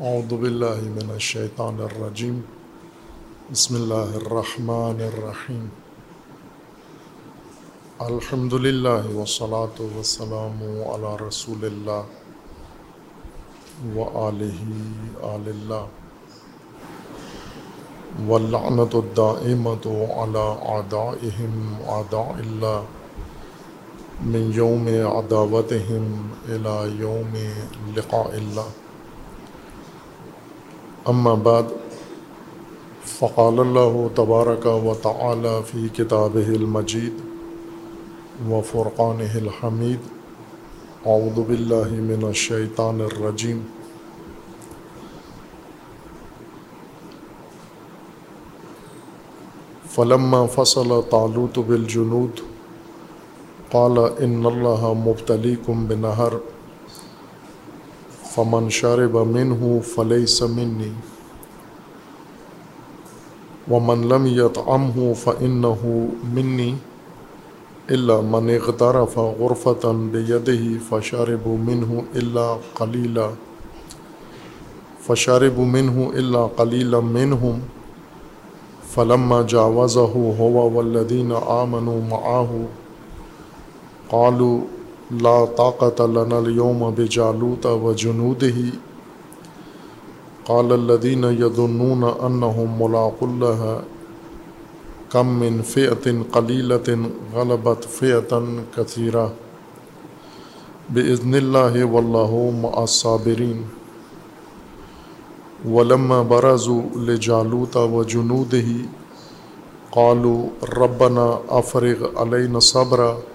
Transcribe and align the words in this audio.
اعوذ 0.00 0.32
باللہ 0.32 0.80
من 0.82 1.10
الشیطان 1.12 1.80
الرجیم 1.80 2.40
بسم 3.50 3.74
اللہ 3.74 4.14
الرحمن 4.16 5.00
الرحیم 5.02 5.66
الحمد 8.00 8.52
للہ 8.60 9.10
والصلاة 9.14 9.88
والسلام 9.94 10.62
علی 10.86 11.14
رسول 11.20 11.64
اللہ 11.64 12.02
و 13.94 14.08
آلہ 14.18 14.52
آل 15.26 15.48
اللہ 15.48 15.86
واللعنت 18.26 18.94
الدائمت 18.96 19.86
علی 20.16 20.46
اعدائهم 20.68 21.74
اعداء 21.88 22.28
اللہ 22.36 22.80
من 24.26 24.50
یوم 24.54 24.88
عداوتهم 25.08 26.30
الى 26.46 26.96
یوم 26.98 27.36
لقاء 27.96 28.30
اللہ 28.34 28.81
اما 31.04 31.34
بعد، 31.34 31.62
فقال 33.04 33.58
اللہ 33.58 33.96
تبارک 34.14 34.66
و 34.66 34.94
تعالی 35.02 35.54
فی 35.70 35.88
کتابہ 35.88 36.44
المجید 36.48 37.20
و 38.50 38.60
فرقانہ 38.70 39.32
الحمید، 39.34 39.98
اعوذ 41.06 41.38
باللہ 41.46 41.90
من 41.92 42.24
الشیطان 42.24 43.00
الرجیم۔ 43.00 43.60
فلما 49.94 50.46
فصل 50.46 51.00
طالوت 51.10 51.58
بالجنود، 51.58 52.40
قال 53.70 53.98
ان 53.98 54.46
اللہ 54.46 54.92
مبتلیکم 55.04 55.86
بنہر۔ 55.86 56.51
فمن 58.32 58.70
شرب 58.70 59.16
منه 59.16 59.80
فليس 59.84 60.42
مني. 60.42 60.92
ومن 63.70 64.08
لم 64.08 64.26
يطعمه 64.26 65.12
فإنه 65.12 66.08
مني. 66.34 66.74
إلا 67.90 68.20
من 68.20 68.50
اغترف 68.50 69.18
غرفة 69.18 69.92
بيده 69.92 70.78
فشربوا 70.90 71.58
منه 71.58 72.04
إلا 72.14 72.58
قليلا. 72.74 73.28
فشربوا 75.00 75.64
منه 75.64 76.10
إلا 76.14 76.42
قليلا 76.46 77.00
منهم. 77.00 77.60
فلما 78.92 79.42
جاوزه 79.42 80.14
هو 80.40 80.78
والذين 80.78 81.32
آمنوا 81.32 82.00
معه 82.10 82.50
قالوا 84.08 84.60
لا 85.12 85.44
طاقة 85.44 86.06
لنا 86.06 86.38
اليوم 86.38 86.90
بجالوت 86.90 87.66
وجنوده. 87.66 88.58
قال 90.44 90.72
الذين 90.72 91.24
يظنون 91.24 92.04
أنهم 92.04 92.82
ملاقو 92.82 93.26
الله 93.26 93.82
كم 95.12 95.26
من 95.26 95.62
فئة 95.62 96.22
قليلة 96.32 97.10
غلبت 97.34 97.84
فئة 97.84 98.32
كثيرة. 98.76 99.32
بإذن 100.90 101.34
الله 101.34 101.84
والله 101.84 102.52
مع 102.62 102.82
الصابرين. 102.82 103.64
ولما 105.68 106.22
برزوا 106.22 106.82
لجالوت 106.96 107.76
وجنوده 107.76 108.68
قالوا 109.92 110.42
ربنا 110.64 111.38
أفرغ 111.48 111.98
علينا 112.16 112.58
صبرا. 112.58 113.31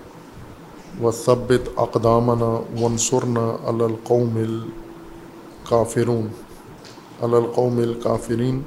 وثبت 1.02 1.62
اقدامنا 1.78 2.62
ونصرنا 2.82 3.60
على 3.66 3.86
القوم 3.86 4.34
الكافرون، 5.66 6.30
على 7.24 7.38
القوم 7.38 7.80
الكافرين. 7.80 8.64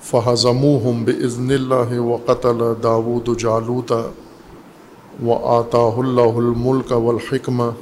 فهزموهم 0.00 1.04
بإذن 1.04 1.50
الله 1.52 2.00
وقتل 2.00 2.76
داود 2.82 3.36
جالوت 3.36 3.92
وآتاه 5.24 6.00
الله 6.00 6.38
الملك 6.38 6.90
والحكمة 6.90 7.72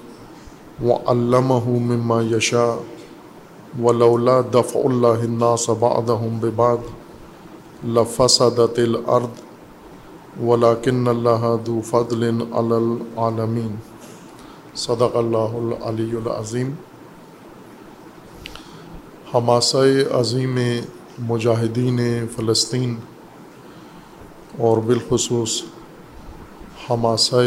وعلمه 0.85 1.71
مما 1.71 2.23
يشاء. 2.23 2.79
ولولا 3.81 4.41
دفع 4.41 4.81
الله 4.81 5.25
الناس 5.25 5.71
بعضهم 5.71 6.41
ببعض 6.43 6.79
لفسدت 7.85 8.79
الأرض 8.79 9.31
ولاکن 10.41 11.09
اللہ 11.09 11.45
دو 11.67 11.81
فضل 11.81 12.23
علی 12.23 12.75
العالمین 12.75 13.75
صدق 14.75 15.17
اللہ 15.17 15.57
العلی 15.57 16.17
العظیم 16.17 16.73
حماسہ 19.35 19.79
عظیم 20.11 20.59
مجاہدین 21.29 22.01
فلسطین 22.37 22.95
اور 24.59 24.79
بالخصوص 24.79 25.61
حماسہ 26.91 27.43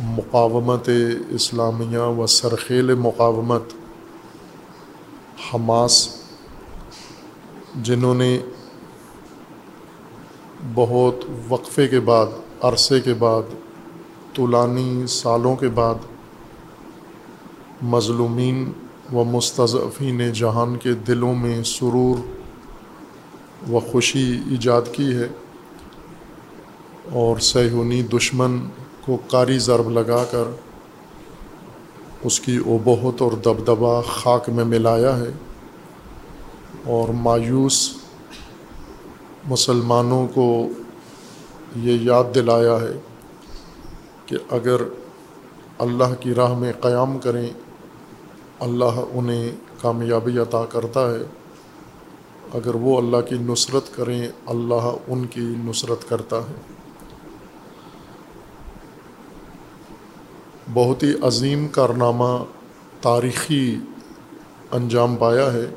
مقاومت 0.00 0.88
اسلامیہ 1.30 2.06
و 2.16 2.26
سرخیل 2.26 2.94
مقاومت 2.94 3.74
حماس 5.52 6.06
جنہوں 7.82 8.14
نے 8.14 8.38
بہت 10.74 11.14
وقفے 11.48 11.88
کے 11.88 12.00
بعد، 12.00 12.26
عرصے 12.62 13.00
کے 13.00 13.14
بعد، 13.14 13.42
طولانی 14.34 15.06
سالوں 15.06 15.56
کے 15.56 15.68
بعد 15.68 15.94
مظلومین 17.82 18.72
و 19.12 19.24
مستضفین 19.24 20.32
جہان 20.32 20.76
کے 20.76 20.92
دلوں 20.92 21.34
میں 21.34 21.62
سرور 21.64 22.18
و 23.72 23.80
خوشی 23.80 24.40
ایجاد 24.50 24.82
کی 24.92 25.16
ہے 25.16 25.28
اور 27.12 27.38
سیہونی 27.38 28.02
دشمن 28.02 28.58
کو 29.04 29.18
کاری 29.30 29.58
ضرب 29.58 29.90
لگا 29.90 30.24
کر 30.24 30.44
اس 32.24 32.40
کی 32.40 32.56
اوبہت 32.56 33.22
اور 33.22 33.32
دبدبہ 33.32 34.02
خاک 34.02 34.48
میں 34.48 34.64
ملایا 34.64 35.18
ہے 35.18 35.30
اور 36.86 37.08
مایوس 37.08 37.99
مسلمانوں 39.44 40.28
کو 40.34 40.68
یہ 41.76 41.98
یاد 42.00 42.24
دلایا 42.34 42.76
ہے 42.80 43.00
کہ 44.26 44.36
اگر 44.50 44.76
اللہ 45.78 46.14
کی 46.20 46.34
راہ 46.34 46.58
میں 46.58 46.72
قیام 46.80 47.18
کریں، 47.18 47.48
اللہ 48.60 49.00
انہیں 49.12 49.50
کامیابی 49.80 50.38
عطا 50.38 50.64
کرتا 50.64 51.10
ہے۔ 51.10 51.24
اگر 52.54 52.74
وہ 52.74 52.98
اللہ 52.98 53.16
کی 53.28 53.36
نصرت 53.40 53.96
کریں، 53.96 54.28
اللہ 54.46 54.96
ان 55.08 55.26
کی 55.26 55.54
نصرت 55.64 56.08
کرتا 56.08 56.36
ہے۔ 56.36 56.54
بہت 60.72 61.02
ہی 61.02 61.12
عظیم 61.22 61.68
کارنامہ 61.68 62.44
تاریخی 63.00 63.76
انجام 64.70 65.16
پایا 65.16 65.52
ہے 65.52 65.74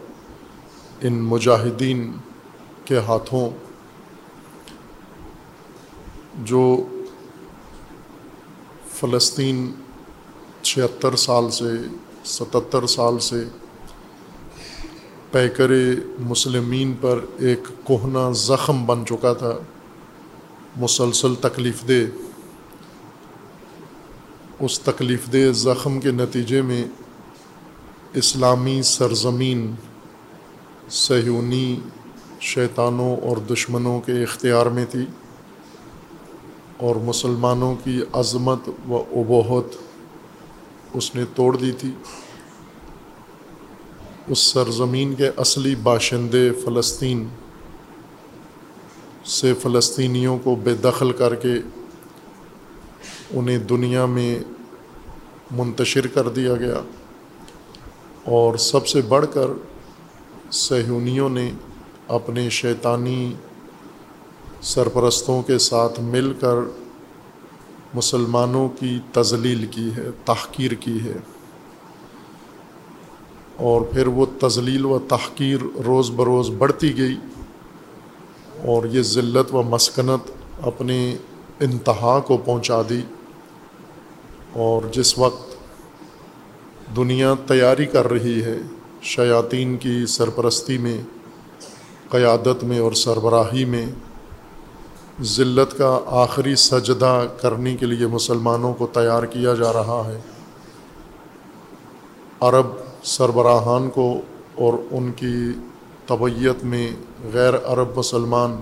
ان 1.01 1.13
مجاہدین 1.13 2.11
کے 2.85 2.97
ہاتھوں 2.97 3.49
جو 6.37 6.87
فلسطین 8.93 9.71
چھہتر 10.61 11.15
سال 11.15 11.51
سے، 11.51 11.71
ستتر 12.25 12.87
سال 12.87 13.19
سے 13.19 13.43
پیکر 15.31 15.71
مسلمین 16.19 16.93
پر 17.01 17.19
ایک 17.39 17.59
کوہنا 17.83 18.31
زخم 18.31 18.85
بن 18.85 19.05
چکا 19.05 19.33
تھا، 19.33 19.53
مسلسل 20.75 21.35
تکلیف 21.35 21.87
دہ۔ 21.87 22.03
اس 24.59 24.79
تکلیف 24.79 25.33
دہ 25.33 25.51
زخم 25.51 25.99
کے 25.99 26.11
نتیجے 26.11 26.61
میں 26.61 26.83
اسلامی 28.13 28.81
سرزمین 28.81 29.75
سہیونی 30.89 31.75
شیطانوں 32.43 33.17
اور 33.17 33.37
دشمنوں 33.37 34.01
کے 34.01 34.23
اختیار 34.23 34.65
میں 34.65 34.85
تھی 34.89 35.05
اور 36.77 36.95
مسلمانوں 36.95 37.75
کی 37.83 38.01
عظمت 38.13 38.69
و 38.89 38.97
ابہت 38.97 39.75
اس 40.93 41.15
نے 41.15 41.23
توڑ 41.35 41.57
دی 41.57 41.71
تھی۔ 41.71 41.91
اس 44.27 44.39
سرزمین 44.39 45.13
کے 45.15 45.29
اصلی 45.37 45.75
باشندے 45.75 46.49
فلسطین 46.65 47.27
سے 49.25 49.53
فلسطینیوں 49.53 50.37
کو 50.43 50.55
بے 50.55 50.73
دخل 50.73 51.11
کر 51.11 51.35
کے 51.35 51.53
انہیں 53.31 53.57
دنیا 53.57 54.05
میں 54.05 54.39
منتشر 55.51 56.07
کر 56.07 56.29
دیا 56.29 56.55
گیا 56.55 56.81
اور 58.23 58.57
سب 58.57 58.87
سے 58.87 59.01
بڑھ 59.01 59.25
کر 59.33 59.47
سہیونیوں 60.51 61.29
نے 61.29 61.51
اپنے 62.07 62.49
شیطانی 62.49 63.33
سرپرستوں 64.61 65.41
کے 65.41 65.57
ساتھ 65.57 65.99
مل 65.99 66.33
کر 66.39 66.55
مسلمانوں 67.93 68.69
کی 68.69 68.99
تزلیل 69.11 69.65
کی 69.65 69.89
ہے، 69.97 70.09
تحقیر 70.25 70.71
کی 70.71 70.97
ہے۔ 71.05 71.13
اور 73.55 73.81
پھر 73.81 74.07
وہ 74.07 74.25
تزلیل 74.39 74.85
و 74.85 74.99
تحقیر 74.99 75.57
روز 75.85 76.11
بروز 76.15 76.49
بڑھتی 76.57 76.97
گئی۔ 76.97 77.15
اور 78.63 78.85
یہ 78.85 79.01
ذلت 79.01 79.55
و 79.55 79.63
مسکنت 79.63 80.31
اپنے 80.61 81.17
انتہا 81.59 82.19
کو 82.19 82.37
پہنچا 82.37 82.81
دی۔ 82.89 83.01
اور 84.53 84.81
جس 84.91 85.17
وقت 85.17 85.55
دنیا 86.95 87.33
تیاری 87.47 87.85
کر 87.85 88.11
رہی 88.11 88.43
ہے 88.43 88.57
شیاطین 89.01 89.77
کی 89.77 90.05
سرپرستی 90.05 90.77
میں 90.77 91.01
قیادت 92.13 92.63
میں 92.63 92.79
اور 92.79 92.91
سربراہی 92.91 93.65
میں 93.65 93.85
ذلت 95.21 95.77
کا 95.77 95.99
آخری 96.05 96.55
سجدہ 96.55 97.25
کرنے 97.41 97.75
کے 97.75 97.85
لیے 97.85 98.07
مسلمانوں 98.07 98.73
کو 98.73 98.87
تیار 98.87 99.23
کیا 99.23 99.53
جا 99.53 99.73
رہا 99.73 100.03
ہے۔ 100.07 100.19
عرب 102.39 102.65
سربراہان 103.03 103.89
کو 103.89 104.21
اور 104.55 104.73
ان 104.91 105.11
کی 105.11 105.51
طبیعت 106.07 106.63
میں 106.63 106.91
غیر 107.33 107.53
عرب 107.65 107.97
مسلمان 107.97 108.61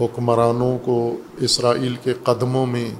حکمرانوں 0.00 0.78
کو 0.78 1.16
اسرائیل 1.40 1.96
کے 2.04 2.14
قدموں 2.24 2.66
میں 2.66 2.90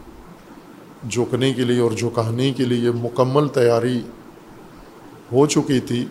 جھکنے 1.10 1.52
کے 1.52 1.62
لیے 1.62 1.80
اور 1.80 1.90
جھکانے 1.90 2.52
کے 2.52 2.64
لیے 2.64 2.90
مکمل 2.90 3.48
تیاری 3.48 4.00
ہو 5.32 5.46
چکی 5.46 5.80
تھی۔ 5.80 6.06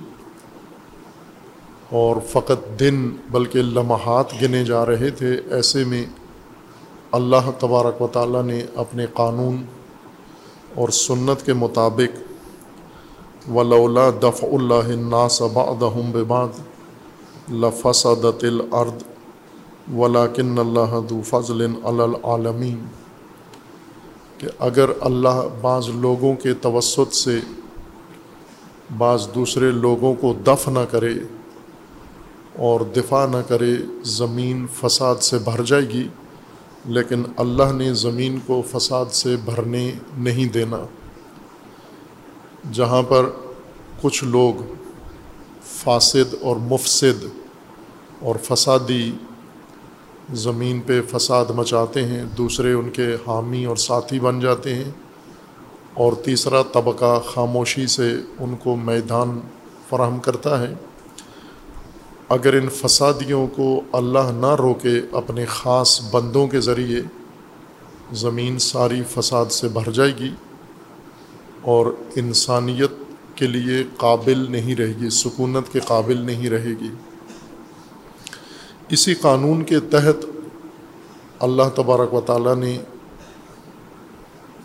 اور 1.89 2.15
فقط 2.29 2.79
دن 2.79 3.09
بلکہ 3.31 3.61
لمحات 3.61 4.33
گنے 4.41 4.63
جا 4.65 4.85
رہے 4.85 5.09
تھے، 5.09 5.31
ایسے 5.49 5.83
میں 5.83 6.03
اللہ 7.11 7.49
تبارک 7.59 8.01
و 8.01 8.07
تعالیٰ 8.13 8.43
نے 8.43 8.61
اپنے 8.75 9.05
قانون 9.13 9.63
اور 10.75 10.89
سنت 10.89 11.45
کے 11.45 11.53
مطابق 11.53 13.51
ولولا 13.55 14.09
دف 14.21 14.43
اللہ 14.43 14.89
ناس 15.09 15.41
بعدهم 15.53 16.11
ببعض 16.11 16.59
لفسدت 17.61 18.43
الارض 18.43 19.03
ولاکن 19.97 20.59
اللہ 20.59 20.99
دو 21.09 21.21
فضل 21.25 21.65
العالمین 21.83 22.85
کہ 24.37 24.47
اگر 24.59 24.89
اللہ 25.01 25.41
بعض 25.61 25.89
لوگوں 26.01 26.33
کے 26.43 26.53
توسط 26.61 27.13
سے 27.13 27.39
بعض 28.97 29.27
دوسرے 29.35 29.71
لوگوں 29.79 30.13
کو 30.21 30.33
دف 30.47 30.67
نہ 30.69 30.85
کرے 30.91 31.13
اور 32.57 32.81
دفاع 32.81 33.27
نہ 33.27 33.37
کرے 33.47 33.75
زمین 34.03 34.65
فساد 34.73 35.15
سے 35.15 35.37
بھر 35.37 35.63
جائے 35.63 35.89
گی، 35.89 36.07
لیکن 36.85 37.23
اللہ 37.37 37.71
نے 37.75 37.93
زمین 37.93 38.39
کو 38.45 38.61
فساد 38.71 39.05
سے 39.05 39.35
بھرنے 39.45 39.91
نہیں 40.17 40.45
دینا۔ 40.45 40.77
جہاں 42.73 43.01
پر 43.01 43.29
کچھ 44.01 44.23
لوگ 44.23 44.53
فاسد 45.65 46.35
اور 46.41 46.55
مفسد 46.55 47.25
اور 48.19 48.35
فسادی 48.43 49.11
زمین 50.33 50.81
پہ 50.81 51.01
فساد 51.01 51.45
مچاتے 51.55 52.05
ہیں، 52.05 52.23
دوسرے 52.37 52.73
ان 52.73 52.89
کے 52.89 53.15
حامی 53.27 53.65
اور 53.65 53.75
ساتھی 53.75 54.19
بن 54.19 54.39
جاتے 54.39 54.75
ہیں۔ 54.75 54.91
اور 55.93 56.13
تیسرا 56.13 56.61
طبقہ 56.61 57.19
خاموشی 57.19 57.87
سے 57.87 58.13
ان 58.39 58.55
کو 58.55 58.75
میدان 58.75 59.39
فراہم 59.89 60.19
کرتا 60.19 60.61
ہے۔ 60.61 60.73
اگر 62.29 62.53
ان 62.53 62.69
فسادیوں 62.69 63.47
کو 63.47 63.81
اللہ 63.91 64.31
نہ 64.33 64.55
روکے 64.55 65.01
اپنے 65.11 65.45
خاص 65.45 66.01
بندوں 66.11 66.47
کے 66.47 66.59
ذریعے، 66.59 67.01
زمین 68.13 68.59
ساری 68.59 69.01
فساد 69.09 69.45
سے 69.45 69.67
بھر 69.67 69.91
جائے 69.91 70.11
گی 70.17 70.31
اور 71.61 71.85
انسانیت 72.15 72.91
کے 73.35 73.47
لیے 73.47 73.83
قابل 73.97 74.51
نہیں 74.51 74.75
رہے 74.75 74.93
گی، 75.01 75.09
سکونت 75.09 75.73
کے 75.73 75.79
قابل 75.79 76.17
نہیں 76.17 76.49
رہے 76.49 76.73
گی۔ 76.81 76.89
اسی 78.89 79.13
قانون 79.13 79.63
کے 79.63 79.79
تحت 79.79 80.25
اللہ 81.39 81.69
تبارک 81.75 82.13
و 82.13 82.21
تعالیٰ 82.21 82.55
نے 82.55 82.77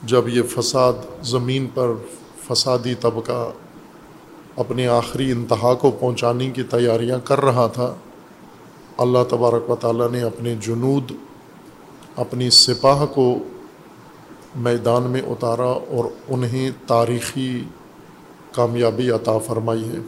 جب 0.02 0.28
یہ 0.28 0.42
فساد 0.42 0.92
زمین 1.22 1.66
پر 1.74 1.92
فسادی 2.48 2.94
طبقہ 2.94 3.50
اپنے 4.56 4.88
آخری 4.88 5.32
انتہا 5.32 5.74
کو 5.74 5.90
پہنچانے 5.90 6.50
کی 6.50 6.62
تیاریاں 6.62 7.18
کر 7.24 7.40
رہا 7.40 7.66
تھا۔ 7.66 7.94
اللہ 8.98 9.18
تبارک 9.28 9.70
و 9.70 9.76
تعالیٰ 9.76 10.10
نے 10.10 10.22
اپنے 10.22 10.54
جنود، 10.60 11.12
اپنی 12.16 12.50
سپاہ 12.50 13.06
کو 13.06 13.38
میدان 14.56 15.02
میں 15.02 15.20
اتارا 15.20 15.68
اور 15.68 16.04
انہیں 16.28 16.70
تاریخی 16.86 17.64
کامیابی 18.52 19.10
عطا 19.10 19.38
فرمائی 19.38 19.88
ہے۔ 19.88 19.98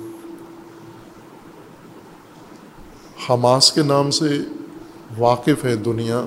حماس 3.30 3.72
کے 3.72 3.82
نام 3.82 4.10
سے 4.10 4.38
واقف 5.18 5.64
ہے 5.64 5.76
دنیا۔ 5.76 6.24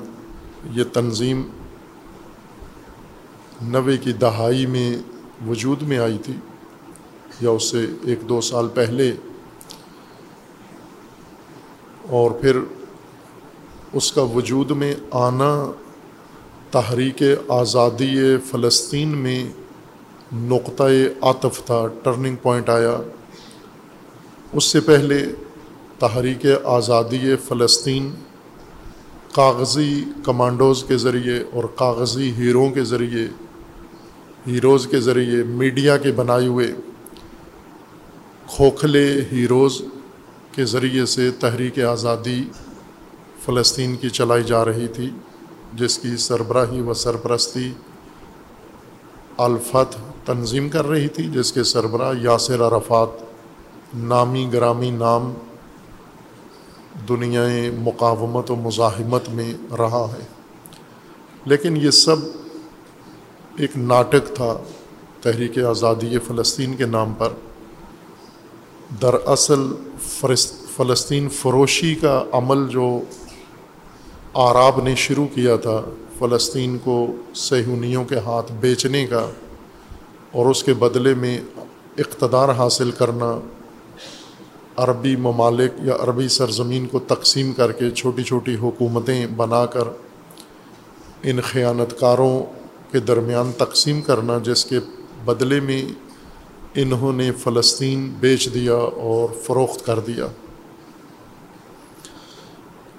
یہ 0.72 0.84
تنظیم 0.94 1.50
نوے 3.62 3.98
کی 3.98 4.14
دہائی 4.14 4.66
میں 4.66 4.98
وجود 5.50 5.82
میں 5.82 5.98
آئی 5.98 6.18
تھی۔ 6.18 6.34
یا 7.42 7.50
اس 7.50 7.64
سے 7.64 7.86
ایک 8.04 8.30
دو 8.30 8.42
سال 8.42 8.68
پہلے۔ 8.74 9.12
اور 12.10 12.32
پھر 12.32 12.60
اس 13.94 14.12
کا 14.12 14.22
وجود 14.22 14.72
میں 14.72 14.96
آنا، 15.12 15.72
تحریک 16.72 17.24
آزادی 17.48 18.38
فلسطین 18.38 19.08
میں 19.08 19.50
نقطۂ 20.34 20.84
عاطف 21.22 21.66
تھا 21.66 21.88
ٹرننگ 22.04 22.36
پوائنٹ 22.36 22.70
آیا۔ 22.70 22.98
اس 24.54 24.64
سے 24.64 24.80
پہلے 24.80 25.26
تحریک 26.00 26.46
آزادی 26.64 27.36
فلسطین 27.36 28.12
کاغذی 29.32 30.04
کمانڈوز 30.24 30.84
کے 30.88 30.98
ذریعے 30.98 31.44
اور 31.52 31.64
کاغذی 31.64 32.34
ہیروں 32.38 32.70
کے 32.70 32.84
ذریعے، 32.84 33.28
ہیروز 34.48 34.88
کے 34.88 35.00
ذریعے، 35.00 35.44
میڈیا 35.44 35.98
کے 35.98 36.12
بنائے 36.12 36.48
ہوئے۔ 36.48 36.76
کھوکھلے 38.48 39.22
ہیروز 39.32 39.82
کے 40.52 40.66
ذریعے 40.66 41.06
سے 41.06 41.32
تحریک 41.32 41.80
آزادی 41.80 42.44
فلسطین 43.46 43.96
کی 43.96 44.10
چلائی 44.10 44.44
جا 44.44 44.66
رہی 44.66 44.88
تھی، 44.88 45.10
جس 45.74 45.98
کی 45.98 46.18
سربراہی 46.18 46.82
و 46.82 46.94
سرپرستی 46.94 47.74
الفت 49.38 49.98
تنظیم 50.26 50.70
کر 50.70 50.88
رہی 50.88 51.08
تھی، 51.08 51.24
جس 51.24 51.52
کے 51.52 51.64
سربراہ 51.64 52.14
یاسر 52.22 52.62
عرفات 52.62 53.08
نامی 53.96 54.50
گرامی 54.54 54.92
نام 54.92 55.34
دنیا 57.10 57.42
مقاومت 57.80 58.52
و 58.52 58.56
مزاحمت 58.56 59.30
میں 59.30 59.54
رہا 59.78 60.08
ہے۔ 60.12 60.26
لیکن 61.46 61.78
یہ 61.78 61.92
سب 61.92 62.16
ایک 63.58 63.78
ناٹک 63.78 64.36
تھا 64.36 64.58
تحریک 65.22 65.60
آزادی 65.60 66.20
فلسطین 66.20 66.76
کے 66.76 66.86
نام 66.86 67.14
پر۔ 67.14 67.30
دراصل 68.92 69.62
فلسطین 70.76 71.28
فروشی 71.30 71.94
کا 71.96 72.24
عمل 72.32 72.68
جو 72.70 72.88
آراب 74.34 74.82
نے 74.84 74.94
شروع 74.96 75.26
کیا 75.34 75.56
تھا، 75.56 75.82
فلسطین 76.20 76.78
کو 76.84 76.96
سہونیوں 77.36 78.04
کے 78.04 78.20
ہاتھ 78.26 78.52
بیچنے 78.60 79.06
کا 79.08 79.26
اور 80.32 80.46
اس 80.46 80.64
کے 80.64 80.74
بدلے 80.74 81.14
میں 81.14 81.38
اقتدار 81.98 82.50
حاصل 82.50 82.92
کرنا، 82.92 83.32
عربی 84.78 85.16
ممالک 85.16 85.80
یا 85.84 85.96
عربی 86.00 86.28
سرزمین 86.30 86.88
کو 86.88 87.00
تقسیم 87.08 87.54
کر 87.54 87.72
کے 87.72 87.92
چھوٹی 87.92 88.24
چھوٹی 88.24 88.56
حکومتیں 88.56 89.26
بنا 89.36 89.66
کر 89.66 89.88
ان 91.24 91.42
خیانت 91.42 92.00
کاروں 92.00 92.40
کے 92.92 93.00
درمیان 93.00 93.52
تقسیم 93.58 94.02
کرنا، 94.02 94.38
جس 94.44 94.66
کے 94.66 94.80
بدلے 95.26 95.60
میں 95.60 95.82
انہوں 96.78 97.14
نے 97.14 97.32
فلسطین 97.32 98.14
بیچ 98.20 98.54
دیا 98.54 98.74
اور 98.74 99.30
فروخت 99.44 99.86
کر 99.86 100.00
دیا۔ 100.00 100.28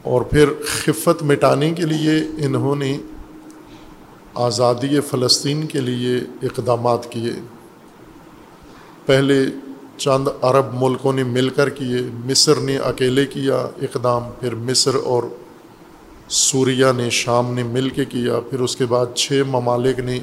اور 0.02 0.22
پھر 0.22 0.48
خفت 0.66 1.22
مٹانے 1.22 1.70
کے 1.70 1.82
لیے 1.82 2.44
انہوں 2.46 2.76
نے 2.76 2.98
آزادی 4.34 5.00
فلسطین 5.00 5.66
کے 5.66 5.80
لیے 5.80 6.16
اقدامات 6.42 7.12
کیے۔ 7.12 7.32
پہلے 9.06 9.46
چند 9.96 10.28
عرب 10.42 10.66
ملکوں 10.74 11.12
نے 11.12 11.24
مل 11.24 11.48
کر 11.48 11.68
کیے، 11.68 11.98
مصر 12.24 12.56
نے 12.56 12.78
اکیلے 12.78 13.26
کیا 13.26 13.56
اقدام، 13.56 14.22
پھر 14.40 14.54
مصر 14.54 14.94
اور 14.94 15.22
سوریہ 16.28 16.86
نے 16.96 17.10
شام 17.10 17.54
نے 17.54 17.62
مل 17.62 17.88
کے 17.88 18.04
کیا، 18.04 18.40
پھر 18.40 18.60
اس 18.60 18.76
کے 18.76 18.86
بعد 18.86 19.06
چھ 19.14 19.42
ممالک 19.48 19.98
نے 19.98 20.18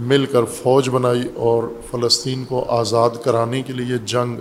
مل 0.00 0.26
کر 0.26 0.44
فوج 0.44 0.88
بنائی 0.88 1.22
اور 1.34 1.64
فلسطین 1.90 2.44
کو 2.44 2.64
آزاد 2.68 3.10
کرانے 3.24 3.62
کے 3.62 3.72
لیے 3.72 3.98
جنگ 3.98 4.36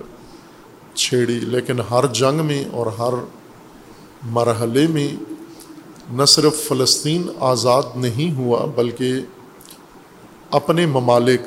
چھیڑی۔ 0.93 1.39
لیکن 1.39 1.79
ہر 1.91 2.05
جنگ 2.13 2.45
میں 2.45 2.65
اور 2.71 2.85
ہر 2.85 3.13
مرحلے 4.23 4.87
میں 4.87 5.07
نہ 6.11 6.25
صرف 6.25 6.67
فلسطین 6.67 7.27
آزاد 7.39 7.83
نہیں 7.95 8.37
ہوا، 8.37 8.65
بلکہ 8.65 9.13
اپنے 10.51 10.85
ممالک 10.85 11.41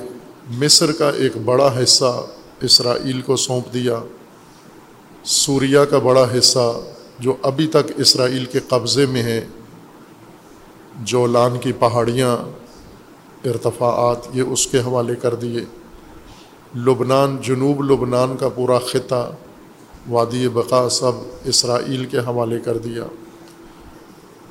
مصر 0.51 0.93
کا 0.93 1.11
ایک 1.11 1.37
بڑا 1.37 1.83
حصہ، 1.83 2.27
اسرائیل 2.61 3.21
کو 3.21 3.37
سونپ 3.37 3.75
دیا۔ 3.75 3.99
سوریہ 5.25 5.81
کا 5.81 5.99
بڑا 5.99 6.27
حصہ، 6.39 6.81
جو 7.19 7.35
ابھی 7.43 7.67
تک 7.67 7.93
اسرائیل 7.97 8.45
کے 8.45 8.61
قبضے 8.69 9.07
میں 9.07 9.23
ہے۔ 9.23 9.47
جولان 11.01 11.59
کی 11.59 11.73
پہاڑیاں 11.73 12.62
ارتفاعات، 13.45 14.37
یہ 14.37 14.43
اس 14.43 14.67
کے 14.67 14.79
حوالے 14.79 15.15
کر 15.17 15.35
دیے۔ 15.35 15.61
لبنان، 16.77 17.37
جنوب 17.43 17.83
لبنان 17.83 18.37
کا 18.37 18.49
پورا 18.49 18.79
خطہ، 18.79 19.33
وادی 20.09 20.49
بقا 20.49 20.89
سب 20.89 21.13
اسرائیل 21.45 22.05
کے 22.05 22.19
حوالے 22.19 22.59
کر 22.59 22.79
دیا۔ 22.79 23.05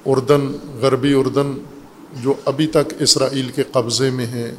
اردن، 0.05 0.53
غربی 0.81 1.13
اردن، 1.13 1.53
جو 2.21 2.33
ابھی 2.45 2.67
تک 2.67 2.93
اسرائیل 2.99 3.49
کے 3.55 3.63
قبضے 3.71 4.09
میں 4.09 4.25
ہیں، 4.25 4.51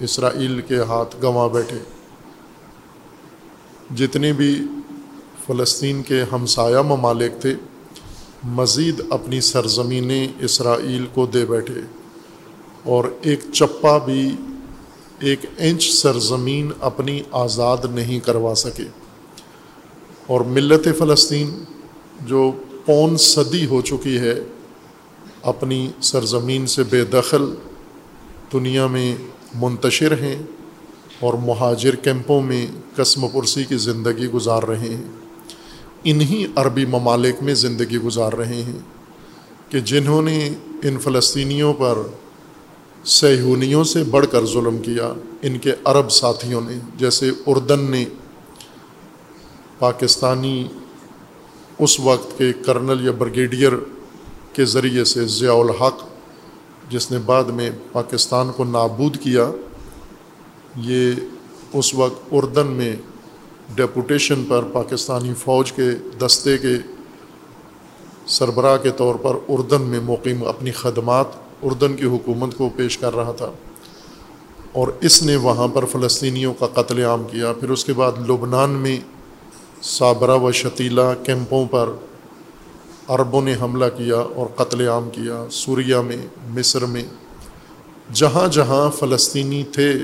اسرائیل 0.00 0.60
کے 0.60 0.78
ہاتھ 0.78 1.16
گنوا 1.22 1.46
بیٹھے۔ 1.46 1.78
جتنے 3.96 4.32
بھی 4.32 4.62
فلسطین 5.46 6.02
کے 6.02 6.22
ہمسایہ 6.32 6.82
ممالک 6.82 7.42
تھے، 7.42 7.54
مزید 8.44 9.00
اپنی 9.10 9.40
سرزمینیں 9.40 10.28
اسرائیل 10.40 11.06
کو 11.14 11.26
دے 11.26 11.46
بیٹھے۔ 11.46 11.97
اور 12.88 13.04
ایک 13.22 13.40
چپا 13.52 13.98
بھی 13.98 14.30
ایک 15.20 15.38
انچ 15.58 15.90
سرزمین 15.90 16.70
اپنی 16.80 17.20
آزاد 17.32 17.76
نہیں 17.90 18.20
کروا 18.20 18.54
سکے۔ 18.54 18.82
اور 20.26 20.40
ملت 20.40 20.88
فلسطین 20.98 21.64
جو 22.20 22.52
پون 22.86 23.16
صدی 23.16 23.66
ہو 23.66 23.80
چکی 23.80 24.18
ہے، 24.18 24.34
اپنی 25.42 25.90
سرزمین 26.00 26.66
سے 26.66 26.82
بے 26.82 27.04
دخل 27.04 27.54
دنیا 28.52 28.86
میں 28.86 29.16
منتشر 29.54 30.12
ہیں 30.12 30.42
اور 31.20 31.34
مہاجر 31.34 31.94
کیمپوں 31.94 32.42
میں 32.42 32.66
قسم 32.96 33.28
پرسی 33.28 33.64
کی 33.64 33.76
زندگی 33.76 34.26
گزار 34.26 34.62
رہے 34.62 34.88
ہیں۔ 34.88 35.04
انہی 36.04 36.46
عربی 36.56 36.86
ممالک 36.86 37.42
میں 37.42 37.54
زندگی 37.54 37.98
گزار 37.98 38.32
رہے 38.32 38.62
ہیں 38.62 38.78
کہ 39.68 39.80
جنہوں 39.80 40.22
نے 40.22 40.50
ان 40.82 40.98
فلسطینیوں 40.98 41.74
پر 41.74 41.98
سیہونیوں 43.04 43.84
سے 43.84 44.04
بڑھ 44.04 44.26
کر 44.30 44.46
ظلم 44.46 44.78
کیا۔ 44.78 45.12
ان 45.42 45.58
کے 45.58 45.72
عرب 45.84 46.10
ساتھیوں 46.10 46.60
نے، 46.60 46.78
جیسے 46.96 47.30
اردن 47.46 47.90
نے، 47.90 48.04
پاکستانی 49.78 50.68
اس 51.78 52.00
وقت 52.00 52.38
کے 52.38 52.52
کرنل 52.52 53.04
یا 53.04 53.12
بریگیڈیئر 53.18 53.72
کے 54.52 54.64
ذریعے 54.64 55.04
سے 55.04 55.26
ضیاء 55.26 55.54
الحق، 55.54 56.04
جس 56.90 57.10
نے 57.10 57.18
بعد 57.18 57.44
میں 57.44 57.70
پاکستان 57.92 58.50
کو 58.56 58.64
نابود 58.64 59.16
کیا، 59.16 59.50
یہ 60.76 61.12
اس 61.72 61.94
وقت 61.94 62.28
اردن 62.30 62.66
میں 62.66 62.96
ڈیپوٹیشن 63.74 64.44
پر 64.48 64.62
پاکستانی 64.62 65.34
فوج 65.34 65.72
کے 65.72 65.90
دستے 66.26 66.58
کے 66.58 66.74
سربراہ 68.26 68.76
کے 68.76 68.90
طور 68.90 69.14
پر 69.14 69.34
اردن 69.48 69.82
میں 69.82 70.00
مقیم 70.00 70.44
اپنی 70.44 70.70
خدمات 70.70 71.26
اردن 71.62 71.96
کی 71.96 72.04
حکومت 72.04 72.56
کو 72.56 72.70
پیش 72.76 72.98
کر 72.98 73.16
رہا 73.16 73.32
تھا 73.32 73.52
اور 74.72 74.88
اس 75.00 75.22
نے 75.22 75.36
وہاں 75.36 75.68
پر 75.68 75.84
فلسطینیوں 75.84 76.54
کا 76.54 76.66
قتل 76.66 77.04
عام 77.04 77.24
کیا۔ 77.30 77.52
پھر 77.52 77.70
اس 77.70 77.84
کے 77.84 77.92
بعد 77.92 78.12
لبنان 78.28 78.70
میں 78.70 79.00
صابرہ 79.82 80.36
و 80.36 80.52
شتیلہ 80.52 81.24
کیمپوں 81.24 81.66
پر 81.70 81.90
عربوں 83.08 83.42
نے 83.42 83.54
حملہ 83.60 83.84
کیا 83.96 84.16
اور 84.16 84.46
قتل 84.46 84.88
عام 84.88 85.10
کیا۔ 85.10 85.46
سوریہ 85.50 85.96
میں، 85.96 86.16
مصر 86.48 86.84
میں۔ 86.84 87.02
جہاں 88.12 88.48
جہاں 88.48 88.90
فلسطینی 88.98 89.62
تھے، 89.62 89.94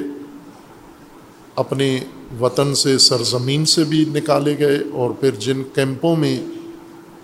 اپنے 1.56 2.00
وطن 2.40 2.74
سے 2.74 2.98
سرزمین 2.98 3.64
سے 3.64 3.84
بھی 3.84 4.04
نکالے 4.14 4.58
گئے 4.58 4.78
اور 4.92 5.10
پھر 5.10 5.30
جن 5.30 5.62
کیمپوں 5.74 6.16
میں 6.16 6.40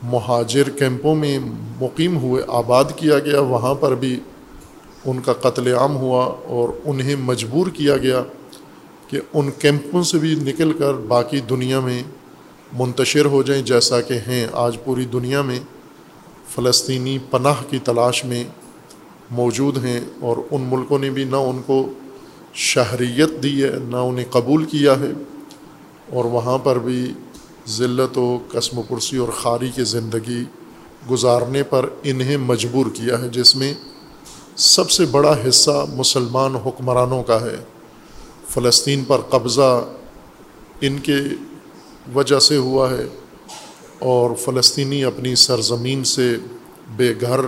مہاجر 0.02 0.70
کیمپوں 0.70 1.14
میں 1.14 1.38
مقیم 1.80 2.16
ہوئے 2.16 2.42
آباد 2.48 2.84
کیا 2.96 3.18
گیا، 3.18 3.40
وہاں 3.40 3.74
پر 3.74 3.94
بھی 3.94 4.20
ان 5.04 5.20
کا 5.20 5.32
قتل 5.32 5.74
عام 5.74 5.96
ہوا 5.96 6.24
اور 6.24 6.68
انہیں 6.84 7.16
مجبور 7.16 7.66
کیا 7.66 7.96
گیا 7.96 8.22
کہ 9.08 9.20
ان 9.34 9.50
کیمپوں 9.58 10.02
سے 10.02 10.18
بھی 10.18 10.34
نکل 10.34 10.72
کر 10.72 10.94
باقی 10.94 11.40
دنیا 11.40 11.80
میں 11.80 12.02
منتشر 12.72 13.24
ہو 13.24 13.42
جائیں، 13.42 13.62
جیسا 13.62 14.00
کہ 14.00 14.14
ہیں 14.14 14.46
آج 14.52 14.76
پوری 14.84 15.04
دنیا 15.04 15.42
میں۔ 15.42 15.60
فلسطینی 16.54 17.18
پناہ 17.30 17.62
کی 17.70 17.78
تلاش 17.78 18.24
میں 18.24 18.44
موجود 19.30 19.84
ہیں 19.84 20.00
اور 20.20 20.36
ان 20.50 20.66
ملکوں 20.70 20.98
نے 20.98 21.10
بھی 21.10 21.24
نہ 21.24 21.36
ان 21.36 21.62
کو 21.66 21.92
شہریت 22.54 23.42
دی 23.42 23.64
ہے، 23.64 23.70
نہ 23.88 23.96
انہیں 23.96 24.26
قبول 24.30 24.64
کیا 24.64 24.92
ہے۔ 24.92 25.12
اور 26.10 26.24
وہاں 26.24 26.58
پر 26.58 26.78
بھی 26.78 27.12
ذلت 27.70 28.18
و 28.18 28.38
قسم 28.48 28.78
و 28.78 28.82
پرسی 28.82 29.16
اور 29.16 29.28
خاری 29.28 29.70
کی 29.74 29.84
زندگی 29.84 30.44
گزارنے 31.10 31.62
پر 31.62 31.88
انہیں 32.02 32.36
مجبور 32.36 32.86
کیا 32.94 33.22
ہے، 33.22 33.28
جس 33.28 33.56
میں 33.56 33.74
سب 34.56 34.90
سے 34.90 35.04
بڑا 35.04 35.36
حصہ 35.48 35.84
مسلمان 35.94 36.56
حکمرانوں 36.56 37.22
کا 37.22 37.40
ہے۔ 37.40 37.56
فلسطین 38.48 39.04
پر 39.04 39.20
قبضہ 39.20 39.84
ان 40.80 40.98
کے 40.98 41.16
وجہ 42.14 42.38
سے 42.38 42.56
ہوا 42.56 42.90
ہے 42.90 43.06
اور 43.98 44.30
فلسطینی 44.34 45.04
اپنی 45.04 45.34
سرزمین 45.34 46.04
سے 46.04 46.36
بے 46.96 47.14
گھر 47.20 47.40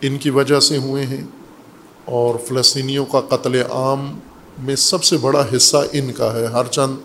ان 0.00 0.18
کی 0.18 0.30
وجہ 0.30 0.60
سے 0.60 0.76
ہوئے 0.76 1.06
ہیں 1.06 1.24
اور 2.04 2.34
فلسطینیوں 2.48 3.04
کا 3.04 3.20
قتل 3.20 3.62
عام 3.70 4.18
میں 4.58 4.76
سب 4.76 5.04
سے 5.04 5.16
بڑا 5.16 5.44
حصہ 5.56 5.76
ان 5.92 6.12
کا 6.12 6.34
ہے۔ 6.34 6.46
ہر 6.46 6.64
چند 6.64 6.96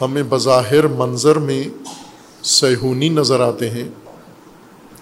ہمیں 0.00 0.22
بظاہر 0.28 0.86
منظر 0.86 1.36
میں 1.36 1.64
سیہونی 2.42 3.08
نظر 3.08 3.40
آتے 3.40 3.70
ہیں 3.70 3.88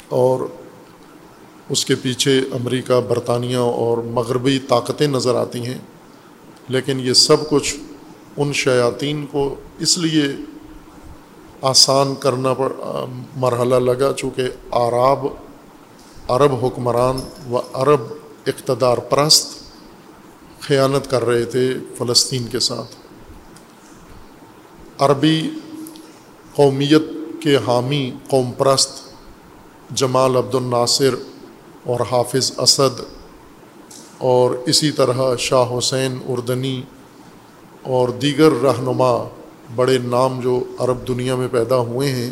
اور 0.09 0.41
اس 1.69 1.85
کے 1.85 1.95
پیچھے 1.95 2.39
امریکہ، 2.39 3.01
برطانیہ 3.01 3.57
اور 3.57 3.99
مغربی 3.99 4.59
طاقتیں 4.59 5.07
نظر 5.07 5.35
آتی 5.35 5.67
ہیں۔ 5.67 5.79
لیکن 6.69 7.01
یہ 7.01 7.13
سب 7.13 7.51
کچھ 7.51 7.77
ان 8.37 8.53
شیاطین 8.53 9.27
کو 9.31 9.55
اس 9.79 9.99
لیے 9.99 10.25
آسان 11.63 12.15
کرنا 12.15 12.55
پڑ 12.55 12.73
مرحلہ 13.37 13.75
لگا 13.75 14.13
چونکہ 14.17 14.43
عرب 14.71 15.27
عرب 16.29 16.65
حکمران 16.65 17.17
و 17.53 17.61
عرب 17.73 18.01
اقتدار 18.47 18.99
پرست 18.99 19.49
خیانت 20.61 21.11
کر 21.11 21.25
رہے 21.25 21.45
تھے 21.45 21.75
فلسطین 21.99 22.47
کے 22.47 22.59
ساتھ۔ 22.59 23.06
عربی 25.01 25.51
قومیت 26.55 27.03
کے 27.41 27.57
حامی 27.67 28.11
قوم 28.29 28.53
پرست 28.53 28.91
جمال 29.91 30.37
عبد 30.37 30.55
الناصر 30.55 31.15
اور 31.85 32.01
حافظ 32.11 32.51
اسد 32.59 33.01
اور 34.19 34.51
اسی 34.67 34.91
طرح 34.91 35.21
شاہ 35.39 35.77
حسین 35.79 36.19
اردنی 36.29 36.83
اور 37.83 38.09
دیگر 38.23 38.53
رہنما 38.63 39.13
بڑے 39.77 39.99
نام 39.99 40.41
جو 40.41 40.59
عرب 40.79 41.07
دنیا 41.09 41.35
میں 41.37 41.49
پیدا 41.51 41.77
ہوئے 41.77 42.11
ہیں، 42.11 42.31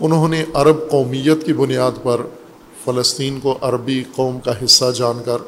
انہوں 0.00 0.28
نے 0.28 0.44
عرب 0.54 0.76
قومیت 0.90 1.46
کی 1.46 1.52
بنیاد 1.52 2.02
پر 2.02 2.20
فلسطین 2.84 3.40
کو 3.40 3.58
عربی 3.60 4.02
قوم 4.14 4.38
کا 4.40 4.52
حصہ 4.64 4.90
جان 4.94 5.22
کر 5.24 5.38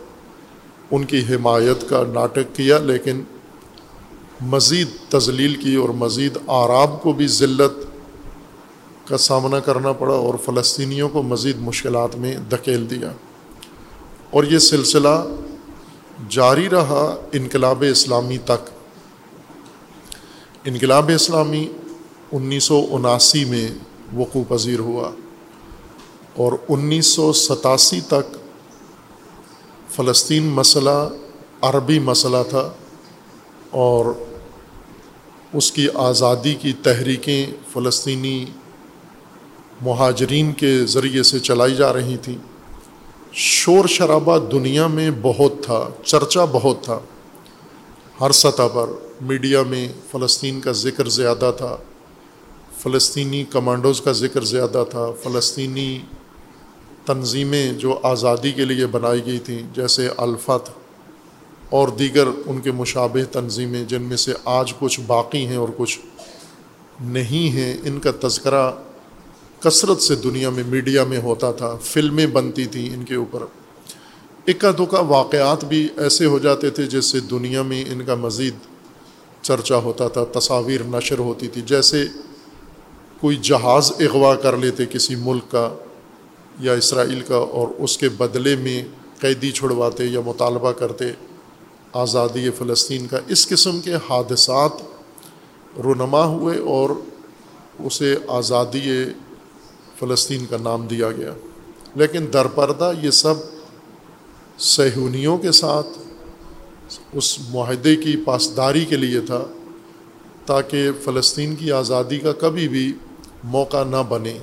ان 0.91 1.05
کی 1.05 1.21
حمایت 1.31 1.89
کا 1.89 2.03
ناٹک 2.13 2.55
کیا، 2.57 2.79
لیکن 2.79 3.23
مزید 4.41 4.89
تزلیل 5.09 5.55
کی 5.55 5.75
اور 5.75 5.89
مزید 5.89 6.39
آراب 6.47 7.03
کو 7.03 7.13
بھی 7.13 7.27
ذلت 7.27 7.87
کا 9.09 9.17
سامنا 9.17 9.61
کرنا 9.61 9.93
پڑا 9.93 10.15
اور 10.15 10.35
فلسطینیوں 10.45 11.09
کو 11.09 11.23
مزید 11.23 11.57
مشکلات 11.59 12.17
میں 12.17 12.37
دھکیل 12.51 12.91
دیا۔ 12.91 13.13
اور 14.31 14.45
یہ 14.45 14.59
سلسلہ 14.59 15.25
جاری 16.29 16.69
رہا 16.69 17.17
انقلاب 17.33 17.85
اسلامی 17.91 18.39
تک۔ 18.39 18.71
انقلاب 20.65 21.11
اسلامی 21.15 21.69
انیس 22.33 22.65
سو 22.65 22.87
اناسی 22.91 23.45
میں 23.45 23.69
وقوع 24.17 24.45
پذیر 24.49 24.79
ہوا 24.79 25.11
اور 26.37 26.53
انیس 26.69 27.07
سو 27.07 27.33
ستاسی 27.33 28.01
تک 28.01 28.37
فلسطین 29.91 30.47
مسئلہ 30.47 31.09
عربی 31.61 31.99
مسئلہ 31.99 32.37
تھا۔ 32.51 32.73
اور 33.75 34.07
اس 35.53 35.73
کی 35.73 35.89
آزادی 35.95 36.55
کی 36.55 36.73
تحریکیں 36.73 37.47
فلسطینی 37.73 38.45
مہاجرین 39.81 40.53
کے 40.53 40.87
ذریعے 40.87 41.23
سے 41.23 41.41
چلائی 41.41 41.75
جا 41.75 41.93
رہی 41.93 42.17
تھیں۔ 42.17 42.39
شور 43.33 43.87
شرابہ 43.87 44.39
دنیا 44.39 44.87
میں 44.87 45.11
بہت 45.23 45.53
تھا، 45.63 45.89
چرچا 46.05 46.45
بہت 46.45 46.83
تھا۔ 46.83 46.99
ہر 48.21 48.31
سطح 48.31 48.63
پر 48.75 48.91
میڈیا 49.21 49.63
میں 49.63 49.89
فلسطین 50.11 50.61
کا 50.61 50.73
ذکر 50.73 51.09
زیادہ 51.09 51.53
تھا۔ 51.57 51.77
فلسطینی 52.79 53.45
کمانڈوز 53.51 54.01
کا 54.01 54.13
ذکر 54.13 54.45
زیادہ 54.45 54.85
تھا۔ 54.91 55.07
فلسطینی 55.23 55.99
تنظیمیں 57.07 57.73
جو 57.73 57.99
آزادی 58.03 58.53
کے 58.53 58.65
لیے 58.65 58.87
بنائی 58.87 59.27
گئی 59.27 59.39
تھیں، 59.39 59.63
جیسے 59.75 60.09
الفت 60.17 60.84
اور 61.71 61.89
دیگر 61.89 62.27
ان 62.47 62.61
کے 62.61 62.73
مشابہ 62.73 63.33
تنظیمیں 63.33 63.85
جن 63.85 64.03
میں 64.03 64.17
سے 64.17 64.33
آج 64.45 64.73
کچھ 64.79 65.01
باقی 65.07 65.47
ہیں 65.47 65.57
اور 65.57 65.69
کچھ 65.77 65.99
نہیں 67.01 67.49
ہیں، 67.49 67.77
ان 67.85 67.99
کا 67.99 68.29
تذکرہ 68.29 68.73
کثرت 69.61 70.03
سے 70.03 70.15
دنیا 70.15 70.51
میں، 70.51 70.65
میڈیا 70.67 71.05
میں 71.05 71.19
ہوتا 71.19 71.53
تھا، 71.53 71.77
فلمیں 71.83 72.27
بنتی 72.27 72.65
تھیں 72.65 72.95
ان 72.95 73.05
کے 73.05 73.15
اوپر۔ 73.15 73.43
اکا 74.47 74.71
دکا 74.71 75.01
واقعات 75.01 75.65
بھی 75.65 75.89
ایسے 75.97 76.27
ہو 76.27 76.39
جاتے 76.39 76.71
تھے 76.71 76.87
جس 76.87 77.05
سے 77.05 77.21
دنیا 77.21 77.63
میں 77.63 77.85
ان 77.89 78.05
کا 78.05 78.15
مزید 78.15 78.55
چرچا 79.43 79.77
ہوتا 79.77 80.09
تھا، 80.09 80.25
تصاویر 80.39 80.81
نشر 80.83 81.19
ہوتی 81.19 81.49
تھی۔ 81.49 81.63
جیسے 81.63 82.05
کوئی 83.21 83.37
جہاز 83.37 83.93
اغوا 84.01 84.35
کر 84.35 84.57
لیتے 84.57 84.87
کسی 84.87 85.15
ملک 85.15 85.51
کا 85.51 85.75
یا 86.61 86.73
اسرائیل 86.73 87.21
کا 87.21 87.37
اور 87.37 87.69
اس 87.79 87.99
کے 87.99 88.09
بدلے 88.09 88.57
میں 88.57 88.85
قیدی 89.21 89.51
چھڑواتے 89.51 90.05
یا 90.05 90.21
مطالبہ 90.27 90.73
کرتے۔ 90.73 91.05
آزادی 91.95 92.51
فلسطین 92.51 93.07
کا 93.07 93.19
اس 93.29 93.49
قسم 93.49 93.81
کے 93.81 93.95
حادثات 93.95 94.73
رونما 95.79 96.25
ہوئے 96.25 96.59
اور 96.59 96.91
اسے 97.79 98.17
آزادی 98.29 99.05
فلسطین 99.99 100.47
کا 100.47 100.57
نام 100.63 100.87
دیا 100.87 101.13
گیا۔ 101.13 101.33
لیکن 101.95 102.27
درپردہ 102.33 102.93
یہ 103.03 103.11
سب 103.11 103.35
سہونیوں 104.59 105.39
کے 105.39 105.53
ساتھ 105.53 105.87
اس 107.13 107.39
معاہدے 107.51 107.97
کی 107.97 108.17
پاسداری 108.25 108.85
کے 108.85 108.97
لیے 108.97 109.21
تھا 109.21 109.45
تاکہ 110.47 110.91
فلسطین 111.05 111.57
کی 111.57 111.73
آزادی 111.73 112.19
کا 112.19 112.33
کبھی 112.33 112.69
بھی 112.69 112.93
موقع 113.45 113.85
نہ 113.85 114.03
بنے۔ 114.09 114.39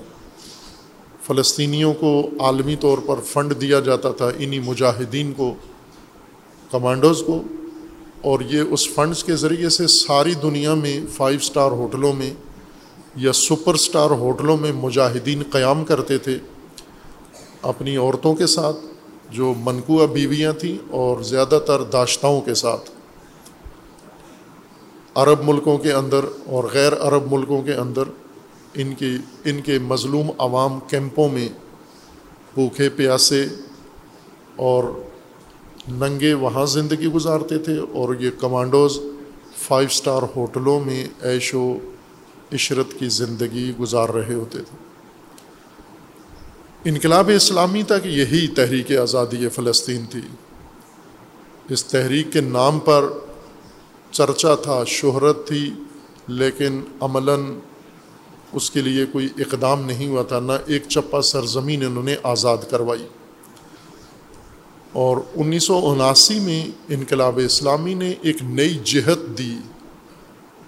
فلسطینیوں 1.28 1.94
کو 1.94 2.30
عالمی 2.40 2.76
طور 2.76 2.98
پر 2.98 3.16
فنڈ 3.26 3.62
دیا 3.62 3.80
جاتا 3.80 4.12
تھا، 4.12 4.30
انہی 4.38 4.60
مجاہدین 4.60 5.34
کو 5.38 5.56
کمانڈوز 6.72 7.24
کو، 7.28 7.42
اور 8.22 8.40
یہ 8.50 8.62
اس 8.70 8.88
فنڈز 8.90 9.24
کے 9.24 9.36
ذریعے 9.36 9.70
سے 9.70 9.88
ساری 9.88 10.34
دنیا 10.42 10.74
میں 10.76 11.00
فائیو 11.14 11.40
سٹار 11.40 11.72
ہوٹلوں 11.74 12.14
میں 12.14 12.30
یا 13.16 13.34
سپر 13.34 13.76
سٹار 13.78 14.12
ہوٹلوں 14.20 14.58
میں 14.58 14.72
مجاہدین 14.74 15.44
قیام 15.52 15.84
کرتے 15.86 16.18
تھے 16.18 16.38
اپنی 17.64 17.96
عورتوں 17.98 18.34
کے 18.36 18.48
ساتھ، 18.48 18.78
جو 19.32 19.54
منقوع 19.58 20.06
بیویاں 20.06 20.54
تھیں 20.54 20.78
اور 20.92 21.22
زیادہ 21.24 21.60
تر 21.68 21.84
داشتاؤں 21.84 22.42
کے 22.42 22.54
ساتھ۔ 22.56 22.90
عرب 25.16 25.44
ملکوں 25.44 25.78
کے 25.78 25.92
اندر 25.94 26.26
اور 26.46 26.64
غیر 26.74 26.94
عرب 27.00 27.32
ملکوں 27.32 27.62
کے 27.62 27.74
اندر 27.76 28.10
ان 28.74 28.94
کی 28.94 29.16
ان 29.46 29.62
کے 29.62 29.78
مظلوم 29.80 30.30
عوام 30.38 30.80
کیمپوں 30.88 31.28
میں 31.30 31.48
بھوکھے 32.54 32.90
پیاسے 32.90 33.46
اور 34.62 34.84
ننگے 35.88 36.34
وہاں 36.34 36.66
زندگی 36.66 37.08
گزارتے 37.08 37.58
تھے 37.58 37.80
اور 37.94 38.16
یہ 38.20 38.30
کمانڈوز 38.40 39.00
فائیو 39.58 39.90
سٹار 39.90 40.22
ہوٹلوں 40.36 40.80
میں 40.80 41.08
عیش 41.24 41.54
و 41.54 41.78
عشرت 42.54 43.00
کی 43.00 43.10
زندگی 43.10 43.72
گزار 43.80 44.10
رہے 44.10 44.34
ہوتے 44.34 44.58
تھے۔ 44.58 44.78
انقلاب 46.86 47.32
اسلامی 47.36 47.84
تک 47.84 48.06
یہی 48.06 48.48
تحریک 48.48 48.98
آزادی 48.98 49.50
فلسطین 49.50 50.06
تھی۔ 50.06 50.22
اس 51.70 51.86
تحریک 51.86 52.28
کے 52.34 52.42
نام 52.42 52.80
پر 52.80 53.06
چرچا 54.12 54.56
تھا، 54.56 54.84
شہرت 54.88 55.48
تھی، 55.48 55.74
لیکن 56.28 56.82
عملاً 57.02 57.60
اس 58.54 58.72
کے 58.72 58.82
لیے 58.82 59.06
کوئی 59.06 59.28
اقدام 59.38 59.86
نہیں 59.86 60.08
ہوا 60.08 60.24
تھا۔ 60.24 60.40
نہ 60.40 60.52
ایک 60.66 60.84
چپا 60.88 61.22
سرزمین 61.22 61.86
انہوں 61.86 62.04
نے 62.04 62.16
آزاد 62.24 62.58
کروائی۔ 62.70 63.08
اور 64.94 65.18
انیس 65.36 65.64
سو 65.64 65.90
اناسی 65.90 66.40
میں 66.40 66.72
انقلاب 66.90 67.40
اسلامی 67.46 67.94
نے 67.94 68.14
ایک 68.22 68.42
نئی 68.42 68.80
جہت 68.84 69.38
دی 69.38 69.58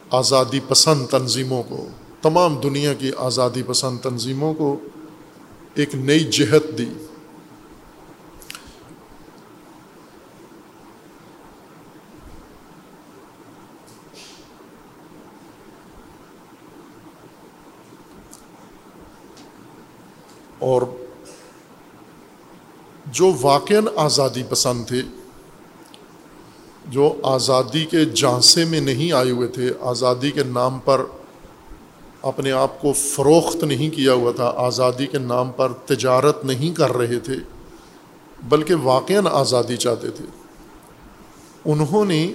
آزادی 0.09 0.59
پسند 0.67 1.07
تنظیموں 1.07 1.63
کو۔ 1.63 1.87
تمام 2.21 2.55
دنیا 2.63 2.93
کی 2.93 3.11
آزادی 3.17 3.63
پسند 3.63 3.99
تنظیموں 3.99 4.53
کو 4.53 4.79
ایک 5.73 5.95
نئی 5.95 6.19
جہت 6.19 6.63
دی۔ 6.77 6.85
اور 20.59 20.81
جو 23.13 23.31
واقع 23.41 23.73
آزادی 23.95 24.43
پسند 24.49 24.85
تھے، 24.87 25.01
جو 26.85 27.19
آزادی 27.23 27.85
کے 27.85 28.05
جھانسے 28.05 28.65
میں 28.65 28.79
نہیں 28.81 29.11
آئے 29.11 29.31
ہوئے 29.31 29.47
تھے، 29.47 29.71
آزادی 29.81 30.31
کے 30.31 30.43
نام 30.43 30.79
پر 30.79 31.01
اپنے 32.21 32.51
آپ 32.51 32.81
کو 32.81 32.93
فروخت 32.93 33.63
نہیں 33.63 33.89
کیا 33.89 34.13
ہوا 34.13 34.31
تھا، 34.31 34.53
آزادی 34.55 35.07
کے 35.07 35.17
نام 35.17 35.51
پر 35.51 35.73
تجارت 35.73 36.45
نہیں 36.45 36.75
کر 36.75 36.93
رہے 36.93 37.19
تھے، 37.19 37.35
بلکہ 38.43 38.75
واقع 38.75 39.13
آزادی 39.31 39.77
چاہتے 39.77 40.09
تھے۔ 40.09 40.25
انہوں 41.65 42.05
نے 42.05 42.33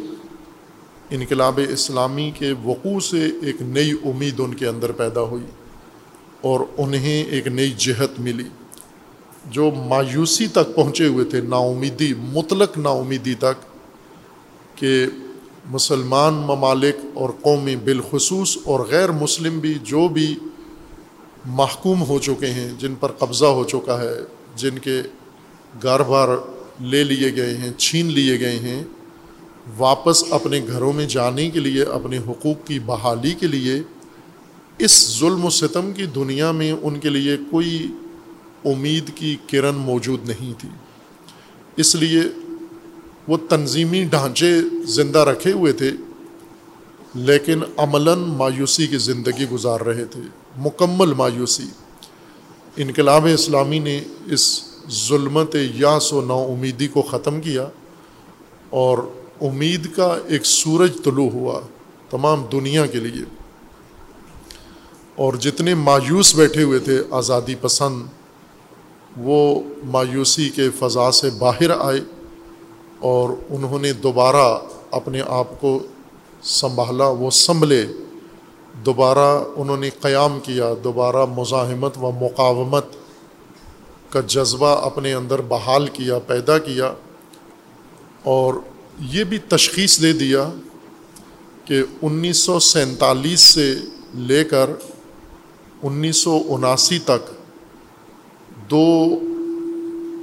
انقلاب 1.11 1.61
اسلامی 1.69 2.31
کے 2.39 2.53
وقوع 2.65 3.01
سے 3.01 3.29
ایک 3.43 3.63
نئی 3.63 3.93
امید 4.05 4.41
ان 4.41 4.55
کے 4.55 4.67
اندر 4.67 4.93
پیدا 4.93 5.21
ہوئی 5.21 5.47
اور 6.41 6.61
انہیں 6.79 7.25
ایک 7.25 7.47
نئی 7.47 7.73
جہت 7.79 8.21
ملی۔ 8.21 8.49
جو 9.45 9.71
مایوسی 9.89 10.47
تک 10.47 10.75
پہنچے 10.75 11.07
ہوئے 11.07 11.25
تھے 11.25 11.41
نا 11.41 11.57
امیدی 11.57 12.13
مطلق 12.33 12.79
نا 12.79 12.91
امیدی 12.91 13.35
تک، 13.35 13.65
کہ 14.75 15.07
مسلمان 15.71 16.35
ممالک 16.47 16.97
اور 17.15 17.31
قومی 17.43 17.77
بالخصوص 17.77 18.57
اور 18.65 18.81
غیر 18.81 19.13
مسلم 19.13 19.59
بھی 19.59 19.75
جو 19.83 20.09
بھی 20.09 20.35
محکوم 21.45 22.03
ہو 22.03 22.19
چکے 22.19 22.47
ہیں، 22.47 22.69
جن 22.79 22.95
پر 22.95 23.13
قبضہ 23.13 23.47
ہو 23.47 23.65
چکا 23.65 24.01
ہے، 24.01 24.15
جن 24.57 24.79
کے 24.79 25.03
گھر 25.83 26.03
بار 26.03 26.29
لے 26.81 27.05
لیے 27.05 27.35
گئے 27.37 27.57
ہیں، 27.57 27.71
چھین 27.79 28.07
لیے 28.07 28.41
گئے 28.41 28.59
ہیں، 28.59 28.83
واپس 29.79 30.25
اپنے 30.31 30.61
گھروں 30.69 30.93
میں 30.93 31.07
جانے 31.07 31.51
کے 31.51 31.61
لیے، 31.61 31.83
اپنے 31.83 32.19
حقوق 32.19 32.67
کی 32.67 32.79
بحالی 32.79 33.35
کے 33.35 33.47
لیے، 33.47 33.83
اس 34.79 35.19
ظلم 35.19 35.45
و 35.45 35.51
ستم 35.51 35.93
کی 35.93 36.07
دنیا 36.07 36.51
میں 36.53 36.73
ان 36.73 36.99
کے 36.99 37.09
لیے 37.09 37.37
کوئی 37.51 37.87
امید 38.65 39.11
کی 39.15 39.37
کرن 39.51 39.75
موجود 39.75 40.29
نہیں 40.29 40.61
تھی۔ 40.61 40.69
اس 41.77 41.95
لیے 41.95 42.21
وہ 43.29 43.37
تنظیمی 43.49 44.05
ڈھانچے 44.05 44.61
زندہ 44.85 45.19
رکھے 45.19 45.53
ہوئے 45.53 45.73
تھے، 45.73 45.91
لیکن 47.15 47.61
عملاً 47.77 48.19
مایوسی 48.19 48.87
کی 48.87 48.99
زندگی 48.99 49.45
گزار 49.53 49.81
رہے 49.81 50.05
تھے۔ 50.05 50.21
مکمل 50.57 51.15
مایوسی۔ 51.15 51.65
انقلاب 52.77 53.27
اسلامی 53.35 53.79
نے 53.79 54.01
اس 54.27 54.63
ظلمت 54.91 55.57
یاس 55.75 56.13
و 56.13 56.21
نا 56.21 56.35
امیدی 56.35 56.89
کو 56.89 57.03
ختم 57.03 57.41
کیا 57.41 57.69
اور 58.71 58.99
امید 59.41 59.95
کا 59.95 60.19
ایک 60.27 60.47
سورج 60.47 60.91
طلوع 61.05 61.31
ہوا 61.31 61.61
تمام 62.11 62.45
دنیا 62.53 62.87
کے 62.87 62.99
لیے۔ 62.99 63.25
اور 65.17 65.35
جتنے 65.35 65.75
مایوس 65.75 66.35
بیٹھے 66.35 66.63
ہوئے 66.63 66.79
تھے، 66.79 67.03
آزادی 67.11 67.55
پسند 67.55 68.03
وہ 69.19 69.61
مایوسی 69.85 70.49
کے 70.49 70.71
فضا 70.79 71.13
سے 71.13 71.31
باہر 71.31 71.71
آئے 71.71 72.01
اور 72.99 73.31
انہوں 73.51 73.79
نے 73.79 73.93
دوبارہ 73.93 74.59
اپنے 74.91 75.23
آپ 75.27 75.61
کو 75.61 75.79
سنبھالا، 76.43 77.09
وہ 77.09 77.31
سنبھلے۔ 77.31 77.87
دوبارہ 78.87 79.45
انہوں 79.57 79.77
نے 79.77 79.91
قیام 79.91 80.39
کیا، 80.41 80.73
دوبارہ 80.85 81.25
مزاحمت 81.25 81.99
و 81.99 82.11
مقاومت 82.11 82.85
کا 84.11 84.21
جذبہ 84.27 84.87
اپنے 84.87 85.15
اندر 85.15 85.41
بحال 85.41 85.87
کیا، 85.87 86.19
پیدا 86.19 86.59
کیا 86.59 86.93
اور 88.23 88.55
یہ 89.01 89.25
بھی 89.25 89.39
تشخیص 89.39 90.03
دے 90.03 90.13
دیا 90.13 90.49
کہ 91.65 91.83
انیس 92.03 92.37
سو 92.37 92.59
سینتالیس 92.59 93.41
سے 93.41 93.75
لے 94.15 94.45
کر 94.45 94.71
انیس 95.83 96.17
سو 96.17 96.43
اناسی 96.49 96.99
تک 96.99 97.38
دو 98.71 99.19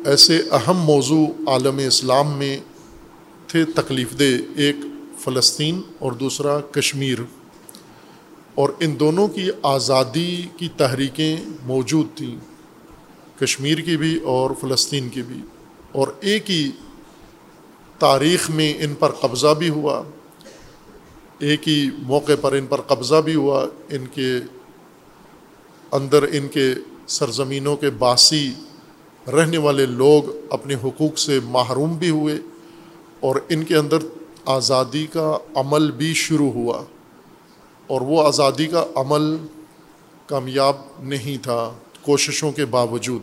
ایسے 0.05 0.41
اہم 0.51 0.77
موضوع 0.77 1.27
عالم 1.47 1.77
اسلام 1.77 2.37
میں 2.37 2.59
تھے 3.47 3.65
تکلیف 3.65 4.19
دہ، 4.19 4.23
ایک 4.55 4.75
فلسطین 5.19 5.81
اور 5.99 6.11
دوسرا 6.11 6.59
کشمیر۔ 6.59 7.17
اور 8.55 8.69
ان 8.79 8.99
دونوں 8.99 9.27
کی 9.27 9.49
آزادی 9.63 10.41
کی 10.57 10.67
تحریکیں 10.77 11.37
موجود 11.63 12.07
تھیں، 12.15 12.35
کشمیر 13.39 13.77
کی 13.77 13.97
بھی 13.97 14.17
اور 14.17 14.51
فلسطین 14.61 15.09
کی 15.09 15.21
بھی۔ 15.21 15.37
اور 15.91 16.07
ایک 16.19 16.51
ہی 16.51 16.71
تاریخ 17.99 18.49
میں 18.49 18.73
ان 18.79 18.93
پر 18.99 19.11
قبضہ 19.11 19.53
بھی 19.53 19.69
ہوا، 19.69 20.03
ایک 21.39 21.67
ہی 21.67 21.89
موقع 21.97 22.35
پر 22.41 22.51
ان 22.51 22.65
پر 22.65 22.81
قبضہ 22.81 23.21
بھی 23.21 23.35
ہوا، 23.35 23.65
ان 23.89 24.05
کے 24.13 24.39
اندر 25.91 26.23
ان 26.23 26.47
کے 26.47 26.73
سرزمینوں 27.07 27.77
کے 27.77 27.89
باسی 27.89 28.53
رہنے 29.27 29.57
والے 29.57 29.85
لوگ 29.85 30.23
اپنے 30.49 30.75
حقوق 30.83 31.17
سے 31.17 31.39
محروم 31.43 31.97
بھی 31.97 32.09
ہوئے 32.09 32.35
اور 33.19 33.35
ان 33.49 33.63
کے 33.63 33.75
اندر 33.75 33.97
آزادی 34.45 35.07
کا 35.07 35.37
عمل 35.55 35.91
بھی 35.91 36.13
شروع 36.13 36.51
ہوا 36.51 36.83
اور 37.87 38.01
وہ 38.01 38.27
آزادی 38.27 38.67
کا 38.67 38.85
عمل 38.95 39.37
کامیاب 40.25 40.75
نہیں 40.99 41.43
تھا 41.43 41.73
کوششوں 42.01 42.51
کے 42.51 42.65
باوجود۔ 42.65 43.21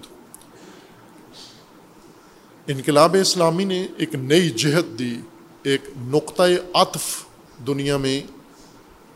انقلاب 2.66 3.16
اسلامی 3.20 3.64
نے 3.64 3.86
ایک 3.98 4.14
نئی 4.14 4.50
جہت 4.50 4.98
دی، 4.98 5.16
ایک 5.62 5.80
نقطۂ 5.96 6.52
عطف 6.74 7.24
دنیا 7.66 7.96
میں 7.96 8.22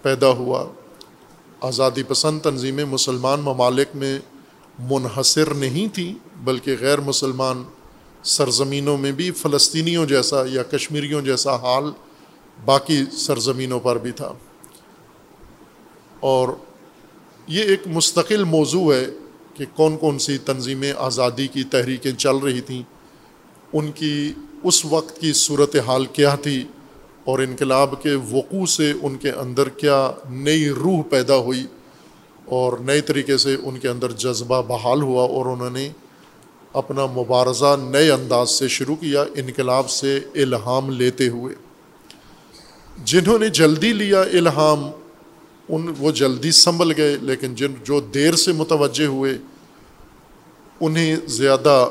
پیدا 0.02 0.28
ہوا۔ 0.28 0.66
آزادی 1.60 2.02
پسند 2.02 2.40
تنظیمیں 2.40 2.84
مسلمان 2.84 3.40
ممالک 3.40 3.88
میں 3.94 4.18
منحصر 4.78 5.54
نہیں 5.54 5.94
تھیں 5.94 6.14
بلکہ 6.36 6.76
غیر 6.80 7.00
مسلمان 7.00 7.62
سرزمینوں 8.22 8.96
میں 8.98 9.12
بھی، 9.12 9.30
فلسطینیوں 9.30 10.06
جیسا 10.06 10.42
یا 10.50 10.62
کشمیریوں 10.62 11.22
جیسا 11.22 11.56
حال 11.56 11.84
باقی 12.64 13.04
سرزمینوں 13.12 13.80
پر 13.80 13.98
بھی 13.98 14.12
تھا۔ 14.12 14.32
اور 16.20 16.48
یہ 17.46 17.62
ایک 17.62 17.80
مستقل 17.86 18.44
موضوع 18.44 18.94
ہے 18.94 19.06
کہ 19.54 19.64
کون 19.74 19.96
کون 19.96 20.18
سی 20.18 20.38
تنظیمیں 20.38 20.92
آزادی 20.96 21.46
کی 21.46 21.64
تحریکیں 21.64 22.12
چل 22.12 22.36
رہی 22.36 22.60
تھیں، 22.60 22.82
ان 23.72 23.92
کی 23.92 24.32
اس 24.62 24.84
وقت 24.84 25.20
کی 25.20 25.32
صورت 25.32 25.76
حال 25.86 26.06
کیا 26.06 26.34
تھی، 26.34 26.64
اور 27.24 27.38
انقلاب 27.38 28.02
کے 28.02 28.14
وقوع 28.14 28.66
سے 28.66 28.92
ان 29.02 29.16
کے 29.16 29.30
اندر 29.30 29.68
کیا 29.68 30.12
نئی 30.30 30.68
روح 30.68 31.02
پیدا 31.10 31.36
ہوئی۔ 31.36 31.66
اور 32.46 32.78
نئے 32.78 33.00
طریقے 33.00 33.36
سے 33.36 33.56
ان 33.62 33.78
کے 33.78 33.88
اندر 33.88 34.12
جذبہ 34.12 34.62
بحال 34.62 35.02
ہوا 35.02 35.22
اور 35.22 35.46
انہوں 35.46 35.70
نے 35.70 35.88
اپنا 36.72 37.06
مبارزہ 37.06 37.76
نئے 37.82 38.10
انداز 38.10 38.50
سے 38.50 38.68
شروع 38.68 38.96
کیا، 38.96 39.22
انقلاب 39.22 39.90
سے 39.90 40.20
الہام 40.34 40.90
لیتے 40.90 41.28
ہوئے۔ 41.28 41.54
جنہوں 43.04 43.38
نے 43.38 43.48
جلدی 43.48 43.92
لیا 43.92 44.20
الہام، 44.20 44.90
ان 45.68 45.94
وہ 45.98 46.10
جلدی 46.10 46.50
سنبھل 46.50 46.92
گئے، 46.96 47.16
لیکن 47.22 47.54
جن 47.54 47.74
جو 47.84 48.00
دیر 48.00 48.34
سے 48.34 48.52
متوجہ 48.52 49.06
ہوئے، 49.06 49.38
انہیں 50.80 51.16
زیادہ 51.26 51.88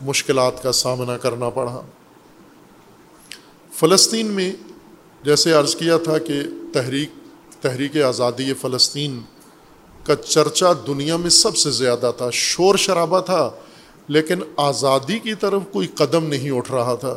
مشکلات 0.00 0.62
کا 0.62 0.72
سامنا 0.72 1.16
کرنا 1.16 1.50
پڑا۔ 1.50 1.80
فلسطین 3.72 4.26
میں 4.26 4.52
جیسے 5.24 5.52
عرض 5.52 5.76
کیا 5.76 5.96
تھا 5.96 6.18
کہ 6.18 6.42
تحریک 6.72 7.10
تحریک 7.62 7.96
آزادی 7.96 8.54
فلسطین 8.54 9.20
کا 10.04 10.16
چرچا 10.16 10.72
دنیا 10.86 11.16
میں 11.16 11.30
سب 11.30 11.56
سے 11.56 11.70
زیادہ 11.70 12.10
تھا، 12.16 12.30
شور 12.30 12.76
شرابہ 12.76 13.20
تھا، 13.20 13.50
لیکن 14.08 14.40
آزادی 14.56 15.18
کی 15.18 15.34
طرف 15.34 15.62
کوئی 15.72 15.86
قدم 15.94 16.24
نہیں 16.24 16.50
اٹھ 16.50 16.72
رہا 16.72 16.94
تھا۔ 16.94 17.14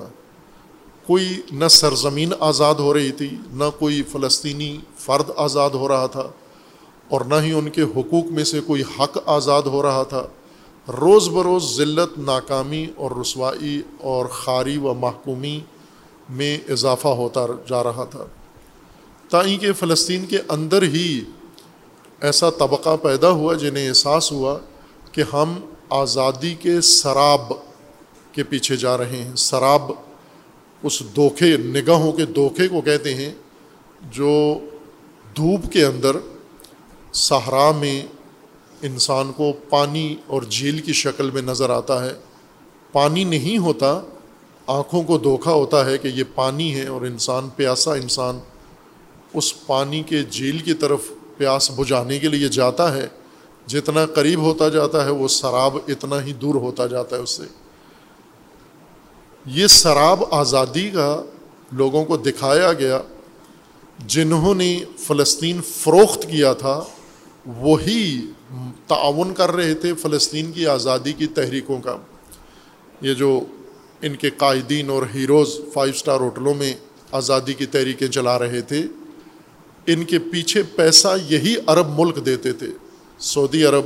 کوئی 1.06 1.28
نہ 1.52 1.68
سرزمین 1.68 2.32
آزاد 2.40 2.76
ہو 2.76 2.94
رہی 2.94 3.12
تھی، 3.12 3.30
نہ 3.54 3.70
کوئی 3.80 4.02
فلسطینی 4.04 4.78
فرد 4.98 5.30
آزاد 5.38 5.70
ہو 5.70 5.88
رہا 5.88 6.06
تھا، 6.06 6.28
اور 7.10 7.22
نہ 7.22 7.36
ہی 7.42 7.52
ان 7.52 7.70
کے 7.70 7.82
حقوق 7.82 8.32
میں 8.32 8.44
سے 8.44 8.60
کوئی 8.60 8.84
حق 9.00 9.18
آزاد 9.26 9.62
ہو 9.62 9.82
رہا 9.84 10.04
تھا۔ 10.04 10.24
روز 10.88 11.28
بروز 11.30 11.76
ذلت، 11.78 12.18
ناکامی 12.18 12.86
اور 12.96 13.12
رسوائی 13.22 13.82
اور 14.02 14.26
خاری 14.26 14.78
و 14.78 14.94
محکومی 14.94 15.60
میں 16.30 16.58
اضافہ 16.70 17.08
ہوتا 17.08 17.46
جا 17.70 17.84
رہا 17.84 18.04
تھا۔ 18.04 18.26
تائیں 19.30 19.58
کہ 19.58 19.74
فلسطین 19.74 20.26
کے 20.26 20.38
اندر 20.48 20.84
ہی 20.84 21.22
ایسا 22.26 22.50
طبقہ 22.50 22.96
پیدا 23.02 23.30
ہوا 23.30 23.54
جنہیں 23.54 23.88
احساس 23.90 24.32
ہوا 24.32 24.60
کہ 25.12 25.24
ہم 25.34 25.54
آزادی 25.90 26.54
کے 26.54 26.82
سراب 26.82 27.54
کے 28.32 28.44
پیچھے 28.44 28.76
جا 28.76 28.98
رہے 28.98 29.24
ہیں۔ 29.24 29.36
سراب 29.36 29.92
اس 30.84 31.00
دھوکے، 31.16 31.58
نگاہوں 31.58 32.12
کے 32.12 32.26
دھوکے 32.26 32.68
کو 32.68 32.82
کہتے 32.82 33.14
ہیں 33.14 33.34
جو 34.02 34.60
دھوپ 35.38 35.72
کے 35.72 35.86
اندر 35.86 36.16
صحرا 37.14 37.72
میں 37.72 38.02
انسان 38.82 39.32
کو 39.32 39.54
پانی 39.70 40.16
اور 40.28 40.42
جھیل 40.42 40.80
کی 40.80 40.94
شکل 40.94 41.30
میں 41.32 41.42
نظر 41.42 41.70
آتا 41.70 42.06
ہے۔ 42.06 42.12
پانی 42.92 43.24
نہیں 43.24 43.58
ہوتا، 43.58 44.02
آنکھوں 44.68 45.04
کو 45.04 45.18
دھوکا 45.18 45.52
ہوتا 45.52 45.86
ہے 45.86 45.98
کہ 45.98 46.08
یہ 46.08 46.24
پانی 46.36 46.76
ہے 46.76 46.88
اور 46.88 47.02
انسان، 47.02 47.50
پیاسا 47.56 47.94
انسان، 47.94 48.40
اس 49.34 49.66
پانی 49.66 50.04
کے 50.04 50.24
جھیل 50.24 50.58
کی 50.58 50.74
طرف 50.74 51.02
پیاس 51.38 51.72
بجھانے 51.72 52.20
کے 52.20 52.28
لیے 52.28 52.48
جاتا 52.48 52.94
ہے، 52.94 53.08
جتنا 53.68 54.06
قریب 54.06 54.42
ہوتا 54.42 54.70
جاتا 54.70 55.06
ہے، 55.06 55.10
وہ 55.10 55.28
شراب 55.28 55.78
اتنا 55.88 56.24
ہی 56.24 56.34
دور 56.34 56.56
ہوتا 56.56 56.88
جاتا 56.88 57.16
ہے 57.16 57.22
اس 57.22 57.30
سے۔ 57.30 57.44
یہ 59.46 59.68
شراب 59.68 60.24
آزادی 60.32 60.90
کا 60.90 61.24
لوگوں 61.72 62.06
کو 62.06 62.18
دکھایا 62.18 62.74
گیا، 62.74 63.02
جنہوں 64.08 64.56
نے 64.56 64.84
فلسطین 65.00 65.62
فروخت 65.62 66.24
کیا 66.24 66.54
تھا، 66.54 66.84
وہی 67.46 68.22
تعاون 68.88 69.34
کر 69.34 69.52
رہے 69.52 69.74
تھے 69.74 69.94
فلسطین 69.94 70.52
کی 70.52 70.68
آزادی 70.68 71.14
کی 71.14 71.28
تحریکوں 71.28 71.78
کا۔ 71.78 71.98
یہ 73.02 73.14
جو 73.14 73.40
ان 74.02 74.16
کے 74.16 74.30
قائدین 74.30 74.90
اور 74.90 75.04
ہیروز 75.16 75.60
فائیو 75.74 75.94
اسٹار 75.94 76.20
ہوٹلوں 76.20 76.54
میں 76.54 76.74
آزادی 77.12 77.54
کی 77.54 77.66
تحریکیں 77.66 78.08
چلا 78.08 78.40
رہے 78.40 78.62
تھے 78.62 78.82
ان 79.88 80.04
کے 80.04 80.20
پیچھے 80.20 80.64
پیسہ 80.64 81.08
یہی 81.30 81.56
عرب 81.68 82.00
ملک 82.00 82.26
دیتے 82.26 82.54
تھے۔ 82.54 82.68
سعودی 83.20 83.64
عرب 83.64 83.86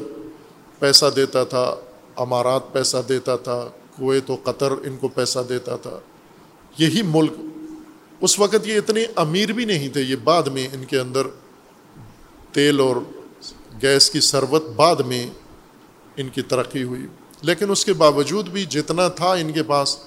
پیسہ 0.80 1.06
دیتا 1.16 1.44
تھا، 1.44 1.76
امارات 2.16 2.74
پیسہ 2.74 2.98
دیتا 3.10 3.36
تھا، 3.36 3.70
کویت 3.98 4.32
و 4.32 4.38
قطر 4.44 4.72
ان 4.72 4.98
کو 4.98 5.08
پیسہ 5.08 5.40
دیتا 5.50 5.76
تھا۔ 5.76 6.00
یہی 6.78 7.02
ملک۔ 7.02 7.32
اس 8.22 8.40
وقت 8.40 8.68
یہ 8.68 8.78
اتنے 8.78 9.06
امیر 9.16 9.52
بھی 9.52 9.66
نہیں 9.66 9.90
تھے، 9.90 10.02
یہ 10.02 10.16
بعد 10.24 10.44
میں 10.44 10.68
ان 10.74 10.86
کے 10.86 11.00
اندر 11.00 11.28
تیل 12.52 12.80
اور 12.80 12.96
گیس 13.82 14.10
کی 14.12 14.20
ثروت 14.20 14.70
بعد 14.76 14.96
میں 14.96 15.30
ان 16.18 16.30
کی 16.30 16.42
ترقی 16.42 16.84
ہوئی۔ 16.84 17.08
لیکن 17.42 17.72
اس 17.72 17.86
کے 17.86 17.94
باوجود 17.94 18.50
بھی 18.50 18.66
جتنا 18.66 19.08
تھا 19.08 19.34
ان 19.34 19.52
کے 19.52 19.64
پاس، 19.64 19.98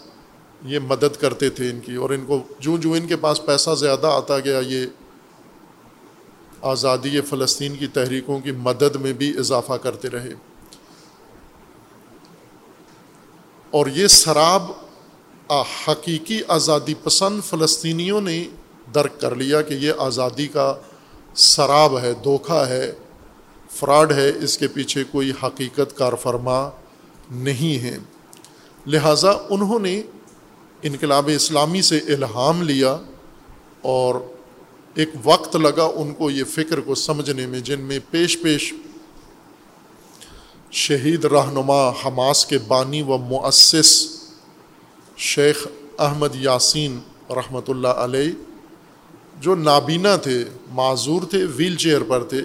یہ 0.65 0.79
مدد 0.79 1.21
کرتے 1.21 1.51
تھے 1.51 1.71
ان 1.71 1.81
کی۔ 1.81 1.95
اور 1.95 2.11
ان 2.11 2.25
کو 2.27 2.43
جو 2.61 2.77
جو 2.77 2.93
ان 2.93 3.07
کے 3.07 3.17
پاس 3.17 3.47
پیسہ 3.47 3.71
زیادہ 3.75 4.07
آتا 4.07 4.39
گیا، 4.39 4.59
یہ 4.59 4.87
آزادی 6.62 7.20
فلسطین 7.20 7.77
کی 7.77 7.87
تحریکوں 7.87 8.40
کی 8.40 8.53
مدد 8.53 8.96
میں 8.96 9.12
بھی 9.12 9.38
اضافہ 9.38 9.72
کرتے 9.72 10.09
رہے۔ 10.09 10.33
اور 13.70 13.87
یہ 13.87 14.07
شراب 14.07 14.62
حقیقی 15.88 16.40
آزادی 16.48 16.94
پسند 16.94 17.40
فلسطینیوں 17.44 18.20
نے 18.20 18.44
درک 18.94 19.20
کر 19.20 19.35
لیا 19.35 19.62
کہ 19.62 19.75
یہ 19.75 19.92
آزادی 19.98 20.46
کا 20.46 20.75
شراب 21.37 21.98
ہے 21.98 22.12
دھوکھا 22.25 22.68
ہے، 22.68 22.92
فراڈ 23.70 24.12
ہے، 24.12 24.33
اس 24.42 24.59
کے 24.59 24.68
پیچھے 24.68 25.05
کوئی 25.11 25.33
حقیقت 25.42 25.96
کار 25.96 26.12
فرما 26.12 26.70
نہیں 27.31 27.83
ہے۔ 27.83 27.98
لہٰذا 28.87 29.31
انہوں 29.51 29.79
نے 29.79 30.03
انقلاب 30.83 31.31
اسلامی 31.35 31.83
سے 31.83 31.98
الہام 31.98 32.62
لیا 32.62 32.96
اور 33.83 34.14
ایک 34.95 35.09
وقت 35.25 35.57
لگا 35.57 35.85
ان 35.85 36.15
کو 36.15 36.31
یہ 36.31 36.45
فکر 36.45 36.81
کو 36.81 36.95
سمجھنے 36.95 37.47
میں، 37.47 37.61
جن 37.61 37.81
میں 37.81 37.99
پیش 38.11 38.43
پیش 38.43 38.73
شہید 40.71 41.25
رہنما 41.25 41.89
حماس 41.89 42.47
کے 42.47 42.59
بانی 42.59 43.03
و 43.03 43.19
مؤسس 43.19 44.09
شیخ 45.17 45.67
احمد 45.99 46.35
یاسین 46.35 46.99
رحمۃ 47.31 47.69
اللہ 47.69 47.89
علیہ، 47.89 48.33
جو 49.41 49.55
نابینا 49.55 50.17
تھے، 50.17 50.45
معذور 50.71 51.23
تھے، 51.23 51.45
ویل 51.57 51.77
چیئر 51.77 52.03
پر 52.03 52.25
تھے، 52.25 52.41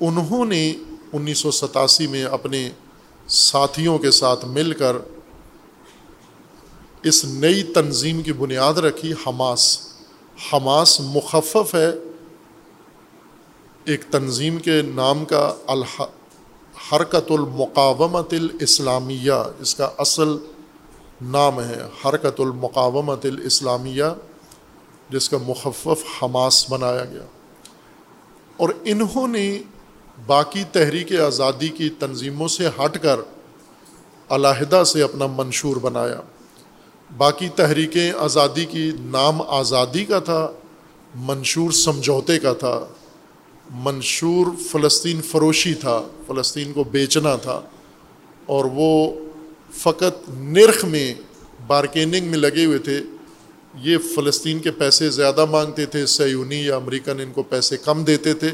انہوں 0.00 0.44
نے 0.44 0.74
انیس 1.12 1.38
سو 1.38 1.50
ستاسی 1.50 2.06
میں 2.06 2.24
اپنے 2.24 2.70
ساتھیوں 3.28 3.98
کے 3.98 4.10
ساتھ 4.10 4.44
مل 4.44 4.72
کر 4.72 4.96
اس 7.02 7.24
نئی 7.24 7.62
تنظیم 7.62 8.22
کی 8.22 8.32
بنیاد 8.32 8.74
رکھی، 8.74 9.12
حماس۔ 9.26 9.91
حماس 10.52 11.00
مخفف 11.00 11.74
ہے، 11.74 11.90
ایک 13.84 14.04
تنظیم 14.10 14.58
کے 14.58 14.82
نام 14.82 15.24
کا 15.24 15.54
الح، 15.66 16.02
حرکت 16.92 17.30
المقامت 17.30 18.34
الاسلامیہ، 18.34 19.32
اس 19.58 19.74
کا 19.74 19.90
اصل 19.98 20.28
نام 21.22 21.60
ہے 21.60 21.80
حرکت 22.04 22.40
المقامت 22.40 23.26
الاسلامیہ، 23.26 24.04
جس 25.10 25.28
کا 25.28 25.36
مخفف 25.46 26.22
حماس 26.22 26.70
بنایا 26.70 27.04
گیا۔ 27.04 27.26
اور 28.56 28.68
انہوں 28.84 29.28
نے 29.28 29.62
باقی 30.26 30.64
تحریک 30.72 31.20
آزادی 31.20 31.68
کی 31.68 31.90
تنظیموں 31.90 32.48
سے 32.48 32.66
ہٹ 32.66 32.98
کر 33.02 33.20
علیحدہ 34.28 34.82
سے 34.86 35.02
اپنا 35.02 35.26
منشور 35.26 35.76
بنایا۔ 35.76 36.20
باقی 37.16 37.48
تحریکیں 37.48 38.12
آزادی 38.18 38.64
کی 38.64 38.90
نام 39.00 39.42
آزادی 39.42 40.04
کا 40.04 40.18
تھا، 40.18 40.52
منشور 41.14 41.70
سمجھوتے 41.70 42.38
کا 42.38 42.52
تھا، 42.52 42.86
منشور 43.70 44.46
فلسطین 44.70 45.22
فروشی 45.22 45.74
تھا، 45.74 46.02
فلسطین 46.26 46.72
کو 46.72 46.84
بیچنا 46.84 47.36
تھا، 47.36 47.60
اور 48.46 48.64
وہ 48.64 49.12
فقط 49.72 50.28
نرخ 50.28 50.84
میں 50.84 51.14
بارکیننگ 51.66 52.26
میں 52.26 52.38
لگے 52.38 52.64
ہوئے 52.64 52.78
تھے۔ 52.78 53.00
یہ 53.74 53.96
فلسطین 54.14 54.58
کے 54.58 54.70
پیسے 54.70 55.10
زیادہ 55.10 55.44
مانگتے 55.44 55.86
تھے، 55.86 56.06
سیونی 56.06 56.64
یا 56.64 56.76
امریکن 56.76 57.20
ان 57.20 57.32
کو 57.32 57.42
پیسے 57.42 57.76
کم 57.76 58.04
دیتے 58.04 58.34
تھے۔ 58.34 58.50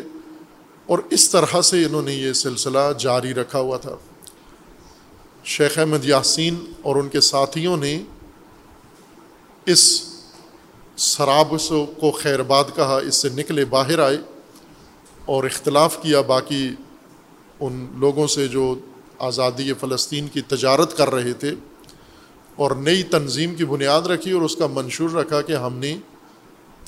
اور 0.87 0.99
اس 1.11 1.31
طرح 1.31 1.61
سے 1.61 1.85
انہوں 1.85 2.03
نے 2.03 2.15
یہ 2.15 2.33
سلسلہ 2.33 2.93
جاری 2.99 3.35
رکھا 3.35 3.59
ہوا 3.59 3.77
تھا۔ 3.77 3.97
شیخ 5.45 5.79
احمد 5.79 6.05
یاسین 6.05 6.55
اور 6.83 6.97
ان 6.97 7.09
کے 7.09 7.21
ساتھیوں 7.21 7.77
نے 7.77 8.03
اس 9.73 10.03
شراب 10.97 11.55
کو 12.01 12.11
خیر 12.11 12.43
باد 12.43 12.65
کہا، 12.77 12.99
اس 12.99 13.15
سے 13.15 13.29
نکلے 13.29 13.65
باہر 13.65 13.99
آئے 13.99 14.17
اور 15.25 15.45
اختلاف 15.45 16.03
کیا۔ 16.03 16.21
باقی 16.21 16.69
ان 17.61 17.87
لوگوں 17.95 18.27
سے 18.27 18.49
جو 18.49 18.75
آزادی 19.19 19.73
فلسطین 19.73 20.29
کی 20.29 20.41
تجارت 20.41 20.97
کر 20.97 21.11
رہے 21.11 21.33
تھے 21.33 21.55
اور 22.57 22.71
نئی 22.71 23.03
تنظیم 23.03 23.55
کی 23.55 23.65
بنیاد 23.65 24.07
رکھی 24.07 24.31
اور 24.31 24.43
اس 24.43 24.57
کا 24.57 24.67
منشور 24.67 25.11
رکھا 25.11 25.41
کہ 25.43 25.53
ہم 25.53 25.77
نے 25.79 25.97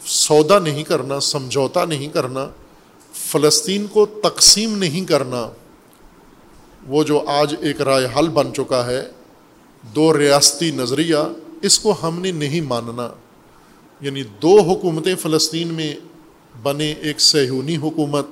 سودا 0.06 0.58
نہیں 0.58 0.84
کرنا، 0.84 1.20
سمجھوتا 1.20 1.84
نہیں 1.84 2.08
کرنا، 2.08 2.48
فلسطین 3.14 3.86
کو 3.86 4.06
تقسیم 4.06 4.78
نہیں 4.78 5.04
کرنا۔ 5.04 5.50
وہ 6.86 7.02
جو 7.04 7.24
آج 7.26 7.54
ایک 7.60 7.80
رائے 7.80 8.06
حل 8.16 8.28
بن 8.28 8.54
چکا 8.54 8.86
ہے، 8.86 9.02
دو 9.82 10.18
ریاستی 10.18 10.70
نظریہ 10.70 11.16
اس 11.60 11.78
کو 11.78 11.94
ہم 12.02 12.20
نے 12.20 12.32
نہیں 12.32 12.60
ماننا۔ 12.60 13.12
یعنی 14.00 14.22
دو 14.22 14.60
حکومتیں 14.60 15.14
فلسطین 15.14 15.68
میں 15.68 15.96
بنے 16.62 16.92
ایک 16.92 17.20
سہونی 17.20 17.76
حکومت 17.76 18.26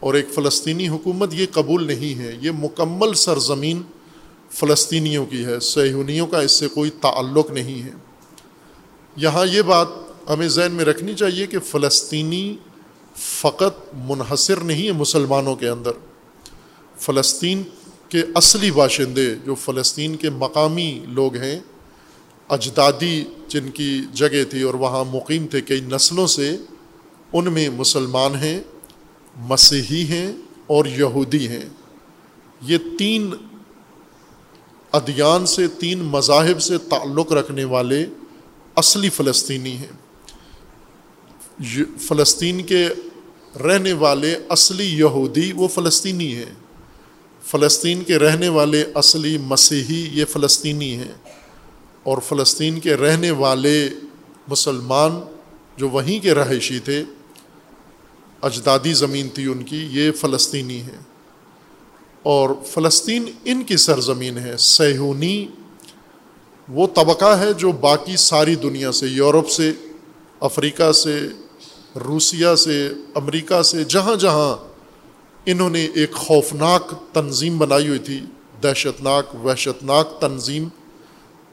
اور 0.00 0.14
ایک 0.14 0.28
فلسطینی 0.34 0.88
حکومت، 0.88 1.34
یہ 1.34 1.46
قبول 1.52 1.84
نہیں 1.84 2.18
ہے۔ 2.18 2.36
یہ 2.40 2.50
مکمل 2.50 3.14
سرزمین 3.14 3.82
فلسطینیوں 4.50 5.26
کی 5.26 5.44
ہے۔ 5.44 5.60
سہونیوں 5.60 6.26
کا 6.26 6.40
اس 6.40 6.52
سے 6.52 6.68
کوئی 6.68 6.90
تعلق 6.90 7.50
نہیں 7.50 7.82
ہے۔ 7.82 7.90
یہاں 9.16 9.46
یہ 9.46 9.62
بات 9.62 9.88
ہمیں 10.30 10.48
ذہن 10.48 10.72
میں 10.72 10.84
رکھنی 10.84 11.14
چاہیے 11.14 11.46
کہ 11.46 11.58
فلسطینی 11.58 12.56
فقط 13.16 13.94
منحصر 13.94 14.56
نہیں 14.56 14.86
ہے 14.86 14.92
مسلمانوں 14.92 15.56
کے 15.56 15.68
اندر۔ 15.68 15.90
فلسطین 16.98 17.62
کے 18.08 18.22
اصلی 18.34 18.70
باشندے، 18.70 19.34
جو 19.34 19.54
فلسطین 19.54 20.16
کے 20.16 20.30
مقامی 20.30 21.04
لوگ 21.08 21.36
ہیں 21.36 21.60
اجدادی 22.48 23.24
جن 23.48 23.70
کی 23.70 24.02
جگہ 24.12 24.44
تھی 24.50 24.62
اور 24.62 24.74
وہاں 24.74 25.04
مقیم 25.04 25.46
تھے، 25.46 25.60
کئی 25.60 25.80
نسلوں 25.80 26.26
سے 26.26 26.56
ان 27.32 27.52
میں 27.52 27.68
مسلمان 27.70 28.34
ہیں، 28.34 28.60
مسیحی 29.36 30.04
ہیں 30.04 30.32
اور 30.66 30.84
یہودی 30.84 31.48
ہیں۔ 31.48 31.68
یہ 32.62 32.78
تین 32.98 33.34
ادیان 34.92 35.46
سے، 35.46 35.68
تین 35.68 35.98
مذاہب 35.98 36.62
سے 36.62 36.78
تعلق 36.78 37.32
رکھنے 37.32 37.64
والے 37.64 38.06
اصلی 38.76 39.10
فلسطینی 39.10 39.76
ہیں۔ 39.76 40.04
فلسطین 41.98 42.62
کے 42.62 42.88
رہنے 43.64 43.92
والے 43.92 44.36
اصلی 44.48 44.84
یہودی 44.84 45.52
وہ 45.52 45.68
فلسطینی 45.68 46.36
ہیں۔ 46.36 46.54
فلسطین 47.46 48.02
کے 48.02 48.18
رہنے 48.18 48.48
والے 48.48 48.84
اصلی 48.94 49.38
مسیحی 49.38 50.08
یہ 50.12 50.24
فلسطینی 50.24 50.96
ہیں۔ 50.96 51.12
اور 52.04 52.18
فلسطین 52.18 52.80
کے 52.80 52.94
رہنے 52.94 53.30
والے 53.30 53.88
مسلمان 54.48 55.20
جو 55.76 55.88
وہیں 55.88 56.22
کے 56.22 56.34
رہائشی 56.34 56.78
تھے، 56.78 57.04
اجدادی 58.42 58.92
زمین 58.92 59.28
تھی 59.28 59.46
ان 59.46 59.62
کی، 59.62 59.88
یہ 59.90 60.12
فلسطینی 60.12 60.80
ہیں۔ 60.80 61.00
اور 62.22 62.50
فلسطین 62.66 63.24
ان 63.44 63.64
کی 63.64 63.76
سرزمین 63.76 64.38
ہے، 64.38 64.56
سیہونی۔ 64.56 65.46
وہ 66.68 66.86
طبقہ 66.86 67.38
ہے 67.38 67.52
جو 67.52 67.72
باقی 67.72 68.16
ساری 68.16 68.54
دنیا 68.54 68.92
سے، 68.92 69.06
یورپ 69.06 69.48
سے، 69.48 69.72
افریقہ 70.40 70.92
سے، 70.92 71.20
روسیہ 72.04 72.54
سے، 72.54 72.88
امریکہ 73.14 73.62
سے، 73.62 73.84
جہاں 73.84 74.16
جہاں 74.16 74.74
انہوں 75.46 75.70
نے 75.70 75.86
ایک 75.94 76.12
خوفناک 76.12 76.94
تنظیم 77.12 77.58
بنائی 77.58 77.88
ہوئی 77.88 77.98
تھی 77.98 78.20
دہشت 78.62 79.02
ناک 79.02 79.44
وحشت 79.44 79.82
ناک 79.82 80.20
تنظیم۔ 80.20 80.68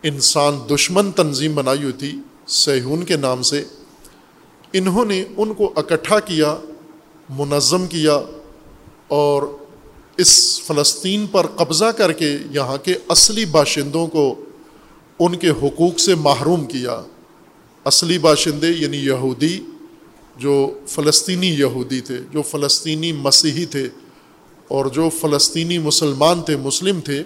انسان 0.04 0.58
دشمن 0.70 1.12
تنظیم 1.12 1.56
بنائی 1.56 1.84
ہوئی 1.84 1.94
تھی 1.94 2.20
سیہون 2.48 3.04
کے 3.04 3.16
نام 3.16 3.42
سے، 3.42 3.64
انہوں 4.74 5.06
نے 5.06 5.24
ان 5.38 5.54
کو 5.54 5.74
اکٹھا 5.76 6.20
کیا، 6.20 6.56
منظم 7.30 7.88
کیا 7.88 8.20
اور 9.08 9.44
اس 10.18 10.62
فلسطین 10.62 11.28
پر 11.28 11.48
قبضہ 11.48 11.86
کر 11.86 12.12
کے 12.12 12.38
یہاں 12.52 12.78
کے 12.78 12.94
اصلی 13.10 13.46
باشندوں 13.46 14.08
کو 14.08 14.36
ان 15.20 15.36
کے 15.36 15.50
حقوق 15.50 16.00
سے 16.00 16.16
محروم 16.16 16.66
کیا۔ 16.66 17.02
اصلی 17.86 18.18
باشندے 18.18 18.70
یعنی 18.70 18.98
یہودی، 18.98 19.60
جو 20.38 20.80
فلسطینی 20.88 21.48
یہودی 21.48 22.02
تھے، 22.02 22.18
جو 22.32 22.42
فلسطینی 22.42 23.12
مسیحی 23.12 23.66
تھے 23.66 23.88
اور 24.68 24.86
جو 24.86 25.10
فلسطینی 25.22 25.78
مسلمان 25.78 26.42
تھے، 26.42 26.56
مسلم 26.58 27.02
تھے 27.02 27.24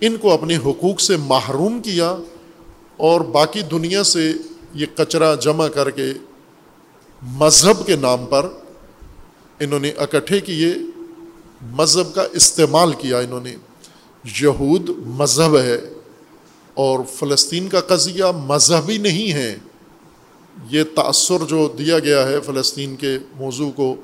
ان 0.00 0.16
کو 0.16 0.32
اپنے 0.32 0.56
حقوق 0.56 1.00
سے 1.00 1.16
محروم 1.16 1.82
کیا 1.82 2.16
اور 2.96 3.20
باقی 3.20 3.62
دنیا 3.62 4.04
سے 4.04 4.32
یہ 4.74 4.86
کچرا 4.96 5.34
جمع 5.34 5.68
کر 5.68 5.90
کے 5.90 6.12
مذہب 7.22 7.86
کے 7.86 7.96
نام 7.96 8.26
پر 8.26 8.48
انہوں 9.60 9.80
نے 9.80 9.90
اکٹھے 9.90 10.40
کیے، 10.40 10.74
مذہب 11.62 12.14
کا 12.14 12.26
استعمال 12.32 12.92
کیا 12.92 13.18
انہوں 13.18 13.40
نے۔ 13.40 13.56
یہود 14.42 14.90
مذہب 15.06 15.58
ہے 15.58 15.74
اور 16.74 17.00
فلسطین 17.14 17.68
کا 17.68 17.80
قضیہ 17.80 18.24
مذہبی 18.36 18.98
نہیں 18.98 19.32
ہے۔ 19.32 19.58
یہ 20.70 20.82
تأثر 20.94 21.44
جو 21.48 21.68
دیا 21.78 21.98
گیا 21.98 22.26
ہے 22.26 22.40
فلسطین 22.40 22.96
کے 22.96 23.18
موضوع 23.36 23.70
کو 23.70 23.96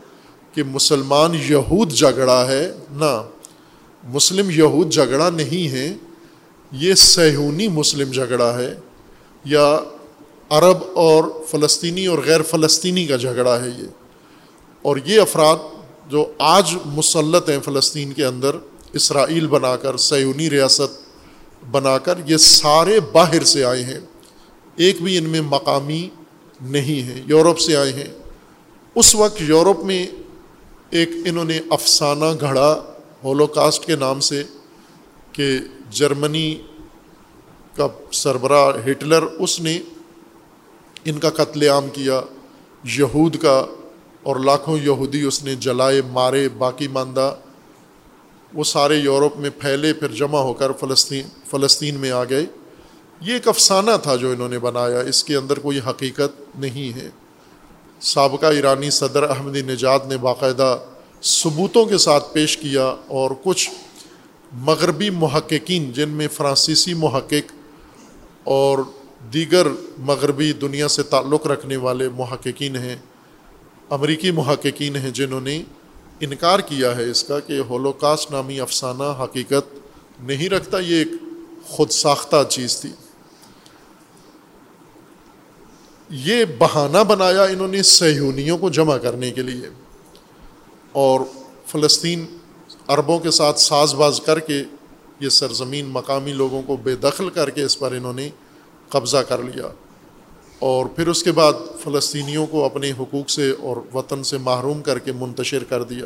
کہ 0.54 0.62
مسلمان 0.62 1.34
یہود 1.34 1.92
جھگڑا 1.92 2.48
ہے 2.48 2.72
نہ 2.90 3.22
مسلم 4.04 4.50
یہود 4.50 4.92
جھگڑا 4.92 5.30
نہیں 5.30 5.72
ہے 5.72 5.94
یہ 6.72 6.94
سہونی 6.94 7.68
مسلم 7.68 8.10
جھگڑا 8.10 8.58
ہے 8.58 8.74
یا 9.44 9.78
عرب 10.50 10.76
اور 10.94 11.24
فلسطینی 11.50 12.06
اور 12.06 12.18
غیر 12.18 12.42
فلسطینی 12.42 13.06
کا 13.06 13.16
جھگڑا 13.16 13.62
ہے 13.62 13.68
یہ۔ 13.68 13.86
اور 14.82 14.96
یہ 15.04 15.20
افراد 15.20 15.56
جو 16.08 16.32
آج 16.38 16.74
مسلط 16.84 17.50
ہیں 17.50 17.58
فلسطین 17.64 18.12
کے 18.12 18.24
اندر، 18.24 18.56
اسرائیل 18.92 19.46
بنا 19.46 19.76
کر 19.76 19.96
سیونی 19.96 20.50
ریاست 20.50 21.02
بنا 21.70 21.98
کر 21.98 22.18
یہ 22.26 22.36
سارے 22.36 23.00
باہر 23.00 23.44
سے 23.44 23.64
آئے 23.64 23.84
ہیں۔ 23.84 24.00
ایک 24.76 25.02
بھی 25.02 25.18
ان 25.18 25.24
میں 25.24 25.40
مقامی 25.40 26.08
نہیں 26.60 27.08
ہے 27.08 27.22
یورپ 27.26 27.58
سے 27.58 27.76
آئے 27.76 27.92
ہیں۔ 27.92 28.14
اس 28.94 29.14
وقت 29.14 29.36
یورپ 29.40 29.84
میں 29.84 30.06
ایک 30.90 31.08
انہوں 31.24 31.44
نے 31.44 31.60
افسانہ 31.70 32.24
گھڑا 32.40 32.82
ہولو 33.24 33.46
کاسٹ 33.46 33.86
کے 33.86 33.96
نام 33.96 34.20
سے 34.20 34.42
کہ 35.32 35.58
جرمنی 35.90 36.62
کا 37.76 37.86
سربراہ 38.12 38.90
ہٹلر، 38.90 39.22
اس 39.22 39.60
نے 39.60 39.78
ان 41.04 41.18
کا 41.18 41.30
قتل 41.30 41.68
عام 41.68 41.88
کیا، 41.88 42.20
یہود 42.84 43.36
کا، 43.36 43.66
اور 44.22 44.36
لاکھوں 44.36 44.78
یہودی 44.78 45.22
اس 45.22 45.42
نے 45.44 45.54
جلائے، 45.54 46.02
مارے، 46.02 46.48
باقی 46.48 46.88
ماندہ، 46.88 47.34
وہ 48.54 48.64
سارے 48.64 48.96
یورپ 48.96 49.36
میں 49.36 49.50
پھیلے، 49.58 49.92
پھر 49.92 50.08
جمع 50.08 50.38
ہو 50.38 50.52
کر 50.52 50.72
فلسطین 50.72 51.26
فلسطین 51.50 51.94
میں 51.94 52.10
آ 52.10 52.24
گئے۔ 52.24 52.46
یہ 53.20 53.32
ایک 53.32 53.48
افسانہ 53.48 53.90
تھا 54.02 54.16
جو 54.16 54.30
انہوں 54.30 54.48
نے 54.48 54.58
بنایا، 54.58 55.00
اس 55.00 55.24
کے 55.24 55.36
اندر 55.36 55.58
کوئی 55.58 55.80
حقیقت 55.88 56.56
نہیں 56.58 56.96
ہے۔ 56.96 57.08
سابقہ 58.00 58.46
ایرانی 58.46 58.90
صدر 58.90 59.22
احمدی 59.22 59.62
نژاد 59.62 59.98
نے 60.08 60.16
باقاعدہ 60.16 60.78
ثبوتوں 61.22 61.86
کے 61.86 61.98
ساتھ 61.98 62.34
پیش 62.34 62.56
کیا 62.56 62.96
اور 63.06 63.30
کچھ 63.42 63.70
مغربی 64.52 65.10
محققین، 65.10 65.92
جن 65.92 66.08
میں 66.08 66.28
فرانسیسی 66.28 66.94
محقق 66.94 67.52
اور 68.44 68.78
دیگر 69.32 69.66
مغربی 69.98 70.52
دنیا 70.52 70.88
سے 70.88 71.02
تعلق 71.02 71.46
رکھنے 71.46 71.76
والے 71.76 72.08
محققین 72.08 72.76
ہیں، 72.76 72.96
امریکی 73.90 74.30
محققین 74.30 74.96
ہیں، 74.96 75.10
جنہوں 75.10 75.40
نے 75.40 75.62
انکار 76.20 76.58
کیا 76.58 76.96
ہے 76.96 77.10
اس 77.10 77.24
کا 77.24 77.40
کہ 77.40 77.60
ہولوکاسٹ 77.68 78.30
نامی 78.30 78.60
افسانہ 78.60 79.22
حقیقت 79.24 79.74
نہیں 80.20 80.48
رکھتا، 80.48 80.78
یہ 80.78 80.96
ایک 80.96 81.08
خود 81.66 81.90
ساختہ 81.90 82.42
چیز 82.48 82.80
تھی۔ 82.80 82.90
یہ 86.10 86.44
بہانہ 86.58 87.04
بنایا 87.08 87.42
انہوں 87.42 87.68
نے 87.68 87.82
سہیونیوں 87.82 88.58
کو 88.58 88.70
جمع 88.70 88.96
کرنے 88.96 89.30
کے 89.30 89.42
لیے۔ 89.42 89.81
اور 90.92 91.20
فلسطین 91.66 92.26
عربوں 92.88 93.18
کے 93.18 93.30
ساتھ 93.30 93.60
ساز 93.60 93.94
باز 93.94 94.20
کر 94.20 94.40
کے 94.40 94.62
یہ 95.20 95.28
سرزمین 95.28 95.86
مقامی 95.86 96.32
لوگوں 96.32 96.62
کو 96.62 96.76
بے 96.76 96.94
دخل 96.94 97.30
کر 97.30 97.50
کے 97.50 97.62
اس 97.62 97.78
پر 97.78 97.92
انہوں 97.92 98.12
نے 98.12 98.28
قبضہ 98.88 99.16
کر 99.16 99.42
لیا۔ 99.42 99.66
اور 100.58 100.86
پھر 100.86 101.08
اس 101.08 101.22
کے 101.22 101.32
بعد 101.32 101.52
فلسطینیوں 101.84 102.46
کو 102.46 102.64
اپنے 102.64 102.90
حقوق 102.90 103.30
سے 103.30 103.50
اور 103.50 103.76
وطن 103.94 104.22
سے 104.22 104.38
محروم 104.38 104.82
کر 104.82 104.98
کے 104.98 105.12
منتشر 105.12 105.64
کر 105.64 105.82
دیا۔ 105.82 106.04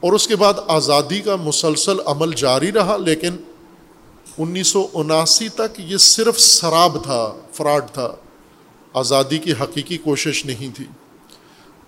اور 0.00 0.12
اس 0.12 0.28
کے 0.28 0.36
بعد 0.36 0.54
آزادی 0.68 1.20
کا 1.20 1.36
مسلسل 1.36 1.96
عمل 2.06 2.32
جاری 2.32 2.72
رہا، 2.72 2.96
لیکن 2.96 3.36
انیس 4.38 4.68
سو 4.68 4.86
اناسی 4.94 5.48
تک 5.48 5.80
یہ 5.80 5.96
صرف 5.96 6.38
شراب 6.38 7.04
تھا، 7.04 7.34
فراڈ 7.52 7.90
تھا۔ 7.92 8.14
آزادی 8.94 9.38
کی 9.38 9.52
حقیقی 9.52 9.98
کوشش 9.98 10.46
نہیں 10.46 10.76
تھی۔ 10.76 10.84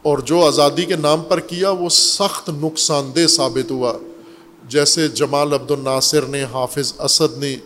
اور 0.03 0.19
جو 0.19 0.47
آزادی 0.47 0.85
کے 0.85 0.97
نام 0.97 1.23
پر 1.29 1.41
کیا 1.41 1.71
وہ 1.71 1.89
سخت 1.89 2.51
نقصان 2.51 3.11
دہ 3.17 3.27
ثابت 3.27 3.71
ہوا۔ 3.71 3.93
جیسے 4.69 5.09
جمال 5.09 5.53
عبد 5.53 5.71
الناصر 5.71 6.23
نے، 6.23 6.45
حافظ 6.45 6.93
اسد 6.99 7.39
نے 7.39 7.57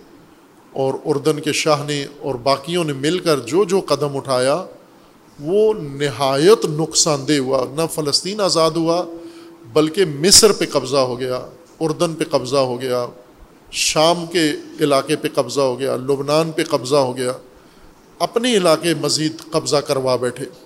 اور 0.73 0.95
اردن 1.05 1.41
کے 1.41 1.53
شاہ 1.53 1.87
نے 1.87 2.07
اور 2.21 2.35
باقیوں 2.35 2.85
نے 2.85 2.93
مل 2.93 3.19
کر 3.19 3.39
جو 3.39 3.65
جو 3.65 3.81
قدم 3.81 4.17
اٹھایا، 4.17 4.65
وہ 5.41 5.75
نہایت 5.75 6.65
نقصان 6.65 7.29
دہ 7.29 7.39
ہوا۔ 7.39 7.65
نہ 7.75 7.83
فلسطین 7.93 8.41
آزاد 8.41 8.71
ہوا، 8.71 9.05
بلکہ 9.73 10.05
مصر 10.05 10.53
پہ 10.53 10.65
قبضہ 10.73 10.97
ہو 10.97 11.21
گیا، 11.21 11.41
اردن 11.81 12.15
پہ 12.15 12.25
قبضہ 12.31 12.57
ہو 12.57 12.81
گیا، 12.81 13.07
شام 13.71 14.27
کے 14.27 14.53
علاقے 14.81 15.17
پہ 15.17 15.29
قبضہ 15.35 15.61
ہو 15.61 15.79
گیا، 15.79 15.97
لبنان 15.97 16.53
پہ 16.53 16.65
قبضہ 16.65 16.97
ہو 16.97 17.17
گیا۔ 17.17 17.33
اپنے 18.19 18.57
علاقے 18.57 18.95
مزید 18.95 19.33
قبضہ 19.51 19.77
کروا 19.77 20.17
بیٹھے۔ 20.17 20.64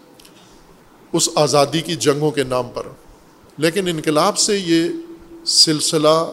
اس 1.12 1.28
آزادی 1.34 1.80
کی 1.80 1.96
جنگوں 1.96 2.30
کے 2.30 2.44
نام 2.44 2.68
پر۔ 2.74 2.82
لیکن 3.58 3.88
انقلاب 3.88 4.38
سے 4.38 4.58
یہ 4.58 4.88
سلسلہ 5.46 6.32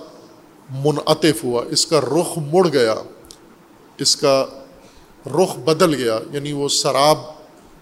منعطف 0.69 1.43
ہوا، 1.43 1.63
اس 1.69 1.85
کا 1.85 1.99
رخ 1.99 2.38
مڑ 2.38 2.67
گیا، 2.67 2.95
اس 3.97 4.15
کا 4.15 4.45
رخ 5.25 5.57
بدل 5.57 5.95
گیا 5.95 6.19
یعنی 6.31 6.51
وہ 6.51 6.67
شراب 6.69 7.17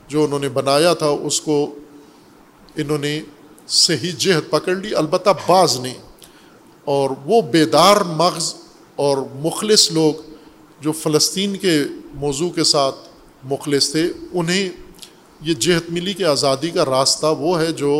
جو 0.08 0.24
انہوں 0.24 0.40
نے 0.40 0.50
بنایا 0.50 0.94
تھا، 0.94 1.08
اس 1.08 1.42
کو 1.42 1.76
انہوں 2.76 2.98
نے 2.98 3.22
صحیح 3.68 4.12
جہد 4.18 4.52
پکڑ 4.52 4.76
لی، 4.76 4.96
البتہ 4.96 5.30
بعض 5.50 5.80
نے 5.80 5.94
اور 6.86 7.10
وہ 7.26 7.42
بیدار 7.42 7.98
مغز 7.98 8.56
اور 8.96 9.18
مخلص 9.36 9.92
لوگ 9.92 10.14
جو 10.80 10.92
فلسطین 10.92 11.56
کے 11.56 11.84
موضوع 12.14 12.50
کے 12.50 12.64
ساتھ 12.64 12.96
مخلص 13.44 13.92
تھے، 13.92 14.12
انہیں 14.34 14.70
یہ 15.44 15.54
جہت 15.54 15.90
ملی 15.92 16.14
کہ 16.14 16.24
آزادی 16.24 16.70
کا 16.70 16.86
راستہ 16.86 17.26
وہ 17.40 17.60
ہے 17.62 17.72
جو 17.72 17.94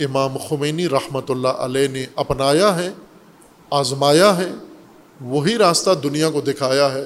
امام 0.00 0.36
خمینی 0.38 0.88
رحمۃ 0.88 1.28
اللہ 1.28 1.62
علیہ 1.64 1.88
نے 1.88 2.04
اپنایا 2.16 2.74
ہے، 2.76 2.90
آزمایا 3.70 4.36
ہے، 4.36 4.50
وہی 5.20 5.56
راستہ 5.58 5.90
دنیا 6.02 6.30
کو 6.30 6.40
دکھایا 6.40 6.92
ہے 6.94 7.04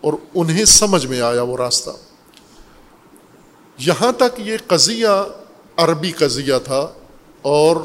اور 0.00 0.12
انہیں 0.34 0.64
سمجھ 0.64 1.06
میں 1.06 1.20
آیا 1.20 1.42
وہ 1.42 1.56
راستہ۔ 1.56 1.90
یہاں 3.78 4.12
تک 4.12 4.40
یہ 4.40 4.56
قضیہ 4.66 5.14
عربی 5.76 6.12
قضیہ 6.12 6.58
تھا 6.64 6.86
اور 7.42 7.76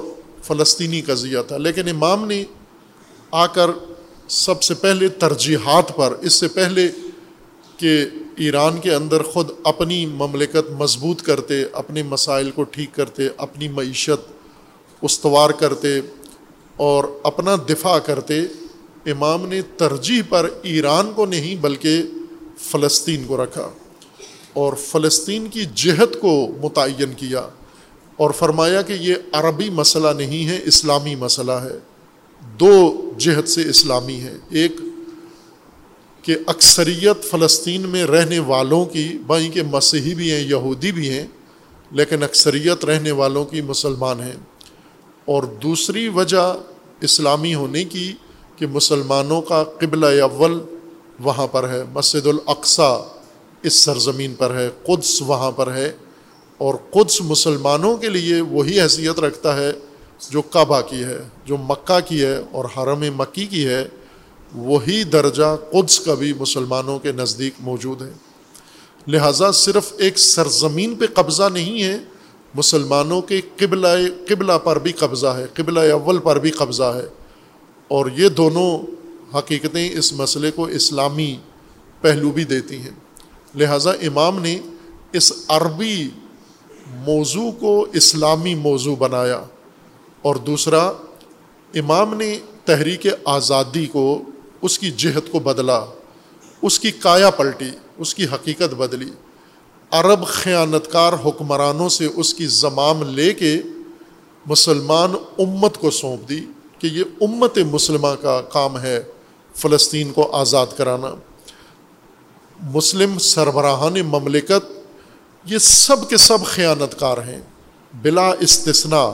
فلسطینی 0.44 1.02
قضیہ 1.02 1.40
تھا، 1.48 1.58
لیکن 1.58 1.90
امام 1.90 2.26
نے 2.28 2.44
آ 3.32 3.46
کر 3.48 3.70
سب 4.28 4.64
سے 4.64 4.74
پہلے 4.74 5.08
ترجیحات 5.20 5.96
پر، 5.96 6.14
اس 6.22 6.34
سے 6.34 6.48
پہلے 6.48 6.88
کہ 7.78 8.06
ایران 8.42 8.80
کے 8.80 8.94
اندر 8.94 9.24
خود 9.24 9.50
اپنی 9.64 10.06
مملکت 10.06 10.72
مضبوط 10.72 11.22
کرتے، 11.22 11.64
اپنے 11.74 12.04
مسائل 12.04 12.52
کو 12.52 12.64
ٹھیک 12.64 12.96
کرتے، 12.96 13.28
اپنی 13.38 13.68
معیشت 13.68 14.32
استوار 15.02 15.50
کرتے 15.50 16.00
اور 16.78 17.04
اپنا 17.24 17.56
دفاع 17.70 18.00
کرتے، 18.00 18.40
امام 19.06 19.46
نے 19.48 19.62
ترجیح 19.78 20.22
پر 20.30 20.50
ایران 20.62 21.12
کو 21.16 21.26
نہیں 21.26 21.56
بلکہ 21.56 22.02
فلسطین 22.60 23.24
کو 23.28 23.44
رکھا 23.44 23.70
اور 24.54 24.74
فلسطین 24.74 25.48
کی 25.48 25.66
جہت 25.76 26.20
کو 26.20 26.34
متعین 26.62 27.14
کیا 27.18 27.48
اور 28.16 28.32
فرمایا 28.32 28.82
کہ 28.82 28.94
یہ 28.94 29.16
عربی 29.32 29.70
مسئلہ 29.70 30.08
نہیں 30.18 30.48
ہے، 30.48 30.60
اسلامی 30.66 31.16
مسئلہ 31.16 31.52
ہے۔ 31.52 31.78
دو 32.60 32.74
جہت 33.18 33.50
سے 33.50 33.62
اسلامی 33.70 34.20
ہے، 34.22 34.36
ایک 34.50 34.72
کہ 36.22 36.36
اکثریت 36.48 37.24
فلسطین 37.32 37.82
میں 37.82 38.06
رہنے 38.06 38.40
والوں 38.40 38.86
کی 38.86 39.18
بھائی 39.28 39.50
کے 39.50 39.64
مسیحی 39.64 40.16
بھی 40.16 40.32
ہیں، 40.32 40.40
یہودی 40.40 40.92
بھی 40.92 41.10
ہیں، 41.10 41.28
لیکن 41.92 42.24
اکثریت 42.24 42.86
رہنے 42.86 43.12
والوں 43.12 43.46
کی 43.46 43.62
مسلمان 43.62 44.20
ہیں۔ 44.20 44.36
اور 45.26 45.44
دوسری 45.44 46.08
وجہ 46.08 46.58
اسلامی 47.02 47.56
ہونے 47.56 47.84
کی 47.84 48.14
کہ 48.56 48.68
مسلمانوں 48.68 49.42
کا 49.42 49.64
قبلہ 49.64 50.22
اول 50.22 50.60
وہاں 51.20 51.48
پر 51.48 51.70
ہے، 51.70 51.84
مسجد 51.94 52.28
الاقصیٰ 52.28 53.08
اس 53.64 53.74
سرزمین 53.74 54.34
پر 54.34 54.56
ہے، 54.56 54.70
قدس 54.84 55.22
وہاں 55.22 55.52
پر 55.52 55.74
ہے۔ 55.74 55.92
اور 56.58 56.76
قدس 56.92 57.22
مسلمانوں 57.22 57.98
کے 57.98 58.10
لیے 58.10 58.42
وہی 58.42 58.82
حیثیت 58.82 59.20
رکھتا 59.20 59.58
ہے 59.58 59.72
جو 60.30 60.42
کعبہ 60.42 60.82
کی 60.82 61.04
ہے، 61.04 61.18
جو 61.46 61.58
مکہ 61.58 62.10
کی 62.10 62.22
ہے 62.26 62.38
اور 62.52 62.66
حرم 62.66 63.04
مکی 63.18 63.46
کی 63.46 63.68
ہے۔ 63.68 63.88
وہی 64.56 65.04
درجہ 65.04 65.56
قدس 65.72 66.00
کا 66.00 66.14
بھی 66.14 66.34
مسلمانوں 66.34 67.00
کے 67.00 67.12
نزدیک 67.12 67.54
موجود 67.60 68.02
ہے۔ 68.02 68.12
لہٰذا 69.08 69.52
صرف 69.52 69.94
ایک 69.98 70.20
سرزمین 70.20 70.96
پہ 70.96 71.06
قبضہ 71.14 71.50
نہیں 71.54 71.84
ہے، 71.84 71.98
مسلمانوں 72.56 73.22
کے 73.22 73.42
قبلہ 73.58 73.88
قبلہ 74.28 74.54
پر 74.64 74.80
بھی 74.80 74.92
قبضہ 74.92 75.28
ہے، 75.28 75.46
قبلہ 75.54 75.80
اول 75.80 76.18
پر 76.18 76.40
بھی 76.40 76.52
قبضہ 76.52 76.94
ہے۔ 76.96 77.06
اور 77.88 78.06
یہ 78.18 78.30
دونوں 78.30 78.80
حقیقتیں 79.38 79.90
اس 79.94 80.14
مسئلے 80.14 80.52
کو 80.52 80.66
اسلامی 80.66 81.38
پہلو 82.02 82.32
بھی 82.32 82.44
دیتی 82.44 82.78
ہیں۔ 82.78 82.92
لہٰذا 83.56 83.92
امام 83.92 84.40
نے 84.40 84.60
اس 85.14 85.34
عربی 85.48 86.10
موضوع 86.88 87.52
کو 87.52 87.88
اسلامی 87.94 88.56
موضوع 88.56 88.96
بنایا۔ 88.96 89.44
اور 90.22 90.36
دوسرا، 90.36 90.92
امام 91.76 92.14
نے 92.14 92.40
تحریک 92.66 93.08
آزادی 93.26 93.86
کو 93.86 94.22
اس 94.62 94.80
کی 94.80 94.92
جہت 94.92 95.32
کو 95.32 95.40
بدلا، 95.40 95.86
اس 96.62 96.80
کی 96.80 96.92
کایا 96.92 97.30
پلٹی، 97.30 97.70
اس 97.98 98.16
کی 98.16 98.26
حقیقت 98.26 98.74
بدلی۔ 98.74 99.10
عرب 99.92 100.28
خیانت 100.28 100.92
کار 100.92 101.14
حکمرانوں 101.26 101.90
سے 101.90 102.06
اس 102.06 102.34
کی 102.34 102.46
زمام 102.46 103.04
لے 103.04 103.34
کے 103.34 103.62
مسلمان 104.46 105.14
امت 105.40 105.78
کو 105.78 105.92
سونپ 105.92 106.30
دی 106.30 106.46
کہ 106.80 106.88
یہ 106.88 107.04
امت 107.22 107.58
مسلمہ 107.58 108.16
کا 108.22 108.42
کام 108.42 108.80
ہے 108.80 109.04
فلسطین 109.56 110.14
کو 110.14 110.32
آزاد 110.32 110.68
کرانا۔ 110.78 111.16
مسلم 112.60 113.18
سربراہان 113.18 113.94
مملکت 113.94 114.72
یہ 115.46 115.58
سب 115.58 116.10
کے 116.10 116.18
سب 116.18 116.46
خیانت 116.46 117.00
کار 117.00 117.18
ہیں، 117.18 117.42
بلا 118.02 118.30
استثنا 118.40 119.14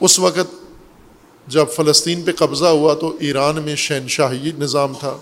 اس 0.00 0.18
وقت 0.18 0.63
جب 1.46 1.66
فلسطین 1.68 2.22
پہ 2.22 2.32
قبضہ 2.32 2.64
ہوا 2.64 2.94
تو 2.94 3.16
ایران 3.20 3.62
میں 3.62 3.76
شہنشاہی 3.76 4.50
نظام 4.58 4.92
تھا۔ 5.00 5.16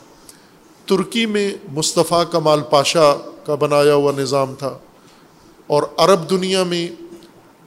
ترکی 0.86 1.26
میں 1.26 1.54
مصطفیٰ 1.72 2.24
کمال 2.30 2.60
پاشا 2.70 3.14
کا 3.46 3.54
بنایا 3.54 3.94
ہوا 3.94 4.12
نظام 4.16 4.54
تھا۔ 4.58 4.78
اور 5.66 5.82
عرب 5.96 6.30
دنیا 6.30 6.62
میں 6.62 6.88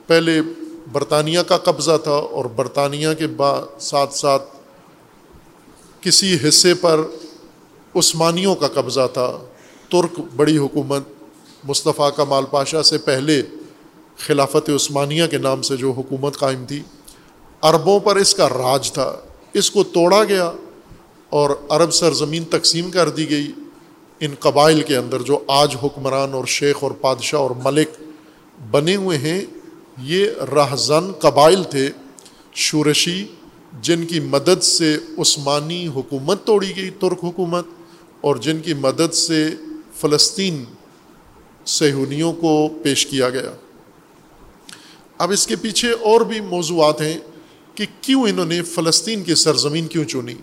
پہلے 0.08 0.42
برطانیہ 0.92 1.40
کا 1.40 1.58
قبضہ 1.58 1.98
تھا 2.04 2.12
اور 2.12 2.46
برطانیہ 2.46 3.08
کے 3.20 3.28
بعد 3.28 3.82
ساتھ 3.82 4.14
ساتھ 4.14 4.44
کسی 6.02 6.38
حصے 6.48 6.74
پر 6.74 7.02
عثمانیوں 7.96 8.56
کا 8.56 8.68
قبضہ 8.68 9.08
تھا۔ 9.14 9.38
ترک 9.92 10.20
بڑی 10.36 10.58
حکومت 10.58 11.04
مصطفیٰ 11.64 12.10
کمال 12.16 12.44
پاشا 12.52 12.84
سے 12.84 12.98
پہلے 12.98 13.42
خلافت 14.18 14.70
عثمانیہ 14.70 15.26
کے 15.26 15.38
نام 15.38 15.62
سے 15.62 15.78
جو 15.78 15.92
حکومت 15.92 16.38
قائم 16.38 16.66
تھی۔ 16.66 16.84
عربوں 17.66 18.00
پر 18.00 18.16
اس 18.16 18.36
کا 18.36 18.50
راج 18.50 18.92
تھا۔ 18.92 19.16
اس 19.54 19.72
کو 19.72 19.84
توڑا 19.84 20.24
گیا 20.24 20.52
اور 21.30 21.50
عرب 21.70 21.92
سرزمین 21.92 22.44
تقسیم 22.44 22.92
کر 22.92 23.10
دی 23.10 23.30
گئی 23.30 23.52
ان 24.20 24.36
قبائل 24.40 24.82
کے 24.82 24.98
اندر 24.98 25.22
جو 25.22 25.40
آج 25.48 25.76
حکمران 25.84 26.34
اور 26.34 26.46
شیخ 26.46 26.76
اور 26.80 26.92
بادشاہ 27.02 27.40
اور 27.40 27.52
ملک 27.64 27.90
بنے 28.72 28.96
ہوئے 28.96 29.18
ہیں۔ 29.18 29.42
یہ 29.98 30.28
رہزن 30.54 31.12
قبائل 31.12 31.64
تھے، 31.64 31.90
شورشی، 32.54 33.26
جن 33.82 34.06
کی 34.06 34.20
مدد 34.20 34.64
سے 34.64 34.98
عثمانی 35.18 35.88
حکومت 35.88 36.46
توڑی 36.46 36.74
گئی، 36.76 36.90
ترک 36.90 37.20
حکومت، 37.24 37.66
اور 38.22 38.36
جن 38.36 38.60
کی 38.60 38.74
مدد 38.74 39.14
سے 39.14 39.50
فلسطین 39.96 40.64
سہونیوں 41.66 42.34
کو 42.34 42.70
پیش 42.84 43.06
کیا 43.06 43.30
گیا۔ 43.30 43.52
اب 45.18 45.32
اس 45.32 45.48
کے 45.48 45.56
پیچھے 45.56 45.92
اور 45.92 46.22
بھی 46.22 46.42
موضوعات 46.42 47.02
ہیں۔ 47.02 47.18
کہ 47.76 47.86
کیوں 48.02 48.24
انہوں 48.24 48.46
نے 48.46 48.64
فلسطین 48.64 49.24
کی 49.24 49.36
سرزمین 49.36 49.88
کیوں 49.88 50.04
چنی؟ 50.04 50.34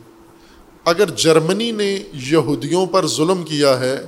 اگر 0.85 1.11
جرمنی 1.11 1.70
نے 1.70 2.03
یہودیوں 2.12 2.87
پر 2.87 3.07
ظلم 3.07 3.43
کیا 3.43 3.80
ہے، 3.80 4.07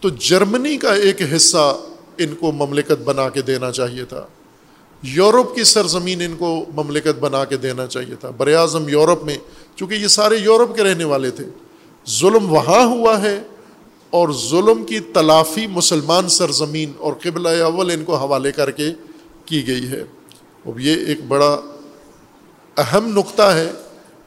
تو 0.00 0.08
جرمنی 0.08 0.76
کا 0.76 0.94
ایک 0.94 1.16
حصہ 1.36 1.80
ان 2.18 2.34
کو 2.34 2.52
مملکت 2.52 3.02
بنا 3.04 3.28
کے 3.28 3.42
دینا 3.42 3.72
چاہیے 3.72 4.04
تھا۔ 4.04 4.26
یورپ 5.02 5.54
کی 5.54 5.64
سرزمین 5.64 6.22
ان 6.22 6.36
کو 6.38 6.64
مملکت 6.74 7.18
بنا 7.20 7.44
کے 7.44 7.56
دینا 7.56 7.86
چاہیے 7.86 8.14
تھا۔ 8.14 8.30
بر 8.30 8.54
اعظم 8.54 8.88
یورپ 8.88 9.24
میں، 9.24 9.38
چونکہ 9.76 9.94
یہ 9.94 10.06
سارے 10.06 10.36
یورپ 10.36 10.76
کے 10.76 10.82
رہنے 10.82 11.04
والے 11.04 11.30
تھے۔ 11.30 11.44
ظلم 12.08 12.52
وہاں 12.52 12.84
ہوا 12.84 13.22
ہے 13.22 13.42
اور 14.10 14.28
ظلم 14.50 14.84
کی 14.84 15.00
تلافی 15.00 15.66
مسلمان 15.66 16.28
سرزمین 16.28 16.92
اور 16.98 17.12
قبل 17.22 17.46
اول 17.46 17.90
ان 17.90 18.04
کو 18.04 18.16
حوالے 18.16 18.52
کر 18.52 18.70
کے 18.70 18.90
کی 19.44 19.66
گئی 19.66 19.88
ہے۔ 19.88 20.02
اب 20.66 20.80
یہ 20.80 20.96
ایک 21.06 21.24
بڑا 21.28 21.60
اہم 22.78 23.18
نقطہ 23.18 23.42
ہے 23.42 23.70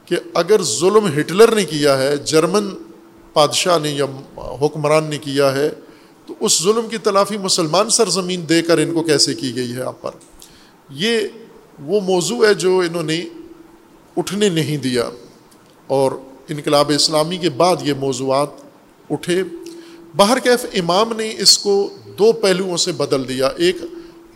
کہ 0.06 0.16
اگر 0.34 0.62
ظلم 0.62 1.06
ہٹلر 1.18 1.54
نے 1.54 1.64
کیا 1.64 1.98
ہے، 1.98 2.16
جرمن 2.16 2.68
بادشاہ 3.34 3.78
نے 3.78 3.90
یا 3.90 4.04
حکمران 4.60 5.04
نے 5.04 5.18
کیا 5.18 5.52
ہے، 5.56 5.70
تو 6.26 6.34
اس 6.40 6.62
ظلم 6.62 6.88
کی 6.88 6.98
تلافی 6.98 7.38
مسلمان 7.38 7.90
سرزمین 7.90 8.48
دے 8.48 8.62
کر 8.62 8.78
ان 8.78 8.94
کو 8.94 9.02
کیسے 9.02 9.34
کی 9.34 9.56
گئی 9.56 9.76
ہے 9.76 9.82
آپ 9.82 10.02
پر؟ 10.02 10.10
یہ 10.90 11.18
وہ 11.84 12.00
موضوع 12.00 12.46
ہے 12.46 12.54
جو 12.54 12.78
انہوں 12.78 13.02
نے 13.02 13.24
اٹھنے 14.16 14.48
نہیں 14.48 14.76
دیا 14.76 15.08
اور 15.86 16.12
انقلاب 16.48 16.92
اسلامی 16.94 17.36
کے 17.36 17.50
بعد 17.50 17.76
یہ 17.82 17.94
موضوعات 17.94 18.48
اٹھے۔ 19.10 19.42
باہر 20.16 20.38
کیف 20.38 20.66
امام 20.74 21.12
نے 21.16 21.34
اس 21.38 21.58
کو 21.58 21.90
دو 22.18 22.32
پہلوؤں 22.32 22.76
سے 22.76 22.92
بدل 22.92 23.28
دیا، 23.28 23.46
ایک 23.56 23.76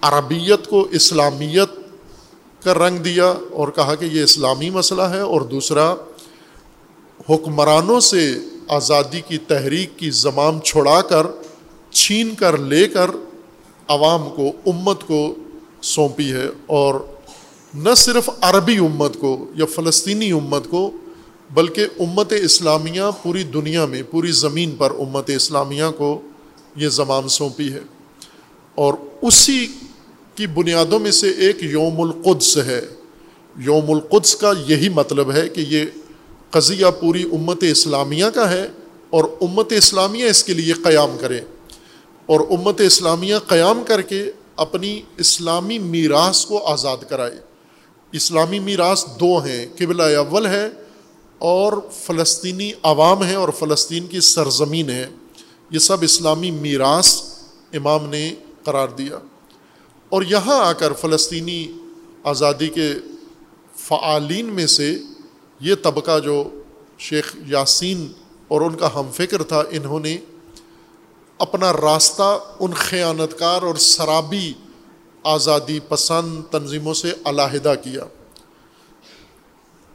عربیت 0.01 0.67
کو 0.69 0.89
اسلامیت 0.91 1.86
کا 2.67 2.75
رنگ 2.75 2.99
دیا 2.99 3.33
اور 3.53 3.69
کہا 3.69 3.95
کہ 3.95 4.05
یہ 4.05 4.23
اسلامی 4.23 4.71
مسئلہ 4.71 5.03
ہے 5.11 5.21
اور 5.21 5.41
دوسرا، 5.51 5.93
حکمرانوں 7.29 8.01
سے 8.01 8.23
آزادی 8.75 9.21
کی 9.29 9.39
تحریک 9.49 9.99
کی 9.99 10.11
زمام 10.17 10.61
چھڑا 10.61 11.01
کر، 11.03 11.27
چھین 11.91 12.35
کر 12.35 12.57
لے 12.59 12.87
کر 12.89 13.11
عوام 13.89 14.29
کو، 14.37 14.51
امت 14.67 15.07
کو 15.07 15.23
سونپی 15.85 16.33
ہے 16.33 16.47
اور 16.67 17.01
نہ 17.75 17.95
صرف 17.97 18.29
عربی 18.41 18.77
امت 18.79 19.17
کو 19.21 19.35
یا 19.55 19.67
فلسطینی 19.75 20.31
امت 20.33 20.71
کو، 20.71 20.91
بلکہ 21.55 21.87
امت 21.99 22.33
اسلامیہ 22.33 23.11
پوری 23.23 23.43
دنیا 23.55 23.85
میں، 23.87 24.03
پوری 24.11 24.33
زمین 24.35 24.75
پر 24.79 24.93
امت 24.99 25.31
اسلامیہ 25.31 25.91
کو 25.97 26.21
یہ 26.77 26.89
زمام 26.93 27.29
سونپی 27.29 27.73
ہے 27.73 27.81
اور 28.79 28.95
اسی 29.23 29.67
کی 30.37 30.47
بنیادوں 30.47 30.99
میں 30.99 31.11
سے 31.11 31.31
ایک 31.31 31.57
یوم 31.63 32.01
القدس 32.01 32.57
ہے۔ 32.57 32.81
یوم 33.59 33.91
القدس 33.91 34.37
کا 34.37 34.53
یہی 34.67 34.89
مطلب 34.89 35.33
ہے 35.33 35.49
کہ 35.49 35.61
یہ 35.61 35.85
قضیہ 36.51 36.87
پوری 37.01 37.23
امت 37.23 37.63
اسلامیہ 37.63 38.25
کا 38.35 38.51
ہے 38.51 38.69
اور 39.11 39.25
امت 39.41 39.73
اسلامیہ 39.73 40.25
اس 40.25 40.45
کے 40.45 40.55
لیے 40.55 40.73
قیام 40.73 41.17
کرے۔ 41.21 41.41
اور 42.27 42.41
امت 42.41 42.81
اسلامیہ 42.81 43.37
قیام 43.47 43.83
کر 43.87 44.03
کے 44.03 44.31
اپنی 44.57 45.03
اسلامی 45.17 45.79
میراث 45.79 46.45
کو 46.45 46.67
آزاد 46.67 46.97
کرائے۔ 47.09 47.35
اسلامی 48.13 48.59
میراث 48.59 49.05
دو 49.21 49.39
ہیں، 49.39 49.67
قبلہ 49.79 50.03
اول 50.03 50.47
ہے 50.47 50.69
اور 51.39 51.73
فلسطینی 51.93 52.73
عوام 52.83 53.25
ہے 53.25 53.35
اور 53.35 53.49
فلسطین 53.59 54.07
کی 54.07 54.21
سرزمین 54.21 54.91
ہے۔ 54.91 55.07
یہ 55.71 55.79
سب 55.79 55.97
اسلامی 56.01 56.51
میراث 56.51 57.23
امام 57.73 58.09
نے 58.09 58.35
قرار 58.65 58.89
دیا۔ 58.89 59.19
اور 60.09 60.23
یہاں 60.23 60.59
آ 60.59 60.73
کر 60.73 60.93
فلسطینی 60.93 61.73
آزادی 62.25 62.69
کے 62.69 62.95
فعالین 63.77 64.47
میں 64.47 64.67
سے 64.67 64.99
یہ 65.61 65.75
طبقہ 65.83 66.19
جو 66.19 66.51
شیخ 66.99 67.37
یاسین 67.47 68.13
اور 68.49 68.61
ان 68.61 68.75
کا 68.75 68.89
ہم 68.95 69.11
فکر 69.13 69.43
تھا، 69.43 69.63
انہوں 69.71 70.01
نے 70.01 70.19
اپنا 71.39 71.73
راستہ 71.73 72.39
ان 72.61 72.73
خیانت 72.75 73.39
کار 73.39 73.63
اور 73.63 73.75
سرابی 73.75 74.53
آزادی 75.23 75.81
پسند 75.81 76.43
تنظیموں 76.51 76.95
سے 76.95 77.13
علیحدہ 77.25 77.75
کیا۔ 77.85 78.05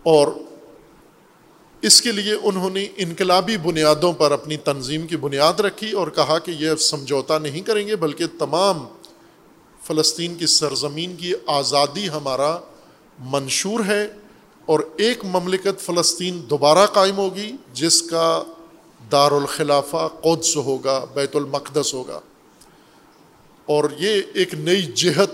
اور 0.04 0.28
اس 1.82 2.02
کے 2.02 2.12
لیے 2.12 2.34
انہوں 2.44 2.70
نے 2.70 2.88
انقلابی 2.98 3.58
بنیادوں 3.58 4.14
پر 4.14 4.32
اپنی 4.32 4.58
تنظیم 4.58 5.08
کی 5.08 5.18
بنیاد 5.18 5.60
رکھی 5.60 5.92
اور 5.92 6.08
کہا 6.08 6.40
کہ 6.40 6.52
یہ 6.52 6.76
سمجھوتا 6.76 7.38
نہیں 7.38 7.62
کریں 7.62 7.88
گے، 7.88 7.96
بلکہ 7.96 8.26
تمام 8.40 8.86
فلسطین 9.92 10.36
کی 10.36 10.46
سرزمین 10.46 11.16
کی 11.16 11.34
آزادی 11.48 12.10
ہمارا 12.10 12.60
منشور 13.20 13.80
ہے 13.88 14.08
اور 14.66 14.80
ایک 14.98 15.26
مملکت 15.26 15.82
فلسطین 15.82 16.42
دوبارہ 16.50 16.86
قائم 16.86 17.18
ہوگی، 17.18 17.52
جس 17.74 18.02
کا 18.02 18.44
دارالخلافہ 19.12 20.08
قدس 20.22 20.58
ہوگا، 20.58 21.06
بیت 21.14 21.36
المقدس 21.36 21.94
ہوگا۔ 21.94 22.20
اور 23.66 23.84
یہ 23.98 24.22
ایک 24.34 24.54
نئی 24.54 24.82
جہت 24.82 25.32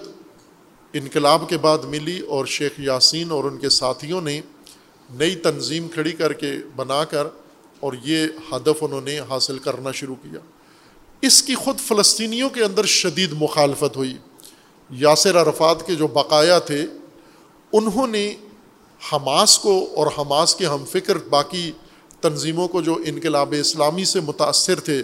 انقلاب 0.94 1.50
کے 1.50 1.58
بعد 1.58 1.78
ملی 1.78 2.20
اور 2.20 2.46
شیخ 2.46 2.72
یاسین 2.78 3.32
اور 3.32 3.44
ان 3.44 3.58
کے 3.58 3.70
ساتھیوں 3.70 4.22
نے 4.22 4.42
نئی 5.10 5.36
تنظیم 5.36 5.88
کھڑی 5.88 6.12
کر 6.12 6.34
کے 6.34 6.52
بنا 6.76 7.04
کر 7.04 7.28
اور 7.80 7.94
یہ 8.04 8.28
ہدف 8.52 8.84
انہوں 8.84 9.02
نے 9.02 9.20
حاصل 9.20 9.60
کرنا 9.60 9.92
شروع 9.92 10.16
کیا۔ 10.16 10.40
اس 11.22 11.44
کی 11.44 11.56
خود 11.56 11.80
فلسطینیوں 11.80 12.50
کے 12.50 12.64
اندر 12.64 12.86
شدید 12.86 13.34
مخالفت 13.34 13.98
ہوئی۔ 13.98 14.18
یاسر 14.90 15.42
عرفات 15.42 15.86
کے 15.86 15.96
جو 15.96 16.08
بقایا 16.08 16.60
تھے، 16.60 16.86
انہوں 17.74 18.08
نے 18.08 18.36
حماس 19.14 19.60
کو 19.60 19.88
اور 19.96 20.08
حماس 20.18 20.56
کے 20.56 20.66
ہم 20.66 20.86
فکر 20.92 21.18
باقی 21.18 21.72
تنظیموں 22.22 22.68
کو 22.68 22.82
جو 22.82 22.98
انقلاب 23.06 23.54
اسلامی 23.60 24.06
سے 24.06 24.20
متاثر 24.20 24.80
تھے 24.80 25.04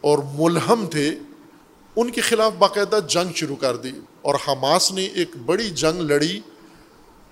اور 0.00 0.18
ملہم 0.34 0.86
تھے، 0.90 1.10
ان 1.96 2.10
کے 2.10 2.20
خلاف 2.20 2.52
باقاعدہ 2.58 2.98
جنگ 3.08 3.32
شروع 3.32 3.56
کر 3.56 3.76
دی۔ 3.76 3.92
اور 4.22 4.34
حماس 4.48 4.92
نے 4.92 5.04
ایک 5.04 5.36
بڑی 5.36 5.70
جنگ 5.70 6.00
لڑی 6.00 6.40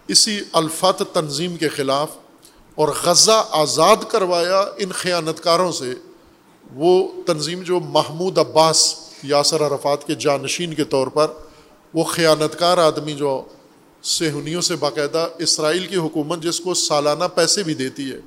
اسی 0.08 0.40
الفت 0.52 1.02
تنظیم 1.12 1.56
کے 1.56 1.68
خلاف 1.68 2.08
اور 2.74 2.88
غزہ 3.04 3.46
آزاد 3.50 3.96
کروایا 4.08 4.64
ان 4.76 4.92
خیانت 4.92 5.40
کاروں 5.40 5.72
سے۔ 5.72 5.94
وہ 6.74 7.08
تنظیم 7.26 7.62
جو 7.62 7.80
محمود 7.80 8.38
عباس، 8.38 8.94
یاسر 9.22 9.66
عرفات 9.66 10.06
کے 10.06 10.14
جانشین 10.14 10.74
کے 10.74 10.84
طور 10.84 11.06
پر 11.06 11.26
وہ 11.94 12.04
خیانت 12.04 12.58
کار 12.58 12.78
آدمی 12.78 13.12
جو 13.12 13.42
سہونیوں 14.02 14.60
سے 14.60 14.76
باقاعدہ 14.76 15.28
اسرائیل 15.38 15.86
کی 15.86 15.96
حکومت 15.96 16.42
جس 16.42 16.60
کو 16.60 16.74
سالانہ 16.74 17.24
پیسے 17.34 17.62
بھی 17.62 17.74
دیتی 17.74 18.10
ہے، 18.12 18.20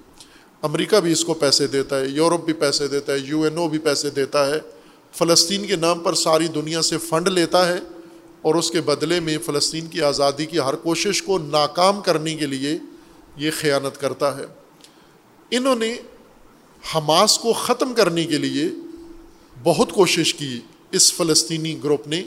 امریکہ 0.62 1.00
بھی 1.00 1.12
اس 1.12 1.26
کو 1.26 1.34
پیسے 1.34 1.68
دیتا 1.68 2.00
ہے، 2.00 2.08
یورپ 2.08 2.46
بھی 2.46 2.54
پیسے 2.54 2.88
دیتا 2.88 3.14
ہے، 3.14 3.18
یو 3.18 3.42
این 3.42 3.58
او 3.58 3.68
بھی 3.68 3.80
پیسے 3.80 4.10
دیتا 4.10 4.46
ہے، 4.48 4.60
فلسطین 5.14 5.68
کے 5.68 5.76
نام 5.76 6.00
پر 6.00 6.14
ساری 6.14 6.48
دنیا 6.48 6.82
سے 6.82 6.98
فنڈ 6.98 7.28
لیتا 7.28 7.68
ہے 7.68 7.80
اور 8.42 8.56
اس 8.56 8.72
کے 8.72 8.82
بدلے 8.82 9.20
میں 9.20 9.38
فلسطین 9.46 9.88
کی 9.88 10.02
آزادی 10.02 10.46
کی 10.46 10.60
ہر 10.60 10.76
کوشش 10.76 11.24
کو 11.24 11.38
ناکام 11.38 12.02
کرنے 12.02 12.36
کے 12.36 12.46
لیے 12.46 12.78
یہ 13.36 13.52
خیانت 13.60 14.02
کرتا 14.02 14.38
ہے۔ 14.38 14.46
انہوں 15.52 15.76
نے 15.76 15.96
حماس 16.96 17.38
کو 17.38 17.54
ختم 17.54 17.94
کرنے 17.94 18.24
کے 18.24 18.38
لیے 18.38 18.70
بہت 19.64 19.92
کوشش 19.92 20.34
کی 20.34 20.60
اس 20.92 21.14
فلسطینی 21.14 21.84
گروپ 21.84 22.08
نے۔ 22.08 22.24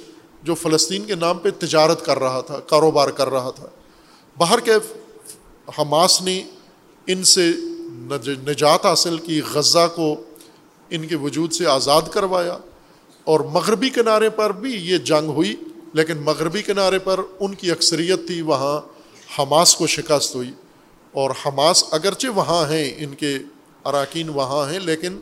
جو 0.46 0.54
فلسطین 0.54 1.04
کے 1.04 1.14
نام 1.16 1.38
پہ 1.38 1.50
تجارت 1.58 2.04
کر 2.04 2.18
رہا 2.18 2.40
تھا، 2.40 2.58
کاروبار 2.68 3.08
کر 3.10 3.28
رہا 3.30 3.50
تھا، 3.50 3.66
باہر 4.36 4.60
کے 4.60 4.74
حماس 5.78 6.20
نے 6.22 6.42
ان 7.06 7.24
سے 7.24 7.50
نجات 8.44 8.86
حاصل 8.86 9.16
کی، 9.18 9.40
غزہ 9.52 9.86
کو 9.94 10.14
ان 10.90 11.06
کے 11.06 11.16
وجود 11.18 11.52
سے 11.52 11.66
آزاد 11.68 12.12
کروایا 12.12 12.56
اور 13.26 13.40
مغربی 13.52 13.90
کنارے 13.90 14.28
پر 14.30 14.52
بھی 14.54 14.74
یہ 14.90 14.98
جنگ 15.04 15.30
ہوئی، 15.30 15.54
لیکن 15.94 16.22
مغربی 16.24 16.62
کنارے 16.62 16.98
پر 16.98 17.20
ان 17.40 17.54
کی 17.54 17.70
اکثریت 17.70 18.26
تھی 18.26 18.40
وہاں 18.42 18.76
حماس 19.38 19.74
کو 19.76 19.86
شکست 19.88 20.34
ہوئی 20.34 20.50
اور 21.14 21.30
حماس 21.44 21.84
اگرچہ 21.90 22.28
وہاں 22.34 22.64
ہیں، 22.70 22.88
ان 22.98 23.14
کے 23.14 23.36
اراکین 23.84 24.28
وہاں 24.28 24.64
ہیں، 24.70 24.78
لیکن 24.80 25.18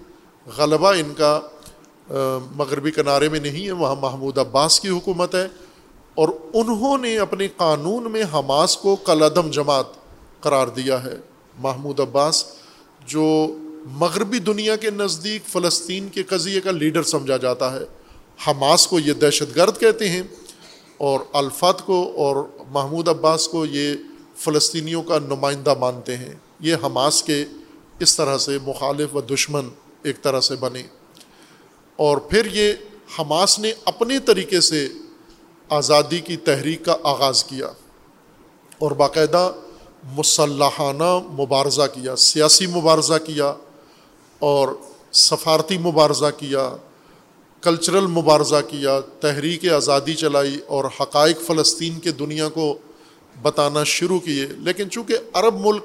غلبہ 0.47 0.93
ان 0.95 1.13
کا 1.15 1.41
مغربی 2.57 2.91
کنارے 2.91 3.29
میں 3.29 3.41
نہیں 3.41 3.67
ہے، 3.67 3.73
وہاں 3.73 3.95
محمود 3.95 4.39
عباس 4.39 4.81
کی 4.81 4.89
حکومت 4.89 5.35
ہے۔ 5.35 5.49
اور 6.15 6.29
انہوں 6.55 6.99
نے 6.99 7.19
اپنے 7.19 7.49
قانون 7.57 8.13
میں 8.13 8.23
حماس 8.35 8.77
کو 8.77 8.97
کلعدم 8.97 9.51
جماعت 9.51 9.85
قرار 10.41 10.69
دیا 10.69 11.05
ہے۔ 11.05 11.17
محمود 11.59 12.01
عباس، 12.01 12.45
جو 13.07 13.57
مغربی 13.85 14.39
دنیا 14.39 14.77
کے 14.77 14.91
نزدیک 14.91 15.43
فلسطین 15.47 16.09
کے 16.09 16.23
قضیے 16.23 16.61
کا 16.61 16.71
لیڈر 16.71 17.03
سمجھا 17.03 17.37
جاتا 17.37 17.73
ہے۔ 17.73 17.85
حماس 18.47 18.87
کو 18.87 18.99
یہ 18.99 19.13
دہشت 19.13 19.57
گرد 19.57 19.81
کہتے 19.81 20.09
ہیں۔ 20.09 20.23
اور 20.99 21.21
الفت 21.33 21.87
کو 21.87 22.13
اور 22.17 22.37
محمود 22.69 23.09
عباس 23.09 23.49
کو 23.49 23.67
یہ 23.67 23.95
فلسطینیوں 24.37 25.03
کا 25.03 25.19
نمائندہ 25.19 25.75
مانتے 25.81 26.17
ہیں۔ 26.17 26.35
یہ 26.61 26.75
حماس 26.85 27.23
کے 27.23 27.45
اس 28.01 28.17
طرح 28.17 28.39
سے 28.39 28.59
مخالف 28.67 29.17
و 29.17 29.21
دشمن 29.21 29.69
ایک 30.03 30.23
طرح 30.23 30.41
سے 30.41 30.57
بنے۔ 30.57 30.83
اور 31.97 32.17
پھر 32.17 32.47
یہ 32.53 32.73
حماس 33.19 33.59
نے 33.59 33.73
اپنے 33.85 34.19
طریقے 34.19 34.61
سے 34.61 34.89
آزادی 35.69 36.21
کی 36.21 36.37
تحریک 36.37 36.85
کا 36.85 36.97
آغاز 37.03 37.45
کیا 37.45 37.67
اور 38.79 38.91
باقاعدہ 38.91 39.53
مسلحانہ 40.05 41.19
مبارزہ 41.19 41.83
کیا، 41.95 42.17
سیاسی 42.17 42.67
مبارزہ 42.67 43.15
کیا 43.27 43.55
اور 44.39 44.69
سفارتی 45.13 45.79
مبارزہ 45.79 46.31
کیا، 46.37 46.77
کلچرل 47.61 48.07
مبارزہ 48.07 48.61
کیا، 48.69 49.01
تحریک 49.21 49.69
آزادی 49.69 50.15
چلائی 50.15 50.59
اور 50.67 50.85
حقائق 51.01 51.41
فلسطین 51.41 52.01
کے 52.01 52.13
دنیا 52.13 52.49
کو 52.49 52.79
بتانا 53.43 53.85
شروع 53.85 54.21
کیے۔ 54.21 54.47
لیکن 54.47 54.91
چونکہ 54.91 55.17
عرب 55.33 55.67
ملک 55.67 55.83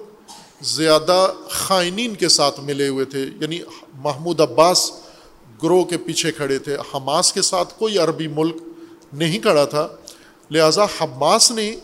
زیادہ 0.61 1.33
خائنین 1.49 2.15
کے 2.15 2.29
ساتھ 2.29 2.59
ملے 2.59 2.87
ہوئے 2.87 3.05
تھے 3.05 3.25
یعنی 3.41 3.59
محمود 3.93 4.39
عباس 4.39 4.91
گروہ 5.63 5.83
کے 5.83 5.97
پیچھے 5.97 6.31
کھڑے 6.31 6.59
تھے۔ 6.59 6.77
حماس 6.93 7.33
کے 7.33 7.41
ساتھ 7.41 7.73
کوئی 7.79 7.97
عربی 7.97 8.27
ملک 8.27 8.55
نہیں 9.13 9.39
کھڑا 9.39 9.65
تھا۔ 9.65 9.87
لہٰذا 10.51 10.83
حماس 10.83 11.51
نے 11.51 11.75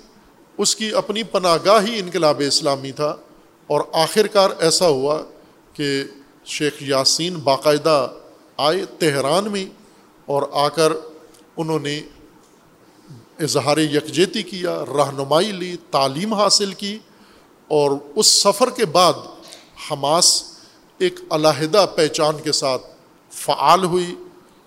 اس 0.58 0.76
کی 0.76 0.92
اپنی 0.94 1.24
پناہ 1.24 1.58
گاہ 1.66 1.86
ہی 1.86 2.00
انقلاب 2.00 2.42
اسلامی 2.48 2.92
تھا۔ 2.92 3.16
اور 3.68 3.82
آخر 3.94 4.28
کار 4.28 4.50
ایسا 4.60 4.88
ہوا 4.88 5.24
کہ 5.74 6.04
شیخ 6.46 6.74
یاسین 6.82 7.36
باقاعدہ 7.36 8.12
آئے 8.58 8.86
تہران 9.00 9.52
میں 9.52 9.66
اور 10.26 10.44
آ 10.52 10.70
کر 10.70 10.94
انہوں 11.58 11.80
نے 11.80 12.02
اظہار 13.40 13.78
یکجہتی 13.78 14.44
کیا، 14.44 14.84
رہنمائی 14.86 15.52
لی، 15.52 15.76
تعلیم 15.92 16.34
حاصل 16.34 16.74
کی۔ 16.74 17.00
اور 17.68 17.92
اس 18.16 18.28
سفر 18.28 18.70
کے 18.70 18.86
بعد 18.86 19.14
حماس 19.92 20.44
ایک 20.98 21.20
علیحدہ 21.30 21.86
پہچان 21.96 22.36
کے 22.44 22.52
ساتھ 22.52 22.88
فعال 23.36 23.84
ہوئی 23.84 24.16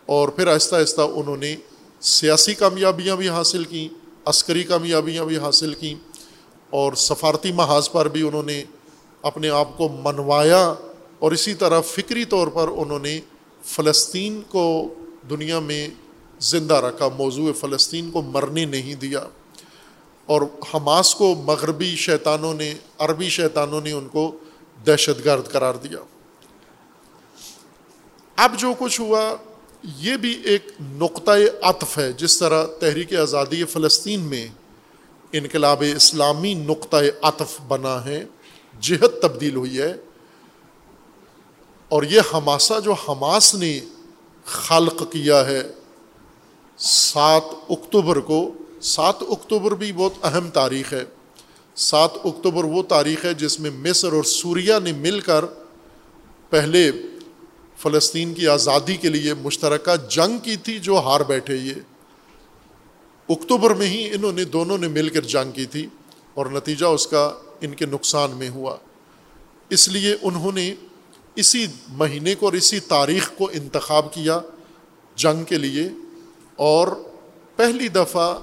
اور 0.07 0.29
پھر 0.29 0.47
آہستہ 0.47 0.77
آہستہ 0.77 1.01
انہوں 1.01 1.37
نے 1.37 1.57
سیاسی 2.01 2.55
کامیابیاں 2.55 3.17
بھی 3.17 3.29
حاصل 3.29 3.65
کیں، 3.65 3.89
عسکری 4.25 4.63
کامیابیاں 4.63 5.25
بھی 5.25 5.39
حاصل 5.39 5.75
کیں 5.75 5.95
اور 6.71 6.93
سفارتی 6.93 7.53
محاذ 7.53 7.91
پر 7.91 8.09
بھی 8.09 8.23
انہوں 8.23 8.43
نے 8.43 8.65
اپنے 9.23 9.51
آپ 9.51 9.77
کو 9.77 9.89
منوایا 9.89 10.75
اور 11.19 11.33
اسی 11.33 11.55
طرح 11.55 11.81
فکری 11.81 12.25
طور 12.25 12.49
پر 12.49 12.69
انہوں 12.69 12.99
نے 12.99 13.21
فلسطین 13.65 14.43
کو 14.49 14.95
دنیا 15.31 15.59
میں 15.61 15.89
زندہ 16.41 16.75
رکھا، 16.75 17.09
موضوع 17.09 17.53
فلسطین 17.53 18.11
کو 18.11 18.23
مرنے 18.23 18.65
نہیں 18.65 18.95
دیا 18.95 19.25
اور 20.27 20.43
حماس 20.75 21.15
کو 21.15 21.35
مغربی 21.35 21.95
شیطانوں 21.97 22.55
نے، 22.55 22.75
عربی 22.99 23.29
شیطانوں 23.29 23.81
نے 23.81 23.93
ان 23.93 24.09
کو 24.09 24.31
دہشت 24.87 25.25
گرد 25.25 25.49
قرار 25.49 25.75
دیا۔ 25.75 25.99
اب 28.39 28.59
جو 28.59 28.73
کچھ 28.79 29.01
ہوا، 29.01 29.37
یہ 29.83 30.17
بھی 30.17 30.41
ایک 30.45 30.71
نقطۂ 30.81 31.39
عطف 31.63 31.99
ہے۔ 31.99 32.13
جس 32.13 32.39
طرح 32.39 32.67
تحریک 32.81 33.15
آزادی 33.15 33.65
فلسطین 33.65 34.21
میں 34.21 34.47
انقلاب 35.33 35.85
اسلامی 35.97 36.55
نقطۂ 36.55 37.05
عطف 37.23 37.61
بنا 37.69 38.05
ہے 38.05 38.25
جہت 38.81 39.23
تبدیل 39.23 39.57
ہوئی 39.57 39.79
ہے۔ 39.79 39.95
اور 41.89 42.03
یہ 42.03 42.21
ہماسا 42.33 42.79
جو 42.79 42.93
حماس 42.93 43.55
نے 43.55 43.81
خلق 44.45 45.13
کیا 45.13 45.47
ہے، 45.47 45.63
سات 46.79 47.43
اکتوبر 47.69 48.21
کو، 48.21 48.55
سات 48.81 49.17
اکتوبر 49.29 49.71
بھی 49.71 49.93
بہت 49.93 50.13
اہم 50.23 50.51
تاریخ 50.51 50.93
ہے۔ 50.93 51.05
سات 51.75 52.11
اکتوبر 52.25 52.65
وہ 52.65 52.83
تاریخ 52.83 53.25
ہے 53.25 53.35
جس 53.35 53.61
میں 53.61 53.71
مصر 53.71 54.13
اور 54.13 54.25
سوریہ 54.25 54.75
نے 54.85 54.93
مل 54.93 55.21
کر 55.21 55.45
پہلے 56.51 56.93
فلسطین 57.79 58.35
کی 58.35 58.49
آزادی 58.49 58.97
کے 58.97 59.09
لیے 59.09 59.35
مشترکہ 59.35 59.97
جنگ 60.11 60.39
کی 60.39 60.57
تھی 60.57 60.79
جو 60.79 60.97
ہار 60.97 61.21
بیٹھے 61.21 61.57
یہ۔ 61.57 61.75
اکتوبر 63.29 63.75
میں 63.75 63.87
ہی 63.87 64.15
انہوں 64.15 64.33
نے 64.33 64.45
دونوں 64.45 64.79
نے 64.79 64.89
مل 64.89 65.09
کر 65.09 65.23
جنگ 65.23 65.51
کی 65.51 65.67
تھی 65.67 65.87
اور 66.35 66.47
نتیجہ 66.47 66.87
اس 66.87 67.07
کا 67.07 67.33
ان 67.61 67.75
کے 67.75 67.87
نقصان 67.87 68.31
میں 68.31 68.49
ہوا۔ 68.49 68.77
اس 69.69 69.89
لیے 69.89 70.17
انہوں 70.23 70.53
نے 70.53 70.75
اسی 71.35 71.67
مہینے 71.89 72.35
کو 72.35 72.47
اور 72.47 72.53
اسی 72.53 72.81
تاریخ 72.81 73.31
کو 73.39 73.51
انتخاب 73.53 74.15
کیا 74.15 74.41
جنگ 75.17 75.45
کے 75.45 75.59
لیے۔ 75.59 75.89
اور 76.57 76.89
پہلی 77.57 77.89
دفعہ 77.89 78.39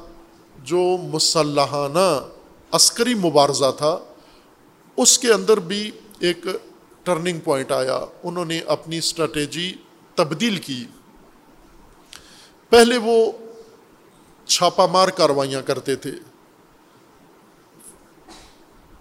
جو 0.64 0.98
مسلحانہ 1.02 2.30
عسکری 2.72 3.14
مبارزہ 3.14 3.72
تھا، 3.78 4.00
اس 4.98 5.20
کے 5.20 5.34
اندر 5.34 5.60
بھی 5.60 5.92
ایک 6.20 6.48
ٹرننگ 7.06 7.40
پوائنٹ 7.40 7.72
آیا۔ 7.72 8.06
انہوں 8.24 8.46
نے 8.46 8.60
اپنی 8.60 8.98
اسٹریٹجی 8.98 9.74
تبدیل 10.16 10.58
کی۔ 10.58 10.86
پہلے 12.70 12.98
وہ 12.98 13.32
چھاپا 14.46 14.86
مار 14.86 15.08
کاروائیاں 15.08 15.62
کرتے 15.62 15.96
تھے۔ 15.96 16.12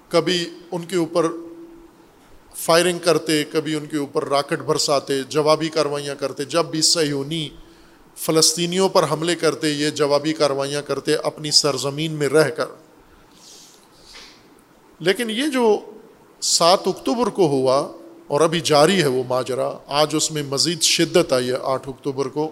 کبھی 0.08 0.50
ان 0.72 0.84
کے 0.84 0.96
اوپر 0.96 1.26
فائرنگ 2.56 2.98
کرتے، 2.98 3.44
کبھی 3.44 3.74
ان 3.74 3.86
کے 3.86 3.96
اوپر 3.96 4.28
راکٹ 4.28 4.58
برساتے، 4.58 5.22
جوابی 5.22 5.68
کاروائیاں 5.68 6.14
کرتے۔ 6.14 6.44
جب 6.44 6.64
بھی 6.64 6.82
سیونی 6.82 7.48
فلسطینیوں 8.16 8.88
پر 8.88 9.10
حملے 9.10 9.34
کرتے، 9.34 9.70
یہ 9.70 9.90
جوابی 9.90 10.32
کاروائیاں 10.32 10.82
کرتے 10.82 11.14
اپنی 11.14 11.50
سرزمین 11.50 12.12
میں 12.12 12.28
رہ 12.28 12.50
کر۔ 12.50 12.66
لیکن 14.98 15.30
یہ 15.30 15.46
جو 15.46 15.90
سات 16.44 16.80
اکتوبر 16.86 17.26
کو 17.26 17.46
ہوا 17.46 17.92
اور 18.26 18.40
ابھی 18.40 18.60
جاری 18.60 19.02
ہے 19.02 19.06
وہ 19.06 19.22
ماجرا 19.28 19.72
آج 19.86 20.14
اس 20.16 20.30
میں 20.30 20.42
مزید 20.42 20.82
شدت 20.82 21.32
آئی 21.32 21.48
ہے 21.48 21.56
آٹھ 21.62 21.88
اکتوبر 21.88 22.28
کو۔ 22.28 22.50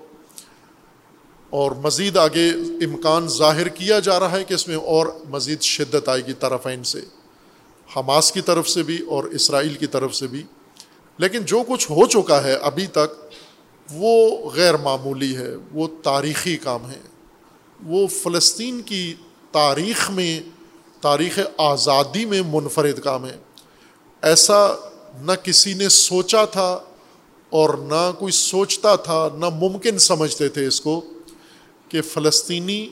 اور 1.50 1.72
مزید 1.72 2.16
آگے 2.16 2.50
امکان 2.84 3.28
ظاہر 3.28 3.68
کیا 3.68 3.98
جا 3.98 4.20
رہا 4.20 4.32
ہے 4.32 4.44
کہ 4.44 4.54
اس 4.54 4.68
میں 4.68 4.76
اور 4.76 5.06
مزید 5.28 5.60
شدت 5.60 6.08
آئے 6.08 6.26
گی 6.26 6.32
طرفین 6.32 6.84
سے۔ 6.84 7.00
حماس 7.96 8.32
کی 8.32 8.40
طرف 8.40 8.68
سے 8.68 8.82
بھی 8.82 8.98
اور 9.08 9.24
اسرائیل 9.24 9.74
کی 9.74 9.86
طرف 9.86 10.14
سے 10.14 10.26
بھی۔ 10.26 10.42
لیکن 11.18 11.44
جو 11.44 11.62
کچھ 11.68 11.90
ہو 11.90 12.06
چکا 12.06 12.44
ہے 12.44 12.54
ابھی 12.54 12.86
تک 12.86 13.24
وہ 13.92 14.38
غیر 14.50 14.76
معمولی 14.76 15.36
ہے، 15.36 15.50
وہ 15.72 15.88
تاریخی 16.02 16.56
کام 16.56 16.90
ہے۔ 16.90 16.98
وہ 17.86 18.06
فلسطین 18.06 18.82
کی 18.82 19.14
تاریخ 19.50 20.10
میں، 20.10 20.40
تاریخ 21.00 21.38
آزادی 21.58 22.24
میں 22.24 22.42
منفرد 22.46 23.00
کام 23.00 23.26
ہے۔ 23.26 23.36
ایسا 24.22 24.74
نہ 25.20 25.32
کسی 25.42 25.74
نے 25.74 25.88
سوچا 25.88 26.44
تھا 26.44 26.80
اور 27.50 27.74
نہ 27.74 28.10
کوئی 28.18 28.32
سوچتا 28.32 28.96
تھا، 28.96 29.28
نہ 29.38 29.46
ممکن 29.48 29.98
سمجھتے 29.98 30.48
تھے 30.48 30.66
اس 30.66 30.80
کو 30.80 31.00
کہ 31.88 32.02
فلسطینی 32.02 32.88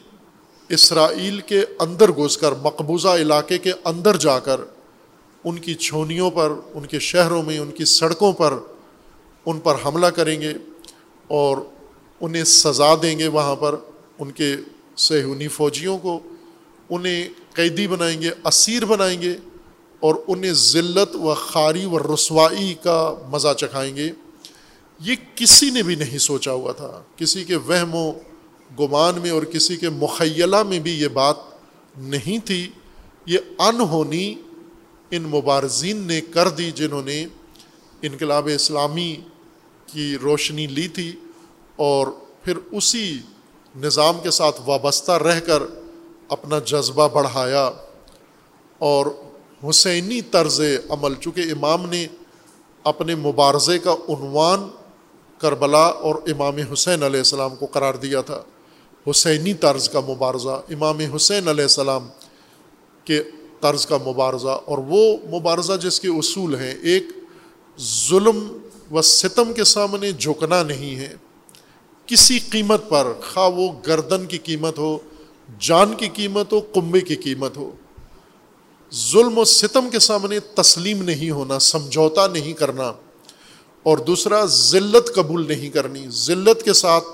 اسرائیل 0.69 1.41
کے 1.41 1.65
اندر 1.79 2.11
گھس 2.11 2.37
کر، 2.37 2.53
مقبوضہ 2.53 3.09
علاقے 3.09 3.59
کے 3.59 3.73
اندر 3.85 4.17
جا 4.17 4.39
کر، 4.39 4.61
ان 5.45 5.59
کی 5.59 5.75
چھونیوں 5.75 6.31
پر، 6.31 6.53
ان 6.75 6.87
کے 6.87 6.99
شہروں 6.99 7.43
میں، 7.43 7.59
ان 7.59 7.71
کی 7.71 7.85
سڑکوں 7.85 8.33
پر، 8.33 8.55
ان 9.47 9.61
پر 9.61 9.75
حملہ 9.85 10.07
کریں 10.07 10.41
گے 10.41 10.53
اور 11.27 11.57
انہیں 12.21 12.45
سزا 12.45 12.95
دیں 13.03 13.19
گے 13.19 13.29
وہاں 13.29 13.57
پر، 13.57 13.75
ان 14.19 14.31
کے 14.31 14.57
سہونی 14.97 15.49
فوجیوں 15.49 15.99
کو، 15.99 16.21
انہیں 16.91 17.29
قیدی 17.55 17.87
بنائیں 17.87 18.23
گے، 18.23 18.31
اسیر 18.45 18.85
بنائیں 18.85 19.23
گے۔ 19.23 19.37
اور 20.01 20.15
انہیں 20.29 20.53
ذلت 20.53 21.17
و 21.17 21.35
خاری 21.35 21.85
و 21.85 21.99
رسوائی 21.99 22.75
کا 22.83 23.15
مزہ 23.29 23.49
چکھائیں 23.59 23.97
گے۔ 23.97 24.11
یہ 25.01 25.15
کسی 25.35 25.71
نے 25.71 25.83
بھی 25.83 25.95
نہیں 25.95 26.19
سوچا 26.19 26.53
ہوا 26.53 26.73
تھا۔ 26.73 27.03
کسی 27.17 27.45
کے 27.45 27.57
وہم 27.57 27.95
و 27.95 28.13
گمان 28.81 29.19
میں 29.19 29.31
اور 29.31 29.43
کسی 29.43 29.77
کے 29.77 29.89
مخیلہ 29.89 30.63
میں 30.63 30.79
بھی 30.79 31.01
یہ 31.01 31.09
بات 31.09 31.37
نہیں 31.99 32.47
تھی۔ 32.47 32.71
یہ 33.27 33.39
انہونی 33.59 34.35
ان 35.11 35.23
مبارزین 35.23 35.97
نے 35.97 36.21
کر 36.21 36.49
دی 36.49 36.71
جنہوں 36.71 37.03
نے 37.03 37.27
انقلاب 38.03 38.49
اسلامی 38.55 39.17
کی 39.87 40.17
روشنی 40.23 40.67
لی 40.67 40.89
تھی 40.89 41.17
اور 41.77 42.07
پھر 42.43 42.59
اسی 42.73 43.19
نظام 43.77 44.19
کے 44.23 44.31
ساتھ 44.31 44.61
وابستہ 44.67 45.13
رہ 45.13 45.41
کر 45.41 45.63
اپنا 46.29 46.59
جذبہ 46.59 47.09
بڑھایا 47.09 47.71
اور 48.79 49.07
حسینی 49.69 50.21
طرز 50.21 50.61
عمل، 50.89 51.15
چونکہ 51.15 51.41
امام 51.41 51.89
نے 51.91 52.07
اپنے 52.85 53.15
مبارزے 53.15 53.79
کا 53.79 53.93
عنوان 54.09 54.69
کربلا 55.39 55.87
اور 55.87 56.15
امام 56.27 56.57
حسین 56.73 57.03
علیہ 57.03 57.21
السلام 57.21 57.57
کو 57.57 57.67
قرار 57.67 57.95
دیا 57.95 58.21
تھا۔ 58.21 58.43
حسینی 59.11 59.55
طرز 59.55 59.89
کا 59.89 60.01
مبارزہ، 60.01 60.63
امام 60.71 60.99
حسین 61.17 61.49
علیہ 61.49 61.65
السلام 61.65 62.09
کے 63.05 63.23
طرز 63.61 63.87
کا 63.87 63.97
مبارزہ، 64.07 64.61
اور 64.65 64.79
وہ 64.79 65.17
مبارزہ 65.31 65.73
جس 65.83 66.01
کے 66.01 66.09
اصول 66.09 66.55
ہیں، 66.55 66.75
ایک 66.83 67.05
ظلم 67.81 68.59
و 68.91 69.03
ستم 69.03 69.53
کے 69.53 69.65
سامنے 69.65 70.13
جھکنا 70.13 70.63
نہیں 70.63 70.97
ہے۔ 70.97 71.15
کسی 72.07 72.39
قیمت 72.39 72.89
پر، 72.89 73.13
خواہ 73.33 73.49
وہ 73.49 73.69
گردن 73.87 74.27
کی 74.27 74.39
قیمت 74.39 74.79
ہو، 74.79 74.99
جان 75.61 75.95
کی 75.95 76.09
قیمت 76.09 76.53
ہو 76.53 76.61
کنبے 76.61 77.01
کی 77.01 77.17
قیمت 77.17 77.57
ہو۔ 77.57 77.71
ظلم 78.95 79.39
و 79.39 79.45
ستم 79.45 79.89
کے 79.91 79.99
سامنے 79.99 80.41
تسلیم 80.41 81.03
نہیں 81.03 81.31
ہونا، 81.31 81.59
سمجھوتا 81.59 82.27
نہیں 82.27 82.53
کرنا، 82.53 82.93
اور 83.83 83.99
دوسرا، 83.99 84.45
ذلت 84.45 85.15
قبول 85.15 85.49
نہیں 85.49 85.71
کرنی۔ 85.71 86.07
ذلت 86.11 86.63
کے 86.63 86.73
ساتھ 86.73 87.05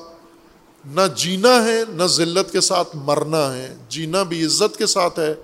نہ 0.84 1.00
جینا 1.16 1.64
ہے، 1.64 1.82
نہ 1.88 2.02
ذلت 2.02 2.52
کے 2.52 2.60
ساتھ 2.60 2.96
مرنا 2.96 3.56
ہے۔ 3.56 3.74
جینا 3.88 4.22
بھی 4.22 4.44
عزت 4.44 4.76
کے 4.76 4.86
ساتھ 4.86 5.18
ہے، 5.18 5.34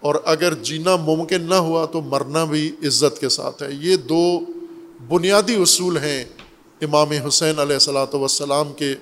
اور 0.00 0.14
اگر 0.24 0.54
جینا 0.54 0.96
ممکن 0.96 1.42
نہ 1.42 1.54
ہوا 1.54 1.86
تو 1.86 2.00
مرنا 2.00 2.44
بھی 2.44 2.70
عزت 2.86 3.20
کے 3.20 3.28
ساتھ 3.28 3.62
ہے۔ 3.62 3.68
یہ 3.72 3.96
دو 3.96 4.40
بنیادی 5.08 5.54
اصول 5.54 5.96
ہیں 5.96 6.24
امام 6.80 7.10
حسین 7.10 7.58
علیہ 7.58 7.74
السلاۃ 7.74 8.14
وسلام 8.14 8.72
کے 8.72 8.94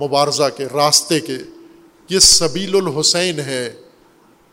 مبارزہ 0.00 0.48
کے، 0.56 0.64
راستے 0.74 1.20
کے۔ 1.20 1.36
یہ 2.08 2.18
سبیل 2.18 2.74
الحسین 2.74 3.38
ہے۔ 3.40 3.74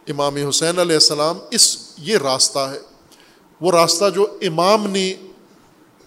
امام 0.08 0.36
حسین 0.36 0.80
علیہ 0.80 0.96
السلام 0.96 1.38
اس 1.52 1.78
یہ 1.98 2.18
راستہ 2.18 2.60
ہے۔ 2.60 2.80
وہ 3.62 3.72
راستہ 3.72 4.06
جو 4.16 4.38
امام 4.42 4.88
نے 4.88 5.14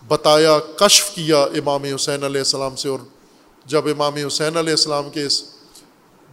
بتایا، 0.09 0.59
کشف 0.59 1.15
کیا 1.15 1.43
امام 1.43 1.85
حسین 1.85 2.25
علیہ 2.25 2.41
السلام 2.41 2.77
سے۔ 2.77 2.89
اور 2.89 2.99
جب 3.67 3.87
امام 3.87 4.15
حسین 4.15 4.57
علیہ 4.57 4.71
السلام 4.71 5.11
کے 5.11 5.23
اس 5.23 5.43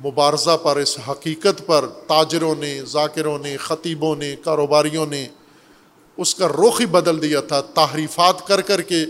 مبارزہ 0.05 0.57
پر، 0.57 0.75
اس 0.75 0.97
حقیقت 1.09 1.65
پر 1.65 1.87
تاجروں 1.87 2.55
نے، 2.55 2.81
ذاکروں 2.85 3.39
نے، 3.39 3.57
خطیبوں 3.57 4.15
نے، 4.15 4.35
کاروباریوں 4.43 5.05
نے 5.05 5.27
اس 6.17 6.35
کا 6.35 6.47
رخ 6.47 6.81
ہی 6.81 6.85
بدل 6.85 7.21
دیا 7.21 7.39
تھا۔ 7.41 7.61
تحریفات 7.61 8.47
کر 8.47 8.61
کر 8.61 8.81
کے 8.81 9.05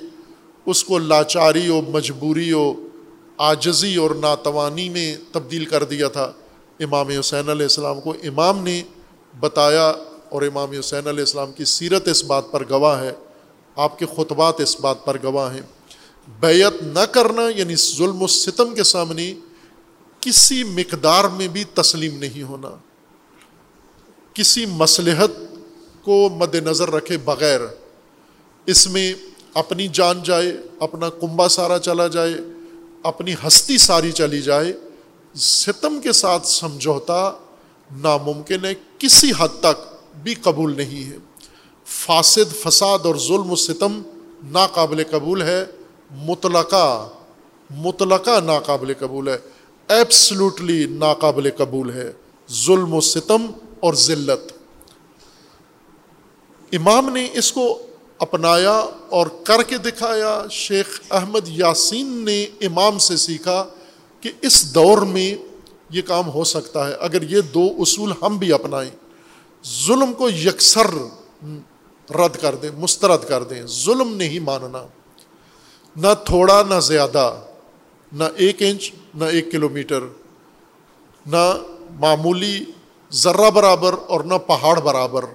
اس 0.66 0.84
کو 0.84 0.98
لاچاری 0.98 1.70
و 1.70 1.82
مجبوری 1.82 2.54
و 2.54 2.74
آجزی 3.38 3.96
اور 3.96 4.12
ناتوانی 4.12 4.90
میں 4.90 5.18
تبدیل 5.32 5.66
کر 5.66 5.84
دیا 5.84 6.08
تھا۔ 6.08 6.32
امام 6.80 7.10
حسین 7.10 7.50
علیہ 7.50 7.66
السلام 7.66 8.02
کو 8.02 8.14
امام 8.24 8.64
نے 8.64 8.84
بتایا 9.40 9.94
اور 10.30 10.42
امام 10.42 10.72
حسین 10.72 11.08
علیہ 11.08 11.20
السلام 11.20 11.52
کی 11.52 11.66
سیرت 11.66 12.08
اس 12.08 12.24
بات 12.24 12.52
پر 12.52 12.70
گواہ 12.70 13.02
ہے، 13.02 13.12
آپ 13.76 14.00
کے 14.00 14.06
خطبات 14.16 14.60
اس 14.60 14.80
بات 14.80 15.06
پر 15.06 15.18
گواہ 15.24 15.54
ہیں۔ 15.54 15.62
بیعت 16.40 16.84
نہ 16.84 17.00
کرنا 17.00 17.42
یعنی 17.56 17.76
ظلم 17.76 18.22
و 18.22 18.28
ستم 18.28 18.76
کے 18.76 18.84
سامنے 18.84 19.34
کسی 20.20 20.64
مقدار 20.64 21.24
میں 21.24 21.48
بھی 21.48 21.64
تسلیم 21.64 22.18
نہیں 22.18 22.44
ہونا۔ 22.44 22.70
کسی 24.34 24.66
مصلحت 24.66 25.32
کو 26.02 26.30
مد 26.30 26.56
نظر 26.56 26.92
رکھے 26.92 27.18
بغیر 27.18 27.60
اس 28.66 28.88
میں 28.88 29.14
اپنی 29.54 29.88
جان 29.88 30.24
جائے، 30.24 30.58
اپنا 30.80 31.10
کنبا 31.10 31.48
سارا 31.48 31.80
چلا 31.80 32.08
جائے، 32.08 32.34
اپنی 33.04 33.34
ہستی 33.48 33.78
ساری 33.78 34.12
چلی 34.12 34.42
جائے 34.42 34.74
ستم 35.36 36.02
کے 36.02 36.12
ساتھ 36.12 36.48
سمجھوتا 36.48 37.32
ناممکن 37.96 38.66
ہے، 38.66 38.74
کسی 38.98 39.32
حد 39.38 39.48
تک 39.60 39.96
بھی 40.16 40.34
قبول 40.34 40.78
نہیں 40.78 41.12
ہے۔ 41.12 41.18
فاسد، 41.86 42.64
فساد 42.64 43.00
اور 43.04 43.16
ظلم 43.16 43.52
و 43.52 43.56
ستم 43.56 44.02
ناقابل 44.44 45.04
قبول 45.12 45.42
ہے۔ 45.42 45.66
مطلقہ 46.12 47.10
مطلقہ 47.70 48.40
ناقابل 48.40 48.94
قبول 49.00 49.28
ہے۔ 49.28 49.38
ایبسلوٹلی 49.88 50.86
ناقابل 50.86 51.50
قبول 51.58 51.94
ہے۔ 51.94 52.12
ظلم 52.52 52.94
و 52.94 53.02
ستم 53.02 53.46
اور 53.80 53.94
ذلت۔ 53.94 54.52
امام 56.72 57.10
نے 57.10 57.28
اس 57.34 57.52
کو 57.52 57.86
اپنایا 58.20 58.86
اور 59.10 59.28
کر 59.44 59.64
کے 59.64 59.78
دکھایا۔ 59.78 60.44
شیخ 60.52 61.02
احمد 61.12 61.48
یاسین 61.48 62.08
نے 62.08 62.44
امام 62.44 62.98
سے 62.98 63.18
سیکھا 63.18 63.66
کہ 64.26 64.32
اس 64.42 64.76
دور 64.76 64.98
میں 64.98 65.36
یہ 65.90 66.02
کام 66.02 66.30
ہو 66.30 66.44
سکتا 66.44 66.88
ہے۔ 66.88 66.94
اگر 67.00 67.22
یہ 67.22 67.42
دو 67.42 67.68
اصول 67.80 68.14
ہم 68.22 68.38
بھی 68.38 68.54
اپنائیں، 68.54 68.90
ظلم 69.88 70.14
کو 70.14 70.30
یکسر 70.30 70.88
رد 72.12 72.42
کر 72.42 72.56
دیں، 72.56 72.72
مسترد 72.78 73.28
کر 73.28 73.44
دیں۔ 73.44 73.64
ظلم 73.66 74.16
نہیں 74.16 74.40
ماننا، 74.40 74.88
نہ 75.96 76.08
تھوڑا 76.26 76.64
نہ 76.70 76.80
زیادہ، 76.80 77.42
نہ 78.14 78.24
ایک 78.36 78.56
انچ، 78.60 78.92
نہ 79.16 79.26
ایک 79.26 79.52
کلو 79.52 79.70
میٹر 79.70 80.00
نہ 81.26 81.58
معمولی 82.00 82.66
ذرہ 83.12 83.50
برابر 83.50 83.96
اور 84.08 84.22
نہ 84.22 84.34
پہاڑ 84.34 84.80
برابر۔ 84.80 85.26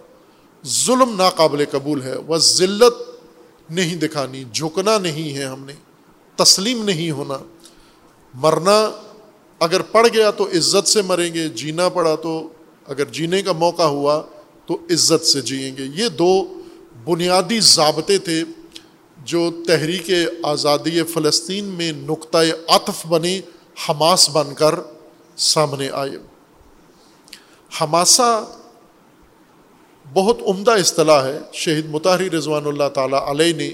ظلم 0.66 1.16
ناقابل 1.16 1.64
قبول 1.70 2.03
ہے۔ 2.03 2.16
وہ 2.16 2.36
ذلت 2.36 3.11
نہیں 3.70 3.97
دکھانی، 3.97 4.45
جھکنا 4.53 4.99
نہیں 4.99 5.36
ہے 5.36 5.45
ہم 5.45 5.64
نے، 5.64 5.72
تسلیم 6.36 6.84
نہیں 6.84 7.11
ہونا۔ 7.11 7.38
مرنا 8.35 8.91
اگر 9.61 9.83
پڑ 9.83 10.09
گیا 10.12 10.31
تو 10.31 10.45
عزت 10.45 10.89
سے 10.89 11.03
مریں 11.03 11.35
گے، 11.35 11.49
جینا 11.49 11.89
پڑا 11.89 12.14
تو 12.14 12.49
اگر 12.87 13.05
جینے 13.05 13.43
کا 13.43 13.53
موقع 13.53 13.83
ہوا 13.83 14.22
تو 14.66 14.74
عزت 14.91 15.26
سے 15.26 15.41
جئیں 15.41 15.76
گے۔ 15.76 16.03
یہ 16.03 16.09
دو 16.09 16.61
بنیادی 17.05 17.61
ضابطے 17.61 18.18
تھے 18.18 18.45
جو 19.24 19.51
تحریک 19.66 20.11
آزادی 20.43 21.03
فلسطین 21.03 21.64
میں 21.64 21.93
نقطۂ 21.93 22.47
عطف 22.68 23.07
بنے 23.07 23.41
حماس 23.89 24.31
بن 24.31 24.55
کر 24.55 24.74
سامنے 25.37 25.89
آئے۔ 25.93 26.16
حماسہ 27.81 28.45
بہت 30.14 30.39
عمدہ 30.47 30.70
اصطلاح 30.70 31.24
ہے۔ 31.24 31.39
شہید 31.53 31.87
متحری 31.87 32.31
رضوان 32.31 32.66
اللہ 32.66 32.89
تعالیٰ 32.95 33.28
علیہ 33.28 33.53
نے 33.53 33.70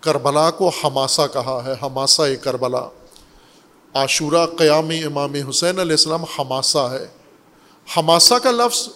کربلا 0.00 0.50
کو 0.50 0.68
حماسہ 0.68 1.22
کہا 1.32 1.62
ہے، 1.64 1.86
حماسہ 1.86 2.22
کربلا۔ 2.42 2.88
عاشورہ 3.94 4.46
قیام 4.46 4.90
امام 5.06 5.34
حسین 5.48 5.78
علیہ 5.78 5.92
السلام 5.92 6.24
حماسہ 6.24 6.88
ہے۔ 6.92 7.06
حماسہ 7.96 8.34
کا 8.34 8.50
لفظ 8.50 8.88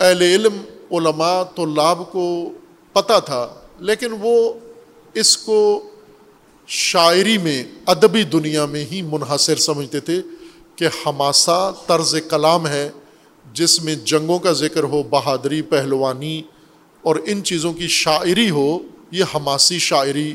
اہل 0.00 0.22
علم، 0.22 0.56
علماء، 0.90 1.42
طلاب 1.56 2.12
کو 2.12 2.50
پتہ 2.92 3.20
تھا، 3.24 3.54
لیکن 3.78 4.06
وہ 4.20 4.52
اس 5.14 5.36
کو 5.36 5.90
شاعری 6.66 7.38
میں، 7.38 7.64
ادبی 7.86 8.22
دنیا 8.22 8.66
میں 8.66 8.84
ہی 8.92 9.02
منحصر 9.02 9.56
سمجھتے 9.56 10.00
تھے 10.00 10.22
کہ 10.76 10.86
حماسہ 10.86 11.72
طرز 11.86 12.16
کلام 12.30 12.66
ہے، 12.66 12.90
جس 13.52 13.82
میں 13.82 13.94
جنگوں 13.94 14.38
کا 14.38 14.52
ذکر 14.52 14.82
ہو، 14.82 15.02
بہادری، 15.02 15.62
پہلوانی 15.62 16.42
اور 17.02 17.16
ان 17.26 17.44
چیزوں 17.44 17.72
کی 17.72 17.88
شاعری 17.88 18.50
ہو، 18.50 18.78
یہ 19.10 19.24
حماسی 19.34 19.78
شاعری 19.78 20.34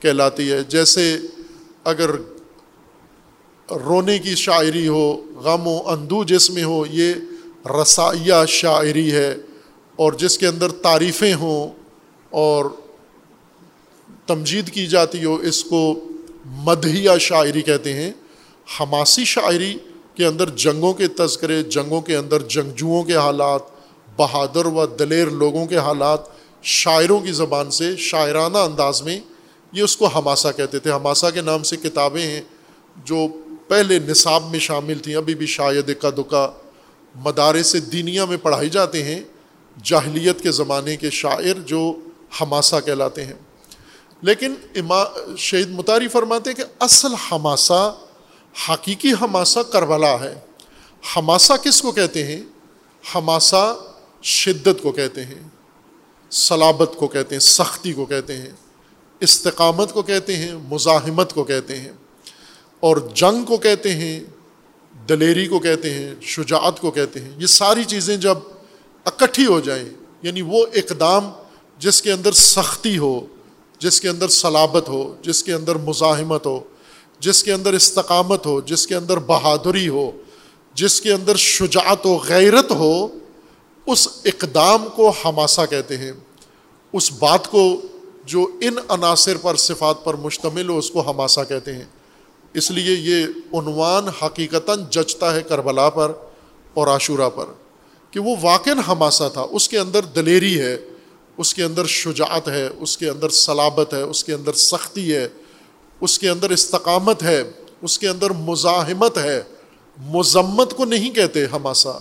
کہلاتی 0.00 0.52
ہے۔ 0.52 0.64
جیسے 0.64 1.18
اگر 1.84 2.10
رونے 3.70 4.18
کی 4.18 4.34
شاعری 4.34 4.88
ہو، 4.88 5.16
غم 5.36 5.66
و 5.66 5.88
اندو 5.88 6.24
جس 6.24 6.50
میں 6.50 6.64
ہو، 6.64 6.84
یہ 6.90 7.14
رسائیہ 7.82 8.34
شاعری 8.48 9.12
ہے۔ 9.12 9.36
اور 9.96 10.12
جس 10.12 10.38
کے 10.38 10.46
اندر 10.46 10.70
تعریفیں 10.70 11.34
ہوں 11.34 11.70
اور 12.30 12.64
تمجید 14.26 14.70
کی 14.70 14.86
جاتی 14.86 15.24
ہو، 15.24 15.34
اس 15.34 15.64
کو 15.64 15.94
مدھیہ 16.44 17.10
شاعری 17.20 17.62
کہتے 17.62 17.92
ہیں۔ 17.92 18.12
حماسی 18.80 19.24
شاعری 19.24 19.76
کے 20.14 20.26
اندر 20.26 20.48
جنگوں 20.48 20.92
کے 20.92 21.08
تذکرے، 21.08 21.62
جنگوں 21.62 22.00
کے 22.00 22.16
اندر 22.16 22.42
جنگجوؤں 22.42 23.02
کے 23.02 23.16
حالات، 23.16 23.60
بہادر 24.16 24.66
و 24.66 24.86
دلیر 24.86 25.26
لوگوں 25.26 25.66
کے 25.66 25.76
حالات، 25.76 26.20
شاعروں 26.62 27.20
کی 27.20 27.32
زبان 27.32 27.70
سے، 27.70 27.96
شاعرانہ 27.96 28.58
انداز 28.58 29.02
میں 29.02 29.20
یہ 29.72 29.82
اس 29.82 29.96
کو 29.96 30.06
حماسہ 30.06 30.48
کہتے 30.56 30.78
تھے۔ 30.78 30.92
حماسہ 30.92 31.26
کے 31.34 31.40
نام 31.40 31.62
سے 31.62 31.76
کتابیں 31.76 32.22
ہیں 32.22 32.42
جو 33.04 33.26
پہلے 33.70 33.98
نصاب 33.98 34.50
میں 34.50 34.58
شامل 34.58 34.98
تھیں، 34.98 35.16
ابھی 35.16 35.34
بھی 35.34 35.46
شاید 35.46 35.98
کا 36.00 36.10
دکا 36.10 36.50
مدارس 37.14 37.76
دینیا 37.92 38.24
میں 38.24 38.36
پڑھائی 38.36 38.70
جاتے 38.70 39.04
ہیں، 39.04 39.20
جاہلیت 39.82 40.40
کے 40.40 40.50
زمانے 40.50 40.96
کے 40.96 41.10
شاعر 41.10 41.54
جو 41.54 41.96
حماسہ 42.40 42.76
کہلاتے 42.84 43.24
ہیں۔ 43.24 43.32
لیکن 44.22 44.54
اما 44.74 45.04
شہید 45.38 45.70
متاری 45.70 46.08
فرماتے 46.08 46.52
کہ 46.52 46.62
اصل 46.80 47.14
حماسہ 47.14 47.98
حقیقی 48.68 49.12
حماسہ 49.12 49.60
کربلا 49.60 50.20
ہے۔ 50.20 50.34
حماسہ 51.16 51.52
کس 51.52 51.82
کو 51.82 51.92
کہتے 51.92 52.24
ہیں؟ 52.24 52.42
حماسہ 53.14 53.76
شدت 54.22 54.82
کو 54.82 54.92
کہتے 54.92 55.24
ہیں، 55.24 55.48
صلابت 56.30 56.92
کو 56.96 57.08
کہتے 57.08 57.34
ہیں، 57.34 57.40
سختی 57.40 57.92
کو 57.92 58.04
کہتے 58.04 58.36
ہیں، 58.36 58.50
استقامت 59.20 59.92
کو 59.92 60.02
کہتے 60.02 60.36
ہیں، 60.36 60.52
مزاحمت 60.54 61.32
کو 61.32 61.44
کہتے 61.44 61.76
ہیں۔ 61.76 61.92
اور 62.80 62.96
جنگ 63.14 63.44
کو 63.44 63.56
کہتے 63.56 63.94
ہیں، 63.94 64.20
دلیری 65.08 65.46
کو 65.46 65.58
کہتے 65.58 65.94
ہیں، 65.94 66.14
شجاعت 66.20 66.80
کو 66.80 66.90
کہتے 66.90 67.20
ہیں۔ 67.20 67.30
یہ 67.38 67.46
ساری 67.46 67.84
چیزیں 67.84 68.16
جب 68.16 68.38
اکٹھی 69.04 69.46
ہو 69.46 69.60
جائیں 69.60 69.88
یعنی 70.22 70.42
وہ 70.42 70.66
اقدام 70.74 71.30
جس 71.78 72.02
کے 72.02 72.12
اندر 72.12 72.32
سختی 72.32 72.98
ہو، 72.98 73.26
جس 73.78 74.00
کے 74.00 74.08
اندر 74.08 74.28
صلابت 74.28 74.88
ہو، 74.88 75.14
جس 75.22 75.44
کے 75.44 75.52
اندر 75.52 75.76
مزاحمت 75.76 76.46
ہو، 76.46 76.60
جس 77.18 77.44
کے 77.44 77.52
اندر 77.52 77.72
استقامت 77.72 78.46
ہو، 78.46 78.60
جس 78.60 78.86
کے 78.86 78.94
اندر 78.94 79.18
بہادری 79.18 79.88
ہو، 79.88 80.10
جس 80.74 81.00
کے 81.00 81.12
اندر 81.12 81.36
شجاعت 81.36 82.06
و 82.06 82.18
غیرت 82.28 82.70
ہو، 82.70 83.08
اس 83.86 84.08
اقدام 84.24 84.84
کو 84.96 85.08
حماسہ 85.08 85.60
کہتے 85.70 85.96
ہیں۔ 85.96 86.12
اس 86.92 87.12
بات 87.12 87.50
کو 87.50 87.80
جو 88.24 88.46
ان 88.60 88.74
عناصر 88.88 89.36
پر، 89.36 89.56
صفات 89.56 90.04
پر 90.04 90.14
مشتمل 90.14 90.68
ہو، 90.68 90.78
اس 90.78 90.90
کو 90.90 91.00
حماسہ 91.00 91.40
کہتے 91.48 91.74
ہیں۔ 91.74 91.84
اس 92.54 92.70
لیے 92.70 92.94
یہ 92.94 93.26
عنوان 93.52 94.08
حقیقتاً 94.08 94.84
جچتا 94.90 95.34
ہے 95.34 95.42
کربلا 95.42 95.90
پر 95.90 96.12
اور 96.74 96.86
عاشورہ 96.86 97.30
پر 97.30 97.44
کہ 98.10 98.20
وہ 98.20 98.36
واقع 98.40 98.70
حماسہ 98.88 99.24
تھا، 99.32 99.46
اس 99.50 99.68
کے 99.68 99.78
اندر 99.78 100.04
دلیری 100.04 100.60
ہے، 100.60 100.76
اس 101.36 101.54
کے 101.54 101.64
اندر 101.64 101.86
شجاعت 101.86 102.48
ہے، 102.48 102.68
اس 102.78 102.98
کے 102.98 103.08
اندر 103.08 103.28
صلابت 103.28 103.94
ہے، 103.94 104.02
اس 104.02 104.24
کے 104.24 104.34
اندر 104.34 104.52
سختی 104.52 105.14
ہے، 105.14 105.28
اس 106.00 106.18
کے 106.18 106.28
اندر 106.28 106.50
استقامت 106.50 107.22
ہے، 107.22 107.42
اس 107.82 107.98
کے 107.98 108.08
اندر 108.08 108.30
مزاحمت 108.30 109.18
ہے۔ 109.18 109.42
مذمت 109.98 110.76
کو 110.76 110.84
نہیں 110.84 111.10
کہتے 111.10 111.46
ہماسا 111.46 111.92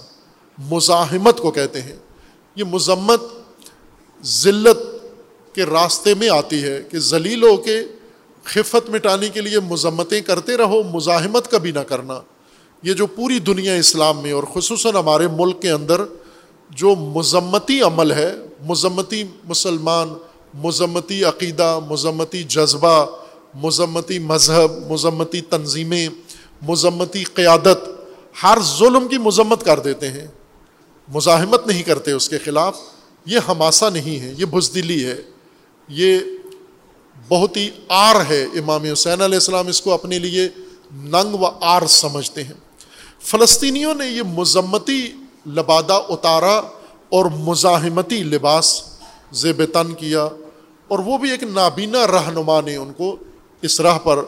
مزاحمت 0.57 1.39
کو 1.39 1.51
کہتے 1.51 1.81
ہیں۔ 1.81 1.95
یہ 2.55 2.63
مذمت 2.63 3.21
ذلت 4.25 5.05
کے 5.55 5.63
راستے 5.63 6.13
میں 6.13 6.29
آتی 6.29 6.63
ہے 6.63 6.81
کہ 6.91 6.99
ذلیل 6.99 7.43
ہو 7.43 7.57
کے 7.57 7.83
خفت 8.49 8.89
مٹانے 8.89 9.29
کے 9.29 9.41
لیے 9.41 9.59
مذمتیں 9.59 10.21
کرتے 10.21 10.57
رہو، 10.57 10.83
مزاحمت 10.83 11.51
کبھی 11.51 11.71
نہ 11.71 11.79
کرنا۔ 11.79 12.19
یہ 12.83 12.93
جو 12.93 13.07
پوری 13.07 13.39
دنیا 13.39 13.73
اسلام 13.73 14.21
میں 14.21 14.31
اور 14.31 14.43
خصوصاً 14.53 14.95
ہمارے 14.95 15.27
ملک 15.27 15.61
کے 15.61 15.69
اندر 15.69 16.01
جو 16.69 16.95
مذمتی 16.95 17.81
عمل 17.81 18.11
ہے، 18.11 18.35
مذمتی 18.65 19.23
مسلمان، 19.43 20.13
مذمتی 20.53 21.23
عقیدہ، 21.23 21.79
مذمتی 21.89 22.43
جذبہ، 22.43 23.05
مذمتی 23.53 24.19
مذہب، 24.19 24.91
مذمتی 24.91 25.41
تنظیمیں، 25.41 26.09
مذمتی 26.61 27.23
قیادت، 27.23 27.89
ہر 28.43 28.57
ظلم 28.79 29.07
کی 29.07 29.17
مذمت 29.17 29.63
کر 29.63 29.79
دیتے 29.79 30.09
ہیں۔ 30.09 30.27
مزاحمت 31.07 31.67
نہیں 31.67 31.83
کرتے 31.83 32.11
اس 32.11 32.29
کے 32.29 32.37
خلاف۔ 32.37 32.77
یہ 33.25 33.39
ہماسا 33.47 33.89
نہیں 33.89 34.19
ہے، 34.19 34.33
یہ 34.37 34.45
بزدلی 34.45 35.05
ہے۔ 35.05 35.21
یہ 35.87 36.19
بہت 37.29 37.57
ہی 37.57 37.69
آر 37.87 38.15
ہے 38.29 38.43
امام 38.43 38.83
حسین 38.83 39.21
علیہ 39.21 39.37
السلام 39.37 39.67
اس 39.67 39.81
کو 39.81 39.93
اپنے 39.93 40.19
لیے 40.19 40.49
ننگ 40.91 41.33
و 41.33 41.45
آر 41.61 41.81
سمجھتے 41.87 42.43
ہیں۔ 42.43 42.53
فلسطینیوں 43.21 43.93
نے 43.93 44.07
یہ 44.07 44.21
مذمتی 44.21 45.11
لبادہ 45.47 46.01
اتارا 46.09 46.61
اور 47.09 47.25
مزاحمتی 47.25 48.23
لباس 48.23 48.81
زیب 49.31 49.65
تن 49.73 49.93
کیا 49.93 50.27
اور 50.87 50.99
وہ 50.99 51.17
بھی 51.17 51.31
ایک 51.31 51.43
نابینا 51.43 52.07
رہنما 52.07 52.61
نے 52.61 52.75
ان 52.75 52.93
کو 52.93 53.15
اس 53.61 53.79
راہ 53.79 53.97
پر 53.97 54.19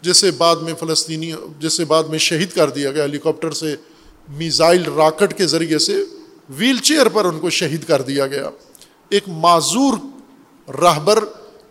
جسے 0.00 0.30
بعد 0.30 0.56
میں 0.56 0.74
فلسطینی، 0.80 1.32
جسے 1.58 1.84
بعد 1.84 2.04
میں 2.04 2.18
شہید 2.18 2.50
کر 2.50 2.70
دیا 2.70 2.90
گیا، 2.90 3.02
ہیلی 3.02 3.18
کاپٹر 3.18 3.50
سے 3.50 3.76
میزائل 4.28 4.84
راکٹ 4.96 5.38
کے 5.38 5.46
ذریعے 5.46 5.78
سے 5.78 6.04
ویل 6.48 6.78
چیئر 6.78 7.08
پر 7.08 7.24
ان 7.24 7.40
کو 7.40 7.50
شہید 7.50 7.84
کر 7.84 8.02
دیا 8.02 8.26
گیا۔ 8.26 8.50
ایک 9.08 9.22
معذور 9.26 9.94
راہبر 10.70 11.24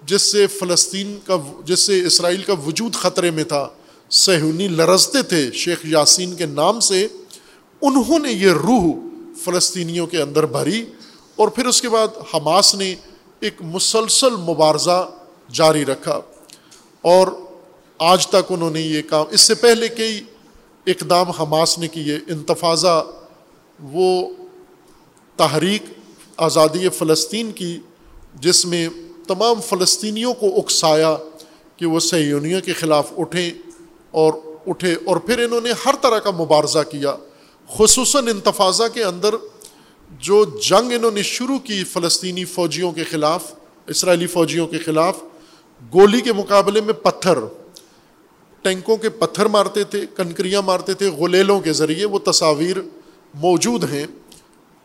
جس 0.08 0.32
سے 0.32 0.46
فلسطین 0.48 1.18
کا 1.26 1.38
جس 1.66 1.80
سے 1.80 2.00
اسرائیل 2.06 2.42
کا 2.42 2.54
وجود 2.66 2.96
خطرے 2.96 3.32
میں 3.32 3.44
تھا 3.44 3.68
سہونی 4.12 4.68
لرزتے 4.68 5.22
تھے 5.24 5.50
شیخ 5.54 5.86
یاسین 5.86 6.36
کے 6.36 6.46
نام 6.46 6.80
سے، 6.80 7.08
انہوں 7.82 8.20
نے 8.20 8.32
یہ 8.32 8.52
روح 8.64 8.92
فلسطینیوں 9.44 10.08
کے 10.08 10.22
اندر 10.22 10.46
بھری 10.46 10.84
اور 11.36 11.48
پھر 11.48 11.66
اس 11.66 11.82
کے 11.82 11.90
بعد 11.90 12.18
حماس 12.34 12.74
نے 12.76 12.94
ایک 13.42 13.62
مسلسل 13.62 14.36
مبارزہ 14.42 15.00
جاری 15.54 15.86
رکھا 15.86 16.20
اور 17.04 17.28
آج 18.00 18.28
تک 18.28 18.52
انہوں 18.52 18.72
نے 18.72 18.82
یہ 18.82 19.02
کام 19.10 19.26
اس 19.32 19.42
سے 19.42 19.56
پہلے 19.56 19.88
کئی 19.88 20.20
اقدام 20.88 21.30
حماس 21.32 21.78
نے 21.80 21.88
کیے 21.88 22.18
انتفاضہ، 22.28 23.04
وہ 23.92 24.10
تحریک 25.40 25.86
آزادی 26.38 26.90
فلسطین 26.90 27.52
کی، 27.52 27.78
جس 28.42 28.66
میں 28.66 28.88
تمام 29.28 29.62
فلسطینیوں 29.62 30.34
کو 30.34 30.48
اکسایا 30.60 31.16
کہ 31.78 31.86
وہ 31.86 32.00
سیونیوں 32.00 32.62
کے 32.62 32.74
خلاف 32.74 33.12
اٹھیں 33.18 33.52
اور 34.12 34.34
اٹھے 34.68 34.96
اور 35.06 35.18
پھر 35.18 35.40
انہوں 35.40 35.62
نے 35.62 35.72
ہر 35.86 35.96
طرح 36.02 36.20
کا 36.20 36.32
مبارزہ 36.32 36.80
کیا، 36.92 37.16
خصوصاً 37.70 38.28
انتفاضہ 38.28 38.84
کے 38.94 39.04
اندر 39.04 39.36
جو 40.22 40.44
جنگ 40.62 40.92
انہوں 40.92 41.12
نے 41.12 41.22
شروع 41.24 41.58
کی 41.60 41.84
فلسطینی 41.84 42.46
فوجیوں 42.46 42.92
کے 42.92 43.04
خلاف، 43.04 43.54
اسرائیلی 43.88 44.28
فوجیوں 44.28 44.68
کے 44.68 44.78
خلاف، 44.78 45.22
گولی 45.94 46.22
کے 46.22 46.34
مقابلے 46.34 46.82
میں 46.82 46.94
پتھر، 46.94 47.40
ٹینکوں 48.62 48.98
کے 48.98 49.10
پتھر 49.10 49.46
مارتے 49.46 49.84
تھے، 49.84 50.06
کنکریاں 50.16 50.62
مارتے 50.62 50.94
تھے، 50.94 51.10
غلیلوں 51.10 51.60
کے 51.60 51.74
ذریعے 51.74 52.06
وہ 52.06 52.20
تصاویر 52.20 52.78
موجود 53.34 53.84
ہیں۔ 53.94 54.06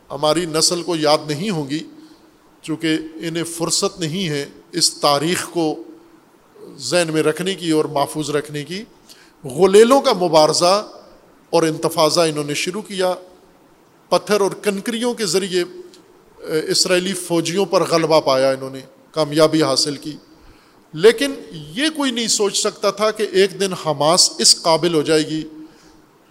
ہماری 0.09 0.45
نسل 0.45 0.83
کو 0.83 0.95
یاد 0.95 1.17
نہیں 1.27 1.49
ہوں 1.49 1.69
گی 1.69 1.79
چونکہ 2.69 2.97
انہیں 3.13 3.43
فرصت 3.43 3.99
نہیں 3.99 4.29
ہے 4.29 4.45
اس 4.71 4.93
تاریخ 4.93 5.49
کو 5.49 5.83
ذہن 6.77 7.07
میں 7.13 7.23
رکھنے 7.23 7.55
کی 7.55 7.71
اور 7.71 7.85
محفوظ 7.85 8.29
رکھنے 8.29 8.63
کی۔ 8.63 8.83
غلیلوں 9.43 10.01
کا 10.01 10.13
مبارزہ 10.13 10.87
اور 11.49 11.63
انتفاضہ 11.63 12.21
انہوں 12.21 12.43
نے 12.43 12.53
شروع 12.53 12.81
کیا۔ 12.81 13.13
پتھر 14.09 14.41
اور 14.41 14.51
کنکریوں 14.51 15.13
کے 15.13 15.25
ذریعے 15.25 15.63
اسرائیلی 16.67 17.13
فوجیوں 17.13 17.65
پر 17.65 17.83
غلبہ 17.89 18.21
پایا 18.21 18.49
انہوں 18.49 18.69
نے، 18.69 18.79
کامیابی 19.11 19.63
حاصل 19.63 19.95
کی۔ 19.95 20.17
لیکن 20.93 21.31
یہ 21.51 21.89
کوئی 21.95 22.11
نہیں 22.11 22.27
سوچ 22.27 22.59
سکتا 22.59 22.91
تھا 22.91 23.11
کہ 23.11 23.25
ایک 23.31 23.59
دن 23.59 23.73
حماس 23.73 24.31
اس 24.37 24.61
قابل 24.61 24.93
ہو 24.93 25.01
جائے 25.01 25.27
گی 25.27 25.43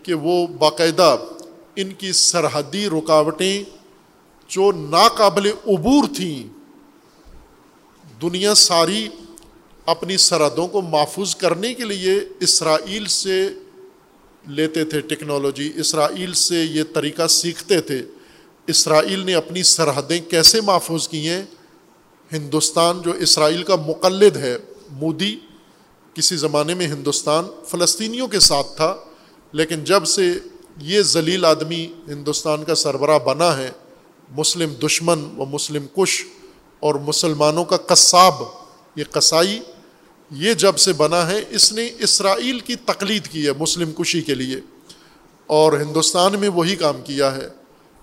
کہ 0.03 0.15
وہ 0.15 0.47
باقاعدہ 0.47 1.17
ان 1.77 1.93
کی 1.93 2.13
سرحدی 2.13 2.87
رکاوٹیں 2.87 3.65
جو 4.49 4.73
ناقابل 4.73 5.47
عبور 5.47 6.05
تھیں، 6.17 6.43
دنیا 8.23 8.55
ساری 8.55 9.09
اپنی 9.87 10.17
سرحدوں 10.17 10.67
کو 10.69 10.83
محفوظ 10.83 11.35
کرنے 11.37 11.75
کے 11.75 11.85
لیے 11.85 12.15
اسرائیل 12.41 13.07
سے 13.07 13.49
لیتے 14.47 14.85
تھے 14.85 15.01
ٹیکنالوجی، 15.01 15.71
اسرائیل 15.77 16.33
سے 16.33 16.63
یہ 16.65 16.83
طریقہ 16.93 17.27
سیکھتے 17.27 17.81
تھے۔ 17.81 18.03
اسرائیل 18.67 19.19
نے 19.19 19.35
اپنی 19.35 19.63
سرحدیں 19.63 20.19
کیسے 20.31 20.61
محفوظ 20.61 21.09
کی 21.09 21.29
ہیں؟ 21.29 21.43
ہندوستان 22.33 23.03
جو 23.03 23.13
اسرائیل 23.13 23.63
کا 23.63 23.77
مقلد 23.77 24.37
ہے، 24.37 24.57
مودی، 24.91 25.37
کسی 26.15 26.37
زمانے 26.37 26.75
میں 26.75 26.87
ہندوستان 26.87 27.45
فلسطینیوں 27.67 28.29
کے 28.29 28.41
ساتھ 28.41 28.77
تھا، 28.77 28.95
لیکن 29.53 29.85
جب 29.85 30.07
سے 30.07 30.33
یہ 30.83 31.03
ذلیل 31.03 31.45
آدمی 31.45 31.87
ہندوستان 32.09 32.65
کا 32.65 32.75
سربراہ 32.75 33.19
بنا 33.19 33.57
ہے 33.57 33.71
مسلم 34.31 34.73
دشمن 34.87 35.25
و 35.39 35.45
مسلم 35.45 35.87
کش 35.97 36.25
اور 36.81 36.95
مسلمانوں 36.95 37.65
کا 37.65 37.77
قصاب، 37.77 38.35
یہ 38.97 39.05
قصائی، 39.11 39.61
یہ 40.31 40.55
جب 40.55 40.79
سے 40.79 40.93
بنا 40.93 41.31
ہے، 41.31 41.45
اس 41.51 41.73
نے 41.73 41.91
اسرائیل 41.99 42.61
کی 42.61 42.75
تقلید 42.75 43.29
کی 43.29 43.47
ہے 43.47 43.53
مسلم 43.59 43.93
کشی 43.93 44.23
کے 44.23 44.35
لیے 44.35 44.57
اور 45.47 45.73
ہندوستان 45.73 46.39
میں 46.39 46.49
وہی 46.49 46.77
کام 46.77 47.03
کیا 47.03 47.37
ہے۔ 47.37 47.49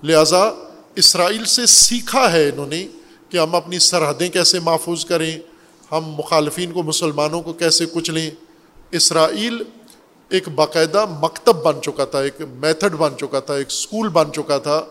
لہٰذا 0.03 0.51
اسرائیل 0.95 1.45
سے 1.45 1.65
سیکھا 1.65 2.31
ہے 2.31 2.49
انہوں 2.49 2.67
نے 2.67 2.87
کہ 3.29 3.37
ہم 3.37 3.55
اپنی 3.55 3.79
سرحدیں 3.79 4.29
کیسے 4.29 4.59
محفوظ 4.59 5.05
کریں، 5.05 5.39
ہم 5.91 6.05
مخالفین 6.05 6.71
کو، 6.71 6.83
مسلمانوں 6.83 7.41
کو 7.41 7.53
کیسے 7.53 7.85
کچلیں 7.93 8.29
اسرائیل 8.91 9.63
ایک 10.29 10.49
باقاعدہ 10.49 11.05
مکتب 11.21 11.63
بن 11.63 11.81
چکا 11.81 12.05
تھا، 12.05 12.19
ایک 12.19 12.41
میتھڈ 12.41 12.93
بن 12.93 13.11
چکا 13.17 13.39
تھا، 13.39 13.53
ایک 13.53 13.67
اسکول 13.67 14.09
بن 14.09 14.33
چکا 14.33 14.57
تھا۔ 14.57 14.85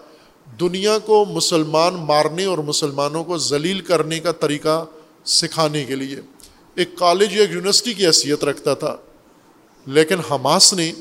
دنیا 0.47 0.99
کو 0.99 1.25
مسلمان 1.25 1.95
مارنے 1.95 2.45
اور 2.45 2.59
مسلمانوں 2.59 3.25
کو 3.25 3.39
ذلیل 3.39 3.81
کرنے 3.81 4.19
کا 4.21 4.33
طریقہ 4.33 4.85
سکھانے 5.25 5.85
کے 5.85 5.95
لیے 5.95 6.21
ایک 6.77 6.97
کالج 6.99 7.33
یا 7.33 7.43
یونیورسٹی 7.43 7.95
کی 7.95 8.07
حیثیت 8.07 8.45
رکھتا 8.45 8.75
تھا، 8.75 8.97
لیکن 9.87 10.21
حماس 10.31 10.73
نے 10.75 10.93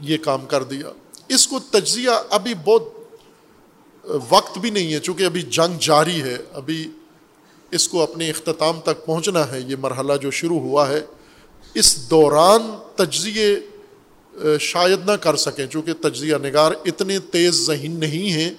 یہ 0.00 0.16
کام 0.22 0.46
کر 0.46 0.62
دیا۔ 0.62 0.92
اس 1.28 1.46
کو 1.46 1.58
تجزیہ 1.70 2.10
ابھی 2.30 2.54
بہت 2.64 2.88
وقت 4.28 4.58
بھی 4.58 4.70
نہیں 4.70 4.92
ہے، 4.92 4.98
چونکہ 4.98 5.24
ابھی 5.24 5.42
جنگ 5.42 5.78
جاری 5.80 6.22
ہے، 6.22 6.36
ابھی 6.52 6.86
اس 7.70 7.88
کو 7.88 8.02
اپنے 8.02 8.30
اختتام 8.30 8.80
تک 8.80 9.04
پہنچنا 9.06 9.50
ہے، 9.52 9.60
یہ 9.60 9.76
مرحلہ 9.80 10.12
جو 10.22 10.30
شروع 10.30 10.60
ہوا 10.60 10.88
ہے۔ 10.88 11.00
اس 11.74 12.10
دوران 12.10 12.70
تجزیے 12.96 13.54
شاید 14.60 15.06
نہ 15.06 15.12
کر 15.12 15.36
سکیں، 15.36 15.66
چونکہ 15.66 15.92
تجزیہ 15.92 16.36
نگار 16.36 16.72
اتنے 16.84 17.18
تیز 17.18 17.66
ذہین 17.66 18.00
نہیں 18.00 18.32
ہیں۔ 18.32 18.50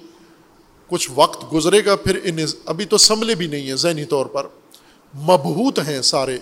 کچھ 0.86 1.10
وقت 1.14 1.52
گزرے 1.52 1.84
گا، 1.84 1.96
پھر 1.96 2.20
ان 2.24 2.38
ابھی 2.64 2.84
تو 2.84 2.98
سنبھلے 2.98 3.34
بھی 3.34 3.46
نہیں 3.46 3.68
ہیں 3.68 3.74
ذہنی 3.74 4.04
طور 4.04 4.26
پر۔ 4.26 4.46
مبہوت 5.14 5.78
ہیں 5.78 6.02
سارے۔ 6.02 6.38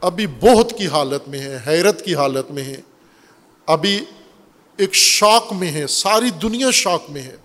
ابھی 0.00 0.26
بہت 0.26 0.72
کی 0.78 0.86
حالت 0.86 1.28
میں 1.28 1.38
ہیں، 1.38 1.58
حیرت 1.66 2.04
کی 2.04 2.14
حالت 2.14 2.50
میں 2.50 2.62
ہیں۔ 2.62 2.76
ابھی 3.66 4.00
ایک 4.76 4.94
شوق 4.94 5.52
میں 5.52 5.72
ہے 5.72 5.86
ساری 5.86 6.30
دنیا 6.30 6.70
شوق 6.70 7.10
میں 7.10 7.22
ہے۔ 7.22 7.36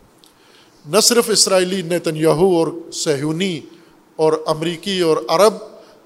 نہ 0.86 1.00
صرف 1.00 1.30
اسرائیلی 1.30 1.82
نیتن 1.82 2.18
یہو 2.18 2.58
اور 2.58 2.92
سہونی 2.92 3.60
اور 4.16 4.34
امریکی 4.46 5.00
اور 5.00 5.18
عرب، 5.28 5.54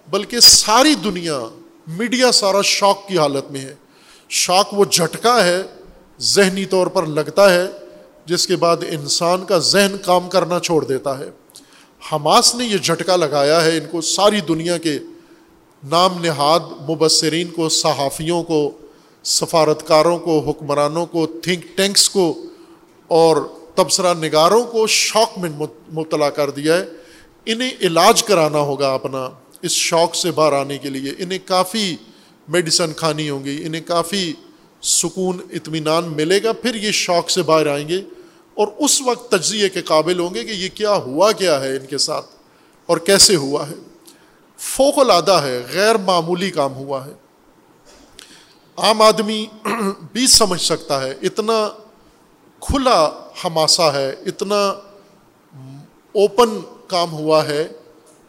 بلکہ 0.09 0.39
ساری 0.39 0.95
دنیا، 0.95 1.43
میڈیا 1.87 2.31
سارا 2.31 2.61
شوق 2.61 3.07
کی 3.07 3.17
حالت 3.17 3.51
میں 3.51 3.61
ہے۔ 3.61 3.75
شوق 4.30 4.73
وہ 4.73 4.86
جھٹکا 4.86 5.45
ہے، 5.45 5.61
ذہنی 6.19 6.65
طور 6.65 6.88
پر 6.88 7.05
لگتا 7.05 7.53
ہے، 7.53 7.65
جس 8.25 8.47
کے 8.47 8.55
بعد 8.55 8.78
انسان 8.89 9.45
کا 9.45 9.57
ذہن 9.57 9.95
کام 10.05 10.30
کرنا 10.30 10.59
چھوڑ 10.59 10.86
دیتا 10.86 11.19
ہے۔ 11.19 11.30
حماس 12.11 12.55
نے 12.55 12.65
یہ 12.65 12.78
جھٹکا 12.78 13.15
لگایا 13.15 13.63
ہے، 13.63 13.78
ان 13.78 13.84
کو 13.91 14.01
ساری 14.01 14.39
دنیا 14.39 14.78
کے 14.78 14.99
نام 15.84 16.21
نہاد 16.21 16.59
مبصرین 16.89 17.47
کو، 17.47 17.69
صحافیوں 17.69 18.43
کو، 18.43 18.71
سفارتکاروں 19.23 20.19
کو، 20.19 20.39
حکمرانوں 20.39 21.05
کو 21.05 21.28
تھنک 21.28 21.78
ٹینکس 21.78 22.09
کو 22.09 22.43
اور 23.07 23.38
تبصرہ 23.75 24.13
نگاروں 24.13 24.63
کو 24.63 24.88
شوق 24.88 25.38
میں 25.38 25.49
مبتلا 25.91 26.30
کر 26.30 26.49
دیا 26.49 26.78
ہے۔ 26.78 26.86
انہیں 27.45 27.71
علاج 27.82 28.23
کرانا 28.23 28.57
ہوگا 28.57 28.93
اپنا، 28.93 29.30
اس 29.61 29.71
شوق 29.71 30.15
سے 30.15 30.32
باہر 30.32 30.53
آنے 30.53 30.78
کے 30.78 30.89
لیے۔ 30.89 31.11
انہیں 31.17 31.39
کافی 31.45 31.95
میڈیسن 32.47 32.93
کھانی 32.93 33.29
ہوں 33.29 33.43
گی، 33.43 33.63
انہیں 33.65 33.81
کافی 33.81 34.33
سکون، 34.81 35.39
اطمینان 35.51 36.03
ملے 36.05 36.43
گا، 36.43 36.51
پھر 36.51 36.75
یہ 36.75 36.91
شوق 36.91 37.29
سے 37.29 37.41
باہر 37.41 37.67
آئیں 37.67 37.87
گے 37.87 38.01
اور 38.53 38.67
اس 38.77 39.01
وقت 39.01 39.31
تجزیے 39.31 39.69
کے 39.69 39.81
قابل 39.81 40.19
ہوں 40.19 40.33
گے 40.33 40.43
کہ 40.43 40.51
یہ 40.51 40.69
کیا 40.73 40.91
ہوا، 40.91 41.31
کیا 41.31 41.61
ہے 41.61 41.77
ان 41.77 41.85
کے 41.85 41.97
ساتھ 41.97 42.25
اور 42.85 42.97
کیسے 42.97 43.35
ہوا 43.35 43.69
ہے۔ 43.69 43.75
فوق 44.57 44.99
العادہ 44.99 45.31
ہے، 45.31 45.63
غیر 45.73 45.95
معمولی 45.95 46.51
کام 46.51 46.73
ہوا 46.73 47.05
ہے۔ 47.05 47.11
عام 48.77 49.01
آدمی 49.01 49.45
بھی 50.13 50.27
سمجھ 50.27 50.61
سکتا 50.61 51.01
ہے، 51.01 51.13
اتنا 51.21 51.69
کھلا 52.59 53.11
ہماسا 53.43 53.93
ہے، 53.93 54.15
اتنا 54.25 54.81
اوپن 56.11 56.59
کام 56.87 57.11
ہوا 57.11 57.47
ہے، 57.47 57.67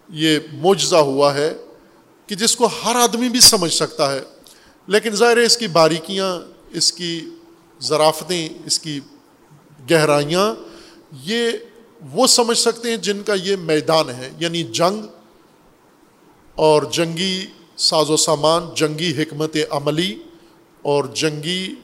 یہ 0.08 0.38
معجزہ 0.52 0.96
ہوا 0.96 1.34
ہے۔ 1.34 1.54
کہ 2.28 2.34
جس 2.34 2.56
کو 2.56 2.68
ہر 2.84 2.96
آدمی 2.96 3.28
بھی 3.28 3.40
سمجھ 3.40 3.72
سکتا 3.72 4.12
ہے، 4.12 4.20
لیکن 4.88 5.14
ظاہر 5.16 5.36
ہے 5.36 5.44
اس 5.44 5.56
کی 5.56 5.66
باریکیاں، 5.72 6.30
اس 6.70 6.92
کی 6.92 7.12
ذرافتیں 7.80 8.48
اس 8.66 8.78
کی 8.78 8.98
گہرائیاں، 9.90 10.46
یہ 11.24 11.50
وہ 12.12 12.26
سمجھ 12.26 12.58
سکتے 12.58 12.90
ہیں 12.90 12.96
جن 13.02 13.22
کا 13.22 13.34
یہ 13.34 13.56
میدان 13.56 14.10
ہے 14.10 14.30
یعنی 14.38 14.62
جنگ 14.72 15.06
اور 16.56 16.82
جنگی 16.92 17.46
ساز 17.78 18.10
و 18.10 18.16
سامان، 18.16 18.68
جنگی 18.74 19.12
حکمت 19.22 19.56
عملی 19.70 20.14
اور 20.84 21.04
جنگی 21.14 21.74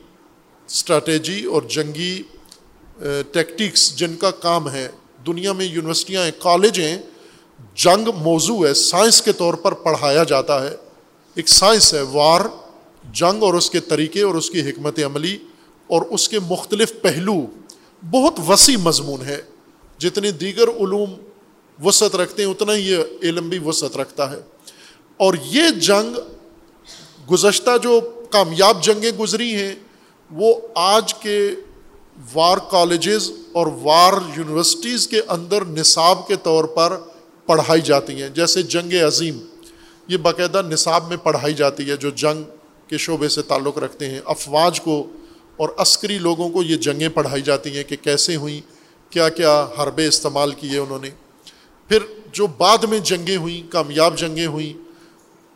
اسٹریٹجی 0.68 1.44
اور 1.44 1.62
جنگی 1.68 2.22
ٹیکٹکس 3.32 3.94
جن 3.96 4.16
کا 4.16 4.30
کام 4.42 4.68
ہے۔ 4.68 4.86
دنیا 5.26 5.52
میں 5.52 5.66
یونیورسٹیاں 5.66 6.24
ہیں، 6.24 6.32
کالج 6.38 6.80
ہیں 6.80 6.96
جنگ 7.74 8.08
موضوع 8.16 8.66
ہے، 8.66 8.74
سائنس 8.74 9.22
کے 9.22 9.32
طور 9.32 9.54
پر 9.54 9.72
پڑھایا 9.72 10.24
جاتا 10.24 10.70
ہے۔ 10.70 10.76
ایک 11.34 11.48
سائنس 11.48 11.94
ہے، 11.94 12.02
وار، 12.02 12.40
جنگ 13.12 13.42
اور 13.42 13.54
اس 13.54 13.70
کے 13.70 13.80
طریقے 13.80 14.22
اور 14.22 14.34
اس 14.34 14.50
کی 14.50 14.60
حکمت 14.60 14.98
عملی 15.04 15.38
اور 15.86 16.02
اس 16.02 16.28
کے 16.28 16.38
مختلف 16.38 16.92
پہلو۔ 17.02 17.46
بہت 18.10 18.34
وسیع 18.48 18.76
مضمون 18.76 19.22
ہے۔ 19.22 19.42
جتنے 19.98 20.30
دیگر 20.30 20.68
علوم 20.68 21.14
وسعت 21.84 22.16
رکھتے 22.16 22.44
ہیں، 22.44 22.50
اتنا 22.50 22.74
ہی 22.74 22.90
یہ 22.90 22.98
علم 23.22 23.48
بھی 23.48 23.58
وسعت 23.58 23.96
رکھتا 23.96 24.30
ہے۔ 24.30 24.36
اور 25.16 25.34
یہ 25.44 25.70
جنگ 25.70 26.18
گزشتہ 27.30 27.70
جو 27.82 28.00
کامیاب 28.30 28.82
جنگیں 28.82 29.18
گزری 29.18 29.54
ہیں، 29.54 29.74
وہ 30.30 30.54
آج 30.74 31.14
کے 31.14 31.50
وار 32.34 32.58
کالجز 32.70 33.30
اور 33.52 33.66
وار 33.82 34.12
یونیورسٹیز 34.36 35.08
کے 35.08 35.20
اندر 35.28 35.64
نصاب 35.64 36.28
کے 36.28 36.36
طور 36.36 36.64
پر 36.64 36.96
پڑھائی 37.46 37.80
جاتی 37.80 38.22
ہیں۔ 38.22 38.28
جیسے 38.28 38.62
جنگ 38.62 38.92
عظیم، 39.06 39.38
یہ 40.08 40.16
باقاعدہ 40.16 40.62
نصاب 40.62 41.08
میں 41.08 41.16
پڑھائی 41.16 41.54
جاتی 41.54 41.90
ہے، 41.90 41.96
جو 41.96 42.10
جنگ 42.10 42.42
کے 42.88 42.98
شعبے 42.98 43.28
سے 43.28 43.42
تعلق 43.42 43.78
رکھتے 43.78 44.10
ہیں، 44.10 44.20
افواج 44.24 44.80
کو 44.80 45.06
اور 45.56 45.68
عسکری 45.76 46.18
لوگوں 46.18 46.48
کو 46.48 46.62
یہ 46.62 46.76
جنگیں 46.76 47.08
پڑھائی 47.08 47.42
جاتی 47.42 47.76
ہیں 47.76 47.84
کہ 47.84 47.96
کیسے 48.02 48.36
ہوئیں، 48.36 48.60
کیا 49.12 49.28
کیا 49.28 49.66
حربے 49.78 50.06
استعمال 50.06 50.52
کیے 50.52 50.78
انہوں 50.78 50.98
نے۔ 51.02 51.10
پھر 51.88 51.98
جو 52.32 52.46
بعد 52.46 52.78
میں 52.78 52.98
جنگیں 52.98 53.36
ہوئیں، 53.36 53.72
کامیاب 53.72 54.18
جنگیں 54.18 54.46
ہوئیں، 54.46 54.72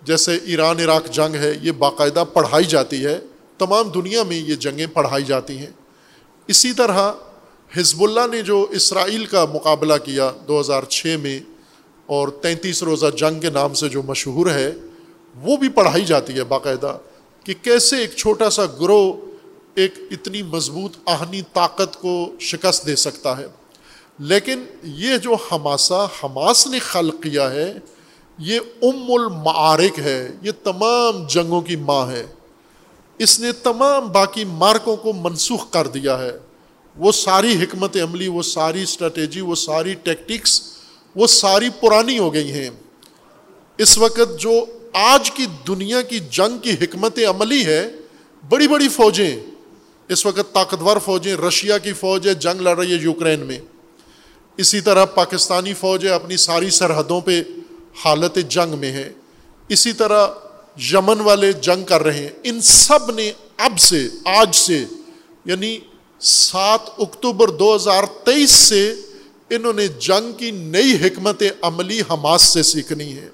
جیسے 0.02 0.38
ایران 0.44 0.80
عراق 0.80 1.10
جنگ 1.10 1.34
ہے، 1.34 1.52
یہ 1.62 1.72
باقاعدہ 1.72 2.24
پڑھائی 2.32 2.64
جاتی 2.64 3.04
ہے۔ 3.04 3.18
تمام 3.58 3.88
دنیا 3.88 4.22
میں 4.22 4.36
یہ 4.36 4.54
جنگیں 4.54 4.86
پڑھائی 4.86 5.24
جاتی 5.24 5.58
ہیں۔ 5.58 5.70
اسی 6.46 6.72
طرح 6.72 7.12
حزب 7.76 8.02
اللہ 8.02 8.26
نے 8.30 8.42
جو 8.42 8.66
اسرائیل 8.70 9.26
کا 9.26 9.44
مقابلہ 9.54 9.94
کیا 10.04 10.30
دو 10.48 10.60
ہزار 10.60 10.82
چھ 10.82 11.16
میں 11.22 11.40
اور 12.08 12.28
تینتیس 12.28 12.82
روزہ 12.82 13.06
جنگ 13.16 13.40
کے 13.40 13.50
نام 13.50 13.74
سے 13.74 13.88
جو 13.88 14.02
مشہور 14.02 14.50
ہے، 14.50 14.72
وہ 15.36 15.56
بھی 15.56 15.68
پڑھائی 15.68 16.04
جاتی 16.04 16.32
ہے 16.32 16.44
باقاعدہ 16.44 16.98
کہ 17.44 17.54
کیسے 17.62 17.96
ایک 17.96 18.12
چھوٹا 18.16 18.50
سا 18.50 18.64
گروہ 18.80 19.12
ایک 19.74 19.94
اتنی 20.10 20.42
مضبوط 20.42 20.96
آہنی 21.06 21.42
طاقت 21.52 22.00
کو 22.00 22.32
شکست 22.40 22.86
دے 22.86 22.96
سکتا 22.96 23.38
ہے۔ 23.38 23.46
لیکن 24.18 24.64
یہ 24.82 25.16
جو 25.16 25.30
ہماسا 25.52 26.04
حماس 26.04 26.66
نے 26.66 26.78
خلق 26.78 27.14
کیا 27.22 27.50
ہے، 27.50 27.74
یہ 28.38 28.60
ام 28.82 29.12
المعارک 29.12 29.98
ہے، 29.98 30.28
یہ 30.42 30.50
تمام 30.64 31.26
جنگوں 31.26 31.60
کی 31.60 31.76
ماں 31.76 32.10
ہے۔ 32.10 32.26
اس 33.18 33.40
نے 33.40 33.52
تمام 33.52 34.12
باقی 34.12 34.44
مارکوں 34.44 34.96
کو 34.96 35.12
منسوخ 35.12 35.70
کر 35.70 35.86
دیا 35.86 36.18
ہے۔ 36.18 36.32
وہ 36.96 37.12
ساری 37.12 37.62
حکمت 37.62 37.96
عملی، 37.96 38.28
وہ 38.28 38.42
ساری 38.42 38.82
اسٹریٹجی، 38.82 39.40
وہ 39.40 39.54
ساری 39.54 39.94
ٹیکٹکس 39.94 40.77
وہ 41.18 41.26
ساری 41.26 41.68
پرانی 41.80 42.18
ہو 42.18 42.34
گئی 42.34 42.52
ہیں۔ 42.52 42.70
اس 43.78 43.98
وقت 43.98 44.38
جو 44.38 44.64
آج 44.92 45.30
کی 45.30 45.46
دنیا 45.66 46.02
کی 46.02 46.20
جنگ 46.30 46.58
کی 46.58 46.70
حکمت 46.70 47.18
عملی 47.18 47.66
ہے، 47.66 47.90
بڑی 48.48 48.68
بڑی 48.68 48.88
فوجیں۔ 48.88 49.36
اس 50.08 50.26
وقت 50.26 50.54
طاقتور 50.54 50.96
فوجیں، 51.04 51.36
رشیا 51.36 51.78
کی 51.78 51.92
فوج 51.92 52.28
ہے، 52.28 52.34
جنگ 52.34 52.60
لڑ 52.60 52.78
رہی 52.78 52.92
ہے 52.92 52.98
یوکرین 53.00 53.40
میں۔ 53.40 53.58
اسی 54.56 54.80
طرح 54.80 55.04
پاکستانی 55.04 55.74
فوج 55.74 56.04
ہے، 56.06 56.10
اپنی 56.10 56.36
ساری 56.36 56.70
سرحدوں 56.70 57.20
پہ 57.20 57.42
حالت 58.04 58.38
جنگ 58.48 58.78
میں 58.78 58.92
ہے۔ 58.92 59.12
اسی 59.68 59.92
طرح 59.92 60.26
یمن 60.92 61.20
والے 61.20 61.52
جنگ 61.52 61.84
کر 61.84 62.02
رہے 62.02 62.18
ہیں۔ 62.18 62.28
ان 62.44 62.60
سب 62.60 63.10
نے 63.10 63.32
اب 63.56 63.78
سے، 63.78 64.08
آج 64.24 64.54
سے 64.54 64.84
یعنی 65.44 65.78
سات 66.20 66.80
اکتوبر 66.98 67.48
دو 67.48 67.76
ہزار 67.76 68.04
تیئیس 68.24 68.50
سے 68.50 68.94
انہوں 69.50 69.72
نے 69.72 69.88
جنگ 69.88 70.32
کی 70.32 70.50
نئی 70.50 71.06
حکمت 71.06 71.42
عملی 71.62 72.00
حماس 72.00 72.42
سے 72.42 72.62
سیکھنی 72.62 73.16
ہے 73.16 73.28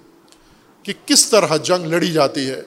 کہ 0.82 0.92
کس 1.06 1.30
طرح 1.30 1.56
جنگ 1.56 1.86
لڑی 1.86 2.12
جاتی 2.12 2.50
ہے۔ 2.50 2.62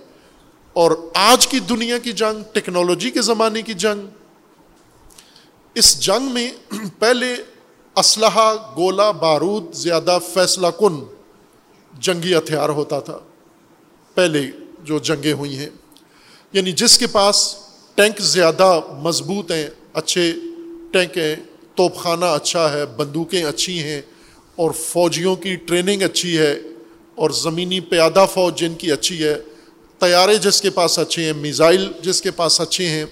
اور 0.74 0.91
آج 1.14 1.48
کی 1.48 1.60
دنیا 1.60 1.98
کی 1.98 2.12
جنگ، 2.12 2.43
ٹیکنالوجی 2.54 3.12
کے 3.12 3.22
زمانے 3.22 3.62
کی 3.62 3.74
جنگ، 3.74 4.08
اس 5.74 6.00
جنگ 6.00 6.34
میں 6.34 6.52
پہلے 7.00 7.36
اسلحہ 7.95 8.56
گولا 8.78 9.12
بارود، 9.12 9.74
زیادہ 9.74 10.20
فیصلہ 10.34 10.68
کن 10.80 11.04
جنگی 12.00 12.36
ہتھیار 12.36 12.70
ہوتا 12.70 13.00
تھا۔ 13.00 13.18
پہلے 14.16 14.41
جو 14.84 15.00
جنگیں 15.00 15.34
ہوئی 15.34 15.58
ہیں 15.58 15.70
یعنی 16.54 16.72
جس 16.72 16.98
کے 16.98 17.08
پاس 17.08 17.56
ٹینک 17.95 18.20
زیادہ 18.20 18.80
مضبوط 18.89 19.52
ہیں، 19.52 19.68
اچھے 19.93 20.34
ٹینک 20.91 21.18
ہیں 21.18 21.36
توپ 21.78 21.95
خانہ 21.95 22.25
اچھا 22.25 22.73
ہے، 22.73 22.86
بندوقیں 22.86 23.43
اچھی 23.43 23.84
ہیں 23.84 24.01
اور 24.55 24.71
فوجیوں 24.71 25.36
کی 25.36 25.55
ٹریننگ 25.55 26.01
اچھی 26.01 26.38
ہے 26.38 26.59
اور 27.15 27.30
زمینی 27.30 27.80
پیادہ 27.80 28.25
فوج 28.34 28.59
جن 28.59 28.73
کی 28.73 28.91
اچھی 28.91 29.23
ہے، 29.23 29.36
طیارے 29.99 30.38
جس 30.38 30.61
کے 30.61 30.69
پاس 30.69 30.99
اچھے 30.99 31.25
ہیں، 31.25 31.34
میزائل 31.34 31.91
جس 32.01 32.21
کے 32.21 32.32
پاس 32.32 32.61
اچھے 32.61 32.88
ہیں، 32.88 33.05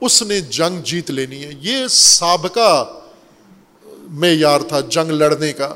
اس 0.00 0.22
نے 0.22 0.40
جنگ 0.40 0.82
جیت 0.82 1.10
لینی 1.10 1.44
ہے۔ 1.44 1.50
یہ 1.60 1.86
سابقہ 1.90 3.00
معیار 4.10 4.60
تھا 4.60 4.80
جنگ 4.80 5.10
لڑنے 5.10 5.52
کا۔ 5.52 5.74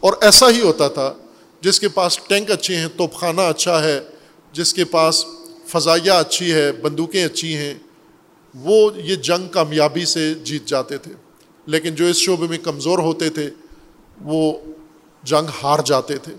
اور 0.00 0.12
ایسا 0.20 0.50
ہی 0.50 0.60
ہوتا 0.60 0.88
تھا، 0.88 1.14
جس 1.60 1.80
کے 1.80 1.88
پاس 1.88 2.18
ٹینک 2.28 2.50
اچھے 2.50 2.76
ہیں 2.76 2.88
توپ 2.96 3.14
خانہ 3.14 3.40
اچھا 3.40 3.84
ہے، 3.84 4.00
جس 4.52 4.74
کے 4.74 4.84
پاس 4.84 5.24
فضائیہ 5.66 6.12
اچھی 6.12 6.52
ہے، 6.52 6.72
بندوقیں 6.72 7.24
اچھی 7.24 7.56
ہیں، 7.56 7.74
وہ 8.54 8.90
یہ 8.96 9.14
جنگ 9.14 9.48
کامیابی 9.48 10.04
سے 10.04 10.34
جیت 10.34 10.66
جاتے 10.66 10.98
تھے۔ 10.98 11.23
لیکن 11.66 11.94
جو 11.94 12.06
اس 12.06 12.16
شعبے 12.16 12.46
میں 12.46 12.58
کمزور 12.58 12.98
ہوتے 12.98 13.30
تھے، 13.30 13.50
وہ 14.20 14.58
جنگ 15.22 15.46
ہار 15.62 15.78
جاتے 15.84 16.16
تھے۔ 16.16 16.34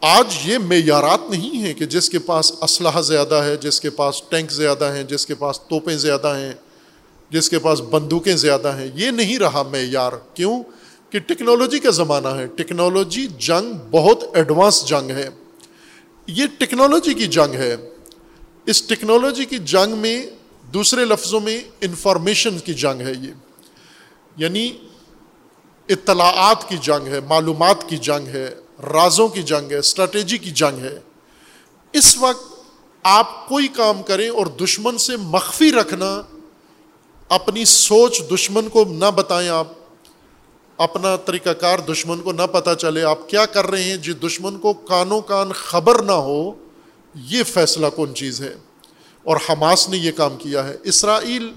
آج 0.00 0.26
یہ 0.44 0.58
معیارات 0.58 1.20
نہیں 1.30 1.62
ہیں 1.62 1.74
کہ 1.74 1.86
جس 1.86 2.10
کے 2.10 2.18
پاس 2.18 2.52
اسلحہ 2.60 3.00
زیادہ 3.00 3.34
ہے، 3.34 3.56
جس 3.56 3.80
کے 3.80 3.90
پاس 3.90 4.22
ٹینک 4.28 4.50
زیادہ 4.50 4.92
ہیں، 4.94 5.02
جس 5.02 5.26
کے 5.26 5.34
پاس 5.34 5.60
توپیں 5.60 5.96
زیادہ 5.96 6.36
ہیں، 6.38 6.52
جس 7.30 7.50
کے 7.50 7.58
پاس 7.58 7.80
بندوقیں 7.80 8.36
زیادہ 8.36 8.76
ہیں۔ 8.76 8.88
یہ 8.94 9.10
نہیں 9.10 9.38
رہا 9.38 9.62
معیار۔ 9.62 10.12
کیوں؟ 10.34 10.62
کہ 11.10 11.18
ٹیکنالوجی 11.18 11.78
کا 11.78 11.90
زمانہ 11.90 12.28
ہے۔ 12.28 12.46
ٹیکنالوجی 12.46 13.26
جنگ 13.38 13.72
بہت 13.90 14.24
ایڈوانس 14.34 14.86
جنگ 14.86 15.10
ہے۔ 15.10 15.28
یہ 16.26 16.46
ٹیکنالوجی 16.58 17.14
کی 17.14 17.26
جنگ 17.26 17.54
ہے۔ 17.54 17.76
اس 18.66 18.82
ٹیکنالوجی 18.82 19.44
کی 19.44 19.58
جنگ 19.58 19.98
میں 19.98 20.26
دوسرے 20.74 21.04
لفظوں 21.04 21.40
میں 21.40 21.60
انفارمیشن 21.80 22.58
کی 22.58 22.74
جنگ 22.74 23.00
ہے 23.00 23.12
یہ۔ 23.22 23.47
یعنی 24.38 24.72
اطلاعات 25.88 26.68
کی 26.68 26.76
جنگ 26.76 27.06
ہے، 27.06 27.20
معلومات 27.20 27.88
کی 27.88 27.96
جنگ 27.96 28.28
ہے، 28.28 28.54
رازوں 28.92 29.28
کی 29.28 29.42
جنگ 29.42 29.70
ہے 29.70 29.76
اسٹریٹجی 29.76 30.38
کی 30.38 30.50
جنگ 30.50 30.84
ہے۔ 30.84 30.98
اس 31.92 32.16
وقت 32.18 32.60
آپ 33.02 33.48
کوئی 33.48 33.68
کام 33.68 34.02
کریں 34.02 34.28
اور 34.28 34.46
دشمن 34.46 34.98
سے 34.98 35.16
مخفی 35.16 35.72
رکھنا، 35.72 36.22
اپنی 37.28 37.64
سوچ 37.64 38.22
دشمن 38.34 38.68
کو 38.68 38.84
نہ 38.84 39.10
بتائیں 39.10 39.48
آپ، 39.48 39.66
اپنا 40.76 41.16
طریقہ 41.16 41.50
کار 41.50 41.78
دشمن 41.78 42.20
کو 42.20 42.32
نہ 42.32 42.46
پتہ 42.52 42.70
چلے 42.74 43.02
آپ 43.02 43.28
کیا 43.28 43.46
کر 43.46 43.66
رہے 43.66 43.82
ہیں 43.82 43.96
جی 43.96 44.12
دشمن 44.12 44.58
کو 44.58 44.72
کانوں 44.72 45.20
کان 45.20 45.52
خبر 45.52 46.02
نہ 46.02 46.12
ہو، 46.12 46.52
یہ 47.14 47.42
فیصلہ 47.42 47.86
کون 47.96 48.14
چیز 48.14 48.40
ہے۔ 48.40 48.54
اور 49.24 49.36
حماس 49.48 49.88
نے 49.88 49.96
یہ 49.96 50.12
کام 50.12 50.36
کیا 50.36 50.68
ہے۔ 50.68 50.76
اسرائیل 50.84 51.52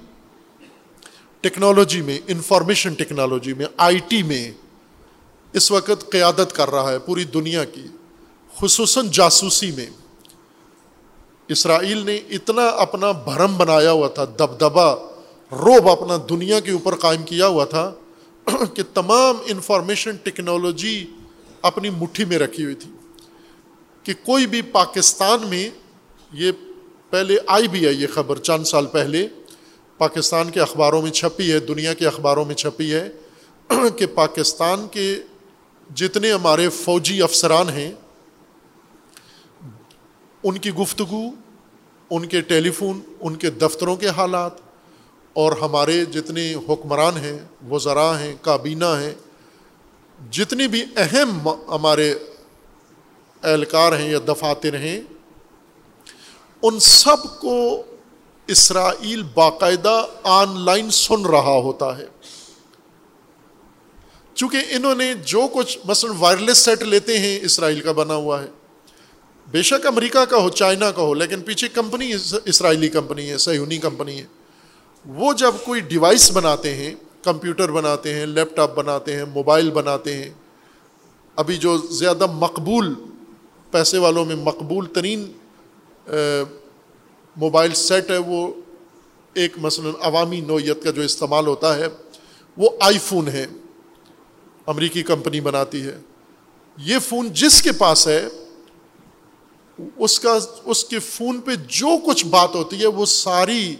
ٹیکنالوجی 1.41 2.01
میں، 2.01 2.19
انفارمیشن 2.27 2.93
ٹیکنالوجی 2.93 3.53
میں، 3.53 3.65
آئی 3.77 3.99
ٹی 4.07 4.23
میں 4.23 4.51
اس 5.53 5.71
وقت 5.71 6.11
قیادت 6.11 6.53
کر 6.53 6.69
رہا 6.69 6.91
ہے 6.91 6.99
پوری 6.99 7.23
دنیا 7.23 7.63
کی، 7.63 7.83
خصوصاً 8.61 9.07
جاسوسی 9.11 9.71
میں۔ 9.71 9.85
اسرائیل 11.47 12.05
نے 12.05 12.15
اتنا 12.15 12.67
اپنا 12.67 13.11
بھرم 13.11 13.57
بنایا 13.57 13.91
ہوا 13.91 14.07
تھا 14.07 14.25
دبدبا 14.25 14.95
روب 15.51 15.89
اپنا 15.89 16.17
دنیا 16.29 16.59
کے 16.59 16.71
اوپر 16.71 16.95
قائم 16.95 17.23
کیا 17.23 17.47
ہوا 17.47 17.65
تھا 17.65 17.93
کہ 18.73 18.83
تمام 18.93 19.37
انفارمیشن 19.45 20.15
ٹیکنالوجی 20.15 21.05
اپنی 21.61 21.89
مٹھی 21.89 22.25
میں 22.25 22.39
رکھی 22.39 22.63
ہوئی 22.63 22.75
تھی۔ 22.75 22.91
کہ 24.03 24.13
کوئی 24.25 24.47
بھی 24.47 24.61
پاکستان 24.61 25.47
میں، 25.47 25.69
یہ 26.33 26.51
پہلے 27.09 27.35
آئی 27.47 27.67
بھی 27.67 27.85
ہے 27.85 27.93
یہ 27.93 28.07
خبر 28.13 28.37
چند 28.37 28.63
سال 28.63 28.85
پہلے 28.85 29.27
پاکستان 30.01 30.49
کے 30.49 30.59
اخباروں 30.59 31.01
میں 31.01 31.11
چھپی 31.11 31.51
ہے، 31.51 31.59
دنیا 31.59 31.93
کے 31.93 32.07
اخباروں 32.07 32.45
میں 32.45 32.55
چھپی 32.55 32.93
ہے 32.93 33.09
کہ 33.97 34.05
پاکستان 34.05 34.87
کے 34.91 35.07
جتنے 35.89 36.31
ہمارے 36.31 36.67
فوجی 36.69 37.21
افسران 37.21 37.69
ہیں، 37.69 37.91
ان 40.43 40.57
کی 40.57 40.71
گفتگو، 40.71 41.21
ان 42.11 42.25
کے 42.25 42.41
ٹیلی 42.41 42.71
فون، 42.71 42.99
ان 43.19 43.35
کے 43.35 43.49
دفتروں 43.49 43.95
کے 43.95 44.07
حالات 44.07 44.59
اور 45.35 45.51
ہمارے 45.61 46.03
جتنے 46.05 46.53
حکمران 46.69 47.17
ہیں، 47.17 47.37
وزراء 47.69 48.13
ہیں، 48.19 48.33
کابینہ 48.41 48.93
ہیں، 49.01 49.13
جتنی 50.19 50.67
بھی 50.67 50.83
اہم 50.97 51.47
ہمارے 51.69 52.13
اہلکار 53.43 53.99
ہیں 53.99 54.09
یا 54.09 54.19
دفاتر 54.27 54.75
ہیں، 54.77 54.99
ان 56.63 56.79
سب 56.79 57.23
کو 57.39 57.55
اسرائیل 58.51 59.23
باقاعدہ 59.33 60.05
آن 60.23 60.59
لائن 60.59 60.89
سن 60.89 61.25
رہا 61.25 61.57
ہوتا 61.57 61.97
ہے۔ 61.97 62.05
چونکہ 64.33 64.57
انہوں 64.69 64.95
نے 64.95 65.13
جو 65.13 65.47
کچھ 65.53 65.77
مثلاً 65.85 66.15
وائرلیس 66.19 66.57
سیٹ 66.57 66.83
لیتے 66.83 67.19
ہیں، 67.19 67.39
اسرائیل 67.41 67.81
کا 67.81 67.91
بنا 67.91 68.15
ہوا 68.15 68.43
ہے۔ 68.43 68.47
بے 69.51 69.61
شک 69.61 69.85
امریکہ 69.85 70.25
کا 70.25 70.37
ہو، 70.37 70.49
چائنا 70.49 70.91
کا 70.91 71.01
ہو، 71.01 71.13
لیکن 71.13 71.41
پیچھے 71.41 71.67
کمپنی 71.67 72.13
اسرائیلی 72.45 72.89
کمپنی 72.89 73.29
ہے، 73.29 73.37
سیونی 73.37 73.77
کمپنی 73.77 74.19
ہے۔ 74.19 74.25
وہ 75.05 75.33
جب 75.33 75.51
کوئی 75.65 75.81
ڈیوائس 75.81 76.31
بناتے 76.31 76.75
ہیں، 76.75 76.95
کمپیوٹر 77.23 77.71
بناتے 77.71 78.13
ہیں 78.13 78.25
لیپ 78.25 78.55
ٹاپ 78.55 78.75
بناتے 78.75 79.15
ہیں، 79.15 79.25
موبائل 79.25 79.71
بناتے 79.71 80.13
ہیں، 80.13 80.31
ابھی 81.35 81.57
جو 81.57 81.77
زیادہ 81.77 82.25
مقبول، 82.25 82.93
پیسے 83.71 83.97
والوں 83.97 84.25
میں 84.25 84.35
مقبول 84.35 84.85
ترین 84.85 85.31
موبائل 87.35 87.73
سیٹ 87.73 88.11
ہے، 88.11 88.17
وہ 88.17 88.53
ایک 89.33 89.57
مثلاً 89.57 89.91
عوامی 90.01 90.41
نوعیت 90.41 90.83
کا 90.83 90.91
جو 90.91 91.01
استعمال 91.01 91.47
ہوتا 91.47 91.75
ہے، 91.75 91.85
وہ 92.57 92.69
آئی 92.79 92.97
فون 92.97 93.27
ہے، 93.27 93.45
امریکی 94.65 95.03
کمپنی 95.03 95.41
بناتی 95.41 95.81
ہے۔ 95.81 95.97
یہ 96.77 96.99
فون 96.99 97.29
جس 97.33 97.61
کے 97.61 97.71
پاس 97.71 98.07
ہے، 98.07 98.27
اس 99.97 100.19
کا، 100.19 100.37
اس 100.65 100.83
کے 100.83 100.99
فون 100.99 101.39
پہ 101.39 101.51
جو 101.67 101.87
کچھ 102.07 102.25
بات 102.25 102.55
ہوتی 102.55 102.81
ہے، 102.81 102.87
وہ 102.87 103.05
ساری 103.05 103.75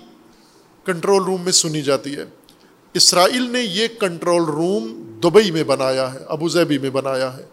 کنٹرول 0.84 1.24
روم 1.24 1.42
میں 1.42 1.52
سنی 1.52 1.82
جاتی 1.82 2.16
ہے۔ 2.16 2.26
اسرائیل 2.94 3.50
نے 3.50 3.62
یہ 3.62 3.88
کنٹرول 4.00 4.44
روم 4.44 5.04
دبئی 5.24 5.52
میں 5.52 5.64
بنایا 5.64 6.14
ہے 6.14 6.20
ابوظہبی 6.28 6.78
میں 6.78 6.90
بنایا 6.90 7.38
ہے۔ 7.38 7.46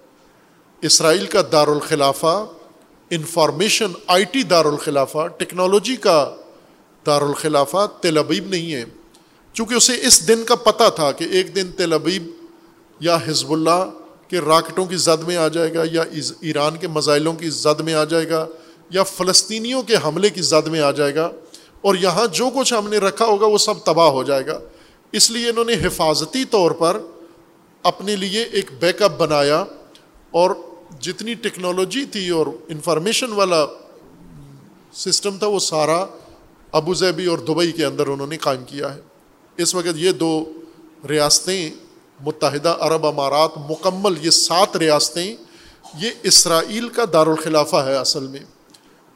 اسرائیل 0.83 1.27
کا 1.27 1.43
دارالخلافہ 1.53 2.47
انفارمیشن 3.11 3.93
آئی 4.07 4.25
ٹی 4.25 4.43
دارالخلافہ، 4.43 5.27
ٹیکنالوجی 5.37 5.97
کا 5.97 6.37
دارالخلافہ 7.07 7.87
تل 8.01 8.19
ابیب 8.19 8.49
نہیں 8.49 8.75
ہے۔ 8.75 8.85
چونکہ 9.53 9.75
اسے 9.75 9.93
اس 10.03 10.29
دن 10.29 10.45
کا 10.45 10.55
پتہ 10.55 10.85
تھا 10.97 11.13
کہ 11.13 11.25
ایک 11.25 11.57
دن 11.57 11.73
تل 11.77 11.93
ابیب 11.93 12.31
یا 13.01 13.19
حزب 13.27 13.53
اللہ 13.53 13.91
کے 14.29 14.39
راکٹوں 14.39 14.87
کی 14.87 14.97
زد 14.97 15.23
میں 15.23 15.37
آ 15.37 15.49
جائے 15.49 15.75
گا 15.75 15.83
یا 15.93 16.03
ایران 16.41 16.77
کے 16.77 16.89
مزائلوں 16.89 17.33
کی 17.33 17.49
زد 17.49 17.81
میں 17.81 17.95
آ 17.95 18.05
جائے 18.05 18.31
گا 18.31 18.47
یا 18.91 19.03
فلسطینیوں 19.03 19.83
کے 19.83 19.97
حملے 20.05 20.31
کی 20.31 20.41
زد 20.41 20.67
میں 20.67 20.81
آ 20.81 20.91
جائے 20.91 21.15
گا۔ 21.15 21.31
اور 21.81 21.95
یہاں 21.95 22.27
جو 22.27 22.51
کچھ 22.59 22.75
ہم 22.75 22.89
نے 22.89 22.99
رکھا 22.99 23.25
ہوگا 23.25 23.47
وہ 23.47 23.59
سب 23.59 23.75
تباہ 23.85 24.09
ہو 24.09 24.23
جائے 24.23 24.47
گا۔ 24.47 24.61
اس 25.13 25.31
لیے 25.31 25.51
انہوں 25.51 25.65
نے 25.65 25.73
حفاظتی 25.73 26.45
طور 26.45 26.71
پر 26.71 27.01
اپنے 27.83 28.17
لیے 28.17 28.45
ایک 28.53 28.71
بیک 28.81 29.03
اپ 29.03 29.13
بنایا 29.19 29.65
اور 30.31 30.51
جتنی 31.01 31.35
ٹیکنالوجی 31.35 32.05
تھی 32.05 32.29
اور 32.29 32.47
انفارمیشن 32.69 33.33
والا 33.33 33.67
سسٹم 34.93 35.39
تھا، 35.39 35.47
وہ 35.47 35.59
سارا 35.59 36.07
ابوظہبی 36.73 37.27
اور 37.27 37.39
دبئی 37.39 37.73
کے 37.73 37.85
اندر 37.85 38.07
انہوں 38.07 38.27
نے 38.27 38.37
قائم 38.37 38.65
کیا 38.65 38.95
ہے۔ 38.95 39.01
اس 39.57 39.75
وقت 39.75 39.97
یہ 39.97 40.13
دو 40.13 40.53
ریاستیں، 41.09 41.71
متحدہ 42.21 42.77
عرب 42.81 43.07
امارات 43.07 43.51
مکمل 43.57 44.27
یہ 44.27 44.31
سات 44.31 44.77
ریاستیں، 44.77 45.37
یہ 45.99 46.11
اسرائیل 46.23 46.89
کا 46.89 47.05
دارالخلافہ 47.13 47.77
ہے 47.77 47.97
اصل 47.97 48.27
میں۔ 48.27 48.41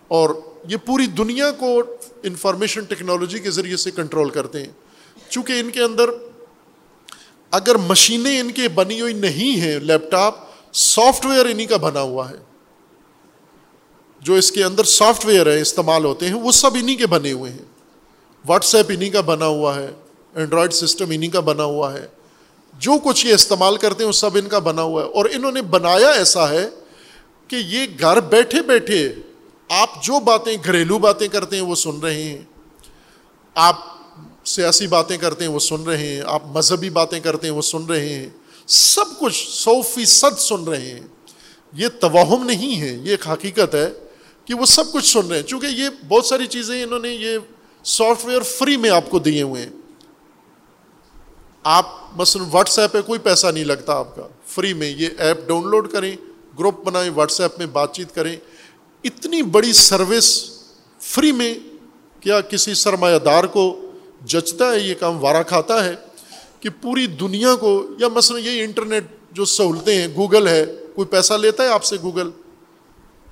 اور 0.08 0.30
یہ 0.68 0.76
پوری 0.76 1.06
دنیا 1.06 1.50
کو 1.50 1.82
انفارمیشن 2.22 2.84
ٹیکنالوجی 2.84 3.38
کے 3.38 3.50
ذریعے 3.50 3.76
سے 3.76 3.90
کنٹرول 3.90 4.30
کرتے 4.30 4.62
ہیں۔ 4.62 4.72
چونکہ 5.28 5.52
ان 5.52 5.70
کے 5.70 5.82
اندر 5.82 6.10
اگر 7.50 7.74
مشینیں 7.74 8.40
ان 8.40 8.50
کے 8.50 8.68
بنی 8.68 9.00
ہوئی 9.00 9.14
نہیں 9.14 9.60
ہیں، 9.60 9.78
لیپ 9.78 10.10
ٹاپ 10.10 10.34
سافٹ 10.72 11.26
ویئر 11.26 11.46
انہیں 11.46 11.66
کا 11.66 11.76
بنا 11.76 12.00
ہوا 12.00 12.30
ہے۔ 12.30 12.34
جو 14.20 14.34
اس 14.34 14.52
کے 14.52 14.64
اندر 14.64 14.84
سافٹ 14.84 15.26
ویئر 15.26 15.46
ہے، 15.46 15.60
استعمال 15.60 16.04
ہوتے 16.04 16.26
ہیں، 16.28 16.34
وہ 16.34 16.52
سب 16.52 16.70
انہیں 16.74 16.96
کے 16.96 17.06
بنے 17.06 17.32
ہوئے 17.32 17.50
ہیں۔ 17.50 17.58
واٹس 18.46 18.74
ایپ 18.74 18.86
انہیں 18.88 19.10
کا 19.10 19.20
بنا 19.20 19.46
ہوا 19.46 19.76
ہے، 19.76 19.90
اینڈرائڈ 20.34 20.72
سسٹم 20.72 21.06
انہیں 21.10 21.30
کا 21.30 21.40
بنا 21.40 21.64
ہوا 21.64 21.94
ہے۔ 21.94 22.06
جو 22.78 22.92
کچھ 23.04 23.26
یہ 23.26 23.34
استعمال 23.34 23.76
کرتے 23.76 24.02
ہیں، 24.02 24.08
وہ 24.08 24.12
سب 24.12 24.30
ان 24.34 24.48
کا 24.48 24.58
بنا 24.58 24.82
ہوا 24.82 25.04
ہے۔ 25.04 25.08
اور 25.08 25.24
انہوں 25.32 25.52
نے 25.52 25.62
بنایا 25.62 26.10
ایسا 26.10 26.50
ہے 26.50 26.68
کہ 27.48 27.56
یہ 27.56 27.86
گھر 28.00 28.20
بیٹھے 28.20 28.62
بیٹھے 28.62 29.14
آپ 29.68 30.02
جو 30.02 30.20
باتیں، 30.20 30.56
گھریلو 30.64 30.98
باتیں 30.98 31.28
کرتے 31.28 31.56
ہیں، 31.56 31.62
وہ 31.62 31.74
سن 31.74 32.00
رہے 32.00 32.22
ہیں۔ 32.22 32.42
آپ 33.54 33.76
سیاسی 34.44 34.86
باتیں 34.86 35.16
کرتے 35.16 35.44
ہیں، 35.44 35.52
وہ 35.52 35.58
سن 35.58 35.82
رہے 35.82 35.96
ہیں۔ 35.96 36.22
آپ 36.26 36.42
مذہبی 36.46 36.90
باتیں 36.90 37.20
کرتے 37.20 37.46
ہیں، 37.46 37.54
وہ 37.54 37.62
سن 37.62 37.86
رہے 37.86 38.14
ہیں۔ 38.14 38.28
سب 38.66 39.04
کچھ 39.20 39.50
سو 39.50 39.82
فیصد 39.82 40.38
سن 40.38 40.64
رہے 40.64 40.90
ہیں۔ 40.90 41.00
یہ 41.72 41.88
توہم 42.00 42.46
نہیں 42.46 42.80
ہے، 42.80 42.92
یہ 43.02 43.10
ایک 43.10 43.28
حقیقت 43.28 43.74
ہے 43.74 43.92
کہ 44.44 44.54
وہ 44.54 44.66
سب 44.66 44.92
کچھ 44.92 45.06
سن 45.06 45.28
رہے 45.28 45.36
ہیں۔ 45.36 45.42
چونکہ 45.42 45.66
یہ 45.66 45.88
بہت 46.08 46.26
ساری 46.26 46.46
چیزیں 46.46 46.82
انہوں 46.82 46.98
نے 46.98 47.08
یہ 47.08 47.38
سافٹ 47.84 48.26
ویئر 48.26 48.42
فری 48.42 48.76
میں 48.76 48.90
آپ 48.90 49.10
کو 49.10 49.18
دیے 49.18 49.42
ہوئے 49.42 49.62
ہیں۔ 49.62 49.70
آپ 51.62 51.86
مثلاً 52.16 52.46
واٹس 52.50 52.78
ایپ 52.78 52.92
پہ 52.92 53.00
کوئی 53.00 53.18
پیسہ 53.18 53.46
نہیں 53.46 53.64
لگتا 53.64 53.92
آپ 53.92 54.16
کا۔ 54.16 54.22
فری 54.46 54.74
میں 54.74 54.90
یہ 54.90 55.08
ایپ 55.18 55.48
ڈاؤن 55.48 55.70
لوڈ 55.70 55.92
کریں، 55.92 56.16
گروپ 56.58 56.84
بنائیں، 56.84 57.10
واٹس 57.14 57.40
ایپ 57.40 57.58
میں 57.58 57.66
بات 57.66 57.94
چیت 57.94 58.14
کریں۔ 58.14 58.36
اتنی 59.04 59.42
بڑی 59.42 59.72
سروس 59.72 60.50
فری 61.00 61.32
میں 61.32 61.54
کیا 62.20 62.40
کسی 62.40 62.74
سرمایہ 62.74 63.18
دار 63.18 63.44
کو 63.44 63.92
جچتا 64.20 64.72
ہے، 64.72 64.80
یہ 64.80 64.94
کام 65.00 65.24
وارا 65.24 65.42
کھاتا 65.42 65.84
ہے؟ 65.84 65.94
کہ 66.62 66.68
پوری 66.82 67.06
دنیا 67.06 67.54
کو، 67.54 67.86
یا 67.98 68.08
مثلاً 68.08 68.42
یہ 68.44 68.64
انٹرنیٹ 68.64 69.04
جو 69.32 69.44
سہولتیں 69.44 70.00
ہیں، 70.00 70.08
گوگل 70.16 70.48
ہے، 70.48 70.66
کوئی 70.94 71.06
پیسہ 71.06 71.34
لیتا 71.34 71.62
ہے 71.62 71.68
آپ 71.68 71.84
سے 71.84 71.96
گوگل؟ 72.02 72.30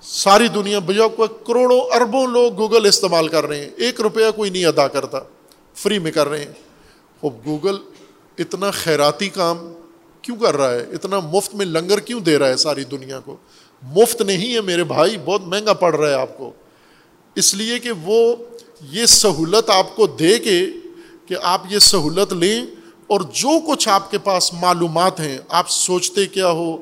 ساری 0.02 0.48
دنیا 0.48 0.78
بھیا 0.78 1.24
کروڑوں 1.46 1.80
اربوں 1.80 2.26
لوگ 2.26 2.56
گوگل 2.56 2.86
استعمال 2.86 3.28
کر 3.28 3.46
رہے 3.46 3.60
ہیں، 3.60 3.70
ایک 3.76 4.00
روپیہ 4.00 4.30
کوئی 4.36 4.50
نہیں 4.50 4.64
ادا 4.64 4.88
کرتا، 4.88 5.18
فری 5.74 5.98
میں 5.98 6.10
کر 6.10 6.28
رہے 6.28 6.38
ہیں۔ 6.38 6.52
وہ 7.22 7.30
گوگل 7.46 7.76
اتنا 8.38 8.70
خیراتی 8.70 9.28
کام 9.28 9.72
کیوں 10.22 10.36
کر 10.36 10.56
رہا 10.56 10.70
ہے؟ 10.70 10.80
اتنا 10.80 11.20
مفت 11.20 11.54
میں 11.54 11.66
لنگر 11.66 12.00
کیوں 12.00 12.20
دے 12.20 12.38
رہا 12.38 12.48
ہے 12.48 12.56
ساری 12.56 12.84
دنیا 12.84 13.20
کو؟ 13.20 13.36
مفت 13.82 14.22
نہیں 14.22 14.54
ہے 14.54 14.60
میرے 14.60 14.84
بھائی، 14.84 15.16
بہت 15.24 15.42
مہنگا 15.44 15.72
پڑ 15.72 15.96
رہا 15.96 16.08
ہے 16.08 16.14
آپ 16.14 16.38
کو۔ 16.38 16.52
اس 17.34 17.54
لیے 17.54 17.78
کہ 17.78 17.90
وہ 18.02 18.36
یہ 18.80 19.06
سہولت 19.06 19.70
آپ 19.70 19.96
کو 19.96 20.06
دے 20.06 20.38
کے 20.38 20.66
کہ 21.26 21.36
آپ 21.42 21.62
یہ 21.70 21.78
سہولت 21.78 22.32
لیں 22.32 22.66
اور 23.10 23.20
جو 23.20 23.58
کچھ 23.66 23.88
آپ 23.88 24.10
کے 24.10 24.18
پاس 24.18 24.52
معلومات 24.52 25.20
ہیں، 25.20 25.38
آپ 25.48 25.70
سوچتے 25.70 26.26
کیا 26.26 26.48
ہو؟ 26.48 26.76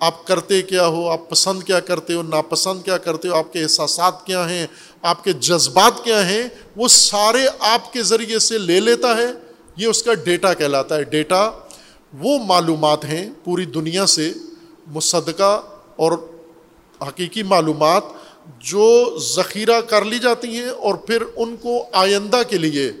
آپ 0.00 0.26
کرتے 0.26 0.62
کیا 0.62 0.86
ہو؟ 0.86 1.08
آپ 1.08 1.28
پسند 1.28 1.62
کیا 1.62 1.80
کرتے 1.80 2.14
ہو؟ 2.14 2.22
ناپسند 2.22 2.82
کیا 2.82 2.98
کرتے 2.98 3.28
ہو؟ 3.28 3.34
آپ 3.34 3.52
کے 3.52 3.62
احساسات 3.62 4.26
کیا 4.26 4.48
ہیں؟ 4.50 4.66
آپ 5.02 5.24
کے 5.24 5.32
جذبات 5.32 6.04
کیا 6.04 6.28
ہیں؟ 6.28 6.42
وہ 6.76 6.88
سارے 6.88 7.46
آپ 7.58 7.92
کے 7.92 8.02
ذریعے 8.02 8.38
سے 8.38 8.58
لے 8.58 8.80
لیتا 8.80 9.16
ہے، 9.16 9.26
یہ 9.76 9.86
اس 9.86 10.02
کا 10.02 10.14
ڈیٹا 10.14 10.54
کہلاتا 10.54 10.96
ہے۔ 10.96 11.04
ڈیٹا 11.04 11.50
وہ 12.18 12.38
معلومات 12.38 13.04
ہیں 13.04 13.30
پوری 13.44 13.64
دنیا 13.64 14.06
سے 14.06 14.32
مصدقہ 14.86 15.62
اور 15.96 16.12
حقیقی 17.08 17.42
معلومات 17.42 18.02
جو 18.58 19.18
ذخیرہ 19.18 19.80
کر 19.80 20.04
لی 20.04 20.18
جاتی 20.18 20.48
ہیں 20.48 20.68
اور 20.68 20.94
پھر 20.94 21.22
ان 21.36 21.56
کو 21.56 21.84
آئندہ 21.92 22.42
کے 22.48 22.58
لیے، 22.58 22.92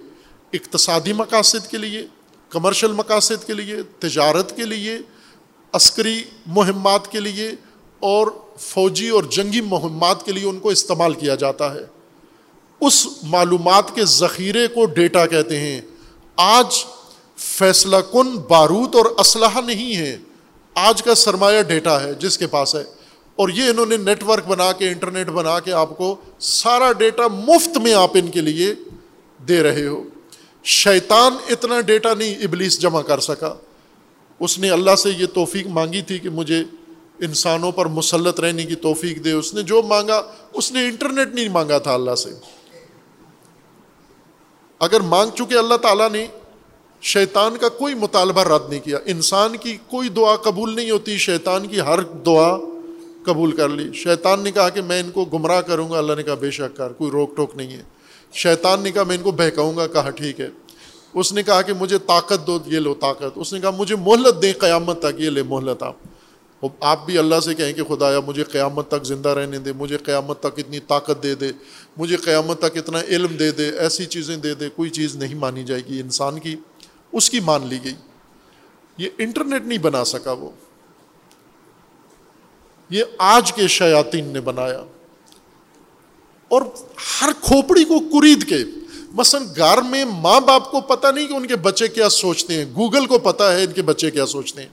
اقتصادی 0.52 1.12
مقاصد 1.12 1.70
کے 1.70 1.78
لیے 1.78 2.06
کمرشل 2.54 2.92
مقاصد 2.92 3.46
کے 3.46 3.54
لیے، 3.54 3.76
تجارت 3.98 4.56
کے 4.56 4.64
لیے، 4.64 4.98
عسکری 5.72 6.22
مہمات 6.46 7.12
کے 7.12 7.20
لیے 7.20 7.50
اور 8.00 8.26
فوجی 8.58 9.08
اور 9.08 9.22
جنگی 9.22 9.60
مہمات 9.60 10.24
کے 10.24 10.32
لیے 10.32 10.48
ان 10.48 10.58
کو 10.58 10.68
استعمال 10.68 11.14
کیا 11.14 11.34
جاتا 11.34 11.74
ہے۔ 11.74 11.80
اس 12.80 13.06
معلومات 13.22 13.94
کے 13.94 14.04
ذخیرے 14.04 14.66
کو 14.66 14.86
ڈیٹا 14.86 15.26
کہتے 15.26 15.58
ہیں۔ 15.58 15.80
آج 16.36 16.84
فیصلہ 17.36 17.96
کن 18.12 18.36
بارود 18.36 18.94
اور 18.94 19.04
اسلحہ 19.04 19.60
نہیں 19.60 19.96
ہے۔ 19.96 20.18
آج 20.74 21.02
کا 21.02 21.14
سرمایہ 21.14 21.62
ڈیٹا 21.62 22.02
ہے 22.02 22.14
جس 22.14 22.38
کے 22.38 22.46
پاس 22.46 22.74
ہے۔ 22.74 22.84
اور 23.36 23.48
یہ 23.48 23.70
انہوں 23.70 23.86
نے 23.86 23.96
نیٹ 23.96 24.22
ورک 24.22 24.46
بنا 24.46 24.72
کے، 24.72 24.88
انٹرنیٹ 24.88 25.26
بنا 25.26 25.60
کے 25.60 25.72
آپ 25.72 25.98
کو 25.98 26.16
سارا 26.38 26.92
ڈیٹا 26.92 27.28
مفت 27.28 27.76
میں 27.76 27.94
آپ 27.94 28.10
ان 28.14 28.28
کے 28.28 28.40
لیے 28.40 28.74
دے 29.48 29.62
رہے 29.62 29.86
ہو۔ 29.86 30.04
شیطان 30.64 31.32
اتنا 31.48 31.80
ڈیٹا 31.80 32.14
نہیں 32.14 32.34
ابلیس 32.34 32.80
جمع 32.80 33.02
کر 33.02 33.20
سکا۔ 33.20 33.54
اس 34.40 34.58
نے 34.58 34.70
اللہ 34.70 34.96
سے 34.96 35.10
یہ 35.10 35.26
توفیق 35.34 35.66
مانگی 35.66 36.02
تھی 36.02 36.18
کہ 36.18 36.30
مجھے 36.30 36.60
انسانوں 37.20 37.72
پر 37.72 37.86
مسلط 37.86 38.40
رہنے 38.40 38.62
کی 38.62 38.74
توفیق 38.74 39.24
دے۔ 39.24 39.32
اس 39.32 39.54
نے 39.54 39.62
جو 39.62 39.82
مانگا، 39.82 40.22
اس 40.52 40.72
نے 40.72 40.84
انٹرنیٹ 40.84 41.34
نہیں 41.34 41.48
مانگا 41.48 41.78
تھا 41.78 41.94
اللہ 41.94 42.14
سے۔ 42.14 42.30
اگر 44.78 45.00
مانگ 45.00 45.30
چکے 45.30 45.58
اللہ 45.58 45.74
تعالیٰ 45.74 46.10
نے، 46.10 46.26
شیطان 47.02 47.56
کا 47.56 47.68
کوئی 47.68 47.94
مطالبہ 47.94 48.42
رد 48.42 48.70
نہیں 48.70 48.80
کیا۔ 48.80 48.98
انسان 49.04 49.56
کی 49.56 49.76
کوئی 49.86 50.08
دعا 50.08 50.36
قبول 50.36 50.76
نہیں 50.76 50.90
ہوتی، 50.90 51.18
شیطان 51.18 51.66
کی 51.66 51.80
ہر 51.80 52.00
دعا 52.00 52.56
قبول 53.24 53.56
کر 53.56 53.68
لی۔ 53.68 53.92
شیطان 53.92 54.40
نے 54.40 54.52
کہا 54.52 54.68
کہ 54.68 54.82
میں 54.82 55.00
ان 55.00 55.10
کو 55.10 55.24
گمراہ 55.24 55.60
کروں 55.60 55.90
گا۔ 55.90 55.98
اللہ 55.98 56.12
نے 56.12 56.22
کہا، 56.22 56.34
بے 56.34 56.50
شک 56.50 56.76
کر، 56.76 56.92
کوئی 56.92 57.10
روک 57.10 57.36
ٹوک 57.36 57.56
نہیں 57.56 57.72
ہے۔ 57.72 57.82
شیطان 58.34 58.80
نے 58.80 58.90
کہا، 58.90 59.02
میں 59.02 59.16
ان 59.16 59.22
کو 59.22 59.30
بہکاؤں 59.30 59.76
گا، 59.76 59.86
کہا، 59.86 60.10
ٹھیک 60.10 60.40
ہے۔ 60.40 60.48
اس 61.14 61.32
نے 61.32 61.42
کہا 61.42 61.62
کہ 61.62 61.72
مجھے 61.72 61.98
طاقت 61.98 62.46
دو، 62.46 62.58
یہ 62.66 62.78
لو 62.78 62.94
طاقت۔ 62.94 63.32
اس 63.34 63.52
نے 63.52 63.60
کہا، 63.60 63.70
مجھے 63.70 63.96
مہلت 63.96 64.42
دیں، 64.42 64.52
قیامت 64.58 64.98
تک 64.98 65.20
یہ 65.20 65.30
لے 65.30 65.42
مہلت 65.42 65.82
آپ۔ 65.82 65.96
آپ 66.80 67.06
بھی 67.06 67.18
اللہ 67.18 67.40
سے 67.40 67.54
کہیں 67.54 67.72
کہ 67.72 67.84
خدایا 67.84 68.20
مجھے 68.20 68.44
قیامت 68.44 68.88
تک 68.88 69.04
زندہ 69.04 69.28
رہنے 69.28 69.58
دے، 69.58 69.72
مجھے 69.72 69.96
قیامت 69.96 70.40
تک 70.40 70.58
اتنی 70.58 70.80
طاقت 70.80 71.22
دے 71.22 71.34
دے، 71.34 71.52
مجھے 71.96 72.16
قیامت 72.16 72.58
تک 72.58 72.76
اتنا 72.76 73.00
علم 73.00 73.36
دے 73.36 73.50
دے، 73.50 73.78
ایسی 73.78 74.06
چیزیں 74.06 74.36
دے 74.36 74.54
دے، 74.54 74.68
کوئی 74.68 74.90
چیز 74.90 75.16
نہیں 75.16 75.34
مانی 75.34 75.64
جائے 75.64 75.82
گی 75.88 76.00
انسان 76.00 76.40
کی۔ 76.40 76.56
اس 77.12 77.30
کی 77.30 77.40
مان 77.40 77.66
لی 77.66 77.78
گئی۔ 77.84 77.94
یہ 78.98 79.08
انٹرنیٹ 79.18 79.62
نہیں 79.64 79.78
بنا 79.78 80.04
سکا 80.04 80.32
وہ۔ 80.32 80.50
یہ 82.90 83.04
آج 83.18 83.52
کے 83.52 83.66
شیاطین 83.66 84.26
نے 84.26 84.40
بنایا۔ 84.40 84.84
اور 86.54 86.62
ہر 87.20 87.30
کھوپڑی 87.40 87.84
کو 87.84 87.98
کرید 87.98 88.48
کے، 88.48 88.56
مثلا 89.12 89.40
گھر 89.56 89.82
میں 89.82 90.04
ماں 90.04 90.40
باپ 90.40 90.70
کو 90.70 90.80
پتا 90.80 91.10
نہیں 91.10 91.26
کہ 91.26 91.34
ان 91.34 91.46
کے 91.46 91.56
بچے 91.56 91.88
کیا 91.88 92.08
سوچتے 92.08 92.54
ہیں، 92.54 92.64
گوگل 92.64 93.06
کو 93.06 93.18
پتا 93.18 93.52
ہے 93.52 93.64
ان 93.64 93.72
کے 93.72 93.82
بچے 93.82 94.10
کیا 94.10 94.26
سوچتے 94.26 94.62
ہیں۔ 94.62 94.68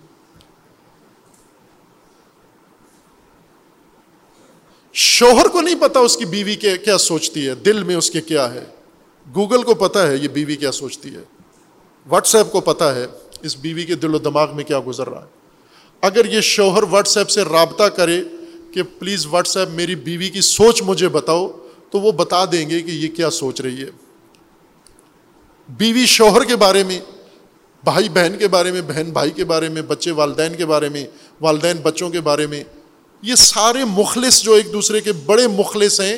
شوہر 4.93 5.47
کو 5.47 5.61
نہیں 5.61 5.75
پتا 5.75 5.99
اس 5.99 6.17
کی 6.17 6.25
بیوی 6.25 6.55
کے 6.55 6.77
کیا 6.77 6.97
سوچتی 6.97 7.47
ہے، 7.47 7.55
دل 7.55 7.83
میں 7.83 7.95
اس 7.95 8.11
کے 8.11 8.21
کیا 8.21 8.53
ہے۔ 8.53 8.65
گوگل 9.35 9.63
کو 9.63 9.75
پتا 9.75 10.07
ہے 10.07 10.15
یہ 10.15 10.27
بیوی 10.27 10.55
کیا 10.55 10.71
سوچتی 10.71 11.09
ہے۔ 11.15 11.23
واٹس 12.09 12.35
ایپ 12.35 12.51
کو 12.51 12.61
پتا 12.61 12.95
ہے 12.95 13.07
اس 13.41 13.57
بیوی 13.57 13.83
کے 13.83 13.95
دل 13.95 14.15
و 14.15 14.17
دماغ 14.17 14.55
میں 14.55 14.63
کیا 14.63 14.79
گزر 14.87 15.09
رہا 15.09 15.21
ہے۔ 15.21 15.29
اگر 16.01 16.25
یہ 16.25 16.41
شوہر 16.41 16.83
واٹس 16.83 17.17
ایپ 17.17 17.29
سے 17.29 17.41
رابطہ 17.43 17.83
کرے 17.83 18.23
کہ 18.73 18.83
پلیز 18.83 19.25
واٹس 19.25 19.57
ایپ 19.57 19.69
میری 19.69 19.95
بیوی 19.95 20.29
کی 20.29 20.41
سوچ 20.41 20.81
مجھے 20.81 21.09
بتاؤ 21.09 21.60
تو 21.91 21.99
وہ 21.99 22.11
بتا 22.11 22.45
دیں 22.45 22.69
گے 22.69 22.81
کہ 22.81 22.91
یہ 22.91 23.07
کیا 23.07 23.29
سوچ 23.29 23.61
رہی 23.61 23.81
ہے۔ 23.81 23.89
بیوی 25.69 26.05
شوہر 26.05 26.43
کے 26.43 26.55
بارے 26.55 26.83
میں، 26.83 26.99
بھائی 27.83 28.09
بہن 28.09 28.37
کے 28.39 28.47
بارے 28.47 28.71
میں، 28.71 28.81
بہن 28.81 29.11
بھائی 29.11 29.31
کے 29.31 29.45
بارے 29.45 29.69
میں، 29.69 29.81
بچے 29.81 30.11
والدین 30.11 30.55
کے 30.55 30.65
بارے 30.65 30.89
میں، 30.89 31.05
والدین 31.41 31.77
بچوں 31.77 32.09
کے 32.09 32.21
بارے 32.21 32.47
میں، 32.47 32.63
یہ 33.21 33.35
سارے 33.35 33.85
مخلص 33.85 34.41
جو 34.43 34.53
ایک 34.53 34.73
دوسرے 34.73 35.01
کے 35.01 35.11
بڑے 35.11 35.47
مخلص 35.47 35.99
ہیں، 36.01 36.17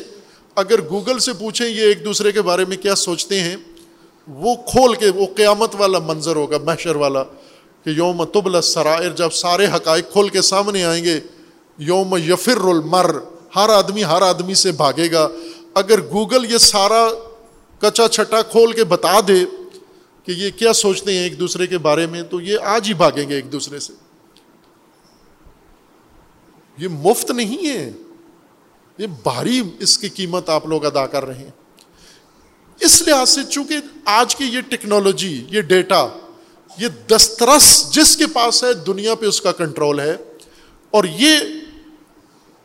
اگر 0.55 0.81
گوگل 0.81 1.19
سے 1.19 1.33
پوچھیں 1.33 1.67
یہ 1.67 1.81
ایک 1.81 2.05
دوسرے 2.05 2.31
کے 2.31 2.41
بارے 2.41 2.65
میں 2.65 2.77
کیا 2.77 2.95
سوچتے 2.95 3.39
ہیں، 3.39 3.55
وہ 4.27 4.55
کھول 4.55 4.95
کے، 4.95 5.09
وہ 5.09 5.25
قیامت 5.35 5.75
والا 5.79 5.99
منظر 5.99 6.35
ہوگا، 6.35 6.57
محشر 6.57 6.95
والا، 6.95 7.23
کہ 7.83 7.89
یوم 7.89 8.23
تبل 8.23 8.61
سرائر 8.61 9.09
جب 9.09 9.33
سارے 9.33 9.65
حقائق 9.65 10.11
کھول 10.11 10.29
کے 10.29 10.41
سامنے 10.41 10.83
آئیں 10.83 11.03
گے، 11.03 11.19
یوم 11.77 12.15
یفر 12.17 12.61
المر، 12.63 13.15
ہر 13.55 13.69
آدمی 13.69 14.03
ہر 14.03 14.21
آدمی 14.21 14.53
سے 14.53 14.71
بھاگے 14.71 15.11
گا 15.11 15.27
اگر 15.73 16.01
گوگل 16.01 16.53
یہ 16.53 16.57
سارا 16.57 17.07
کچا 17.79 18.07
چھٹا 18.07 18.41
کھول 18.41 18.73
کے 18.73 18.83
بتا 18.83 19.19
دے 19.27 19.45
کہ 20.23 20.31
یہ 20.31 20.49
کیا 20.57 20.73
سوچتے 20.73 21.13
ہیں 21.13 21.23
ایک 21.23 21.39
دوسرے 21.39 21.67
کے 21.67 21.77
بارے 21.77 22.05
میں، 22.05 22.21
تو 22.21 22.41
یہ 22.41 22.57
آج 22.59 22.87
ہی 22.87 22.93
بھاگیں 22.93 23.29
گے 23.29 23.35
ایک 23.35 23.51
دوسرے 23.51 23.79
سے۔ 23.79 23.93
یہ 26.77 26.87
مفت 26.87 27.31
نہیں 27.31 27.67
ہے۔ 27.67 27.91
یہ 28.97 29.07
بھاری 29.07 29.61
اس 29.79 29.97
کی 29.97 30.09
قیمت 30.09 30.49
آپ 30.49 30.67
لوگ 30.67 30.85
ادا 30.85 31.07
کر 31.07 31.25
رہے 31.25 31.37
ہیں۔ 31.37 31.51
اس 32.79 33.01
لحاظ 33.01 33.29
سے 33.29 33.41
چونکہ 33.49 33.75
آج 34.05 34.35
کی 34.35 34.45
یہ 34.45 34.61
ٹیکنالوجی، 34.61 35.45
یہ 35.49 35.61
ڈیٹا، 35.61 36.07
یہ 36.77 36.87
دسترس 37.11 37.91
جس 37.91 38.17
کے 38.17 38.27
پاس 38.27 38.63
ہے، 38.63 38.73
دنیا 38.73 39.15
پہ 39.15 39.25
اس 39.25 39.41
کا 39.41 39.51
کنٹرول 39.51 39.99
ہے۔ 39.99 40.17
اور 40.91 41.03
یہ 41.03 41.39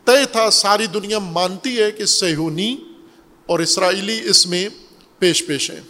طے 0.05 0.25
تھا، 0.31 0.49
ساری 0.49 0.87
دنیا 0.87 1.19
مانتی 1.19 1.81
ہے 1.81 1.91
کہ 1.91 2.05
سہونی 2.05 2.77
اور 3.49 3.59
اسرائیلی 3.59 4.29
اس 4.29 4.47
میں 4.47 4.69
پیش 5.19 5.45
پیش 5.47 5.71
ہیں۔ 5.71 5.81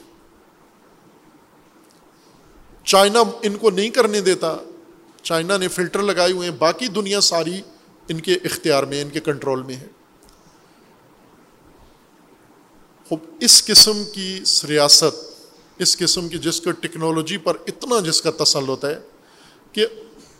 چائنا 2.86 3.20
ان 3.42 3.58
کو 3.58 3.70
نہیں 3.70 3.90
کرنے 3.90 4.22
دیتا۔ 4.22 4.58
چائنا 5.24 5.58
نے 5.58 5.68
فلٹر 5.68 6.02
لگائے 6.02 6.32
ہوئے 6.32 6.50
ہیں۔ 6.50 6.56
باقی 6.58 6.88
دنیا 6.88 7.22
ساری 7.22 7.62
ان 8.10 8.20
کے 8.20 8.34
اختیار 8.34 8.84
میں، 8.84 9.02
ان 9.02 9.10
کے 9.10 9.20
کنٹرول 9.20 9.64
میں 9.64 9.76
ہے۔ 9.76 9.88
خوب، 13.10 13.20
اس 13.40 13.66
قسم 13.66 14.04
کی 14.14 14.40
ریاست 14.70 15.34
اس 15.78 15.98
قسم 15.98 16.30
کی 16.30 16.38
جس 16.38 16.62
کو 16.62 16.72
ٹیکنالوجی 16.72 17.38
پر 17.38 17.58
اتنا 17.68 18.00
جس 18.00 18.22
کا 18.22 18.44
تسلط 18.44 18.86
ہے 18.86 19.00
کہ 19.72 19.86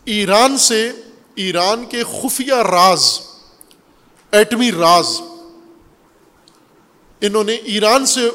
ایران 0.06 0.58
سے 0.58 0.92
ایران 1.36 1.86
کے 1.86 2.04
خفیہ 2.04 2.54
راز، 2.54 3.20
ایٹمی 4.32 4.72
راز 4.72 5.22
انہوں 7.22 7.44
نے 7.44 7.54
ایران 7.54 8.06
سے 8.06 8.30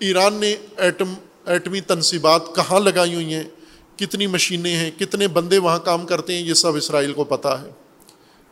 ایران 0.00 0.34
نے 0.34 0.56
ایٹم 0.76 1.14
ایٹمی 1.44 1.80
تنصیبات 1.80 2.54
کہاں 2.54 2.80
لگائی 2.80 3.14
ہوئی 3.14 3.34
ہیں؟ 3.34 3.44
کتنی 3.96 4.26
مشینیں 4.26 4.76
ہیں؟ 4.76 4.90
کتنے 4.98 5.28
بندے 5.28 5.58
وہاں 5.58 5.78
کام 5.78 6.06
کرتے 6.06 6.34
ہیں؟ 6.34 6.42
یہ 6.42 6.54
سب 6.54 6.74
اسرائیل 6.74 7.12
کو 7.12 7.24
پتہ 7.24 7.48
ہے۔ 7.48 7.70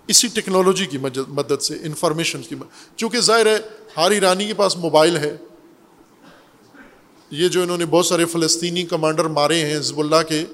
اسی 0.09 0.29
ٹیکنالوجی 0.29 0.87
کی 0.87 0.99
مدد 1.29 1.63
سے، 1.63 1.75
انفارمیشن 1.83 2.43
کی 2.43 2.55
مدد۔ 2.55 2.99
چونکہ 2.99 3.21
ظاہر 3.21 3.47
ہے، 3.47 3.59
ہر 3.97 4.11
ایرانی 4.11 4.47
کے 4.47 4.55
پاس 4.55 4.77
موبائل 4.77 5.17
ہے۔ 5.17 5.37
یہ 7.31 7.49
جو 7.49 7.63
انہوں 7.63 7.79
نے 7.79 7.87
بہت 7.87 8.07
سارے 8.07 8.25
فلسطینی 8.25 8.83
کمانڈر 8.83 9.25
مارے 9.25 9.61
ہیں، 9.61 9.77
حزب 9.77 9.99
اللہ 9.99 10.23
کے، 10.29 10.45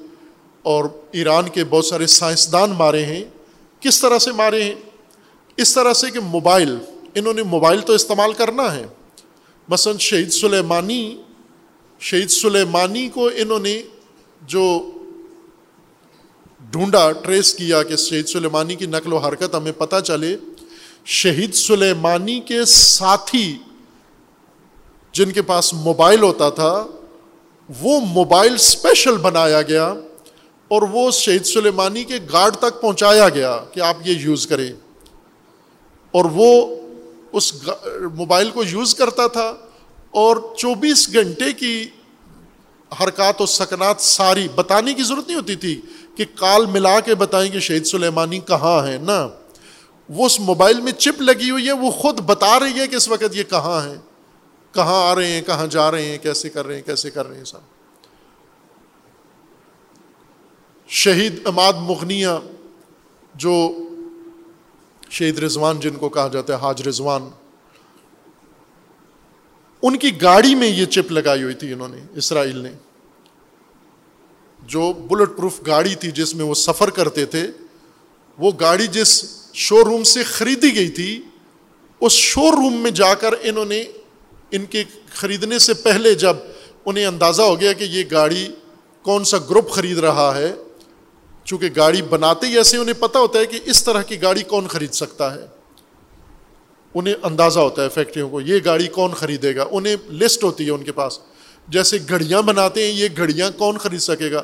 اور 0.62 0.84
ایران 1.12 1.48
کے 1.48 1.64
بہت 1.64 1.86
سارے 1.86 2.06
سائنسدان 2.06 2.70
مارے 2.70 3.06
ہیں، 3.06 3.24
کس 3.80 4.00
طرح 4.00 4.18
سے 4.18 4.32
مارے 4.32 4.64
ہیں؟ 4.64 4.74
اس 5.56 5.74
طرح 5.74 5.92
سے 5.92 6.10
کہ 6.10 6.20
موبائل 6.20 6.76
انہوں 7.14 7.34
نے 7.34 7.42
موبائل 7.42 7.80
تو 7.80 7.92
استعمال 7.92 8.32
کرنا 8.32 8.74
ہے۔ 8.74 8.86
مثلاً 9.68 9.96
شہید 9.98 10.30
سلیمانی 10.30 11.22
شہید 12.00 12.30
سلیمانی 12.30 13.08
کو 13.08 13.30
انہوں 13.34 13.58
نے 13.58 13.82
جو 14.42 14.90
ڈھونڈا، 16.70 17.12
ٹریس 17.12 17.54
کیا 17.54 17.82
کہ 17.82 17.96
شہید 17.96 18.26
سلیمانی 18.26 18.74
کی 18.74 18.86
نقل 18.86 19.12
و 19.12 19.16
حرکت 19.16 19.54
ہمیں 19.54 19.72
پتہ 19.72 19.96
چلے۔ 20.00 20.36
شہید 21.04 21.54
سلیمانی 21.54 22.40
کے 22.40 22.64
ساتھی 22.64 23.58
جن 25.12 25.30
کے 25.30 25.42
پاس 25.42 25.74
موبائل 25.74 26.22
ہوتا 26.22 26.50
تھا، 26.50 26.86
وہ 27.80 28.00
موبائل 28.00 28.54
اسپیشل 28.54 29.16
بنایا 29.16 29.62
گیا 29.62 29.94
اور 30.68 30.82
وہ 30.82 31.10
شہید 31.10 31.44
سلیمانی 31.44 32.04
کے 32.04 32.14
گارڈ 32.32 32.56
تک 32.56 32.80
پہنچایا 32.80 33.28
گیا 33.28 33.64
کہ 33.72 33.80
آپ 33.80 33.96
یہ 34.04 34.14
یوز 34.18 34.46
کریں۔ 34.46 34.72
اور 36.10 36.24
وہ 36.32 36.81
اس 37.32 37.52
موبائل 38.14 38.50
کو 38.50 38.64
یوز 38.64 38.94
کرتا 38.94 39.26
تھا 39.26 39.54
اور 40.10 40.36
چوبیس 40.56 41.12
گھنٹے 41.12 41.52
کی 41.52 41.88
حرکات 43.00 43.40
و 43.40 43.46
سکنات 43.46 44.00
ساری 44.00 44.48
بتانے 44.54 44.94
کی 44.94 45.02
ضرورت 45.02 45.26
نہیں 45.26 45.36
ہوتی 45.36 45.56
تھی 45.56 45.80
کہ 46.16 46.24
کال 46.34 46.66
ملا 46.66 47.00
کے 47.00 47.14
بتائیں 47.14 47.52
کہ 47.52 47.60
شہید 47.60 47.84
سلیمانی 47.86 48.38
کہاں 48.38 48.86
ہے 48.86 48.98
نا 48.98 49.28
وہ 50.08 50.26
اس 50.26 50.40
موبائل 50.40 50.80
میں 50.80 50.92
چپ 50.92 51.20
لگی 51.22 51.50
ہوئی 51.50 51.66
ہے، 51.66 51.72
وہ 51.72 51.90
خود 51.90 52.20
بتا 52.20 52.60
رہی 52.60 52.80
ہے 52.80 52.86
کہ 52.86 52.96
اس 52.96 53.08
وقت 53.08 53.36
یہ 53.36 53.42
کہاں 53.42 53.82
ہے 53.84 53.96
کہاں 54.72 55.10
آ 55.10 55.14
رہے 55.14 55.26
ہیں، 55.26 55.42
کہاں 55.42 55.66
جا 55.66 55.90
رہے 55.90 56.04
ہیں، 56.04 56.18
کیسے 56.18 56.48
کر 56.48 56.66
رہے 56.66 56.74
ہیں، 56.74 56.82
کیسے 56.82 57.10
کر 57.10 57.26
رہے 57.26 57.36
ہیں 57.36 57.44
سب۔ 57.44 57.58
شہید 60.88 61.40
اماد 61.44 61.72
مغنیہ 61.76 62.28
جو 63.34 63.72
شہید 65.12 65.38
رضوان 65.38 65.80
جن 65.80 65.94
کو 65.94 66.08
کہا 66.08 66.28
جاتا 66.28 66.52
ہے، 66.52 66.58
حاج 66.58 66.88
رضوان۔ 66.88 67.30
ان 69.82 69.96
کی 69.96 70.22
گاڑی 70.22 70.54
میں 70.54 70.68
یہ 70.68 70.84
چپ 70.84 71.12
لگائی 71.12 71.42
ہوئی 71.42 71.54
تھی 71.54 71.72
انہوں 71.72 71.88
نے، 71.88 71.96
اسرائیل 72.14 72.58
نے۔ 72.58 72.72
جو 74.62 74.92
بلٹ 74.92 75.36
پروف 75.36 75.60
گاڑی 75.66 75.94
تھی 75.94 76.10
جس 76.10 76.34
میں 76.34 76.44
وہ 76.44 76.54
سفر 76.54 76.90
کرتے 76.90 77.24
تھے، 77.24 77.46
وہ 78.38 78.50
گاڑی 78.60 78.86
جس 78.86 79.24
شو 79.54 79.84
روم 79.84 80.02
سے 80.02 80.22
خریدی 80.22 80.74
گئی 80.74 80.88
تھی، 80.88 81.22
اس 82.00 82.12
شو 82.12 82.50
روم 82.50 82.74
میں 82.74 82.90
جا 82.90 83.14
کر 83.14 83.34
انہوں 83.42 83.64
نے 83.64 83.84
ان 84.50 84.64
کے 84.64 84.84
خریدنے 85.10 85.58
سے 85.58 85.74
پہلے 85.74 86.14
جب 86.14 86.36
انہیں 86.86 87.06
اندازہ 87.06 87.42
ہو 87.42 87.60
گیا 87.60 87.72
کہ 87.72 87.84
یہ 87.84 88.04
گاڑی 88.10 88.48
کون 89.02 89.24
سا 89.24 89.38
گروپ 89.38 89.70
خرید 89.70 89.98
رہا 89.98 90.32
ہے 90.36 90.54
چونکہ 91.44 91.68
گاڑی 91.76 92.02
بناتے 92.02 92.46
ہی 92.46 92.56
ایسے 92.56 92.76
انہیں 92.76 93.00
پتہ 93.00 93.18
ہوتا 93.18 93.38
ہے 93.38 93.46
کہ 93.46 93.58
اس 93.64 93.84
طرح 93.84 94.02
کی 94.02 94.22
گاڑی 94.22 94.42
کون 94.42 94.66
خرید 94.66 94.92
سکتا 94.92 95.34
ہے۔ 95.34 95.46
انہیں 96.94 97.14
اندازہ 97.22 97.60
ہوتا 97.60 97.84
ہے 97.84 97.88
فیکٹریوں 97.88 98.30
کو، 98.30 98.40
یہ 98.40 98.60
گاڑی 98.64 98.86
کون 98.86 99.10
خریدے 99.10 99.56
گا؟ 99.56 99.64
انہیں 99.70 99.96
لسٹ 100.12 100.44
ہوتی 100.44 100.66
ہے 100.66 100.70
ان 100.70 100.82
کے 100.82 100.92
پاس۔ 100.92 101.18
جیسے 101.68 101.98
گھڑیاں 102.08 102.42
بناتے 102.42 102.84
ہیں، 102.84 102.92
یہ 102.92 103.08
گھڑیاں 103.16 103.50
کون 103.58 103.78
خرید 103.78 104.00
سکے 104.00 104.32
گا؟ 104.32 104.42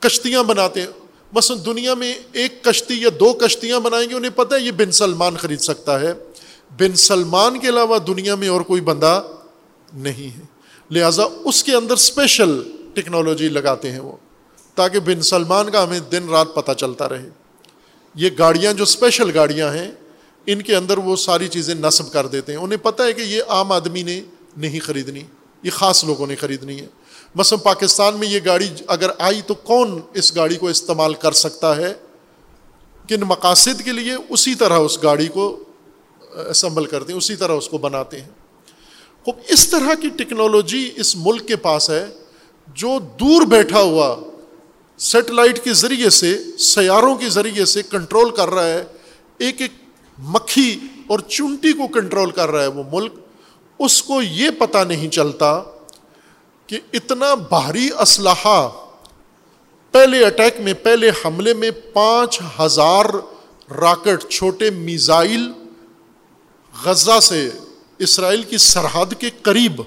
کشتیاں 0.00 0.42
بناتے 0.42 0.80
ہیں۔ 0.80 0.88
بس 1.34 1.52
دنیا 1.66 1.94
میں 1.94 2.14
ایک 2.32 2.64
کشتی 2.64 2.94
یا 2.94 3.08
دو 3.20 3.32
کشتیاں 3.32 3.80
بنائیں 3.80 4.10
گے، 4.10 4.14
انہیں 4.14 4.36
پتہ 4.36 4.54
ہے 4.54 4.60
یہ 4.60 4.70
بن 4.70 4.90
سلمان 4.90 5.36
خرید 5.36 5.58
سکتا 5.58 6.00
ہے۔ 6.00 6.12
بن 6.78 6.94
سلمان 6.94 7.58
کے 7.58 7.68
علاوہ 7.68 7.98
دنیا 7.98 8.34
میں 8.34 8.48
اور 8.48 8.60
کوئی 8.60 8.80
بندہ 8.80 9.22
نہیں 9.94 10.36
ہے۔ 10.36 10.42
لہٰذا 10.90 11.22
اس 11.44 11.64
کے 11.64 11.74
اندر 11.74 11.92
اسپیشل 11.92 12.62
ٹیکنالوجی 12.94 13.48
لگاتے 13.48 13.90
ہیں 13.90 14.00
وہ۔ 14.00 14.16
تاکہ 14.76 15.00
بن 15.00 15.22
سلمان 15.22 15.70
کا 15.70 15.84
ہمیں 15.84 16.00
دن 16.00 16.28
رات 16.28 16.54
پتہ 16.54 16.72
چلتا 16.72 17.08
رہے۔ 17.08 17.28
یہ 18.14 18.30
گاڑیاں 18.38 18.72
جو 18.72 18.82
اسپیشل 18.82 19.30
گاڑیاں 19.34 19.74
ہیں، 19.74 19.90
ان 20.46 20.62
کے 20.62 20.76
اندر 20.76 20.98
وہ 20.98 21.16
ساری 21.16 21.48
چیزیں 21.48 21.74
نصب 21.74 22.12
کر 22.12 22.26
دیتے 22.26 22.52
ہیں۔ 22.52 22.58
انہیں 22.58 22.84
پتہ 22.84 23.02
ہے 23.02 23.12
کہ 23.12 23.20
یہ 23.20 23.42
عام 23.48 23.72
آدمی 23.72 24.02
نے 24.02 24.22
نہیں 24.56 24.80
خریدنی، 24.80 25.22
یہ 25.62 25.70
خاص 25.70 26.04
لوگوں 26.04 26.26
نے 26.26 26.36
خریدنی 26.36 26.80
ہے۔ 26.80 26.86
مثلاً 27.34 27.60
پاکستان 27.60 28.16
میں 28.16 28.28
یہ 28.28 28.40
گاڑی 28.46 28.68
اگر 28.86 29.10
آئی 29.18 29.42
تو 29.42 29.54
کون 29.54 30.00
اس 30.14 30.36
گاڑی 30.36 30.56
کو 30.56 30.68
استعمال 30.68 31.14
کر 31.14 31.32
سکتا 31.32 31.76
ہے؟ 31.76 31.94
کن 33.08 33.20
مقاصد 33.20 33.82
کے 33.84 33.92
لیے 33.92 34.12
اسی 34.28 34.54
طرح 34.54 34.78
اس 34.78 35.02
گاڑی 35.02 35.28
کو 35.28 35.64
اسمبل 36.30 36.86
کرتے 36.86 37.12
ہیں، 37.12 37.18
اسی 37.18 37.36
طرح 37.36 37.52
اس 37.52 37.68
کو 37.68 37.78
بناتے 37.78 38.20
ہیں۔ 38.20 38.28
خوب، 39.24 39.34
اس 39.48 39.68
طرح 39.68 39.94
کی 39.94 40.08
ٹیکنالوجی 40.08 40.90
اس 40.96 41.16
ملک 41.16 41.48
کے 41.48 41.56
پاس 41.56 41.90
ہے، 41.90 42.06
جو 42.68 42.98
دور 43.20 43.42
بیٹھا 43.42 43.80
ہوا 43.80 44.16
سیٹلائٹ 44.98 45.64
کے 45.64 45.72
ذریعے 45.72 46.10
سے، 46.10 46.38
سیاروں 46.58 47.16
کے 47.16 47.28
ذریعے 47.28 47.64
سے 47.64 47.82
کنٹرول 47.82 48.30
کر 48.30 48.48
رہا 48.48 48.66
ہے۔ 48.66 48.84
ایک 49.38 49.60
ایک 49.60 49.72
مکھی 50.18 50.80
اور 51.06 51.18
چونٹی 51.18 51.72
کو 51.72 51.86
کنٹرول 51.86 52.30
کر 52.30 52.50
رہا 52.50 52.62
ہے 52.62 52.66
وہ 52.66 52.82
ملک۔ 52.92 53.12
اس 53.78 54.02
کو 54.02 54.22
یہ 54.22 54.50
پتہ 54.50 54.78
نہیں 54.78 55.08
چلتا 55.08 55.62
کہ 56.66 56.78
اتنا 56.92 57.34
بھاری 57.34 57.88
اسلحہ، 58.00 58.68
پہلے 59.90 60.26
اٹیک 60.26 60.60
میں، 60.60 60.74
پہلے 60.74 61.10
حملے 61.24 61.54
میں 61.54 61.70
پانچ 61.70 62.40
ہزار 62.60 63.04
راکٹ، 63.80 64.28
چھوٹے 64.28 64.70
میزائل 64.70 65.52
غزہ 66.84 67.20
سے 67.20 67.50
اسرائیل 67.98 68.42
کی 68.42 68.58
سرحد 68.58 69.14
کے 69.18 69.30
قریب۔ 69.42 69.82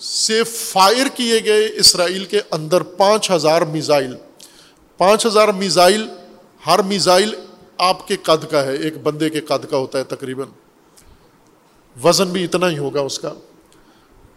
سے 0.00 0.44
فائر 0.44 1.06
کیے 1.16 1.44
گئے 1.44 1.68
اسرائیل 1.76 2.24
کے 2.24 2.40
اندر 2.50 2.80
پانچ 2.80 3.30
ہزار 3.30 3.62
میزائل۔ 3.62 4.16
پانچ 4.98 5.26
ہزار 5.26 5.48
میزائل، 5.48 6.08
ہر 6.66 6.82
میزائل 6.82 7.34
آپ 7.78 8.08
کے 8.08 8.16
قد 8.16 8.50
کا 8.50 8.64
ہے، 8.64 8.76
ایک 8.76 8.98
بندے 8.98 9.30
کے 9.30 9.40
قد 9.40 9.70
کا 9.70 9.76
ہوتا 9.76 9.98
ہے 9.98 10.04
تقریباً۔ 10.04 10.48
وزن 12.04 12.28
بھی 12.28 12.44
اتنا 12.44 12.70
ہی 12.70 12.78
ہوگا 12.78 13.00
اس 13.00 13.18
کا۔ 13.18 13.34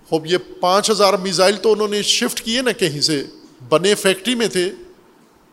خوب، 0.10 0.26
یہ 0.26 0.38
پانچ 0.60 0.92
ہزار 0.92 1.14
میزائل 1.14 1.56
تو 1.56 1.72
انہوں 1.72 1.88
نے 1.88 2.02
شفٹ 2.02 2.42
کیے 2.42 2.62
نا 2.62 2.72
کہیں 2.72 3.02
سے۔ 3.02 3.24
بنے 3.70 3.96
فیکٹری 3.96 4.36
میں 4.36 4.48
تھے۔ 4.48 4.72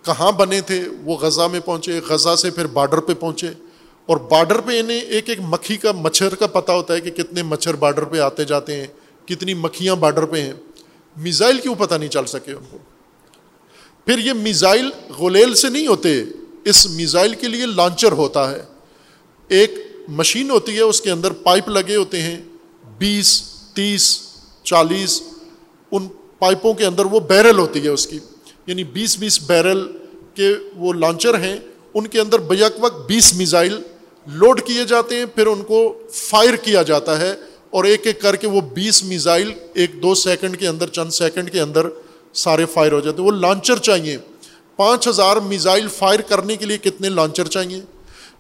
کہاں 0.04 0.32
بنے 0.32 0.60
تھے؟ 0.60 0.84
وہ 1.02 1.16
غزہ 1.16 1.48
میں 1.52 1.60
پہنچے، 1.60 2.00
غزہ 2.08 2.36
سے 2.36 2.50
پھر 2.50 2.66
بارڈر 2.66 3.00
پہ 3.00 3.14
پہنچے۔ 3.14 3.48
اور 4.06 4.16
بارڈر 4.16 4.60
پہ 4.60 4.80
انہیں 4.80 5.00
ایک 5.00 5.28
ایک 5.28 5.38
مکھی 5.40 5.76
کا، 5.76 5.92
مچھر 5.92 6.34
کا 6.34 6.46
پتہ 6.46 6.72
ہوتا 6.72 6.94
ہے 6.94 7.00
کہ 7.00 7.10
کتنے 7.10 7.42
مچھر 7.42 7.74
بارڈر 7.74 8.04
پہ 8.04 8.18
آتے 8.18 8.44
جاتے 8.44 8.76
ہیں۔ 8.76 8.86
کتنی 9.31 9.55
مکھیاں 9.55 9.97
بارڈر 9.97 10.24
پہ 10.24 10.40
ہیں، 10.40 10.52
میزائل 11.16 11.59
کیوں 11.59 11.74
پتہ 11.74 11.94
نہیں 11.94 12.09
چل 12.09 12.27
سکے 12.27 12.52
ان 12.52 12.65
کو؟ 12.70 12.78
پھر 14.07 14.19
یہ 14.19 14.32
میزائل 14.32 14.90
غلیل 15.19 15.55
سے 15.55 15.69
نہیں 15.69 15.86
ہوتے، 15.86 16.23
اس 16.65 16.86
میزائل 16.86 17.35
کے 17.35 17.48
لیے 17.48 17.66
لانچر 17.66 18.12
ہوتا 18.12 18.51
ہے۔ 18.51 18.62
ایک 19.48 19.74
مشین 20.09 20.51
ہوتی 20.51 20.77
ہے، 20.77 20.81
اس 20.81 21.01
کے 21.01 21.11
اندر 21.11 21.32
پائپ 21.32 21.69
لگے 21.69 21.97
ہوتے 21.97 22.23
ہیں، 22.23 22.43
بیس، 22.98 23.43
تیس، 23.74 24.20
چالیس، 24.62 25.23
ان 25.90 26.09
پائپوں 26.39 26.74
کے 26.74 26.86
اندر 26.86 27.05
وہ 27.05 27.20
بیرل 27.20 27.59
ہوتی 27.59 27.85
ہے 27.85 27.89
اس 27.89 28.07
کی۔ 28.07 28.19
یعنی 28.66 28.85
بیس 28.85 29.19
بیس 29.19 29.40
بیرل 29.43 29.86
کے 30.35 30.55
وہ 30.74 30.93
لانچر 30.93 31.39
ہیں، 31.39 31.61
ان 31.94 32.07
کے 32.07 32.20
اندر 32.20 32.39
بیک 32.39 32.73
وقت 32.78 33.07
بیس 33.07 33.35
میزائل 33.35 33.82
لوڈ 34.27 34.62
کیے 34.62 34.85
جاتے 34.85 35.16
ہیں، 35.16 35.27
پھر 35.27 35.47
ان 35.47 35.62
کو 35.62 36.02
فائر 36.12 36.57
کیا 36.57 36.82
جاتا 36.82 37.20
ہے 37.20 37.35
اور 37.70 37.84
ایک 37.84 38.06
ایک 38.06 38.20
کر 38.20 38.36
کے 38.36 38.47
وہ 38.47 38.60
بیس 38.60 39.05
میزائل 39.05 39.52
ایک 39.74 40.02
دو 40.02 40.14
سیکنڈ 40.14 40.59
کے 40.59 40.68
اندر، 40.68 40.86
چند 40.88 41.10
سیکنڈ 41.10 41.52
کے 41.52 41.60
اندر 41.60 41.86
سارے 42.34 42.66
فائر 42.66 42.92
ہو 42.92 43.01
جاتے 43.01 43.18
ہیں۔ 43.18 43.26
وہ 43.26 43.32
لانچر 43.32 43.76
چاہیے۔ 43.76 44.16
پانچ 44.76 45.09
ہزار 45.09 45.36
میزائل 45.36 45.88
فائر 45.88 46.20
کرنے 46.20 46.56
کے 46.56 46.64
لیے 46.64 46.78
کتنے 46.78 47.09
لانچر 47.09 47.47
چاہیے؟ 47.47 47.80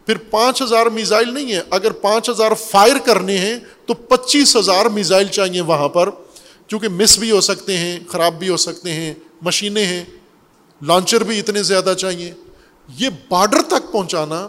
پھر 0.06 0.16
پانچ 0.16 0.62
ہزار 0.62 0.86
میزائل 0.86 1.34
نہیں 1.34 1.52
ہے۔ 1.52 1.60
اگر 1.70 1.90
پانچ 1.90 2.30
ہزار 2.30 2.52
فائر 2.54 2.96
کرنے 3.04 3.38
ہیں 3.38 3.56
تو 3.86 3.94
پچیس 3.94 4.56
ہزار 4.56 4.86
میزائل 4.86 5.26
چاہیے 5.26 5.60
وہاں 5.60 5.88
پر، 5.88 6.10
کیونکہ 6.66 6.88
مس 6.88 7.18
بھی 7.18 7.30
ہو 7.30 7.40
سکتے 7.40 7.76
ہیں، 7.76 8.00
خراب 8.08 8.38
بھی 8.38 8.48
ہو 8.48 8.56
سکتے 8.56 8.92
ہیں، 8.92 9.14
مشینیں 9.42 9.84
ہیں۔ 9.84 10.04
لانچر 10.82 11.24
بھی 11.24 11.38
اتنے 11.38 11.62
زیادہ 11.62 11.94
چاہیے۔ 11.98 12.32
یہ 12.98 13.08
بارڈر 13.28 13.62
تک 13.62 13.92
پہنچانا 13.92 14.48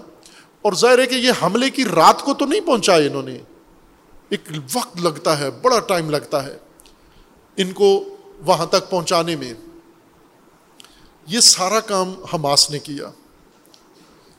اور 0.62 0.74
ظاہر 0.74 1.00
ہے 1.00 1.06
کہ 1.06 1.16
یہ 1.16 1.32
حملے 1.42 1.70
کی 1.70 1.84
رات 1.86 2.22
کو 2.22 2.34
تو 2.34 2.46
نہیں 2.46 2.62
پہنچایا 2.62 3.08
انہوں 3.08 3.24
نے۔ 3.24 3.38
ایک 4.32 4.52
وقت 4.74 4.98
لگتا 4.98 5.40
ہے، 5.40 5.52
بڑا 5.52 5.80
ٹائم 5.80 6.10
لگتا 6.10 6.46
ہے 6.46 6.58
ان 7.58 7.72
کو 7.72 8.16
وہاں 8.46 8.66
تک 8.66 8.90
پہنچانے 8.90 9.36
میں۔ 9.36 9.54
یہ 11.28 11.40
سارا 11.40 11.80
کام 11.80 12.14
حماس 12.34 12.72
نے 12.72 12.80
کیا۔ 12.80 13.12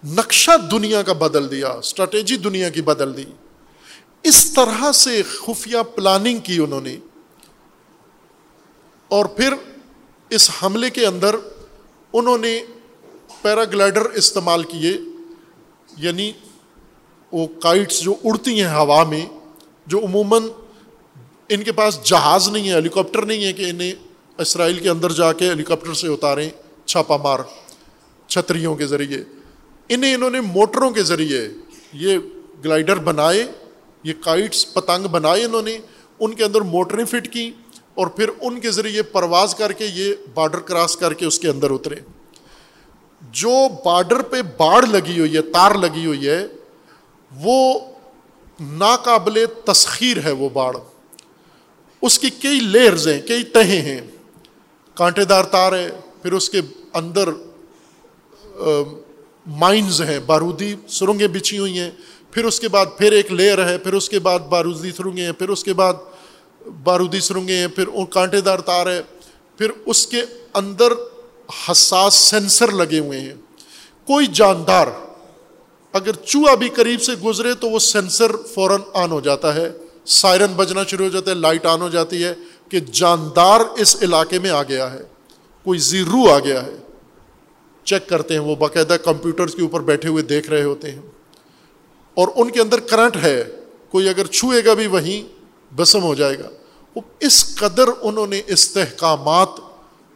نقشہ 0.05 0.51
دنیا 0.70 1.02
کا 1.02 1.12
بدل 1.12 1.51
دیا، 1.51 1.69
اسٹریٹجی 1.69 2.36
دنیا 2.36 2.70
کی 2.70 2.82
بدل 2.82 3.16
دی۔ 3.16 3.24
اس 4.23 4.52
طرح 4.55 4.93
سے 4.93 5.23
خفیہ 5.23 5.82
پلاننگ 5.97 6.39
کی 6.39 6.59
انہوں 6.59 6.81
نے۔ 6.81 6.97
اور 9.09 9.24
پھر 9.24 9.55
اس 10.31 10.51
حملے 10.62 10.90
کے 10.90 11.06
اندر 11.06 11.36
انہوں 12.12 12.39
نے 12.39 12.64
پیراگلائڈر 13.43 14.01
استعمال 14.01 14.62
کیے 14.62 14.98
یعنی 15.97 16.32
وہ 17.32 17.47
کائٹس 17.47 18.01
جو 18.01 18.14
اڑتی 18.24 18.62
ہیں 18.62 18.74
ہوا 18.74 19.05
میں 19.05 19.41
جو 19.86 19.98
عموماً 19.98 20.42
ان 21.48 21.62
کے 21.62 21.72
پاس 21.72 21.98
جہاز 22.04 22.48
نہیں 22.48 22.68
ہے 22.68 22.74
ہیلی 22.74 22.88
کاپٹر 22.88 23.22
نہیں 23.22 23.44
ہے 23.44 23.52
کہ 23.52 23.70
انہیں 23.70 23.92
اسرائیل 24.38 24.78
کے 24.78 24.88
اندر 24.88 25.12
جا 25.12 25.32
کے 25.32 25.48
ہیلی 25.48 25.62
کاپٹر 25.62 25.94
سے 25.94 26.09
اتاریں 26.09 26.50
چھاپا 26.84 27.16
مار 27.16 27.38
چھتریوں 28.26 28.74
کے 28.74 28.86
ذریعے۔ 28.86 29.24
انہیں 29.88 30.14
انہوں 30.14 30.30
نے 30.30 30.40
موٹروں 30.40 30.90
کے 30.90 31.02
ذریعے 31.02 31.48
یہ 31.92 32.18
گلائڈر 32.64 32.96
بنائے، 32.96 33.46
یہ 34.02 34.12
کائٹس، 34.20 34.74
پتنگ 34.74 35.06
بنائے 35.06 35.44
انہوں 35.44 35.62
نے، 35.62 35.78
ان 36.20 36.34
کے 36.34 36.44
اندر 36.44 36.60
موٹریں 36.60 37.04
فٹ 37.04 37.32
کیں 37.32 37.50
اور 37.94 38.06
پھر 38.06 38.30
ان 38.40 38.60
کے 38.60 38.70
ذریعے 38.70 39.02
پرواز 39.02 39.54
کر 39.54 39.72
کے 39.72 39.86
یہ 39.94 40.14
بارڈر 40.34 40.59
کراس 40.59 40.96
کر 40.96 41.14
کے 41.14 41.26
اس 41.26 41.38
کے 41.38 41.48
اندر 41.48 41.70
اترے۔ 41.70 41.96
جو 43.32 43.68
بارڈر 43.84 44.22
پہ 44.22 44.42
باڑ 44.56 44.86
لگی 44.86 45.18
ہوئی 45.18 45.36
ہے، 45.36 45.42
تار 45.42 45.74
لگی 45.74 46.06
ہوئی 46.06 46.28
ہے، 46.28 46.46
وہ 47.40 47.80
ناقابل 48.61 49.45
تسخیر 49.65 50.16
ہے 50.24 50.33
وہ 50.33 50.49
باڑ۔ 50.49 50.77
اس 52.03 52.19
کی 52.19 52.31
کئی 52.31 52.61
لیئرز 52.61 53.09
ہیں، 53.09 53.20
کئی 53.20 53.45
تہیں 53.45 53.83
ہیں۔ 53.83 54.01
کانٹے 54.95 55.24
دار 55.24 55.45
تار 55.45 55.73
ہے 55.73 55.91
پھر 56.23 56.33
اس 56.33 56.51
کے 56.51 56.61
اندر 56.93 57.29
مائنز 59.47 60.03
ہیں۔ 60.03 60.19
بارودی 60.19 60.74
سرنگیں 60.89 61.27
بچھی 61.27 61.59
ہوئی 61.59 61.79
ہیں۔ 61.79 61.91
پھر 62.31 62.45
اس 62.45 62.61
کے 62.61 62.69
بعد 62.69 62.87
پھر 62.99 63.12
ایک 63.12 63.33
لیئر 63.33 63.69
ہے، 63.69 63.79
پھر 63.79 63.93
اس 63.93 64.09
کے 64.09 64.19
بعد 64.19 64.39
بارودی 64.39 64.93
سرنگیں 64.93 65.24
ہیں، 65.24 65.33
پھر 65.33 65.49
اس 65.49 65.65
کے 65.65 65.73
بعد 65.73 65.95
بارودی 66.85 67.20
سرنگیں 67.20 67.57
ہیں، 67.57 67.69
پھر 67.69 67.85
کانٹے 68.11 68.41
دار 68.41 68.59
تار 68.59 68.87
ہے۔ 68.87 69.03
پھر 69.57 69.70
اس 69.87 70.07
کے 70.07 70.23
اندر 70.55 70.93
حساس 71.70 72.15
سینسر 72.15 72.73
لگے 72.73 72.99
ہوئے 72.99 73.20
ہیں۔ 73.20 73.35
کوئی 74.07 74.27
جاندار 74.27 74.87
اگر 75.93 76.12
چوہا 76.12 76.55
بھی 76.55 76.69
قریب 76.69 77.02
سے 77.02 77.12
گزرے 77.12 77.55
تو 77.55 77.69
وہ 77.69 77.78
سینسر 77.78 78.36
فوراً 78.36 78.81
آن 78.94 79.10
ہو 79.10 79.20
جاتا 79.20 79.55
ہے، 79.55 79.73
سائرن 80.06 80.52
بجنا 80.56 80.85
شروع 80.85 81.06
ہو 81.06 81.10
جاتا 81.10 81.31
ہے، 81.31 81.36
لائٹ 81.36 81.66
آن 81.66 81.81
ہو 81.81 81.89
جاتی 81.89 82.24
ہے 82.24 82.35
کہ 82.69 82.81
جاندار 82.81 83.60
اس 83.77 83.97
علاقے 84.02 84.39
میں 84.39 84.51
آ 84.51 84.62
گیا 84.62 84.93
ہے، 84.93 85.02
کوئی 85.64 85.78
زیرو 85.78 86.31
آ 86.31 86.39
گیا 86.39 86.66
ہے۔ 86.66 86.77
چیک 87.85 88.09
کرتے 88.09 88.35
ہیں 88.35 88.40
وہ 88.40 88.56
باقاعدہ 88.56 88.97
کمپیوٹر 89.05 89.47
کے 89.47 89.62
اوپر 89.62 89.81
بیٹھے 89.81 90.09
ہوئے 90.09 90.23
دیکھ 90.23 90.51
رہے 90.51 90.62
ہوتے 90.62 90.90
ہیں۔ 90.90 91.02
اور 92.14 92.28
ان 92.36 92.51
کے 92.51 92.60
اندر 92.60 92.81
کرنٹ 92.81 93.16
ہے، 93.16 93.44
کوئی 93.90 94.09
اگر 94.09 94.27
چھوئے 94.27 94.64
گا 94.64 94.74
بھی 94.74 94.86
وہیں 94.86 95.23
بسم 95.74 96.02
ہو 96.02 96.14
جائے 96.14 96.39
گا۔ 96.39 96.48
وہ 96.97 97.01
اس 97.20 97.56
قدر 97.56 97.85
انہوں 98.02 98.27
نے 98.27 98.43
استحکامات 98.47 99.48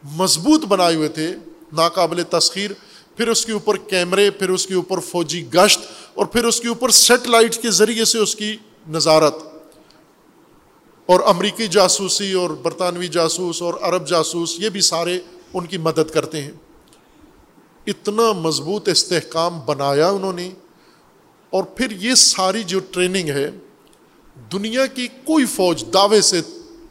مضبوط 0.03 0.65
بنائے 0.65 0.95
ہوئے 0.95 1.07
تھے، 1.07 1.33
ناقابل 1.73 2.23
تسخیر 2.23 2.71
پھر 3.17 3.27
اس 3.27 3.45
کے 3.45 3.51
اوپر 3.51 3.77
کیمرے، 3.77 4.31
پھر 4.31 4.49
اس 4.49 4.67
کے 4.67 4.73
اوپر 4.73 4.99
فوجی 4.99 5.53
گشت 5.53 5.79
اور 6.13 6.25
پھر 6.25 6.45
اس 6.45 6.59
کے 6.61 6.67
اوپر 6.67 6.89
سیٹلائٹ 6.89 7.61
کے 7.61 7.71
ذریعے 7.71 8.05
سے 8.05 8.19
اس 8.19 8.35
کی 8.35 8.57
نظارت۔ 8.89 9.35
اور 11.05 11.19
امریکی 11.25 11.67
جاسوسی 11.67 12.33
اور 12.33 12.49
برطانوی 12.49 13.07
جاسوس 13.07 13.61
اور 13.61 13.73
عرب 13.81 14.07
جاسوس 14.07 14.59
یہ 14.59 14.69
بھی 14.69 14.81
سارے 14.81 15.19
ان 15.53 15.65
کی 15.65 15.77
مدد 15.77 16.11
کرتے 16.13 16.41
ہیں۔ 16.41 16.51
اتنا 17.87 18.31
مضبوط 18.31 18.87
استحکام 18.87 19.59
بنایا 19.65 20.09
انہوں 20.09 20.33
نے۔ 20.33 20.49
اور 21.49 21.63
پھر 21.63 21.91
یہ 21.91 22.15
ساری 22.15 22.63
جو 22.63 22.79
ٹریننگ 22.79 23.29
ہے، 23.29 23.51
دنیا 24.53 24.85
کی 24.85 25.07
کوئی 25.07 25.45
فوج 25.45 25.83
دعوے 25.93 26.21
سے 26.21 26.41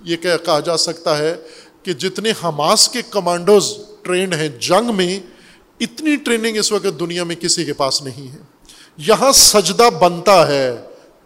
یہ 0.04 0.16
کہا 0.16 0.60
جا 0.60 0.76
سکتا 0.76 1.18
ہے 1.18 1.34
کہ 1.82 1.92
جتنے 1.92 2.32
حماس 2.44 2.88
کے 2.88 3.02
کمانڈوز 3.10 3.78
ٹرینڈ 4.02 4.34
ہیں 4.34 4.48
جنگ 4.48 4.94
میں 4.94 5.20
اتنی 5.80 6.16
ٹریننگ 6.16 6.56
اس 6.56 6.72
وقت 6.72 7.00
دنیا 7.00 7.24
میں 7.24 7.36
کسی 7.36 7.64
کے 7.64 7.72
پاس 7.72 8.02
نہیں 8.02 8.32
ہے۔ 8.32 8.38
یہاں 8.96 9.32
سجدہ 9.32 9.88
بنتا 10.00 10.48
ہے 10.48 10.76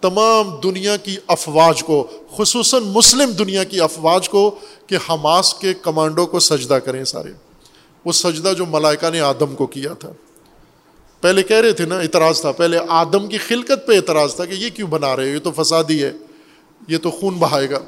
تمام 0.01 0.61
دنیا 0.63 0.97
کی 0.97 1.17
افواج 1.27 1.83
کو، 1.83 2.07
خصوصاً 2.37 2.83
مسلم 2.83 3.31
دنیا 3.31 3.65
کی 3.65 3.81
افواج 3.81 4.29
کو، 4.29 4.55
کہ 4.87 4.97
حماس 5.11 5.55
کے 5.55 5.75
کمانڈو 5.75 6.27
کو 6.27 6.39
سجدہ 6.39 6.75
کریں 6.75 7.05
سارے۔ 7.05 7.33
وہ 8.05 8.13
سجدہ 8.13 8.53
جو 8.57 8.67
ملائکہ 8.67 9.11
نے 9.11 9.21
آدم 9.21 9.55
کو 9.55 9.67
کیا 9.67 9.95
تھا۔ 9.95 10.13
پہلے 11.21 11.43
کہہ 11.43 11.57
رہے 11.57 11.73
تھے 11.73 11.85
نا، 11.85 11.99
اعتراض 11.99 12.41
تھا۔ 12.41 12.53
پہلے 12.53 12.79
آدم 12.89 13.27
کی 13.27 13.39
خلکت 13.39 13.87
پہ 13.87 13.97
اعتراض 13.97 14.35
تھا 14.35 14.45
کہ 14.45 14.53
یہ 14.53 14.71
کیوں 14.71 14.89
بنا 14.89 15.17
رہے 15.17 15.25
ہو؟ 15.25 15.35
یہ 15.35 15.39
تو 15.39 15.63
فسادی 15.63 16.05
ہے۔ 16.05 16.13
یہ 16.89 16.99
تو 16.99 17.11
خون 17.11 17.35
بہائے 17.35 17.71
گا۔ 17.71 17.79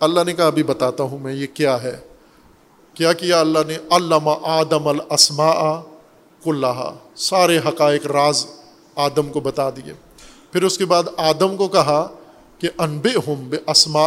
اللہ 0.00 0.20
نے 0.26 0.32
کہا، 0.32 0.46
ابھی 0.46 0.62
بتاتا 0.62 1.04
ہوں 1.04 1.18
میں، 1.18 1.34
یہ 1.34 1.46
کیا 1.54 1.82
ہے؟ 1.82 1.96
کیا 2.94 3.12
کیا 3.12 3.40
اللہ 3.40 3.58
نے؟ 3.66 3.74
علامہ 3.90 4.30
آدم 4.42 4.88
الاسماء 4.88 5.89
کلّہ 6.44 6.94
سارے 7.16 7.58
حقائق 7.58 8.06
راز 8.06 8.46
آدم 8.96 9.28
کو 9.28 9.40
بتا 9.40 9.70
دیے۔ 9.70 9.92
پھر 10.52 10.62
اس 10.62 10.78
کے 10.78 10.84
بعد 10.84 11.02
آدم 11.16 11.56
کو 11.56 11.68
کہا 11.68 12.08
کہ 12.58 12.68
انب 12.78 13.06
ہم 13.26 13.48
بے 13.48 13.56
اسما 13.66 14.06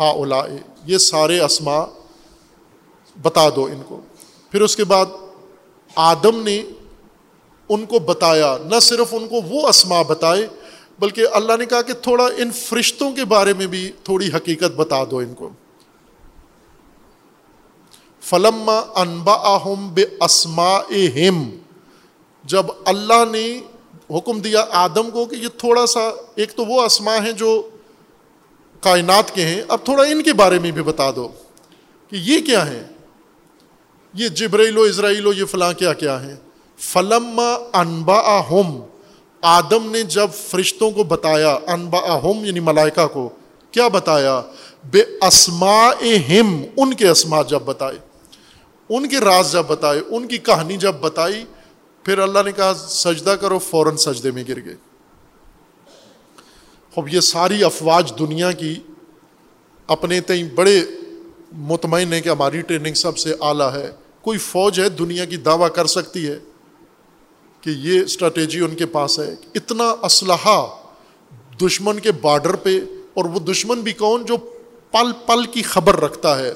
ہا 0.00 0.10
اولا 0.10 0.42
یہ 0.86 0.98
سارے 0.98 1.40
اسما 1.40 1.84
بتا 3.22 3.48
دو 3.56 3.64
ان 3.64 3.82
کو۔ 3.88 4.00
پھر 4.50 4.60
اس 4.60 4.76
کے 4.76 4.84
بعد 4.84 5.06
آدم 5.94 6.42
نے 6.42 6.62
ان 7.68 7.86
کو 7.86 7.98
بتایا، 7.98 8.56
نہ 8.64 8.80
صرف 8.80 9.14
ان 9.14 9.28
کو 9.28 9.36
وہ 9.48 9.68
اسما 9.68 10.02
بتائے، 10.02 10.46
بلکہ 10.98 11.26
اللہ 11.32 11.52
نے 11.58 11.66
کہا 11.66 11.82
کہ 11.82 11.92
تھوڑا 11.92 12.24
ان 12.24 12.50
فرشتوں 12.50 13.12
کے 13.12 13.24
بارے 13.24 13.52
میں 13.52 13.66
بھی 13.66 13.90
تھوڑی 14.04 14.28
حقیقت 14.34 14.76
بتا 14.76 15.04
دو 15.10 15.18
ان 15.18 15.34
کو۔ 15.34 15.50
فلم 18.30 18.70
انبا 18.94 19.32
اہم 19.32 19.88
بے 19.94 20.04
اسما 20.20 20.78
جب 22.44 22.66
اللہ 22.84 23.24
نے 23.30 23.60
حکم 24.10 24.40
دیا 24.40 24.64
آدم 24.72 25.10
کو 25.10 25.24
کہ 25.24 25.36
یہ 25.36 25.48
تھوڑا 25.58 25.86
سا، 25.86 26.00
ایک 26.34 26.52
تو 26.52 26.64
وہ 26.64 26.82
اسما 26.82 27.16
ہیں 27.16 27.32
جو 27.32 27.50
کائنات 28.80 29.34
کے 29.34 29.44
ہیں، 29.44 29.62
اب 29.68 29.84
تھوڑا 29.84 30.04
ان 30.04 30.22
کے 30.22 30.32
بارے 30.32 30.58
میں 30.58 30.70
بھی 30.70 30.82
بتا 30.82 31.10
دو 31.16 31.28
کہ 32.10 32.16
یہ 32.16 32.40
کیا 32.40 32.66
ہیں؟ 32.70 32.82
یہ 34.14 34.28
جبریل 34.28 34.78
و 34.78 34.82
اسرائیل 34.82 35.26
و 35.26 35.32
یہ 35.32 35.44
فلاں 35.44 35.72
کیا 35.72 35.92
کیا 35.92 36.22
ہیں؟ 36.22 36.36
فلم 36.78 37.40
انبا 37.72 38.40
ہوم 38.50 38.80
آدم 39.42 39.90
نے 39.90 40.02
جب 40.02 40.30
فرشتوں 40.34 40.90
کو 40.90 41.02
بتایا 41.04 41.58
انبا 41.66 42.14
ہوم 42.22 42.44
یعنی 42.44 42.60
ملائکہ 42.60 43.06
کو، 43.06 43.28
کیا 43.70 43.88
بتایا؟ 43.88 44.40
بے 44.84 45.02
اسما 45.22 45.90
ہم 46.28 46.62
ان 46.76 46.94
کے 46.94 47.08
اسما 47.08 47.42
جب 47.42 47.62
بتائے۔ 47.62 47.98
ان 48.88 49.08
کے 49.08 49.20
راز 49.20 49.52
جب 49.52 49.64
بتائے 49.66 50.00
ان 50.08 50.28
کی 50.28 50.38
کہانی 50.38 50.76
جب 50.76 50.94
بتائی، 51.00 51.44
پھر 52.04 52.18
اللہ 52.18 52.38
نے 52.44 52.52
کہا، 52.52 52.74
سجدہ 52.74 53.30
کرو، 53.30 53.58
فوراً 53.58 53.96
سجدے 53.96 54.30
میں 54.30 54.44
گر 54.48 54.64
گئے۔ 54.64 54.74
اب 56.96 57.08
یہ 57.08 57.20
ساری 57.20 57.64
افواج 57.64 58.12
دنیا 58.18 58.52
کی 58.52 58.74
اپنے 59.86 60.20
تئیں 60.20 60.48
بڑے 60.54 60.80
مطمئن 61.52 62.12
ہیں 62.12 62.20
کہ 62.20 62.28
ہماری 62.28 62.60
ٹریننگ 62.60 62.94
سب 62.94 63.18
سے 63.18 63.34
اعلیٰ 63.40 63.72
ہے۔ 63.74 63.90
کوئی 64.20 64.38
فوج 64.38 64.80
ہے 64.80 64.88
دنیا 64.88 65.24
کی 65.24 65.36
دعویٰ 65.36 65.68
کر 65.74 65.86
سکتی 65.86 66.28
ہے 66.28 66.38
کہ 67.60 67.70
یہ 67.70 68.00
اسٹریٹجی 68.00 68.60
ان 68.60 68.74
کے 68.74 68.86
پاس 68.86 69.18
ہے۔ 69.18 69.34
اتنا 69.54 69.94
اسلحہ 70.02 70.66
دشمن 71.62 72.00
کے 72.00 72.12
بارڈر 72.12 72.56
پہ، 72.56 72.80
اور 73.14 73.24
وہ 73.24 73.40
دشمن 73.40 73.80
بھی 73.80 73.92
کون 73.92 74.24
جو 74.24 74.36
پل 74.90 75.12
پل 75.26 75.44
کی 75.44 75.62
خبر 75.62 76.00
رکھتا 76.00 76.38
ہے۔ 76.38 76.52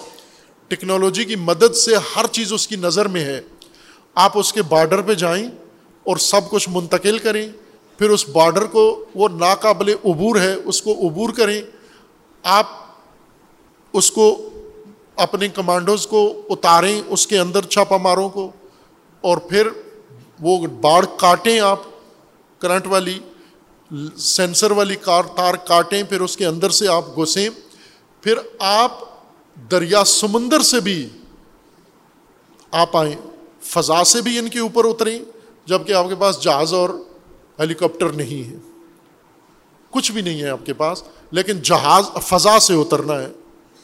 ٹیکنالوجی 0.71 1.25
کی 1.25 1.37
مدد 1.37 1.75
سے 1.77 1.95
ہر 2.17 2.27
چیز 2.27 2.53
اس 2.53 2.69
کی 2.69 2.77
نظر 2.77 3.09
میں 3.09 3.25
ہے۔ 3.25 3.41
آپ 4.15 4.39
اس 4.39 4.53
کے 4.53 4.63
بارڈر 4.63 5.03
پہ 5.03 5.15
جائیں 5.15 5.47
اور 6.07 6.17
سب 6.17 6.51
کچھ 6.51 6.69
منتقل 6.69 7.19
کریں، 7.19 7.49
پھر 7.99 8.11
اس 8.11 8.29
بارڈر 8.29 8.67
کو 8.67 9.05
وہ 9.15 9.29
ناقابل 9.29 9.89
عبور 10.05 10.37
ہے، 10.41 10.55
اس 10.55 10.83
کو 10.83 10.93
عبور 10.93 11.33
کریں۔ 11.33 11.63
آپ 12.45 12.67
اس 13.93 14.11
کو 14.11 14.49
اپنے 15.17 15.49
کمانڈوز 15.49 16.07
کو 16.07 16.43
اتاریں، 16.51 17.01
اس 17.09 17.27
کے 17.27 17.39
اندر 17.39 17.63
چھاپا 17.65 17.97
ماروں 17.97 18.29
کو، 18.29 18.51
اور 19.21 19.39
پھر 19.39 19.69
وہ 20.41 20.67
باڑ 20.67 21.05
کاٹیں 21.17 21.61
آپ، 21.61 21.81
کرنٹ 22.59 22.87
والی 22.87 23.19
سینسر 24.17 24.71
والی 24.71 24.97
کار، 24.97 25.23
تار 25.37 25.55
کاٹیں، 25.55 26.03
پھر 26.03 26.21
اس 26.21 26.37
کے 26.37 26.47
اندر 26.47 26.71
سے 26.71 26.89
آپ 26.89 27.17
گھسیں۔ 27.17 27.49
پھر 28.23 28.39
آپ 28.59 29.10
دریا 29.61 30.05
سمندر 30.05 30.61
سے 30.61 30.81
بھی 30.81 31.09
آپ 32.71 32.97
آئیں، 32.97 33.17
فضا 33.61 34.05
سے 34.05 34.23
بھی 34.23 34.39
ان 34.39 34.49
کے 34.49 34.59
اوپر 34.59 34.85
اتریں 34.85 35.19
جبکہ 35.67 35.93
آپ 35.93 36.05
کے 36.09 36.15
پاس 36.15 36.41
جہاز 36.41 36.75
اور 36.75 36.91
ہیلی 37.61 37.75
کاپٹر 37.75 38.09
نہیں 38.09 38.51
ہے 38.51 38.57
کچھ 39.91 40.13
بھی 40.13 40.23
نہیں 40.23 40.43
ہے 40.43 40.49
آپ 40.49 40.67
کے 40.67 40.73
پاس، 40.73 41.03
لیکن 41.31 41.61
جہاز، 41.63 42.05
فضا 42.23 42.59
سے 42.59 42.75
اترنا 42.75 43.21
ہے 43.21 43.27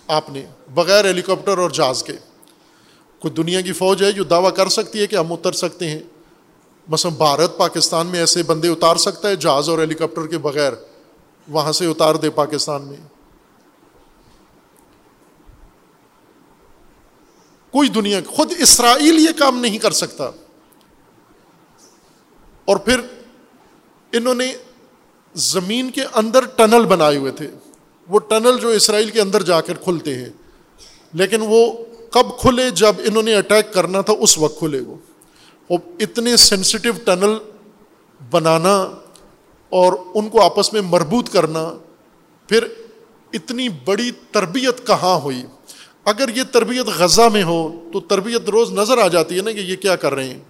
آپ 0.07 0.31
نے، 0.31 0.47
بغیر 0.75 1.05
ہیلی 1.05 1.23
کاپٹر 1.23 1.59
اور 1.59 1.71
جہاز 1.71 2.03
کے۔ 2.03 2.13
کوئی 3.19 3.35
دنیا 3.35 3.61
کی 3.61 3.73
فوج 3.73 4.03
ہے 4.03 4.13
جو 4.13 4.25
دعویٰ 4.25 4.55
کر 4.55 4.69
سکتی 4.69 5.01
ہے 5.01 5.07
کہ 5.07 5.17
ہم 5.17 5.33
اتر 5.33 5.53
سکتے 5.53 5.91
ہیں۔ 5.91 6.01
مثلاً 6.89 7.15
بھارت، 7.15 7.57
پاکستان 7.57 8.07
میں 8.07 8.19
ایسے 8.19 8.43
بندے 8.43 8.69
اتار 8.69 8.97
سکتا 8.97 9.29
ہے 9.29 9.37
جہاز 9.37 9.69
اور 9.69 9.79
ہیلی 9.79 9.95
کاپٹر 9.95 10.27
کے 10.27 10.39
بغیر، 10.39 10.73
وہاں 11.49 11.73
سے 11.73 11.87
اتار 11.87 12.15
دے 12.15 12.31
پاکستان 12.31 12.83
میں۔ 12.83 13.16
کوئی 17.77 17.89
دنیا 17.89 18.21
خود 18.27 18.53
اسرائیل 18.59 19.19
یہ 19.19 19.39
کام 19.39 19.61
نہیں 19.61 19.79
کر 19.79 19.91
سکتا۔ 19.91 20.25
اور 22.65 22.77
پھر 22.77 23.01
انہوں 24.13 24.35
نے 24.35 24.53
زمین 25.35 25.91
کے 25.91 26.01
اندر 26.15 26.47
ٹنل 26.47 26.85
بنائے 26.85 27.17
ہوئے 27.17 27.33
تھے۔ 27.33 27.51
وہ 28.09 28.19
ٹنل 28.19 28.59
جو 28.61 28.69
اسرائیل 28.69 29.11
کے 29.11 29.21
اندر 29.21 29.43
جا 29.43 29.61
کر 29.61 29.75
کھلتے 29.75 30.15
ہیں۔ 30.15 30.29
لیکن 31.13 31.41
وہ 31.43 31.73
کب 32.11 32.39
کھلے؟ 32.41 32.71
جب 32.71 32.93
انہوں 32.99 33.23
نے 33.23 33.35
اٹیک 33.35 33.73
کرنا 33.73 34.01
تھا، 34.01 34.15
اس 34.21 34.39
وقت 34.39 34.59
کھلے 34.59 34.81
وہ۔ 34.81 34.97
وہ 35.71 35.79
اتنے 36.01 36.37
سینسٹیو 36.37 36.93
ٹنل 37.05 37.39
بنانا 38.31 38.77
اور 39.69 39.93
ان 40.15 40.29
کو 40.29 40.43
آپس 40.43 40.73
میں 40.73 40.81
مربوط 40.81 41.31
کرنا، 41.31 41.79
پھر 42.49 42.67
اتنی 43.33 43.69
بڑی 43.69 44.11
تربیت 44.33 44.87
کہاں 44.87 45.21
ہوئی؟ 45.21 45.43
اگر 46.07 46.29
یہ 46.37 46.43
تربیت 46.53 46.87
غزہ 46.87 47.29
میں 47.33 47.43
ہو 47.43 47.89
تو 47.93 48.01
تربیت 48.01 48.51
روز 48.51 48.73
نظر 48.73 48.99
آ 48.99 49.09
جاتی 49.09 49.37
ہے 49.37 49.43
نا 49.43 49.53
کہ 49.53 49.59
یہ 49.59 49.77
کیا 49.77 49.97
کر 49.97 50.15
رہے 50.15 50.25
ہیں۔ 50.25 50.41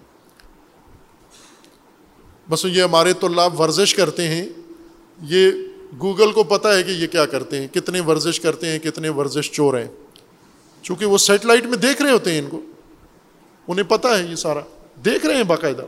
بس 2.49 2.65
یہ 2.65 2.83
ہمارے 2.83 3.13
طلاب 3.13 3.61
ورزش 3.61 3.95
کرتے 3.95 4.27
ہیں۔ 4.27 4.45
یہ 5.21 5.51
گوگل 6.01 6.31
کو 6.31 6.43
پتہ 6.43 6.67
ہے 6.67 6.83
کہ 6.83 6.91
یہ 6.91 7.07
کیا 7.07 7.25
کرتے 7.25 7.61
ہیں، 7.61 7.67
کتنے 7.67 7.99
ورزش 7.99 8.39
کرتے 8.39 8.67
ہیں، 8.67 8.79
کتنے 8.79 9.09
ورزش 9.09 9.51
چور 9.51 9.73
ہیں۔ 9.73 9.87
چونکہ 10.83 11.05
وہ 11.05 11.17
سیٹلائٹ 11.17 11.65
میں 11.65 11.77
دیکھ 11.77 12.01
رہے 12.01 12.11
ہوتے 12.11 12.31
ہیں 12.31 12.39
ان 12.39 12.49
کو۔ 12.49 12.61
انہیں 13.67 13.89
پتہ 13.89 14.07
ہے 14.07 14.23
یہ 14.29 14.35
سارا۔ 14.35 14.59
دیکھ 15.05 15.25
رہے 15.25 15.35
ہیں 15.35 15.43
باقاعدہ۔ 15.43 15.85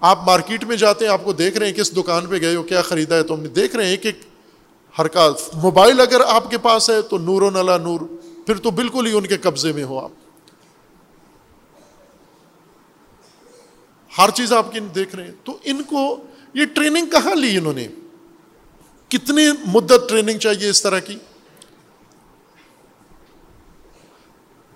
آپ 0.00 0.26
مارکیٹ 0.26 0.64
میں 0.64 0.76
جاتے 0.76 1.04
ہیں، 1.04 1.12
آپ 1.12 1.24
کو 1.24 1.32
دیکھ 1.32 1.58
رہے 1.58 1.66
ہیں 1.66 1.74
کس 1.74 1.96
دکان 1.96 2.26
پہ 2.26 2.40
گئے 2.40 2.56
ہو، 2.56 2.62
کیا 2.62 2.82
خریدا 2.82 3.16
ہے 3.16 3.22
تو 3.22 3.34
ہم 3.34 3.40
دیکھ 3.40 3.76
رہے 3.76 3.86
ہیں 3.86 3.96
کہ 3.96 4.12
ہر 4.98 5.08
کا 5.08 5.30
موبائل 5.54 6.00
اگر 6.00 6.20
آپ 6.26 6.50
کے 6.50 6.58
پاس 6.58 6.90
ہے 6.90 7.02
تو 7.02 7.18
نور 7.18 7.42
و 7.42 7.50
نلا 7.50 7.76
نور۔ 7.76 8.00
پھر 8.46 8.56
تو 8.56 8.70
بالکل 8.70 9.06
ہی 9.06 9.12
ان 9.12 9.26
کے 9.26 9.36
قبضے 9.36 9.72
میں 9.72 9.84
ہو 9.84 9.98
آپ۔ 9.98 10.10
ہر 14.18 14.30
چیز 14.30 14.52
آپ 14.52 14.72
کی 14.72 14.80
دیکھ 14.80 15.16
رہے 15.16 15.24
ہیں۔ 15.24 15.32
تو 15.44 15.58
ان 15.64 15.82
کو 15.82 16.24
یہ 16.54 16.64
ٹریننگ 16.64 17.06
کہاں 17.06 17.34
لی 17.34 17.58
انہوں 17.58 17.72
نے؟ 17.72 17.88
کتنی 19.08 19.42
مدت 19.66 20.08
ٹریننگ 20.08 20.38
چاہیے 20.38 20.70
اس 20.70 20.82
طرح 20.82 20.98
کی؟ 20.98 21.18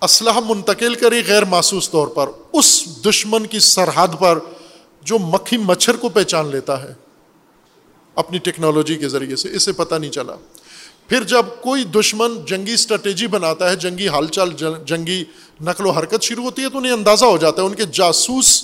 اسلحہ 0.01 0.39
منتقل 0.47 0.95
کری 0.95 1.23
غیر 1.27 1.45
محسوس 1.45 1.89
طور 1.89 2.07
پر۔ 2.07 2.27
اس 2.53 2.87
دشمن 3.05 3.47
کی 3.47 3.59
سرحد 3.59 4.07
پر 4.19 4.39
جو 5.01 5.19
مکھی 5.19 5.57
مچھر 5.57 5.95
کو 5.95 6.09
پہچان 6.09 6.47
لیتا 6.47 6.83
ہے۔ 6.83 6.93
اپنی 8.15 8.37
ٹیکنالوجی 8.37 8.95
کے 8.95 9.09
ذریعے 9.09 9.35
سے۔ 9.35 9.55
اسے 9.55 9.71
پتہ 9.71 9.95
نہیں 9.95 10.11
چلا۔ 10.11 10.35
پھر 11.09 11.23
جب 11.23 11.45
کوئی 11.61 11.83
دشمن 11.83 12.45
جنگی 12.45 12.73
اسٹریٹجی 12.73 13.27
بناتا 13.27 13.69
ہے، 13.69 13.75
جنگی 13.75 14.07
ہال 14.07 14.27
چال 14.27 14.53
جنگی 14.85 15.23
نقل 15.61 15.85
و 15.85 15.89
حرکت 15.89 16.21
شروع 16.21 16.43
ہوتی 16.43 16.61
ہے 16.61 16.69
تو 16.69 16.77
انہیں 16.77 16.91
اندازہ 16.91 17.25
ہو 17.25 17.37
جاتا 17.37 17.61
ہے 17.61 17.67
ان 17.67 17.73
کے 17.73 17.83
جاسوس 17.91 18.63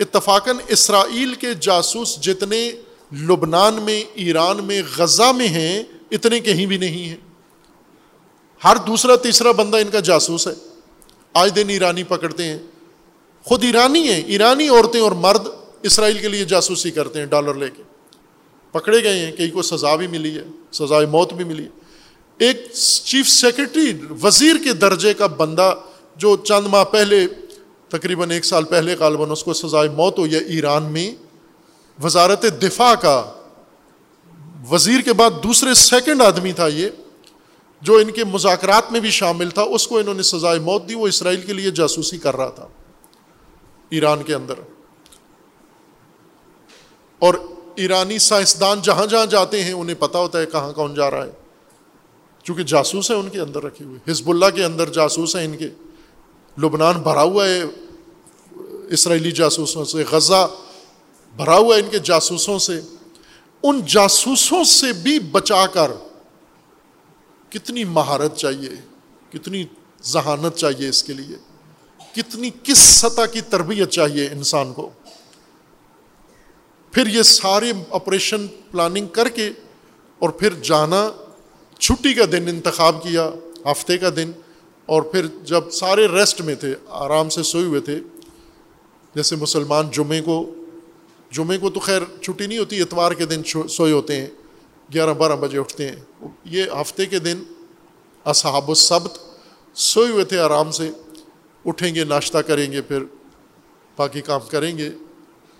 اتفاقاً 0.00 0.56
اسرائیل 0.68 1.34
کے 1.34 1.54
جاسوس 1.54 2.20
جتنے 2.20 2.72
لبنان 3.12 3.74
میں، 3.74 4.04
ایران 4.14 4.64
میں، 4.64 4.82
غزہ 4.96 5.32
میں 5.32 5.48
ہیں، 5.48 5.82
اتنے 6.10 6.40
کہیں 6.40 6.66
بھی 6.66 6.76
نہیں 6.76 7.08
ہیں۔ 7.08 7.16
ہر 8.64 8.76
دوسرا، 8.76 9.16
تیسرا 9.16 9.52
بندہ 9.52 9.76
ان 9.76 9.88
کا 9.92 10.00
جاسوس 10.00 10.48
ہے۔ 10.48 10.52
آج 11.34 11.56
دن 11.56 11.68
ایرانی 11.68 12.02
پکڑتے 12.02 12.44
ہیں۔ 12.44 12.58
خود 13.44 13.64
ایرانی 13.64 14.08
ہیں، 14.08 14.22
ایرانی 14.24 14.68
عورتیں 14.68 15.00
اور 15.00 15.12
مرد 15.12 15.48
اسرائیل 15.82 16.18
کے 16.18 16.28
لیے 16.28 16.44
جاسوسی 16.44 16.90
کرتے 16.90 17.18
ہیں، 17.18 17.26
ڈالر 17.26 17.54
لے 17.54 17.68
کے۔ 17.76 17.82
پکڑے 18.78 19.02
گئے 19.02 19.26
ہیں 19.26 19.32
کئی 19.32 19.50
کو 19.50 19.62
سزا 19.62 19.96
بھی 19.96 20.06
ملی 20.06 20.38
ہے 20.38 20.44
سزائے 20.72 21.06
موت 21.06 21.32
بھی 21.32 21.44
ملی 21.44 21.62
ہے۔ 21.62 21.68
ایک 22.38 22.66
چیف 23.04 23.28
سیکرٹری 23.28 23.92
وزیر 24.22 24.56
کے 24.64 24.72
درجے 24.72 25.14
کا 25.14 25.26
بندہ 25.26 25.74
جو 26.16 26.36
چند 26.36 26.66
ماہ 26.66 26.84
پہلے، 26.84 27.26
تقریباً 27.88 28.30
ایک 28.30 28.44
سال 28.44 28.64
پہلے 28.64 28.94
غالباً 28.98 29.30
اس 29.30 29.44
کو 29.44 29.52
سزائے 29.52 29.88
موت 29.88 30.18
ہو 30.18 30.26
یا 30.26 30.38
ایران 30.38 30.82
میں، 30.82 31.14
وزارت 32.02 32.44
دفاع 32.62 32.94
کا 32.94 33.32
وزیر 34.70 35.00
کے 35.00 35.12
بعد 35.12 35.30
دوسرے 35.42 35.74
سیکنڈ 35.74 36.22
آدمی 36.22 36.52
تھا 36.52 36.66
یہ، 36.66 36.88
جو 37.80 37.96
ان 37.96 38.10
کے 38.10 38.24
مذاکرات 38.24 38.92
میں 38.92 39.00
بھی 39.00 39.10
شامل 39.10 39.50
تھا، 39.50 39.62
اس 39.62 39.86
کو 39.86 39.98
انہوں 39.98 40.14
نے 40.14 40.22
سزائے 40.22 40.58
موت 40.58 40.88
دی، 40.88 40.94
وہ 40.94 41.08
اسرائیل 41.08 41.40
کے 41.40 41.52
لیے 41.52 41.70
جاسوسی 41.70 42.18
کر 42.18 42.36
رہا 42.36 42.50
تھا 42.50 42.68
ایران 43.90 44.22
کے 44.22 44.34
اندر۔ 44.34 44.54
اور 47.18 47.34
ایرانی 47.76 48.18
سائنسدان 48.18 48.82
جہاں 48.82 49.06
جہاں 49.06 49.26
جاتے 49.26 49.64
ہیں، 49.64 49.72
انہیں 49.72 49.96
پتا 49.98 50.18
ہوتا 50.18 50.40
ہے 50.40 50.46
کہاں 50.46 50.72
کون 50.72 50.94
جا 50.94 51.10
رہا 51.10 51.26
ہے۔ 51.26 51.30
چونکہ 52.44 52.62
جاسوس 52.62 53.10
ہیں 53.10 53.18
ان 53.18 53.28
کے 53.28 53.40
اندر 53.40 53.62
رکھے 53.62 53.84
ہوئے 53.84 54.10
حزب 54.10 54.30
اللہ 54.30 54.46
کے 54.54 54.64
اندر 54.64 54.88
جاسوس 54.88 55.36
ہیں 55.36 55.44
ان 55.44 55.56
کے۔ 55.56 55.68
لبنان 56.58 57.02
بھرا 57.02 57.22
ہوا 57.22 57.46
ہے، 57.48 57.62
اسرائیلی 58.88 59.30
جاسوسوں 59.30 59.84
سے، 59.84 60.04
غزہ 60.10 60.50
بھرا 61.36 61.56
ہوا 61.56 61.76
ہے 61.76 61.80
ان 61.80 61.90
کے 61.90 61.98
جاسوسوں 61.98 62.58
سے۔ 62.58 62.80
ان 63.62 63.80
جاسوسوں 63.86 64.64
سے 64.64 64.92
بھی 64.92 65.18
بچا 65.18 65.66
کر 65.66 65.90
کتنی 67.50 67.84
مہارت 67.84 68.36
چاہیے، 68.36 68.70
کتنی 69.32 69.64
ذہانت 70.02 70.56
چاہیے 70.56 70.88
اس 70.88 71.04
کے 71.04 71.12
لیے۔ 71.12 71.36
کتنی 72.14 72.50
کس 72.62 72.78
سطح 72.78 73.26
کی 73.32 73.40
تربیت 73.40 73.90
چاہیے 73.90 74.26
انسان 74.26 74.72
کو۔ 74.72 74.90
پھر 76.96 77.06
یہ 77.06 77.22
سارے 77.22 77.72
آپریشن 77.90 78.46
پلاننگ 78.70 79.06
کر 79.06 79.28
کے 79.28 79.50
اور 80.18 80.30
پھر 80.30 80.52
جانا، 80.62 81.10
چھٹی 81.78 82.14
کا 82.14 82.24
دن 82.32 82.48
انتخاب 82.48 83.02
کیا، 83.02 83.28
ہفتے 83.66 83.98
کا 83.98 84.08
دن، 84.16 84.30
اور 84.86 85.02
پھر 85.02 85.26
جب 85.44 85.70
سارے 85.70 86.06
ریسٹ 86.08 86.40
میں 86.40 86.54
تھے، 86.54 86.74
آرام 86.88 87.28
سے 87.28 87.42
سوئے 87.42 87.64
ہوئے 87.64 87.80
تھے، 87.80 88.00
جیسے 89.14 89.36
مسلمان 89.36 89.90
جمعے 89.90 90.20
کو 90.20 90.54
جمعے 91.30 91.58
کو 91.58 91.70
تو 91.70 91.80
خیر 91.80 92.02
چھٹی 92.20 92.46
نہیں 92.46 92.58
ہوتی، 92.58 92.80
اتوار 92.82 93.12
کے 93.12 93.26
دن 93.26 93.42
سوئے 93.68 93.92
ہوتے 93.92 94.20
ہیں، 94.20 94.26
گیارہ 94.94 95.14
بارہ 95.14 95.36
بجے 95.36 95.58
اٹھتے 95.58 95.88
ہیں۔ 95.88 96.28
یہ 96.44 96.64
ہفتے 96.80 97.06
کے 97.06 97.18
دن 97.18 97.42
اصحاب 98.24 98.68
السبت 98.68 99.18
سوئے 99.74 100.10
ہوئے 100.12 100.24
تھے 100.24 100.38
آرام 100.38 100.70
سے، 100.70 100.90
اٹھیں 101.64 101.94
گے، 101.94 102.04
ناشتہ 102.04 102.38
کریں 102.38 102.72
گے، 102.72 102.82
پھر 102.82 103.04
باقی 103.96 104.20
کام 104.20 104.40
کریں 104.50 104.78
گے۔ 104.78 104.90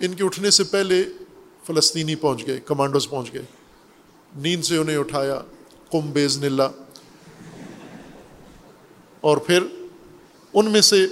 ان 0.00 0.14
کے 0.14 0.24
اٹھنے 0.24 0.50
سے 0.50 0.64
پہلے 0.64 1.04
فلسطینی 1.66 2.14
پہنچ 2.14 2.47
گئے 2.47 2.60
کمانڈوز 2.66 3.09
پہنچ 3.10 3.32
گئے۔ 3.34 3.43
نیند 4.36 4.64
سے 4.64 4.76
انہیں 4.76 4.97
اٹھایا 4.97 5.40
کم 5.93 6.10
بیز 6.10 6.38
نلا۔ 6.38 6.68
اور 9.20 9.36
پھر 9.36 9.62
ان 10.55 10.66
میں 10.66 10.80
سے 10.80 11.06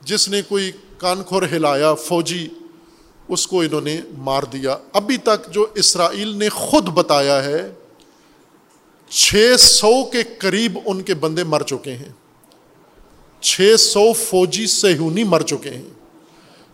جس 0.00 0.28
نے 0.28 0.42
کوئی 0.42 0.72
کان 0.98 1.22
کھور 1.22 1.42
ہلایا، 1.42 1.94
فوجی، 1.94 2.48
اس 3.28 3.46
کو 3.46 3.60
انہوں 3.60 3.80
نے 3.80 4.00
مار 4.18 4.42
دیا۔ 4.42 4.78
ابھی 4.92 5.16
تک 5.16 5.50
جو 5.50 5.66
اسرائیل 5.74 6.28
نے 6.28 6.48
خود 6.48 6.84
بتایا 6.84 7.44
ہے، 7.44 7.72
چھ 9.08 9.54
سو 9.58 10.04
کے 10.04 10.22
قریب 10.38 10.78
ان 10.84 11.02
کے 11.02 11.14
بندے 11.14 11.44
مر 11.44 11.62
چکے 11.62 11.94
ہیں۔ 11.94 12.12
چھ 13.40 13.74
سو 13.78 14.12
فوجی 14.12 14.66
سہونی 14.66 15.24
مر 15.24 15.40
چکے 15.40 15.70
ہیں۔ 15.70 15.88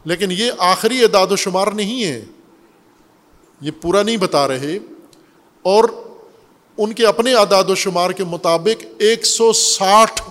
لیکن 0.05 0.31
یہ 0.31 0.51
آخری 0.59 1.03
اعداد 1.03 1.27
و 1.31 1.37
شمار 1.37 1.67
نہیں 1.67 2.05
ہے۔ 2.05 2.25
یہ 3.65 3.71
پورا 3.81 4.03
نہیں 4.03 4.17
بتا 4.17 4.47
رہے، 4.49 4.79
اور 5.65 5.85
ان 6.79 6.93
کے 6.93 7.07
اپنے 7.07 7.35
اعداد 7.35 7.65
و 7.65 7.75
شمار 7.75 8.11
کے 8.11 8.25
مطابق 8.27 8.85
ایک 8.99 9.27
سو 9.27 9.53
ساٹھ 9.53 10.23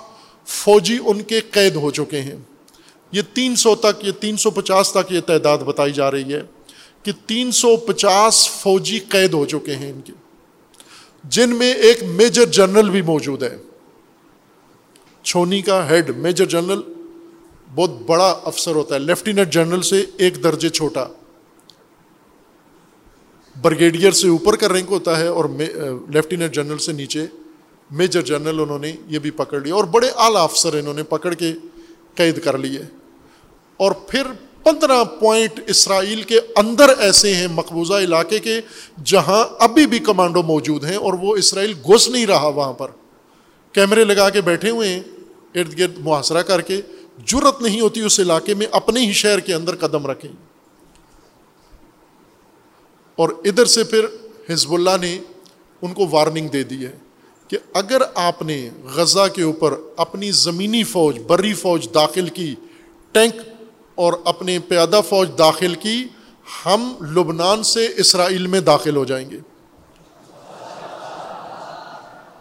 فوجی 0.48 0.98
ان 1.06 1.22
کے 1.22 1.40
قید 1.52 1.76
ہو 1.76 1.92
چکے 1.92 2.22
ہیں۔ 2.22 2.36
یہ 3.14 3.22
تین 3.34 3.56
سو 3.56 3.76
تک، 3.76 4.04
یہ 4.06 4.12
تین 4.20 4.38
سو 4.38 4.50
پچاس 4.52 4.92
تک 4.92 5.12
یہ 5.12 5.22
تعداد 5.22 5.58
بتائی 5.66 5.94
جا 5.94 6.10
رہی 6.12 6.34
ہے 6.34 6.42
کہ 7.06 7.12
تین 7.28 7.52
سو 7.52 7.76
پچاس 7.78 8.48
فوجی 8.52 9.00
قید 9.10 9.34
ہو 9.34 9.46
چکے 9.46 9.76
ہیں 9.76 9.92
ان 9.92 10.02
کے، 10.02 10.14
جن 11.24 11.56
میں 11.56 11.74
ایک 11.74 12.04
میجر 12.04 12.46
جنرل 12.52 12.90
بھی 12.90 13.02
موجود 13.02 13.44
ہے۔ 13.44 13.56
چھونی 15.26 15.62
کا 15.62 15.88
ہیڈ 15.90 16.10
میجر 16.18 16.46
جنرل 16.46 16.82
بہت 17.76 18.02
بڑا 18.06 18.30
افسر 18.44 18.76
ہوتا 18.76 18.96
ہے، 18.96 19.00
لیفٹیننٹ 19.00 19.54
جنرل 19.54 19.82
سے 19.82 20.06
ایک 20.18 20.44
درجے 20.44 20.70
چھوٹا۔ 20.70 21.06
برگیڈیئر 23.62 24.12
سے 24.12 24.28
اوپر 24.28 24.56
کا 24.56 24.68
رینک 24.70 24.92
ہوتا 24.92 25.20
ہے 25.20 25.28
اور 25.28 25.46
لیفٹیننٹ 26.10 26.54
جنرل 26.54 26.78
سے 26.78 26.92
نیچے 26.92 27.26
میجر 27.92 28.22
جنرل 28.22 28.60
انہوں 28.60 28.80
نے 28.80 28.94
یہ 29.08 29.20
بھی 29.20 29.32
پکڑ 29.32 29.60
لیا 29.60 29.76
اور 29.76 29.84
بڑے 29.84 30.08
اعلیٰ 30.18 30.44
افسر 30.44 30.74
انہوں 30.74 30.94
نے 30.94 31.04
پکڑ 31.04 31.34
کے 31.34 31.54
قید 32.16 32.40
کر 32.40 32.58
لیے۔ 32.58 32.80
اور 33.78 33.92
پھر 33.92 34.24
پندرہ 34.64 35.04
پوائنٹ 35.04 35.60
اسرائیل 35.68 36.22
کے 36.22 36.40
اندر 36.56 36.90
ایسے 36.98 37.36
ہیں 37.36 37.48
مقبوضہ 37.48 37.94
علاقے 37.94 38.40
کے 38.40 38.62
جہاں 39.06 39.46
ابھی 39.60 39.88
بھی 39.88 40.00
کمانڈو 40.00 40.44
موجود 40.44 40.84
ہیں 40.84 40.96
اور 40.96 41.14
وہ 41.14 41.36
اسرائیل 41.36 41.74
گھس 41.86 42.10
نہیں 42.10 42.26
رہا 42.26 42.48
وہاں 42.48 42.74
پر۔ 42.74 42.88
کیمرے 43.72 44.04
لگا 44.04 44.30
کے 44.30 44.42
بیٹھے 44.42 44.70
ہوئے 44.70 44.90
ہیں 44.90 45.02
ارد 45.56 45.80
گرد 45.80 45.94
محاصرہ 46.00 46.42
کر 46.42 46.62
کے۔ 46.62 46.82
جرت 47.26 47.62
نہیں 47.62 47.82
ہوتی 47.82 48.00
اس 48.00 48.20
علاقے 48.20 48.54
میں 48.54 48.68
اپنے 48.72 49.00
ہی 49.00 49.14
شہر 49.14 49.40
کے 49.40 49.54
اندر 49.54 49.76
قدم 49.76 50.08
رکھیں۔ 50.08 50.53
اور 53.18 53.30
ادھر 53.46 53.66
سے 53.66 53.84
پھر 53.84 54.06
حزب 54.50 54.74
اللہ 54.74 54.98
نے 55.02 55.18
ان 55.82 55.94
کو 55.94 56.08
وارننگ 56.12 56.48
دے 56.48 56.64
دی 56.64 56.86
ہے 56.86 56.92
کہ 57.48 57.58
اگر 57.74 58.02
آپ 58.16 58.42
نے 58.42 58.58
غزہ 58.94 59.28
کے 59.34 59.44
اوپر 59.44 59.74
اپنی 59.98 60.32
زمینی 60.32 60.84
فوج، 60.84 61.20
بری 61.28 61.54
فوج 61.54 61.88
داخل 61.94 62.28
کی، 62.30 62.54
ٹینک 63.12 63.42
اور 63.96 64.14
اپنے 64.26 64.58
پیادہ 64.60 65.02
فوج 65.10 65.30
داخل 65.38 65.74
کی، 65.76 66.04
ہم 66.66 66.94
لبنان 67.12 67.64
سے 67.64 67.88
اسرائیل 67.98 68.48
میں 68.48 68.60
داخل 68.62 68.96
ہو 68.96 69.06
جائیں 69.06 69.30
گے۔ 69.30 69.40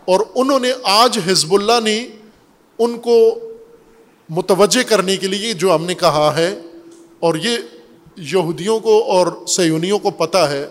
اور 0.05 0.20
انہوں 0.35 0.61
نے 0.61 0.73
آج 0.82 1.19
حزب 1.27 1.55
اللہ 1.55 1.81
نے 1.85 1.97
ان 2.78 2.99
کو 2.99 3.19
متوجہ 4.28 4.82
کرنے 4.82 5.16
کے 5.16 5.27
لیے 5.27 5.53
جو 5.55 5.74
ہم 5.74 5.85
نے 5.85 5.94
کہا 5.94 6.35
ہے، 6.36 6.51
اور 7.20 7.35
یہ 7.35 7.59
یہودیوں 8.16 8.80
کو 8.80 9.12
اور 9.12 9.26
سیونیوں 9.47 9.98
کو 9.98 10.10
پتہ 10.10 10.39
ہے، 10.39 10.66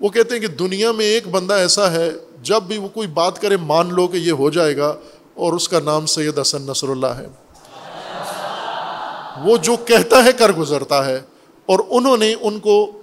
وہ 0.00 0.08
کہتے 0.08 0.34
ہیں 0.34 0.40
کہ 0.40 0.48
دنیا 0.48 0.92
میں 0.92 1.06
ایک 1.06 1.28
بندہ 1.28 1.54
ایسا 1.54 1.92
ہے، 1.92 2.10
جب 2.42 2.62
بھی 2.62 2.78
وہ 2.78 2.88
کوئی 2.88 3.08
بات 3.08 3.40
کرے 3.40 3.56
مان 3.56 3.94
لو 3.94 4.06
کہ 4.06 4.16
یہ 4.16 4.32
ہو 4.32 4.50
جائے 4.50 4.76
گا 4.76 4.94
اور 5.34 5.52
اس 5.52 5.68
کا 5.68 5.80
نام 5.80 6.06
سید 6.06 6.38
حسن 6.38 6.62
نصر 6.62 6.88
اللہ 6.88 7.06
ہے۔ 7.06 7.26
وہ 9.44 9.56
جو 9.56 9.76
کہتا 9.76 10.24
ہے 10.24 10.32
کر 10.32 10.52
گزرتا 10.52 11.06
ہے 11.06 11.20
اور 11.66 11.78
انہوں 11.88 12.16
نے 12.16 12.34
ان 12.40 12.58
کو 12.58 13.02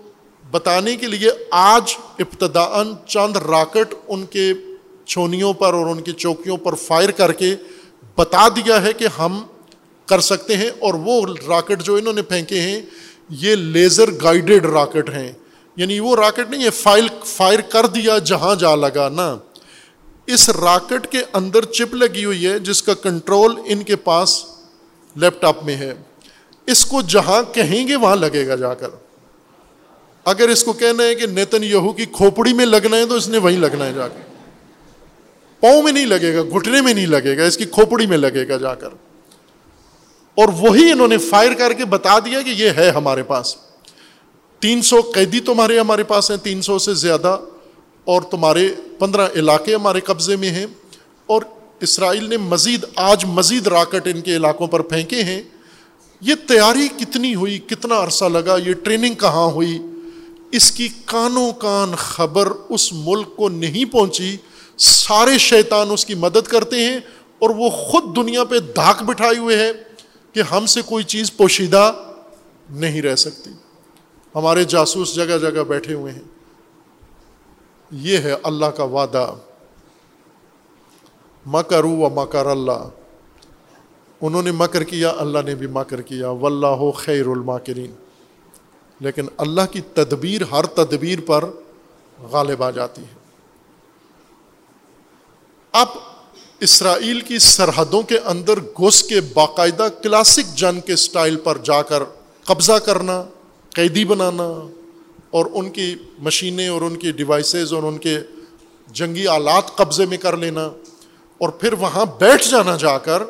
بتانے 0.51 0.95
کے 0.95 1.07
لیے 1.07 1.29
آج 1.51 1.95
ابتدا 2.19 2.83
چند 3.07 3.37
راکٹ 3.37 3.93
ان 4.07 4.25
کے 4.25 4.53
چھونیوں 5.05 5.53
پر 5.53 5.73
اور 5.73 5.85
ان 5.85 6.01
کی 6.01 6.11
چوکیوں 6.11 6.57
پر 6.57 6.75
فائر 6.75 7.11
کر 7.11 7.31
کے 7.31 7.55
بتا 8.15 8.47
دیا 8.47 8.81
ہے 8.83 8.93
کہ 8.93 9.07
ہم 9.19 9.43
کر 10.05 10.19
سکتے 10.19 10.57
ہیں 10.57 10.69
اور 10.79 10.93
وہ 10.93 11.25
راکٹ 11.47 11.83
جو 11.83 11.95
انہوں 11.95 12.13
نے 12.13 12.21
پھینکے 12.21 12.61
ہیں 12.61 12.81
یہ 13.39 13.55
لیزر 13.55 14.09
گائیڈڈ 14.23 14.65
راکٹ 14.65 15.09
ہیں۔ 15.09 15.31
یعنی 15.75 15.99
وہ 15.99 16.15
راکٹ 16.15 16.49
نہیں 16.49 16.63
ہے، 16.63 16.69
فائل، 16.69 17.07
فائر 17.25 17.59
کر 17.59 17.85
دیا، 17.85 18.17
جہاں 18.17 18.55
جا 18.55 18.75
لگا 18.75 19.09
نا 19.09 19.37
اس 20.27 20.49
راکٹ 20.49 21.07
کے 21.07 21.21
اندر 21.33 21.65
چپ 21.65 21.95
لگی 21.95 22.25
ہوئی 22.25 22.47
ہے، 22.47 22.59
جس 22.59 22.83
کا 22.83 22.93
کنٹرول 22.93 23.55
ان 23.65 23.83
کے 23.83 23.95
پاس 23.95 24.45
لیپ 25.15 25.41
ٹاپ 25.41 25.63
میں 25.63 25.75
ہے۔ 25.75 25.93
اس 26.67 26.85
کو 26.85 27.01
جہاں 27.01 27.53
کہیں 27.53 27.87
گے، 27.87 27.95
وہاں 27.95 28.15
لگے 28.15 28.47
گا 28.47 28.55
جا 28.55 28.73
کر۔ 28.73 28.87
اگر 30.25 30.49
اس 30.49 30.63
کو 30.63 30.73
کہنا 30.73 31.03
ہے 31.03 31.15
کہ 31.15 31.25
نیتن 31.25 31.63
یہو 31.63 31.91
کی 31.91 32.05
کھوپڑی 32.05 32.53
میں 32.53 32.65
لگنا 32.65 32.97
ہے، 32.97 33.05
تو 33.05 33.15
اس 33.15 33.29
نے 33.29 33.37
وہیں 33.37 33.57
لگنا 33.57 33.85
ہے 33.85 33.93
جا 33.93 34.07
کے۔ 34.07 34.33
پاؤں 35.59 35.83
میں 35.83 35.91
نہیں 35.91 36.05
لگے 36.05 36.35
گا، 36.35 36.41
گھٹنے 36.43 36.81
میں 36.81 36.93
نہیں 36.93 37.07
لگے 37.07 37.37
گا، 37.37 37.43
اس 37.43 37.57
کی 37.57 37.65
کھوپڑی 37.65 38.05
میں 38.05 38.17
لگے 38.17 38.47
گا 38.47 38.57
جا 38.57 38.75
کر۔ 38.75 38.89
اور 40.35 40.47
وہی 40.59 40.91
انہوں 40.91 41.07
نے 41.07 41.17
فائر 41.17 41.53
کر 41.53 41.73
کے 41.73 41.85
بتا 41.85 42.19
دیا 42.19 42.41
کہ 42.41 42.49
یہ 42.49 42.69
ہے 42.69 42.89
ہمارے 42.89 43.23
پاس۔ 43.23 43.55
تین 44.59 44.81
سو 44.81 45.01
قیدی 45.01 45.39
تمہارے 45.39 45.79
ہمارے 45.79 46.03
پاس 46.03 46.31
ہیں، 46.31 46.37
تین 46.37 46.61
سو 46.61 46.79
سے 46.79 46.93
زیادہ، 46.93 47.39
اور 48.05 48.21
تمہارے 48.21 48.73
پندرہ 48.99 49.27
علاقے 49.35 49.75
ہمارے 49.75 49.99
قبضے 49.99 50.35
میں 50.35 50.49
ہیں۔ 50.49 50.65
اور 51.25 51.41
اسرائیل 51.79 52.29
نے 52.29 52.37
مزید، 52.37 52.85
آج 52.95 53.25
مزید 53.25 53.67
راکٹ 53.67 54.07
ان 54.07 54.21
کے 54.21 54.35
علاقوں 54.35 54.67
پر 54.67 54.81
پھینکے 54.81 55.23
ہیں۔ 55.23 55.43
یہ 56.21 56.35
تیاری 56.47 56.87
کتنی 56.87 57.35
ہوئی، 57.35 57.59
کتنا 57.59 58.03
عرصہ 58.03 58.25
لگا، 58.25 58.57
یہ 58.65 58.73
ٹریننگ 58.73 59.13
کہاں 59.13 59.51
ہوئی؟ 59.51 59.79
اس 60.51 60.71
کی 60.71 60.89
کانوں 61.05 61.51
کان 61.51 61.95
خبر 61.97 62.51
اس 62.69 62.93
ملک 62.93 63.35
کو 63.35 63.49
نہیں 63.49 63.91
پہنچی۔ 63.91 64.37
سارے 64.77 65.37
شیطان 65.37 65.87
اس 65.91 66.05
کی 66.05 66.15
مدد 66.15 66.47
کرتے 66.47 66.85
ہیں 66.85 66.97
اور 67.39 67.49
وہ 67.49 67.69
خود 67.69 68.15
دنیا 68.15 68.43
پہ 68.43 68.59
دھاک 68.59 69.03
بٹھائے 69.03 69.37
ہوئے 69.37 69.57
ہیں۔ 69.57 69.71
کہ 70.33 70.41
ہم 70.41 70.65
سے 70.65 70.81
کوئی 70.81 71.03
چیز 71.03 71.37
پوشیدہ 71.37 71.93
نہیں 72.69 73.01
رہ 73.01 73.15
سکتی۔ 73.15 73.49
ہمارے 74.35 74.63
جاسوس 74.63 75.15
جگہ 75.15 75.37
جگہ 75.37 75.63
بیٹھے 75.63 75.93
ہوئے 75.93 76.13
ہیں۔ 76.13 76.23
یہ 77.91 78.17
ہے 78.17 78.35
اللہ 78.43 78.65
کا 78.65 78.83
وعدہ۔ 78.83 79.33
مکرو 81.45 81.89
و 81.89 82.09
مکر 82.09 82.45
اللہ۔ 82.45 82.89
انہوں 84.21 84.43
نے 84.43 84.51
مکر 84.51 84.83
کیا، 84.83 85.13
اللہ 85.17 85.39
نے 85.45 85.55
بھی 85.55 85.67
مکر 85.67 86.01
کیا۔ 86.01 86.29
و 86.29 86.45
اللہ 86.45 86.91
خیر 86.91 87.27
الماکرین۔ 87.27 87.91
لیکن 88.99 89.25
اللہ 89.37 89.61
کی 89.71 89.81
تدبیر 89.81 90.41
ہر 90.41 90.65
تدبیر 90.65 91.19
پر 91.25 91.45
غالب 92.19 92.63
آ 92.63 92.71
جاتی 92.71 93.01
ہے۔ 93.01 93.23
اب 95.71 95.87
اسرائیل 96.63 97.21
کی 97.21 97.39
سرحدوں 97.39 98.01
کے 98.01 98.17
اندر 98.25 98.59
گھس 98.59 99.03
کے 99.03 99.21
باقاعدہ 99.21 99.87
کلاسک 100.03 100.55
جنگ 100.57 100.79
کے 100.79 100.95
سٹائل 100.95 101.35
پر 101.35 101.57
جا 101.57 101.81
کر 101.81 102.03
قبضہ 102.43 102.77
کرنا، 102.85 103.23
قیدی 103.75 104.05
بنانا 104.05 104.43
اور 105.29 105.45
ان 105.53 105.69
کی 105.69 105.95
مشینیں 106.19 106.67
اور 106.67 106.81
ان 106.81 106.95
کی 106.97 107.11
ڈیوائسیز 107.11 107.73
اور 107.73 107.83
ان 107.83 107.97
کے 107.97 108.17
جنگی 108.93 109.27
آلات 109.27 109.75
قبضے 109.75 110.05
میں 110.05 110.17
کر 110.17 110.37
لینا 110.37 110.65
اور 111.41 111.49
پھر 111.49 111.73
وہاں 111.73 112.05
بیٹھ 112.19 112.47
جانا 112.49 112.77
جا 112.77 112.97
کر 112.97 113.23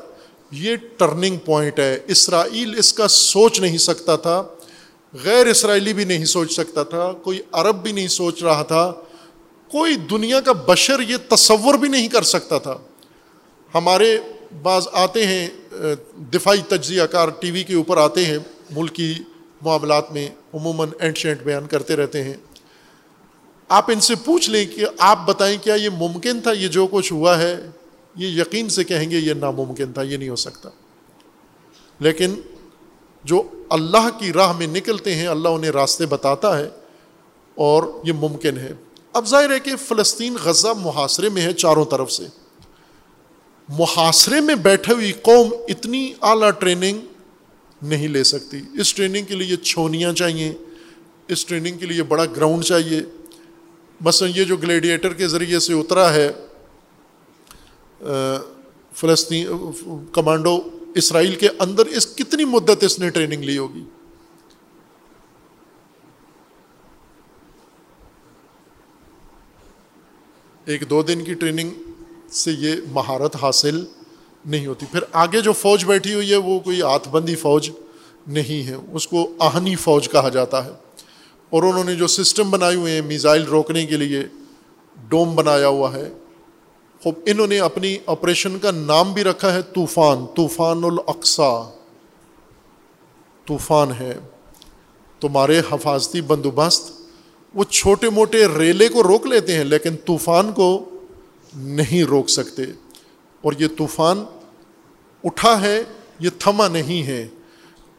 یہ 0.51 0.75
ٹرننگ 0.97 1.37
پوائنٹ 1.37 1.79
ہے۔ 1.79 1.99
اسرائیل 2.07 2.77
اس 2.77 2.93
کا 2.93 3.07
سوچ 3.07 3.59
نہیں 3.59 3.77
سکتا 3.77 4.15
تھا، 4.15 4.43
غیر 5.13 5.47
اسرائیلی 5.47 5.93
بھی 5.93 6.03
نہیں 6.03 6.25
سوچ 6.25 6.53
سکتا 6.53 6.83
تھا، 6.83 7.11
کوئی 7.11 7.39
عرب 7.51 7.83
بھی 7.83 7.91
نہیں 7.91 8.07
سوچ 8.07 8.43
رہا 8.43 8.63
تھا، 8.63 8.91
کوئی 9.71 9.95
دنیا 9.95 10.39
کا 10.39 10.51
بشر 10.51 10.99
یہ 10.99 11.17
تصور 11.29 11.73
بھی 11.73 11.89
نہیں 11.89 12.07
کر 12.07 12.21
سکتا 12.21 12.57
تھا۔ 12.57 12.77
ہمارے 13.73 14.17
بعض 14.61 14.87
آتے 14.91 15.27
ہیں 15.27 15.49
دفاعی 16.33 16.61
تجزیہ 16.67 17.03
کار 17.03 17.27
ٹی 17.27 17.51
وی 17.51 17.63
کے 17.63 17.75
اوپر 17.75 17.97
آتے 17.97 18.25
ہیں، 18.25 18.37
ملکی 18.71 19.13
معاملات 19.61 20.11
میں 20.11 20.29
عموماً 20.53 20.89
اینٹ 20.99 21.17
شینٹ 21.17 21.41
بیان 21.41 21.67
کرتے 21.67 21.95
رہتے 21.95 22.23
ہیں۔ 22.23 22.33
آپ 23.69 23.91
ان 23.91 23.99
سے 23.99 24.15
پوچھ 24.15 24.49
لیں 24.49 24.65
کہ 24.65 24.85
آپ 24.97 25.27
بتائیں، 25.27 25.57
کیا 25.63 25.75
یہ 25.75 25.89
ممکن 25.89 26.41
تھا؟ 26.41 26.51
یہ 26.51 26.67
جو 26.67 26.87
کچھ 26.87 27.13
ہوا 27.13 27.37
ہے، 27.37 27.69
یہ 28.15 28.27
یقین 28.41 28.69
سے 28.69 28.83
کہیں 28.83 29.11
گے 29.11 29.17
یہ 29.17 29.33
ناممکن 29.33 29.93
تھا، 29.93 30.01
یہ 30.01 30.17
نہیں 30.17 30.29
ہو 30.29 30.35
سکتا۔ 30.35 30.69
لیکن 31.99 32.35
جو 33.23 33.43
اللہ 33.69 34.09
کی 34.19 34.33
راہ 34.33 34.57
میں 34.57 34.67
نکلتے 34.67 35.15
ہیں، 35.15 35.27
اللہ 35.27 35.49
انہیں 35.49 35.71
راستے 35.71 36.05
بتاتا 36.05 36.57
ہے 36.57 36.69
اور 37.55 37.83
یہ 38.03 38.13
ممکن 38.13 38.57
ہے۔ 38.57 38.71
اب 39.13 39.27
ظاہر 39.27 39.51
ہے 39.51 39.59
کہ 39.59 39.75
فلسطین 39.75 40.35
غزہ 40.43 40.67
محاصرے 40.77 41.29
میں 41.29 41.41
ہے 41.41 41.53
چاروں 41.53 41.85
طرف 41.85 42.11
سے۔ 42.11 42.42
محاصرے 43.69 44.39
میں 44.41 44.55
بیٹھے 44.55 44.93
ہوئی 44.93 45.11
قوم 45.11 45.53
اتنی 45.67 46.13
اعلیٰ 46.21 46.49
ٹریننگ 46.51 46.99
نہیں 47.81 48.07
لے 48.07 48.23
سکتی۔ 48.23 48.61
اس 48.73 48.93
ٹریننگ 48.93 49.25
کے 49.25 49.35
لیے 49.35 49.55
چھونیاں 49.55 50.13
چاہیے، 50.13 50.53
اس 51.27 51.45
ٹریننگ 51.45 51.77
کے 51.77 51.85
لیے 51.85 52.03
بڑا 52.03 52.25
گراؤنڈ 52.25 52.63
چاہیے۔ 52.63 53.01
مثلاً 54.01 54.31
یہ 54.35 54.43
جو 54.43 54.57
گلیڈیٹر 54.57 55.13
کے 55.13 55.27
ذریعے 55.27 55.59
سے 55.59 55.73
اترا 55.73 56.13
ہے 56.13 56.31
فلسطین، 58.91 59.47
کمانڈو 60.11 60.59
اسرائیل 60.95 61.35
کے 61.35 61.49
اندر، 61.59 61.85
اس 61.85 62.15
کتنی 62.15 62.45
مدت 62.45 62.83
اس 62.83 62.99
نے 62.99 63.09
ٹریننگ 63.09 63.43
لی 63.43 63.57
ہوگی؟ 63.57 63.83
ایک 70.65 70.89
دو 70.89 71.01
دن 71.01 71.23
کی 71.23 71.33
ٹریننگ 71.33 71.69
سے 72.33 72.51
یہ 72.51 72.75
مہارت 72.91 73.35
حاصل 73.41 73.85
نہیں 74.45 74.65
ہوتی۔ 74.67 74.85
پھر 74.91 74.99
آگے 75.11 75.41
جو 75.41 75.53
فوج 75.53 75.85
بیٹھی 75.85 76.13
ہوئی 76.13 76.31
ہے، 76.31 76.35
وہ 76.35 76.59
کوئی 76.59 76.81
ہاتھ 76.81 77.09
بندی 77.09 77.35
فوج 77.35 77.71
نہیں 78.27 78.67
ہے۔ 78.67 78.75
اس 78.91 79.07
کو 79.07 79.31
آہنی 79.39 79.75
فوج 79.75 80.09
کہا 80.09 80.29
جاتا 80.29 80.65
ہے۔ 80.65 80.69
اور 81.49 81.63
انہوں 81.63 81.83
نے 81.83 81.95
جو 81.95 82.07
سسٹم 82.07 82.51
بنائے 82.51 82.75
ہوئے 82.75 82.93
ہیں 82.93 83.01
میزائل 83.01 83.43
روکنے 83.43 83.85
کے 83.85 83.97
لیے 83.97 84.23
ڈوم 85.09 85.35
بنایا 85.35 85.67
ہوا 85.67 85.93
ہے۔ 85.93 86.13
خوب، 87.03 87.13
انہوں 87.25 87.47
نے 87.47 87.59
اپنی 87.59 87.97
آپریشن 88.05 88.59
کا 88.59 88.71
نام 88.71 89.13
بھی 89.13 89.23
رکھا 89.23 89.53
ہے، 89.53 89.61
طوفان۔ 89.61 90.25
طوفان 90.35 90.83
الاقسا 90.83 91.71
طوفان 93.45 93.91
ہے۔ 93.99 94.19
تمہارے 95.19 95.61
حفاظتی 95.71 96.21
بندوبست۔ 96.21 96.91
وہ 97.53 97.63
چھوٹے 97.63 98.09
موٹے 98.09 98.45
ریلے 98.57 98.87
کو 98.87 99.03
روک 99.03 99.25
لیتے 99.25 99.55
ہیں، 99.55 99.63
لیکن 99.63 99.95
طوفان 100.05 100.51
کو 100.51 100.89
نہیں 101.55 102.03
روک 102.03 102.29
سکتے۔ 102.29 102.63
اور 103.41 103.53
یہ 103.59 103.67
طوفان 103.77 104.23
اٹھا 105.23 105.61
ہے، 105.61 105.83
یہ 106.19 106.29
تھما 106.39 106.67
نہیں 106.67 107.07
ہے۔ 107.07 107.27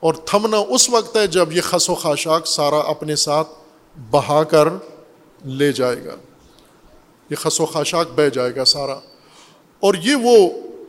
اور 0.00 0.14
تھمنا 0.14 0.56
اس 0.56 0.90
وقت 0.90 1.16
ہے 1.16 1.26
جب 1.26 1.52
یہ 1.52 1.60
خس 1.60 1.90
و 1.90 1.94
خاشاک 1.94 2.46
سارا 2.46 2.78
اپنے 2.78 3.16
ساتھ 3.16 3.48
بہا 4.10 4.44
کر 4.44 4.68
لے 5.44 5.72
جائے 5.72 6.04
گا۔ 6.04 6.16
یہ 7.30 7.36
خس 7.36 7.60
و 7.60 7.66
خاشاک 7.66 8.08
بہ 8.14 8.28
جائے 8.28 8.56
گا 8.56 8.64
سارا۔ 8.64 8.98
اور 9.80 9.94
یہ 9.94 10.14
وہ 10.14 10.48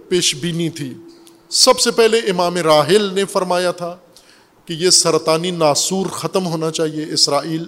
پیش 0.09 0.35
بینی 0.35 0.69
تھی۔ 0.69 0.93
سب 1.49 1.79
سے 1.79 1.91
پہلے 1.91 2.19
امام 2.19 2.57
راہل 2.57 3.13
نے 3.13 3.25
فرمایا 3.25 3.71
تھا 3.71 3.97
کہ 4.65 4.73
یہ 4.73 4.89
سرطانی 4.89 5.51
ناسور 5.51 6.05
ختم 6.05 6.45
ہونا 6.45 6.71
چاہیے، 6.71 7.13
اسرائیل 7.13 7.65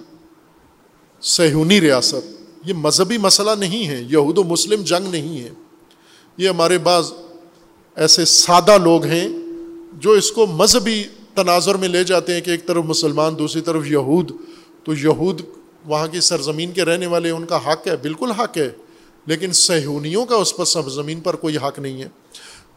سہونی 1.20 1.80
ریاست۔ 1.80 2.37
یہ 2.64 2.74
مذہبی 2.74 3.18
مسئلہ 3.18 3.50
نہیں 3.58 3.88
ہے، 3.88 4.02
یہود 4.10 4.38
و 4.38 4.44
مسلم 4.44 4.82
جنگ 4.82 5.10
نہیں 5.10 5.40
ہے۔ 5.40 5.48
یہ 6.36 6.48
ہمارے 6.48 6.78
بعض 6.78 7.12
ایسے 7.96 8.24
سادہ 8.24 8.78
لوگ 8.78 9.04
ہیں 9.04 9.28
جو 9.92 10.10
اس 10.10 10.32
کو 10.32 10.46
مذہبی 10.46 11.04
تناظر 11.34 11.74
میں 11.74 11.88
لے 11.88 12.04
جاتے 12.04 12.34
ہیں 12.34 12.40
کہ 12.40 12.50
ایک 12.50 12.66
طرف 12.66 12.84
مسلمان، 12.84 13.38
دوسری 13.38 13.60
طرف 13.60 13.86
یہود۔ 13.86 14.32
تو 14.84 14.94
یہود 14.94 15.40
وہاں 15.84 16.06
کی 16.06 16.20
سرزمین 16.20 16.72
کے 16.72 16.84
رہنے 16.84 17.06
والے، 17.06 17.30
ان 17.30 17.44
کا 17.44 17.56
حق 17.56 17.86
ہے، 17.86 17.96
بالکل 17.96 18.30
حق 18.30 18.58
ہے، 18.58 18.70
لیکن 19.26 19.52
سہونیوں 19.52 20.26
کا 20.26 20.36
اس 20.36 20.56
پر 20.56 20.64
سرزمین 20.64 21.20
پر 21.20 21.36
کوئی 21.36 21.56
حق 21.56 21.78
نہیں 21.78 22.02
ہے۔ 22.02 22.08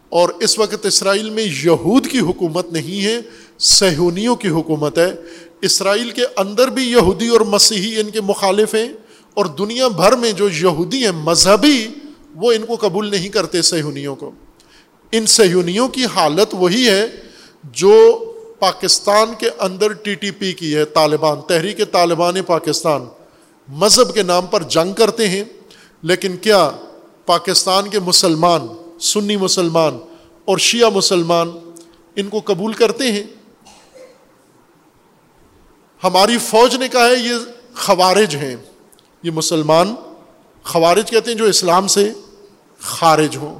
اور 0.09 0.29
اس 0.29 0.59
وقت 0.59 0.85
اسرائیل 0.85 1.29
میں 1.29 1.43
یہود 1.43 2.07
کی 2.07 2.19
حکومت 2.19 2.71
نہیں 2.71 3.05
ہے 3.05 3.17
سہونیوں 3.57 4.35
کی 4.35 4.47
حکومت 4.47 4.97
ہے۔ 4.97 5.15
اسرائیل 5.61 6.09
کے 6.09 6.21
اندر 6.37 6.67
بھی 6.67 6.83
یہودی 6.83 7.27
اور 7.27 7.41
مسیحی 7.41 8.01
ان 8.01 8.09
کے 8.09 8.21
مخالف 8.21 8.75
ہیں۔ 8.75 8.93
اور 9.33 9.45
دنیا 9.45 9.87
بھر 9.87 10.15
میں 10.15 10.31
جو 10.31 10.49
یہودی 10.49 11.03
ہیں، 11.03 11.11
مذہبی، 11.11 11.87
وہ 12.35 12.51
ان 12.51 12.65
کو 12.65 12.75
قبول 12.75 13.11
نہیں 13.11 13.29
کرتے 13.29 13.61
سہونیوں 13.61 14.15
کو۔ 14.15 14.31
ان 15.11 15.25
سہونیوں 15.25 15.87
کی 15.87 16.05
حالت 16.05 16.47
وہی 16.53 16.89
ہے 16.89 17.07
جو 17.63 18.17
پاکستان 18.59 19.33
کے 19.37 19.49
اندر 19.59 19.93
ٹی 19.93 20.15
ٹی 20.15 20.31
پی 20.31 20.53
کی 20.53 20.75
ہے، 20.75 20.85
طالبان، 20.85 21.41
تحریک 21.47 21.91
طالبان 21.91 22.41
پاکستان۔ 22.47 23.05
مذہب 23.67 24.13
کے 24.13 24.23
نام 24.23 24.45
پر 24.45 24.63
جنگ 24.63 24.93
کرتے 24.93 25.29
ہیں، 25.29 25.43
لیکن 26.01 26.37
کیا 26.37 26.69
پاکستان 27.25 27.89
کے 27.89 27.99
مسلمان، 27.99 28.67
سنی 28.99 29.37
مسلمان 29.37 29.97
اور 30.45 30.57
شیعہ 30.57 30.89
مسلمان 30.89 31.51
ان 32.15 32.29
کو 32.29 32.41
قبول 32.45 32.73
کرتے 32.73 33.11
ہیں؟ 33.11 33.23
ہماری 36.03 36.37
فوج 36.37 36.75
نے 36.75 36.87
کہا 36.87 37.07
ہے 37.07 37.15
یہ 37.15 37.33
خوارج 37.75 38.35
ہیں۔ 38.35 38.55
یہ 39.23 39.31
مسلمان 39.31 39.95
خوارج 40.63 41.11
کہتے 41.11 41.31
ہیں 41.31 41.37
جو 41.37 41.45
اسلام 41.45 41.87
سے 41.87 42.13
خارج 42.79 43.37
ہوں۔ 43.37 43.59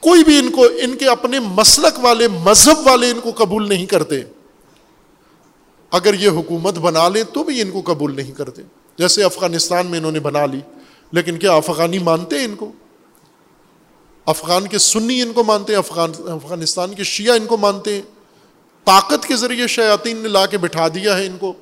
کوئی 0.00 0.24
بھی 0.24 0.38
ان 0.38 0.50
کو، 0.50 0.66
ان 0.80 0.96
کے 0.96 1.08
اپنے 1.08 1.40
مسلک 1.40 2.04
والے، 2.04 2.28
مذہب 2.28 2.86
والے 2.86 3.10
ان 3.10 3.20
کو 3.20 3.32
قبول 3.36 3.68
نہیں 3.68 3.86
کرتے۔ 3.86 4.22
اگر 5.90 6.14
یہ 6.14 6.28
حکومت 6.28 6.78
بنا 6.78 7.08
لیں 7.08 7.22
تو 7.22 7.44
بھی 7.44 7.60
ان 7.60 7.70
کو 7.70 7.82
قبول 7.92 8.16
نہیں 8.16 8.32
کرتے۔ 8.32 8.62
جیسے 8.98 9.24
افغانستان 9.24 9.86
میں 9.86 9.98
انہوں 9.98 10.12
نے 10.12 10.20
بنا 10.20 10.46
لی، 10.46 10.60
لیکن 11.12 11.38
کیا 11.38 11.52
افغانی 11.52 11.98
مانتے 11.98 12.38
ہیں 12.38 12.44
ان 12.44 12.54
کو؟ 12.54 12.72
افغان 14.26 14.66
کے 14.66 14.78
سنی 14.78 15.22
ان 15.22 15.32
کو 15.32 15.44
مانتے 15.44 15.72
ہیں، 15.72 15.78
افغان، 15.78 16.12
افغانستان 16.18 16.94
کے 16.94 17.02
شیعہ 17.02 17.36
ان 17.36 17.46
کو 17.46 17.56
مانتے 17.56 17.94
ہیں۔ 17.94 18.02
طاقت 18.84 19.26
کے 19.26 19.36
ذریعے 19.36 19.66
شیاطین 19.66 20.16
نے 20.16 20.28
لا 20.28 20.46
کے 20.46 20.58
بٹھا 20.58 20.88
دیا 20.88 21.18
ہے 21.18 21.26
ان 21.26 21.36
کو۔ 21.40 21.52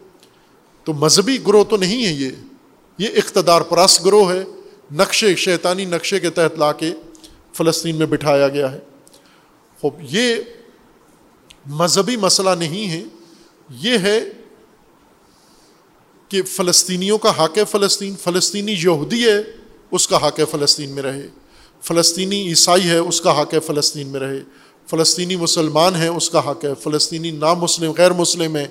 تو 0.85 0.93
مذہبی 0.93 1.39
گروہ 1.47 1.65
تو 1.65 1.77
نہیں 1.77 2.07
ہے 2.07 2.12
یہ۔ 2.12 2.31
یہ 2.98 3.09
اقتدار 3.16 3.61
پرست 3.61 4.05
گروہ 4.05 4.32
ہے۔ 4.32 4.44
نقشے، 4.93 5.36
شیطانی 5.36 5.85
نقشے 5.85 6.20
کے 6.20 6.31
تحت 6.31 6.59
لا 6.59 6.73
کے 6.73 6.94
فلسطین 7.52 7.97
میں 7.97 8.07
بٹھایا 8.07 8.48
گیا 8.48 8.73
ہے۔ 8.73 8.78
خوب، 9.81 9.94
یہ 10.02 10.36
مذہبی 11.66 12.16
مسئلہ 12.16 12.51
نہیں 12.59 12.90
ہے۔ 12.90 13.05
یہ 13.70 13.98
ہے 13.98 14.20
کہ 16.28 16.43
فلسطینیوں 16.43 17.19
کا 17.19 17.44
حق 17.44 17.59
ہے 17.59 17.65
فلسطین۔ 17.65 18.15
فلسطینی 18.16 18.73
یہودی 18.73 19.28
ہے، 19.28 19.39
اس 19.90 20.09
کا 20.09 20.28
حق 20.28 20.40
ہے 20.40 20.44
فلسطین 20.44 20.90
میں 20.90 21.02
رہے۔ 21.02 21.28
فلسطینی 21.82 22.48
عیسائی 22.48 22.89
ہے، 22.89 22.98
اس 22.98 23.20
کا 23.20 23.43
حق 23.43 23.55
ہے 23.55 23.61
فلسطین 23.61 24.09
میں 24.09 24.20
رہے۔ 24.20 24.40
فلسطینی 24.90 25.36
مسلمان 25.36 25.97
ہے، 25.97 26.09
اس 26.09 26.31
کا 26.31 26.51
حق 26.51 26.65
ہے۔ 26.65 26.74
فلسطینی 26.74 27.31
نام 27.31 27.59
مسلم 27.59 27.93
غیر 27.98 28.12
مسلم 28.12 28.57
ہے 28.57 28.69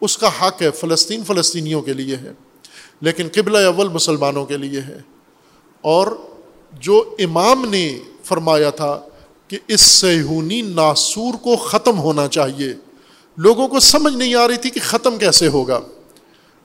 اس 0.00 0.18
کا 0.18 0.28
حق 0.28 0.62
ہے، 0.62 0.70
فلسطین 0.70 1.24
فلسطینیوں 1.24 1.82
کے 1.82 1.92
لیے 1.92 2.16
ہے، 2.16 2.32
لیکن 3.00 3.28
قبل 3.34 3.56
اول 3.56 3.88
مسلمانوں 3.88 4.46
کے 4.46 4.56
لیے 4.56 4.80
ہے۔ 4.80 4.98
اور 5.80 6.06
جو 6.72 7.16
امام 7.18 7.68
نے 7.68 7.98
فرمایا 8.24 8.70
تھا 8.70 9.00
کہ 9.48 9.58
اس 9.68 9.80
سہونی 9.80 10.62
ناسور 10.62 11.34
کو 11.34 11.56
ختم 11.56 11.98
ہونا 11.98 12.28
چاہیے، 12.28 12.74
لوگوں 13.36 13.68
کو 13.68 13.80
سمجھ 13.80 14.14
نہیں 14.14 14.34
آ 14.34 14.48
رہی 14.48 14.56
تھی 14.56 14.70
کہ 14.70 14.80
ختم 14.82 15.18
کیسے 15.18 15.48
ہوگا۔ 15.48 15.80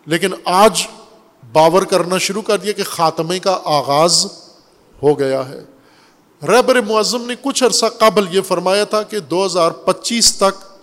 لیکن 0.06 0.32
آج 0.46 0.88
باور 1.54 1.82
کرنا 1.82 2.18
شروع 2.18 2.42
کر 2.42 2.58
دیا 2.58 2.72
کہ 2.72 2.84
خاتمے 2.84 3.40
کا 3.40 3.60
آغاز 3.66 4.28
ہو 5.04 5.20
گیا 5.20 5.50
ہے۔ 5.50 5.64
رہبر 6.48 6.82
معظم 6.82 7.26
نے 7.26 7.36
کچھ 7.42 7.64
عرصہ 7.64 7.86
قبل 7.86 8.36
یہ 8.36 8.42
فرمایا 8.42 8.84
تھا 8.84 9.04
کہ 9.04 9.20
دو 9.20 9.46
ہزار 9.46 9.72
پچیس 9.72 10.36
تک 10.36 10.80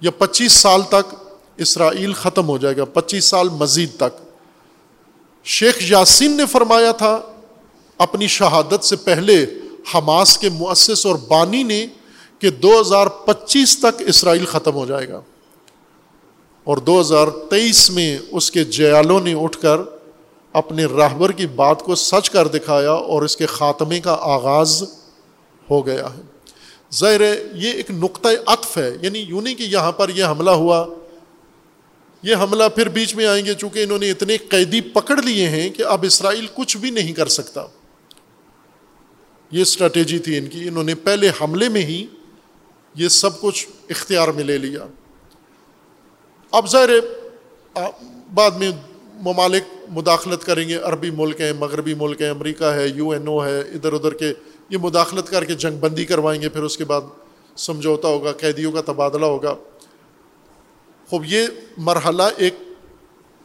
یا 0.00 0.10
پچیس 0.10 0.52
سال 0.52 0.82
تک 0.82 1.14
اسرائیل 1.58 2.12
ختم 2.12 2.48
ہو 2.48 2.58
جائے 2.58 2.76
گا، 2.76 2.84
پچیس 2.84 3.24
سال 3.24 3.48
مزید 3.48 3.88
تک۔ 3.96 4.22
شیخ 5.44 5.76
یاسین 5.80 6.36
نے 6.36 6.46
فرمایا 6.46 6.92
تھا، 6.92 7.20
اپنی 7.98 8.26
شہادت 8.26 8.84
سے 8.84 8.96
پہلے 8.96 9.46
حماس 9.94 10.38
کے 10.38 10.48
مؤسس 10.48 11.06
اور 11.06 11.14
بانی 11.14 11.62
نے 11.62 11.86
کہ 12.38 12.50
دو 12.50 12.80
ہزار 12.80 13.06
پچیس 13.06 13.78
تک 13.78 14.02
اسرائیل 14.06 14.46
ختم 14.46 14.74
ہو 14.74 14.86
جائے 14.86 15.08
گا۔ 15.08 15.20
اور 16.64 16.76
دو 16.76 17.00
ہزار 17.00 17.26
تیئیس 17.50 17.90
میں 17.90 18.18
اس 18.30 18.50
کے 18.50 18.64
جیالوں 18.64 19.20
نے 19.20 19.34
اٹھ 19.34 19.58
کر 19.58 19.76
اپنے 20.52 20.84
راہبر 20.84 21.32
کی 21.32 21.46
بات 21.46 21.82
کو 21.82 21.94
سچ 21.94 22.30
کر 22.30 22.48
دکھایا 22.48 22.92
اور 22.92 23.22
اس 23.22 23.36
کے 23.36 23.46
خاتمے 23.46 24.00
کا 24.00 24.16
آغاز 24.20 24.82
ہو 25.70 25.86
گیا 25.86 26.06
ہے۔ 26.16 26.22
ظاہر 26.94 27.20
ہے، 27.20 27.42
یہ 27.54 27.72
ایک 27.72 27.90
نقطۂ 27.90 28.28
عطف 28.46 28.78
ہے 28.78 28.96
یعنی 29.02 29.18
یوں 29.18 29.42
نہیں 29.42 29.54
کہ 29.54 29.62
یہاں 29.62 29.92
پر 29.92 30.08
یہ 30.08 30.24
حملہ 30.24 30.50
ہوا 30.50 30.86
یہ 32.22 32.34
حملہ 32.34 32.64
پھر 32.74 32.88
بیچ 32.88 33.14
میں 33.14 33.26
آئیں 33.26 33.46
گے 33.46 33.54
چونکہ 33.54 33.82
انہوں 33.82 33.98
نے 33.98 34.10
اتنے 34.10 34.36
قیدی 34.36 34.80
پکڑ 34.80 35.22
لیے 35.22 35.48
ہیں 35.48 35.70
کہ 35.70 35.82
اب 35.82 36.04
اسرائیل 36.04 36.46
کچھ 36.54 36.76
بھی 36.76 36.90
نہیں 36.90 37.12
کر 37.12 37.26
سکتا۔ 37.26 37.66
یہ 39.50 39.62
اسٹریٹجی 39.62 40.18
تھی 40.18 40.38
ان 40.38 40.46
کی۔ 40.46 40.68
انہوں 40.68 40.84
نے 40.84 40.94
پہلے 40.94 41.30
حملے 41.40 41.68
میں 41.68 41.82
ہی 41.82 42.06
یہ 42.94 43.08
سب 43.08 43.40
کچھ 43.40 43.66
اختیار 43.90 44.28
میں 44.28 44.44
لے 44.44 44.58
لیا۔ 44.58 44.86
اب 46.50 46.70
ظاہر 46.70 46.90
بعد 48.34 48.50
میں 48.50 48.70
ممالک 49.14 49.62
مداخلت 49.88 50.44
کریں 50.44 50.68
گے۔ 50.68 50.74
عربی 50.74 51.10
ملک 51.10 51.40
ہیں، 51.40 51.52
مغربی 51.52 51.94
ملک 51.94 52.22
ہیں، 52.22 52.30
امریکہ 52.30 52.64
ہے، 52.64 52.88
یو 52.88 53.10
این 53.10 53.28
او 53.28 53.46
ہے، 53.46 53.60
ادھر 53.60 53.92
ادھر 53.92 54.14
کے 54.14 54.32
یہ 54.70 54.78
مداخلت 54.78 55.26
کر 55.26 55.44
کے 55.44 55.54
جنگ 55.54 55.78
بندی 55.78 56.04
کروائیں 56.04 56.42
گے۔ 56.42 56.48
پھر 56.48 56.62
اس 56.62 56.76
کے 56.76 56.84
بعد 56.84 57.00
سمجھوتا 57.56 58.08
ہوگا، 58.08 58.32
قیدیوں 58.32 58.72
کا 58.72 58.80
تبادلہ 58.80 59.26
ہوگا۔ 59.26 59.54
خوب 61.10 61.24
یہ 61.24 61.46
مرحلہ 61.78 62.22
ایک 62.36 62.54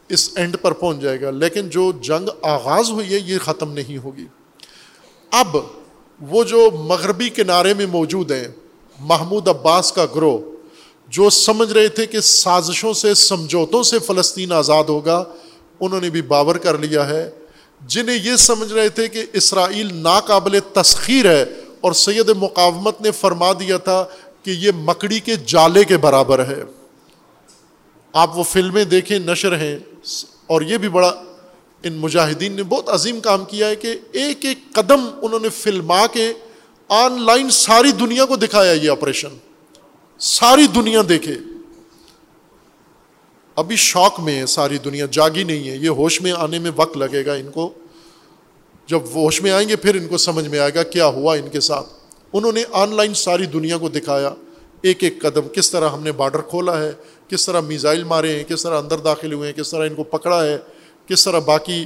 اس 0.09 0.29
اینڈ 0.35 0.55
پر 0.61 0.71
پہنچ 0.73 1.01
جائے 1.01 1.21
گا، 1.21 1.31
لیکن 1.31 1.69
جو 1.69 1.91
جنگ 2.01 2.29
آغاز 2.41 2.89
ہوئی 2.89 3.13
ہے، 3.13 3.19
یہ 3.19 3.37
ختم 3.39 3.71
نہیں 3.73 3.97
ہوگی۔ 3.97 4.25
اب 5.31 5.55
وہ 6.21 6.43
جو 6.43 6.69
مغربی 6.87 7.29
کنارے 7.29 7.73
میں 7.73 7.85
موجود 7.85 8.31
ہیں، 8.31 8.47
محمود 8.99 9.47
عباس 9.47 9.91
کا 9.91 10.05
گروہ، 10.15 10.39
جو 11.09 11.29
سمجھ 11.29 11.71
رہے 11.73 11.87
تھے 11.87 12.05
کہ 12.05 12.19
سازشوں 12.21 12.93
سے، 12.93 13.13
سمجھوتوں 13.15 13.83
سے 13.83 13.99
فلسطین 13.99 14.51
آزاد 14.51 14.89
ہوگا، 14.89 15.23
انہوں 15.79 16.01
نے 16.01 16.09
بھی 16.09 16.21
باور 16.21 16.55
کر 16.55 16.77
لیا 16.77 17.07
ہے۔ 17.07 17.29
جنہیں 17.81 18.17
یہ 18.17 18.35
سمجھ 18.35 18.71
رہے 18.73 18.89
تھے 18.89 19.07
کہ 19.07 19.25
اسرائیل 19.33 19.95
ناقابل 19.95 20.59
تسخیر 20.73 21.31
ہے، 21.31 21.43
اور 21.81 21.93
سید 21.97 22.29
مقاومت 22.37 23.01
نے 23.01 23.11
فرما 23.11 23.51
دیا 23.59 23.77
تھا 23.77 24.03
کہ 24.43 24.51
یہ 24.51 24.71
مکڑی 24.83 25.19
کے 25.19 25.35
جالے 25.45 25.83
کے 25.83 25.97
برابر 25.97 26.45
ہے۔ 26.47 26.61
آپ 28.13 28.37
وہ 28.37 28.43
فلمیں 28.43 28.83
دیکھیں، 28.83 29.19
نشر 29.19 29.57
ہیں، 29.57 29.79
اور 30.47 30.61
یہ 30.61 30.77
بھی 30.77 30.89
بڑا 30.89 31.23
ان 31.83 31.93
مجاہدین 31.93 32.51
نے 32.51 32.63
بہت 32.63 32.89
عظیم 32.89 33.19
کام 33.19 33.45
کیا 33.45 33.67
ہے 33.67 33.75
کہ 33.75 33.95
ایک 34.11 34.45
ایک 34.45 34.59
قدم 34.73 35.07
انہوں 35.21 35.39
نے 35.39 35.49
فلما 35.49 36.07
کے 36.07 36.33
آن 36.89 37.21
لائن 37.21 37.49
ساری 37.49 37.91
دنیا 37.91 38.25
کو 38.25 38.35
دکھایا 38.35 38.71
یہ 38.71 38.89
آپریشن۔ 38.89 39.29
ساری 40.19 40.67
دنیا 40.67 41.01
دیکھے۔ 41.09 41.33
ابھی 43.55 43.75
شوق 43.75 44.19
میں 44.19 44.39
ہے 44.39 44.45
ساری 44.45 44.77
دنیا، 44.77 45.05
جاگی 45.11 45.43
نہیں 45.43 45.69
ہے۔ 45.69 45.75
یہ 45.75 45.89
ہوش 45.89 46.21
میں 46.21 46.31
آنے 46.31 46.59
میں 46.59 46.71
وقت 46.75 46.97
لگے 46.97 47.25
گا 47.25 47.33
ان 47.33 47.51
کو۔ 47.51 47.73
جب 48.87 49.01
ہوش 49.15 49.41
میں 49.41 49.51
آئیں 49.51 49.69
گے، 49.69 49.75
پھر 49.75 49.95
ان 49.95 50.07
کو 50.07 50.17
سمجھ 50.17 50.47
میں 50.47 50.59
آئے 50.59 50.73
گا 50.75 50.83
کیا 50.83 51.05
ہوا 51.05 51.35
ان 51.35 51.49
کے 51.49 51.59
ساتھ۔ 51.59 51.89
انہوں 52.33 52.51
نے 52.51 52.63
آن 52.71 52.95
لائن 52.95 53.13
ساری 53.13 53.45
دنیا 53.45 53.77
کو 53.77 53.89
دکھایا۔ 53.89 54.31
ایک 54.81 55.03
ایک 55.03 55.21
قدم 55.21 55.47
کس 55.53 55.71
طرح 55.71 55.89
ہم 55.89 56.03
نے 56.03 56.11
بارڈر 56.11 56.41
کھولا 56.41 56.81
ہے 56.81 56.91
کس 57.31 57.45
طرح 57.45 57.61
میزائل 57.61 58.03
مارے 58.03 58.35
ہیں، 58.37 58.43
کس 58.43 58.63
طرح 58.63 58.77
اندر 58.77 58.97
داخل 58.97 59.33
ہوئے 59.33 59.51
ہیں، 59.51 59.57
کس 59.57 59.71
طرح 59.71 59.87
ان 59.87 59.95
کو 59.95 60.03
پکڑا 60.03 60.43
ہے، 60.43 60.57
کس 61.07 61.23
طرح 61.23 61.39
باقی 61.39 61.85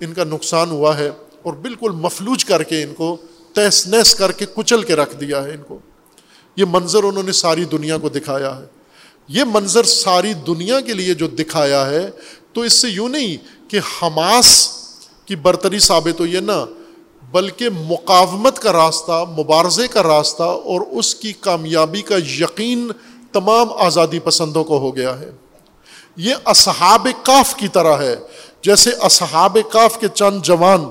ان 0.00 0.14
کا 0.14 0.24
نقصان 0.24 0.70
ہوا 0.70 0.98
ہے، 0.98 1.10
اور 1.42 1.52
بالکل 1.52 1.90
مفلوج 1.90 2.44
کر 2.44 2.62
کے 2.62 2.82
ان 2.82 2.94
کو 2.94 3.16
تیس 3.52 3.86
نیس 3.86 4.14
کر 4.14 4.32
کے 4.32 4.46
کچل 4.54 4.82
کے 4.82 4.96
رکھ 4.96 5.16
دیا 5.16 5.44
ہے 5.44 5.50
ان 5.50 5.62
کو۔ 5.68 5.78
یہ 6.56 6.64
منظر 6.70 7.02
انہوں 7.02 7.22
نے 7.22 7.32
ساری 7.32 7.64
دنیا 7.64 7.98
کو 7.98 8.08
دکھایا 8.08 8.56
ہے۔ 8.58 8.64
یہ 9.28 9.44
منظر 9.44 9.82
ساری 9.82 10.32
دنیا 10.34 10.80
کے 10.80 10.92
لیے 10.92 11.14
جو 11.14 11.26
دکھایا 11.26 11.86
ہے، 11.90 12.10
تو 12.52 12.60
اس 12.60 12.72
سے 12.72 12.88
یوں 12.88 13.08
نہیں 13.08 13.36
کہ 13.70 13.80
حماس 14.02 14.68
کی 15.26 15.36
برتری 15.36 15.78
ثابت 15.78 16.20
ہوئی 16.20 16.34
ہے 16.36 16.40
نا، 16.40 16.64
بلکہ 17.30 17.68
مقاومت 17.70 18.58
کا 18.58 18.72
راستہ، 18.72 19.24
مبارزے 19.38 19.88
کا 19.88 20.02
راستہ 20.02 20.42
اور 20.42 20.80
اس 20.80 21.14
کی 21.14 21.32
کامیابی 21.40 22.02
کا 22.02 22.16
یقین 22.16 22.90
تمام 23.34 23.72
آزادی 23.72 24.18
پسندوں 24.18 24.64
کو 24.64 24.78
ہو 24.78 24.96
گیا 24.96 25.20
ہے۔ 25.20 25.30
یہ 26.16 26.34
اصحاب 26.44 27.08
کاف 27.22 27.54
کی 27.54 27.68
طرح 27.68 27.96
ہے۔ 28.02 28.16
جیسے 28.62 28.90
اصحاب 29.00 29.58
کاف 29.72 29.98
کے 29.98 30.08
چند 30.14 30.42
جوان 30.42 30.88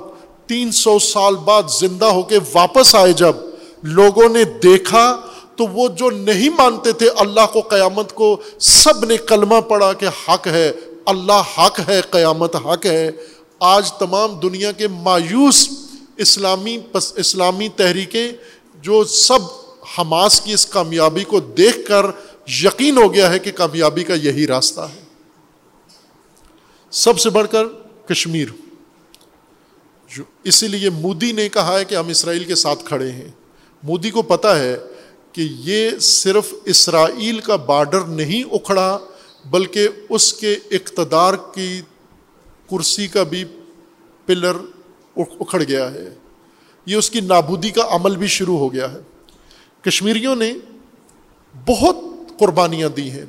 تین 0.47 0.71
سو 0.71 0.99
سال 0.99 1.35
بعد 1.35 1.63
زندہ 1.79 2.05
ہو 2.05 2.23
کے 2.23 2.39
واپس 2.53 2.95
آئے 2.95 3.13
جب 3.13 3.35
لوگوں 3.83 4.29
نے 4.29 4.43
دیکھا 4.43 5.21
تو 5.55 5.67
وہ 5.67 5.87
جو 5.87 6.09
نہیں 6.09 6.49
مانتے 6.49 6.91
تھے 6.91 7.09
اللہ 7.15 7.45
کو 7.53 7.61
قیامت 7.61 8.13
کو، 8.13 8.37
سب 8.59 9.05
نے 9.05 9.17
کلمہ 9.17 9.61
پڑا 9.61 9.93
کہ 9.93 10.07
حق 10.27 10.47
ہے۔ 10.47 10.71
اللہ 11.05 11.41
حق 11.57 11.79
ہے، 11.87 12.01
قیامت 12.01 12.55
حق 12.55 12.85
ہے۔ 12.85 13.11
آج 13.59 13.93
تمام 13.93 14.39
دنیا 14.39 14.71
کے 14.71 14.87
مایوس 14.87 15.69
اسلامی 16.17 16.77
اسلامی 17.15 17.69
تحریکیں 17.69 18.31
جو 18.81 19.03
سب 19.03 19.39
حماس 19.97 20.41
کی 20.41 20.53
اس 20.53 20.65
کامیابی 20.65 21.23
کو 21.23 21.39
دیکھ 21.39 21.87
کر 21.87 22.05
یقین 22.47 22.97
ہو 22.97 23.13
گیا 23.13 23.31
ہے 23.31 23.39
کہ 23.39 23.51
کامیابی 23.51 24.03
کا 24.03 24.13
یہی 24.13 24.47
راستہ 24.47 24.81
ہے۔ 24.81 24.99
سب 26.91 27.19
سے 27.19 27.29
بڑھ 27.29 27.47
کر 27.51 27.65
کشمیر۔ 28.07 28.47
جو 30.15 30.23
اسی 30.43 30.67
لیے 30.67 30.89
مودی 30.89 31.31
نے 31.31 31.49
کہا 31.49 31.79
ہے 31.79 31.85
کہ 31.85 31.95
ہم 31.95 32.07
اسرائیل 32.07 32.43
کے 32.43 32.55
ساتھ 32.55 32.85
کھڑے 32.85 33.11
ہیں۔ 33.11 33.27
مودی 33.83 34.11
کو 34.11 34.21
پتا 34.21 34.59
ہے 34.59 34.77
کہ 35.31 35.47
یہ 35.49 35.89
صرف 36.01 36.53
اسرائیل 36.65 37.39
کا 37.39 37.55
بارڈر 37.55 38.01
نہیں 38.01 38.43
اکھڑا، 38.43 38.97
بلکہ 39.45 39.87
اس 40.09 40.33
کے 40.33 40.53
اقتدار 40.71 41.33
کی 41.53 41.81
کرسی 42.69 43.07
کا 43.07 43.23
بھی 43.23 43.45
پلر 44.25 44.55
اکھڑ 45.15 45.63
گیا 45.63 45.93
ہے۔ 45.93 46.15
یہ 46.85 46.95
اس 46.95 47.09
کی 47.09 47.21
نابودی 47.21 47.69
کا 47.69 47.81
عمل 47.89 48.15
بھی 48.15 48.27
شروع 48.27 48.57
ہو 48.57 48.73
گیا 48.73 48.91
ہے۔ 48.91 48.99
کشمیریوں 49.81 50.35
نے 50.35 50.53
بہت 51.67 51.97
قربانیاں 52.39 52.89
دی 52.89 53.11
ہیں۔ 53.11 53.26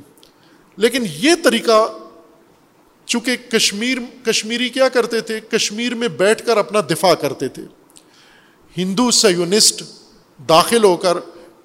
لیکن 0.76 1.04
یہ 1.22 1.30
طریقہ 1.44 1.92
چونکہ 3.06 3.36
کشمیر، 3.36 3.98
کشمیری 4.24 4.68
کیا 4.68 4.88
کرتے 4.88 5.20
تھے؟ 5.20 5.40
کشمیر 5.40 5.94
میں 5.94 6.08
بیٹھ 6.08 6.46
کر 6.46 6.56
اپنا 6.56 6.80
دفاع 6.80 7.14
کرتے 7.14 7.48
تھے۔ 7.48 7.62
ہندو 8.76 9.10
سیونسٹ 9.10 9.82
داخل 10.48 10.84
ہو 10.84 10.96
کر 10.96 11.18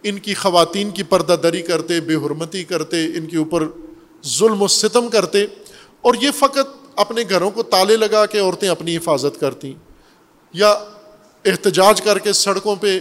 ان 0.03 0.20
کی 0.20 0.34
خواتین 0.34 0.90
کی 0.90 1.03
پردہ 1.03 1.36
دری 1.44 1.61
کرتے، 1.61 2.02
بے 2.02 2.16
حرمتی 2.16 2.64
کرتے، 2.64 3.06
ان 3.06 3.26
کے 3.26 3.38
اوپر 3.38 3.64
ظلم 4.26 4.61
و 4.61 4.68
ستم 4.68 5.07
کرتے۔ 5.07 5.45
اور 6.02 6.14
یہ 6.22 6.32
فقط 6.32 6.90
اپنے 6.95 7.24
گھروں 7.30 7.52
کو 7.52 7.64
تالے 7.64 7.98
لگا 7.98 8.26
کے 8.26 8.40
عورتیں 8.40 8.70
اپنی 8.70 8.98
حفاظت 8.98 9.40
کرتیں۔ 9.40 9.74
یا 10.53 10.72
احتجاج 11.45 12.02
کر 12.02 12.20
کے 12.20 12.34
سڑکوں 12.34 12.76
پہ 12.76 12.99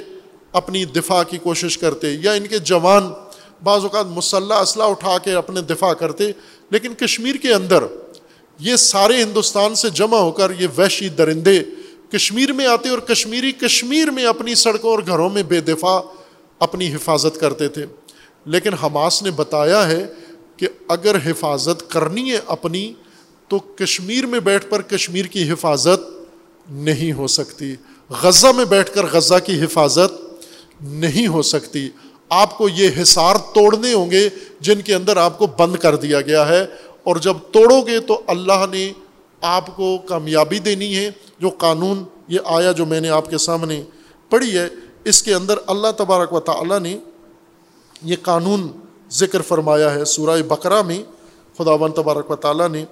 اپنی 0.52 0.84
دفاع 0.84 1.22
کی 1.22 1.38
کوشش 1.38 1.78
کرتے، 1.78 2.12
یا 2.12 2.32
ان 2.32 2.46
کے 2.46 2.58
جوان 2.58 3.12
بعض 3.62 3.82
اوقات 3.82 4.06
مسلح 4.06 4.54
اسلحہ 4.54 4.86
اٹھا 4.86 5.18
کے 5.18 5.32
اپنے 5.32 5.60
دفاع 5.60 5.92
کرتے، 5.92 6.32
لیکن 6.70 6.94
کشمیر 6.94 7.34
کے 7.34 7.54
اندر 7.54 7.84
یہ 8.58 8.76
سارے 8.76 9.22
ہندوستان 9.22 9.74
سے 9.74 9.90
جمع 9.90 10.18
ہو 10.18 10.30
کر 10.30 10.50
یہ 10.58 10.66
وحشی 10.78 11.08
درندے 11.08 11.60
کشمیر 12.12 12.52
میں 12.52 12.66
آتے 12.66 12.88
اور 12.88 12.98
کشمیری 12.98 13.52
کشمیر 13.52 14.10
میں 14.10 14.24
اپنی 14.24 14.54
سڑکوں 14.54 14.90
اور 14.90 14.98
گھروں 15.06 15.30
میں 15.30 15.42
بے 15.42 15.60
دفاع 15.60 16.00
اپنی 16.58 16.94
حفاظت 16.94 17.40
کرتے 17.40 17.68
تھے۔ 17.68 17.86
لیکن 18.44 18.74
حماس 18.74 19.22
نے 19.22 19.30
بتایا 19.30 19.88
ہے 19.88 20.06
کہ 20.56 20.68
اگر 20.88 21.16
حفاظت 21.24 21.90
کرنی 21.90 22.32
ہے 22.32 22.38
اپنی، 22.46 22.92
تو 23.48 23.58
کشمیر 23.58 24.26
میں 24.26 24.40
بیٹھ 24.40 24.70
کر 24.70 24.82
کشمیر 24.82 25.24
کی 25.24 25.50
حفاظت 25.50 26.00
نہیں 26.70 27.12
ہو 27.12 27.26
سکتی۔ 27.26 27.74
غزہ 28.10 28.46
میں 28.46 28.64
بیٹھ 28.64 28.94
کر 28.94 29.06
غزہ 29.12 29.34
کی 29.46 29.64
حفاظت 29.64 30.12
نہیں 30.80 31.26
ہو 31.26 31.42
سکتی۔ 31.42 31.88
آپ 32.28 32.58
کو 32.58 32.68
یہ 32.68 32.88
حصار 33.02 33.36
توڑنے 33.36 33.92
ہوں 33.92 34.10
گے 34.10 34.28
جن 34.60 34.80
کے 34.80 34.94
اندر 34.94 35.16
آپ 35.16 35.38
کو 35.38 35.46
بند 35.46 35.76
کر 35.76 35.96
دیا 35.96 36.20
گیا 36.20 36.48
ہے 36.48 36.66
اور 37.02 37.16
جب 37.16 37.36
توڑو 37.52 37.80
گے 37.80 38.00
تو 38.00 38.20
اللہ 38.26 38.66
نے 38.70 38.92
آپ 39.40 39.76
کو 39.76 39.98
کامیابی 39.98 40.58
دینی 40.58 40.96
ہے۔ 40.96 41.10
جو 41.38 41.48
قانون، 41.48 42.04
یہ 42.28 42.38
آیا 42.44 42.72
جو 42.72 42.86
میں 42.86 43.00
نے 43.00 43.10
آپ 43.10 43.30
کے 43.30 43.38
سامنے 43.38 43.82
پڑھی 44.30 44.58
ہے، 44.58 44.68
اس 45.04 45.22
کے 45.22 45.34
اندر 45.34 45.58
اللہ 45.66 45.88
تبارک 45.96 46.32
و 46.32 46.40
تعالیٰ 46.40 46.80
نے 46.80 46.98
یہ 48.02 48.16
قانون 48.22 48.72
ذکر 49.10 49.42
فرمایا 49.42 49.94
ہے 49.94 50.04
سورہ 50.04 50.42
بقرہ 50.42 50.82
میں۔ 50.82 51.02
خدا 51.58 51.72
و 51.72 51.88
تبارک 51.88 52.30
و 52.30 52.36
تعالیٰ 52.36 52.68
نے 52.68 52.84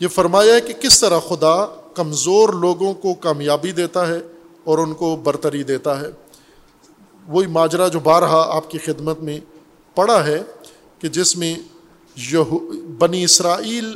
یہ 0.00 0.08
فرمایا 0.08 0.54
ہے 0.54 0.60
کہ 0.60 0.72
کس 0.72 1.00
طرح 1.00 1.18
خدا 1.28 1.66
کمزور 1.94 2.48
لوگوں 2.48 2.94
کو 2.94 3.14
کامیابی 3.14 3.72
دیتا 3.72 4.08
ہے 4.08 4.18
اور 4.64 4.78
ان 4.78 4.94
کو 4.94 5.16
برتری 5.16 5.62
دیتا 5.62 6.00
ہے۔ 6.00 6.27
وہی 7.28 7.46
ماجرا 7.46 7.88
جو 7.88 8.00
بارہا 8.00 8.50
آپ 8.56 8.70
کی 8.70 8.78
خدمت 8.78 9.20
میں 9.20 9.40
پڑا 9.94 10.26
ہے 10.26 10.42
کہ 10.98 11.08
جس 11.08 11.36
میں 11.36 11.54
بنی 12.98 13.24
اسرائیل 13.24 13.94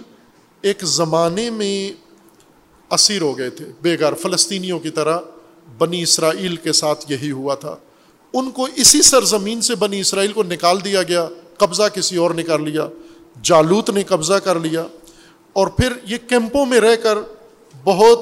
ایک 0.62 0.84
زمانے 0.84 1.50
میں 1.50 1.92
اسیر 2.90 3.22
ہو 3.22 3.38
گئے 3.38 3.50
تھے 3.50 3.64
بے 3.82 3.96
فلسطینیوں 4.22 4.78
کی 4.78 4.90
طرح 4.90 5.18
بنی 5.78 6.02
اسرائیل 6.02 6.56
کے 6.56 6.72
ساتھ 6.72 7.12
یہی 7.12 7.30
ہوا 7.30 7.54
تھا۔ 7.54 7.76
ان 8.32 8.50
کو 8.50 8.68
اسی 8.76 9.02
سرزمین 9.02 9.60
سے 9.60 9.74
بنی 9.74 10.00
اسرائیل 10.00 10.32
کو 10.32 10.42
نکال 10.42 10.84
دیا 10.84 11.02
گیا، 11.02 11.28
قبضہ 11.56 11.82
کسی 11.94 12.16
اور 12.16 12.30
نے 12.30 12.42
کر 12.42 12.58
لیا، 12.58 12.88
جالوت 13.42 13.90
نے 13.90 14.02
قبضہ 14.02 14.34
کر 14.34 14.60
لیا 14.60 14.86
اور 15.52 15.66
پھر 15.66 15.92
یہ 16.04 16.16
کیمپوں 16.28 16.66
میں 16.66 16.80
رہ 16.80 16.96
کر 16.96 17.18
بہت 17.84 18.18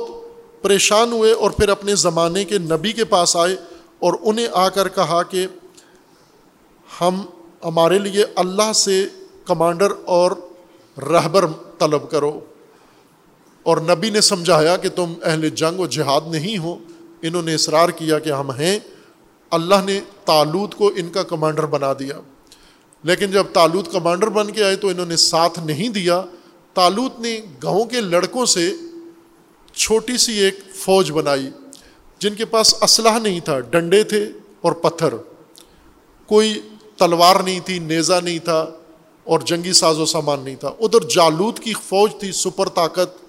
پریشان 0.63 1.13
ہوئے 1.13 1.33
اور 1.33 1.51
پھر 1.51 1.69
اپنے 1.69 1.95
زمانے 1.95 2.45
کے 2.45 2.59
نبی 2.59 2.93
کے 2.93 3.05
پاس 3.05 3.37
آئے۔ 3.37 3.57
اور 4.01 4.13
انہیں 4.21 4.47
آ 4.53 4.69
کر 4.69 4.89
کہا 4.89 5.23
کہ 5.23 5.47
ہم 7.01 7.23
ہمارے 7.65 7.99
لیے 7.99 8.25
اللہ 8.37 8.73
سے 8.73 9.07
کمانڈر 9.45 9.93
اور 10.05 10.33
رہبر 10.97 11.45
طلب 11.79 12.11
کرو۔ 12.11 12.41
اور 13.63 13.77
نبی 13.77 14.11
نے 14.11 14.21
سمجھایا 14.21 14.77
کہ 14.77 14.89
تم 14.89 15.13
اہل 15.23 15.49
جنگ 15.49 15.81
و 15.81 15.87
جہاد 15.87 16.21
نہیں 16.27 16.59
ہو۔ 16.59 16.79
انہوں 17.23 17.43
نے 17.43 17.55
اصرار 17.55 17.89
کیا 17.89 18.19
کہ 18.19 18.31
ہم 18.31 18.51
ہیں۔ 18.51 18.79
اللہ 19.51 19.75
نے 19.85 20.01
تالود 20.25 20.75
کو 20.75 20.93
ان 20.97 21.09
کا 21.09 21.23
کمانڈر 21.23 21.67
بنا 21.67 21.93
دیا۔ 21.93 22.21
لیکن 23.03 23.31
جب 23.31 23.47
تالود 23.53 23.93
کمانڈر 23.93 24.29
بن 24.29 24.51
کے 24.51 24.65
آئے 24.65 24.77
تو 24.77 24.89
انہوں 24.89 25.07
نے 25.07 25.17
ساتھ 25.17 25.59
نہیں 25.59 25.89
دیا۔ 25.89 26.23
تالود 26.75 27.21
نے 27.21 27.41
گاؤں 27.63 27.85
کے 27.85 28.01
لڑکوں 28.01 28.47
سے 28.47 28.75
چھوٹی 29.73 30.17
سی 30.17 30.39
ایک 30.39 30.59
فوج 30.75 31.11
بنائی۔ 31.11 31.51
جن 32.21 32.35
کے 32.35 32.45
پاس 32.45 32.75
اسلحہ 32.83 33.19
نہیں 33.19 33.41
تھا، 33.41 33.61
ڈنڈے 33.61 34.03
تھے 34.03 34.33
اور 34.61 34.73
پتھر۔ 34.73 35.15
کوئی 36.27 36.61
تلوار 36.97 37.37
نہیں 37.41 37.61
تھی 37.61 37.79
نیزا 37.79 38.21
نہیں 38.21 38.39
تھا 38.39 38.71
اور 39.25 39.41
جنگی 39.41 39.73
ساز 39.73 39.99
و 39.99 40.07
سامان 40.07 40.41
نہیں 40.41 40.57
تھا۔ 40.57 40.69
ادھر 40.69 41.09
جالود 41.09 41.59
کی 41.59 41.73
فوج 41.83 42.11
تھی، 42.21 42.33
سپر 42.33 42.69
طاقت۔ 42.69 43.25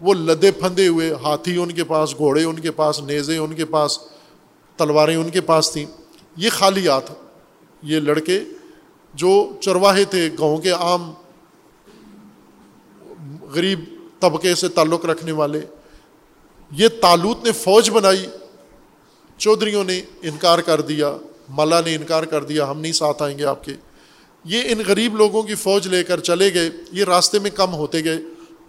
وہ 0.00 0.14
لدے 0.14 0.50
پھندے 0.50 0.88
ہوئے، 0.88 1.12
ہاتھی 1.12 1.56
ان 1.56 1.72
کے 1.72 1.84
پاس، 1.84 2.16
گھوڑے 2.16 2.44
ان 2.44 2.58
کے 2.58 2.70
پاس، 2.70 3.00
نیزے 3.00 3.36
ان 3.36 3.54
کے 3.54 3.64
پاس، 3.64 3.98
تلواریں 4.76 5.16
ان 5.16 5.30
کے 5.30 5.40
پاس 5.40 5.72
تھیں۔ 5.72 5.86
یہ 6.36 6.50
خالی 6.50 6.88
آت 6.88 7.02
یہ 7.82 8.00
لڑکے 8.00 8.40
جو 9.14 9.52
چرواہے 9.60 10.04
تھے، 10.04 10.28
گاؤں 10.38 10.58
کے 10.58 10.70
عام 10.70 11.12
غریب 13.50 13.80
طبقے 14.20 14.54
سے 14.54 14.68
تعلق 14.68 15.04
رکھنے 15.04 15.32
والے 15.32 15.60
یہ 16.70 16.88
تالوت 17.00 17.44
نے 17.44 17.52
فوج 17.52 17.90
بنائی، 17.90 18.26
چودھریوں 19.38 19.84
نے 19.84 20.00
انکار 20.22 20.58
کر 20.58 20.80
دیا، 20.80 21.16
ملا 21.48 21.80
نے 21.80 21.94
انکار 21.94 22.22
کر 22.22 22.44
دیا، 22.44 22.70
ہم 22.70 22.80
نہیں 22.80 22.92
ساتھ 22.92 23.22
آئیں 23.22 23.38
گے 23.38 23.44
آپ 23.44 23.64
کے۔ 23.64 23.72
یہ 24.44 24.62
ان 24.64 24.82
غریب 24.86 25.16
لوگوں 25.16 25.42
کی 25.42 25.54
فوج 25.54 25.88
لے 25.88 26.04
کر 26.04 26.20
چلے 26.20 26.54
گئے، 26.54 26.70
یہ 26.92 27.04
راستے 27.04 27.38
میں 27.38 27.50
کم 27.50 27.74
ہوتے 27.74 28.04
گئے۔ 28.04 28.18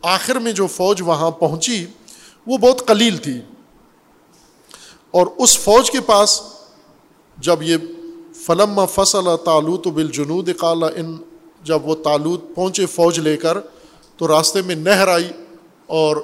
آخر 0.01 0.35
میں 0.35 0.51
جو 0.51 0.67
فوج 0.67 1.01
وہاں 1.01 1.31
پہنچی، 1.31 1.85
وہ 2.47 2.57
بہت 2.57 2.87
قلیل 2.87 3.17
تھی۔ 3.17 3.41
اور 5.11 5.27
اس 5.37 5.59
فوج 5.59 5.91
کے 5.91 6.01
پاس 6.01 6.41
جب 7.37 7.63
یہ 7.63 7.77
فلم 8.33 8.85
فصل 8.85 9.25
تالوت 9.45 9.87
بل 9.87 10.07
جنود 10.07 10.49
کالا 10.57 10.87
ان، 10.87 11.17
جب 11.63 11.85
وہ 11.85 11.95
تالوت 11.95 12.55
پہنچے 12.55 12.85
فوج 12.85 13.19
لے 13.19 13.37
کر، 13.37 13.57
تو 14.17 14.27
راستے 14.27 14.61
میں 14.61 14.75
نہر 14.75 15.07
آئی 15.07 15.29
اور 15.87 16.17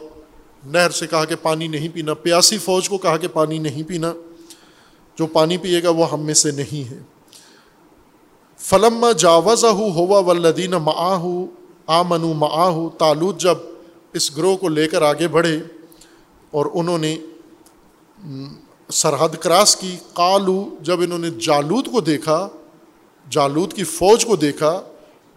نہر 0.66 0.90
سے 0.90 1.08
کہا 1.08 1.26
کہ 1.26 1.36
پانی 1.42 1.68
نہیں 1.68 1.90
پینا، 1.94 2.14
پیاسی 2.14 2.58
فوج 2.58 2.90
کو 2.90 2.98
کہا 2.98 3.18
کہ 3.18 3.28
پانی 3.28 3.58
نہیں 3.58 3.84
پینا، 3.84 4.14
جو 5.18 5.28
پانی 5.28 5.58
پیے 5.58 5.84
گا 5.84 5.90
وہ 5.90 6.12
ہم 6.12 6.22
میں 6.22 6.34
سے 6.34 6.52
نہیں 6.52 6.92
ہے۔ 6.92 7.00
فلم 8.60 9.06
جاوز 9.18 9.66
ہوا 9.66 10.20
ولدین 10.20 10.72
معاہ 10.72 11.26
آ 11.88 12.02
منو 12.02 12.34
معاہ 12.34 12.98
تالود 12.98 13.40
جب 13.40 13.58
اس 14.14 14.38
گروہ 14.38 14.58
کو 14.58 14.70
لے 14.70 14.88
کر 14.88 15.02
آگے 15.02 15.28
بڑھے 15.28 15.60
اور 16.52 16.66
انہوں 16.74 16.98
نے 16.98 17.18
سرحد 18.90 19.36
کراس 19.40 19.76
کی 19.76 19.98
کالو 20.14 20.70
جب 20.82 21.02
انہوں 21.02 21.20
نے 21.20 21.30
جالود 21.30 21.88
کو 21.88 22.02
دیکھا 22.02 22.48
جالود 23.30 23.74
کی 23.74 23.84
فوج 23.84 24.26
کو 24.26 24.36
دیکھا 24.36 24.82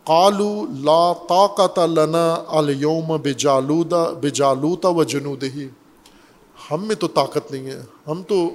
کالو 0.08 0.66
لا 0.70 1.12
طاقت 1.28 1.78
لنا 1.78 2.44
الوم 2.48 3.16
بے 3.22 3.32
جالودا 3.32 4.10
بے 4.10 4.30
جالوتا 4.30 4.88
و 4.88 5.04
جنود 5.04 5.42
ہی 5.42 5.68
ہم 6.70 6.84
میں 6.84 6.94
تو 6.94 7.08
طاقت 7.08 7.52
نہیں 7.52 7.66
ہے. 7.66 7.82
ہم 8.06 8.22
تو 8.22 8.50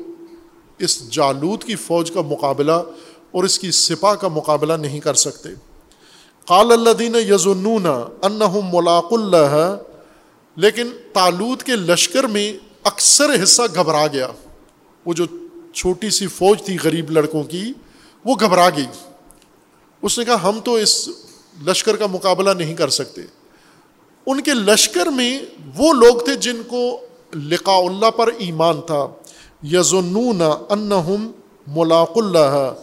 اس 0.79 1.09
جالود 1.09 1.63
کی 1.63 1.75
فوج 1.75 2.11
کا 2.11 2.21
مقابلہ 2.21 2.71
اور 3.31 3.43
اس 3.43 3.59
کی 3.59 3.71
سپاہ 3.71 4.13
کا 4.13 4.27
مقابلہ 4.27 4.73
نہیں 4.73 4.99
کر 4.99 5.13
سکتے۔ 5.13 5.49
قال 6.45 6.71
اللہ 6.71 6.89
دین 6.89 7.15
یزنون 7.15 7.85
ان 8.21 8.39
ملاق 8.73 9.05
اللہ 9.11 9.77
لیکن 10.55 10.89
تالود 11.13 11.63
کے 11.63 11.75
لشکر 11.75 12.23
میں 12.23 12.53
اکثر 12.83 13.43
حصہ 13.43 13.61
گھبرا 13.75 14.07
گیا۔ 14.07 14.27
وہ 15.05 15.13
جو 15.13 15.25
چھوٹی 15.73 16.09
سی 16.09 16.27
فوج 16.27 16.63
تھی 16.63 16.77
غریب 16.83 17.11
لڑکوں 17.11 17.43
کی، 17.43 17.73
وہ 18.25 18.35
گھبرا 18.39 18.69
گئی۔ 18.69 18.85
اس 20.01 20.19
نے 20.19 20.25
کہا، 20.25 20.49
ہم 20.49 20.59
تو 20.63 20.73
اس 20.73 21.09
لشکر 21.61 21.95
کا 21.95 22.05
مقابلہ 22.07 22.49
نہیں 22.49 22.75
کر 22.75 22.89
سکتے۔ 22.89 23.21
ان 24.25 24.41
کے 24.41 24.51
لشکر 24.53 25.05
میں 25.05 25.39
وہ 25.77 25.93
لوگ 25.93 26.25
تھے 26.25 26.35
جن 26.35 26.61
کو 26.67 26.99
لقاء 27.35 27.77
اللہ 27.77 28.11
پر 28.11 28.29
ایمان 28.37 28.81
تھا۔ 28.81 29.07
یزنون 29.63 30.41
انہم 30.69 31.31
ملاق 31.67 32.11
اللہ۔ 32.15 32.73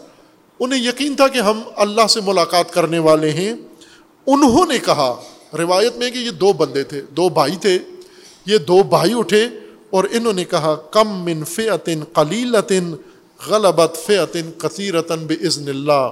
انہیں 0.60 0.88
یقین 0.88 1.16
تھا 1.16 1.28
کہ 1.28 1.38
ہم 1.38 1.60
اللہ 1.76 2.06
سے 2.06 2.20
ملاقات 2.20 2.72
کرنے 2.72 2.98
والے 2.98 3.30
ہیں۔ 3.30 3.54
انہوں 4.26 4.66
نے 4.66 4.78
کہا، 4.78 5.20
روایت 5.58 5.96
میں 5.96 6.10
کہ 6.10 6.18
یہ 6.18 6.30
دو 6.30 6.52
بندے 6.52 6.82
تھے، 6.82 7.00
دو 7.00 7.28
بھائی 7.28 7.56
تھے۔ 7.56 7.78
یہ 8.46 8.58
دو 8.58 8.82
بھائی 8.82 9.18
اٹھے 9.18 9.48
اور 9.90 10.04
انہوں 10.10 10.32
نے 10.32 10.44
کہا، 10.44 10.74
کم 10.74 11.24
من 11.24 11.44
فعتن 11.44 12.04
قلیلتن 12.12 12.94
غلبت 13.46 13.96
فعتن 14.06 14.52
کثیرتن 14.58 15.26
بزن 15.26 15.68
اللہ۔ 15.68 16.08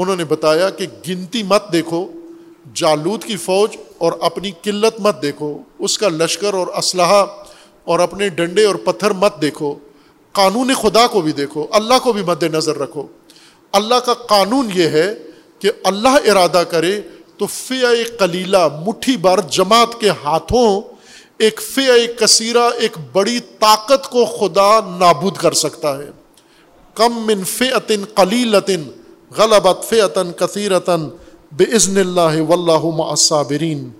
انہوں 0.00 0.16
نے 0.16 0.24
بتایا 0.24 0.70
کہ 0.70 0.86
گنتی 1.08 1.42
مت 1.42 1.72
دیکھو، 1.72 2.06
جالود 2.74 3.24
کی 3.24 3.36
فوج 3.36 3.76
اور 3.98 4.12
اپنی 4.20 4.50
قلت 4.62 5.00
مت 5.00 5.22
دیکھو، 5.22 5.58
اس 5.78 5.98
کا 5.98 6.08
لشکر 6.08 6.54
اور 6.54 6.66
اسلحہ 6.66 7.24
اور 7.84 7.98
اپنے 7.98 8.28
ڈنڈے 8.28 8.64
اور 8.64 8.74
پتھر 8.74 9.10
مت 9.10 9.40
دیکھو، 9.42 9.74
قانون 10.32 10.74
خدا 10.74 11.06
کو 11.06 11.20
بھی 11.20 11.32
دیکھو، 11.32 11.66
اللہ 11.70 11.98
کو 12.02 12.12
بھی 12.12 12.22
مد 12.22 12.42
نظر 12.42 12.78
رکھو۔ 12.78 13.06
اللہ 13.72 13.94
کا 13.94 14.14
قانون 14.14 14.70
یہ 14.74 14.88
ہے 14.88 15.14
کہ 15.58 15.70
اللہ 15.84 16.08
ارادہ 16.08 16.62
کرے 16.70 17.00
تو 17.36 17.46
فیا 17.46 17.88
کلیلہ 18.18 18.68
مٹھی 18.86 19.16
بھر 19.16 19.40
جماعت 19.40 20.00
کے 20.00 20.10
ہاتھوں 20.24 20.80
ایک 21.38 21.60
فیا 21.62 21.94
کثیرہ، 22.18 22.68
ایک 22.78 22.96
بڑی 23.12 23.38
طاقت 23.58 24.08
کو 24.10 24.24
خدا 24.24 24.70
نابود 24.98 25.36
کر 25.36 25.52
سکتا 25.52 25.98
ہے۔ 25.98 26.10
کم 26.94 27.20
من 27.26 27.44
فعتن 27.44 28.04
قلیلتن 28.14 28.82
غلبت 29.36 29.84
فعتن 29.84 30.32
کثیرتن 30.32 31.08
بے 31.52 31.64
عزن 31.64 31.96
اللہ 31.96 32.40
و 32.40 32.52
اللہ 32.52 33.14
صابرین 33.14 33.90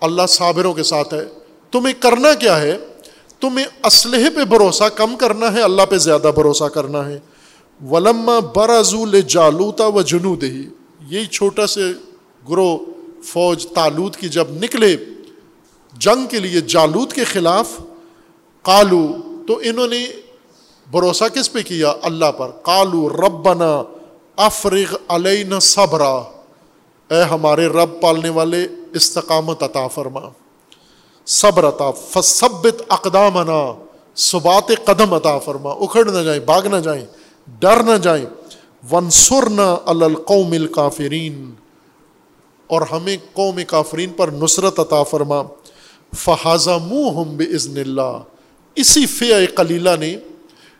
اللہ 0.00 0.22
صابروں 0.28 0.74
کے 0.74 0.82
ساتھ 0.82 1.14
ہے۔ 1.14 1.24
تمہیں 1.70 1.94
کرنا 2.02 2.34
کیا 2.34 2.60
ہے؟ 2.60 2.78
تمہیں 3.40 3.66
اسلحے 3.84 4.30
پہ 4.30 4.44
بھروسہ 4.44 4.84
کم 4.84 5.16
کرنا 5.16 5.52
ہے، 5.52 5.62
اللہ 5.62 5.82
پہ 5.90 5.96
زیادہ 5.96 6.30
بھروسہ 6.34 6.64
کرنا 6.64 7.08
ہے۔ 7.08 7.18
ولما 7.90 8.38
برازول 8.38 9.20
جالوتا 9.20 9.86
و 9.86 10.02
جنو 10.02 10.36
دہی 10.36 10.68
یہی 11.08 11.26
چھوٹا 11.26 11.66
سے 11.66 11.92
گروہ 12.50 12.78
فوج 13.24 13.66
تالوت 13.66 14.16
کی 14.16 14.28
جب 14.28 14.44
نکلے 14.50 14.96
جنگ 15.98 16.26
کے 16.26 16.38
لیے 16.38 16.60
جالوت 16.60 17.12
کے 17.12 17.24
خلاف 17.24 17.68
کالو 18.62 19.06
تو 19.48 19.60
انہوں 19.62 19.86
نے 19.86 20.06
بھروسہ 20.90 21.24
کس 21.34 21.52
پہ 21.52 21.62
کیا؟ 21.62 21.92
اللہ 22.02 22.32
پر۔ 22.32 22.50
کالو 22.62 23.08
ربنا 23.08 23.82
افرغ 24.36 24.96
علین 25.08 25.60
صبرا۔ 25.60 26.22
اے 27.10 27.22
ہمارے 27.22 27.66
رب 27.66 28.00
پالنے 28.00 28.28
والے، 28.28 28.68
استقامت 28.92 29.62
عطا 29.62 29.86
فرما۔ 29.86 30.20
صبر 31.26 31.68
عطا 31.68 31.90
فصبت 31.90 32.82
اقدامنا۔ 32.88 33.72
صبات 34.16 34.72
قدم 34.84 35.14
عطا 35.14 35.38
فرما۔ 35.38 35.70
اکھڑ 35.70 36.04
نہ 36.04 36.18
جائیں، 36.18 36.40
بھاگ 36.40 36.62
نہ 36.62 36.76
جائیں، 36.76 37.06
ڈر 37.58 37.82
نہ 37.82 37.96
جائیں۔ 37.96 38.26
ونسر 38.92 39.50
نہ 39.50 39.76
القوم 39.86 40.52
الکافرین۔ 40.52 41.54
اور 42.66 42.82
ہمیں 42.82 43.16
قوم 43.32 43.60
کافرین 43.66 44.10
پر 44.10 44.28
نصرت 44.28 44.80
عطا 44.80 45.02
فرما۔ 45.02 45.42
فہذا 46.16 46.76
منہ 46.76 47.08
ہم 47.08 47.36
بزن 47.36 47.76
اللہ۔ 47.76 48.18
اسی 48.74 49.06
فیا 49.06 49.36
کلیلہ 49.56 49.90
نے 50.00 50.16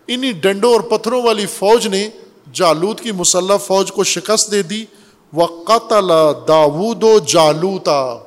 انہیں 0.06 0.32
ڈنڈوں 0.32 0.72
اور 0.72 0.80
پتھروں 0.80 1.22
والی 1.22 1.46
فوج 1.46 1.86
نے 1.86 2.10
جالود 2.52 3.00
کی 3.00 3.12
مسلح 3.12 3.56
فوج 3.56 3.92
کو 3.92 4.04
شکست 4.04 4.50
دے 4.50 4.62
دی 4.62 4.84
وہ 5.32 5.64
قتل 5.64 6.08
داود 6.48 7.02
و 7.02 7.18
جالوتا 7.18 8.18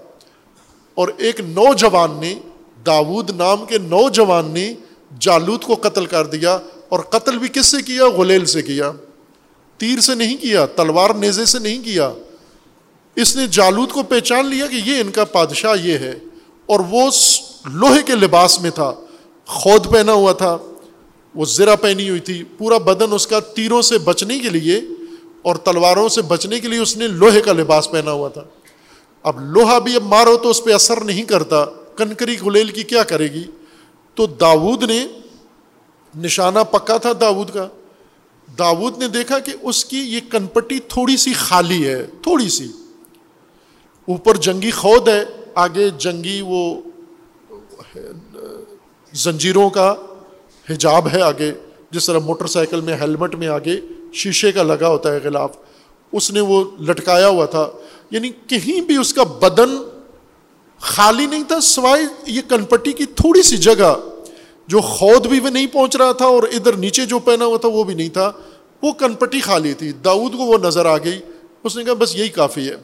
اور 0.94 1.08
ایک 1.18 1.40
نوجوان 1.40 2.12
نے 2.12 2.36
داود 2.86 3.30
نام 3.30 3.66
کے 3.66 3.78
نوجوان 3.78 4.52
نے 4.52 4.74
جالود 5.20 5.64
کو 5.64 5.76
قتل 5.82 6.06
کر 6.06 6.26
دیا 6.26 6.58
اور 6.90 7.00
قتل 7.00 7.38
بھی 7.38 7.48
کس 7.48 7.66
سے 7.66 7.78
کیا؟ 7.82 8.10
غلیل 8.10 8.46
سے 8.46 8.62
کیا۔ 8.62 8.92
تیر 9.78 10.00
سے 10.00 10.16
نہیں 10.16 10.38
کیا، 10.38 10.66
تلوار 10.66 11.10
نیزے 11.10 11.46
سے 11.46 11.60
نہیں 11.60 11.84
کیا۔ 11.84 12.12
اس 13.16 13.36
نے 13.36 13.48
جالود 13.48 13.92
کو 13.92 14.04
پہچان 14.04 14.46
لیا 14.46 14.68
کہ 14.68 14.76
یہ 14.76 15.02
ان 15.02 15.12
کا 15.12 15.24
بادشاہ 15.34 15.76
یہ 15.84 15.98
ہے۔ 15.98 16.20
اور 16.66 16.80
وہ 16.80 17.10
لوہے 17.66 18.04
کے 18.06 18.16
لباس 18.16 18.62
میں 18.62 18.70
تھا، 18.70 18.94
خود 19.48 19.92
پہنا 19.92 20.12
ہوا 20.12 20.34
تھا۔ 20.34 20.58
وہ 21.38 21.46
زرا 21.46 21.76
پہنی 21.76 22.10
ہوئی 22.10 22.20
تھی۔ 22.20 22.44
پورا 22.58 22.78
بدن 22.78 23.14
اس 23.14 23.28
کا 23.28 23.40
تیروں 23.40 23.82
سے 23.82 23.98
بچنے 23.98 24.40
کے 24.40 24.50
لیے 24.50 24.82
اور 25.42 25.56
تلواروں 25.56 26.10
سے 26.10 26.22
بچنے 26.22 26.60
کے 26.60 26.68
لیے 26.68 26.80
اس 26.80 26.98
نے 26.98 27.08
لوہے 27.08 27.42
کا 27.42 27.54
لباس 27.54 27.92
پہنا 27.92 28.12
ہوا 28.12 28.30
تھا۔ 28.30 28.44
اب 29.24 29.42
لوہا 29.42 29.80
بھی 29.80 29.96
اب 29.96 30.04
مارو 30.04 30.38
تو 30.38 30.50
اس 30.50 30.64
پہ 30.64 30.74
اثر 30.74 31.02
نہیں 31.02 31.24
کرتا، 31.24 31.66
کنکری 31.96 32.36
گلیل 32.46 32.68
کی 32.68 32.84
کیا 32.84 33.04
کرے 33.04 33.28
گی؟ 33.28 33.44
تو 34.16 34.26
داود 34.26 34.84
نے 34.84 35.08
نشانہ 36.18 36.60
پکا 36.72 36.98
تھا 36.98 37.12
داود 37.22 37.50
کا۔ 37.54 37.68
داود 38.60 38.98
نے 38.98 39.08
دیکھا 39.08 39.40
کہ 39.40 39.54
اس 39.62 39.86
کی 39.86 40.00
یہ 40.00 40.20
کنپٹی 40.32 40.80
تھوڑی 40.80 41.18
سی 41.18 41.34
خالی 41.34 41.88
ہے، 41.88 42.06
تھوڑی 42.06 42.50
سی۔ 42.50 42.68
اوپر 44.08 44.36
جنگی 44.36 44.72
خود 44.72 45.08
ہے، 45.08 45.26
آگے 45.56 45.90
جنگی 45.90 46.42
وہ 46.46 46.82
زنجیروں 49.14 49.70
کا 49.70 49.96
حجاب 50.70 51.08
ہے 51.08 51.22
آگے، 51.22 51.52
جس 51.92 52.06
طرح 52.06 52.20
موٹر 52.20 52.48
سائیکل 52.48 52.82
میں، 52.82 52.94
ہیلمٹ 52.94 53.36
میں 53.36 53.48
آگے 53.48 53.80
شیشے 54.14 54.52
کا 54.52 54.64
لگا 54.64 54.88
ہوتا 54.88 55.14
ہے 55.14 55.20
غلاف۔ 55.24 55.58
اس 56.12 56.32
نے 56.32 56.40
وہ 56.40 56.64
لٹکایا 56.80 57.28
ہوا 57.28 57.46
تھا۔ 57.46 57.70
یعنی 58.12 58.30
کہیں 58.48 58.82
بھی 58.82 58.98
اس 58.98 59.14
کا 59.14 59.24
بدن 59.24 59.78
خالی 60.80 61.26
نہیں 61.26 61.44
تھا، 61.44 61.60
سوائے 61.60 62.04
یہ 62.28 62.42
کنپٹی 62.50 62.92
کی 62.92 63.06
تھوڑی 63.06 63.42
سی 63.42 63.58
جگہ 63.58 63.96
جو 64.68 64.80
خود 64.80 65.28
بھی 65.28 65.40
وہ 65.40 65.50
نہیں 65.50 65.68
پہنچ 65.68 65.96
رہا 65.96 66.12
تھا 66.12 66.26
اور 66.26 66.44
ادھر 66.44 66.74
نیچے 66.74 67.06
جو 67.06 67.20
پہنا 67.20 67.46
ہوا 67.46 67.58
تھا 67.58 67.70
وہ 67.70 67.84
بھی 67.84 67.94
نہیں 67.94 68.10
تھا، 68.10 68.32
وہ 68.82 68.92
کنپٹی 68.92 69.40
خالی 69.40 69.74
تھی۔ 69.74 69.92
داؤد 69.92 70.32
کو 70.32 70.44
وہ 70.44 70.58
نظر 70.58 70.86
آ 70.86 70.98
گئی۔ 70.98 71.20
اس 71.64 71.78
نے 71.78 71.84
کہا، 71.84 71.94
بس 71.94 72.16
یہی 72.16 72.30
کافی 72.30 72.70
ہے۔ 72.70 72.76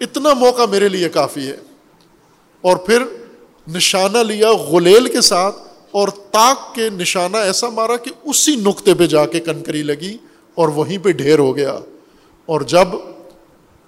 اتنا 0.00 0.34
موقع 0.34 0.62
میرے 0.70 0.88
لیے 0.88 1.08
کافی 1.08 1.46
ہے۔ 1.46 1.56
اور 2.60 2.76
پھر 2.76 3.02
نشانہ 3.68 4.18
لیا 4.18 4.52
غلیل 4.52 5.08
کے 5.08 5.20
ساتھ۔ 5.20 5.67
اور 5.90 6.08
تاک 6.08 6.74
کے 6.74 6.90
نشانہ 6.90 7.36
ایسا 7.36 7.68
مارا 7.68 7.96
کہ 7.96 8.10
اسی 8.24 8.56
نقطے 8.56 8.94
پہ 8.94 9.06
جا 9.06 9.26
کے 9.26 9.40
کنکری 9.40 9.82
لگی 9.82 10.16
اور 10.54 10.68
وہیں 10.68 10.98
پہ 10.98 11.12
ڈھیر 11.12 11.38
ہو 11.38 11.56
گیا۔ 11.56 11.78
اور 12.46 12.60
جب 12.60 12.88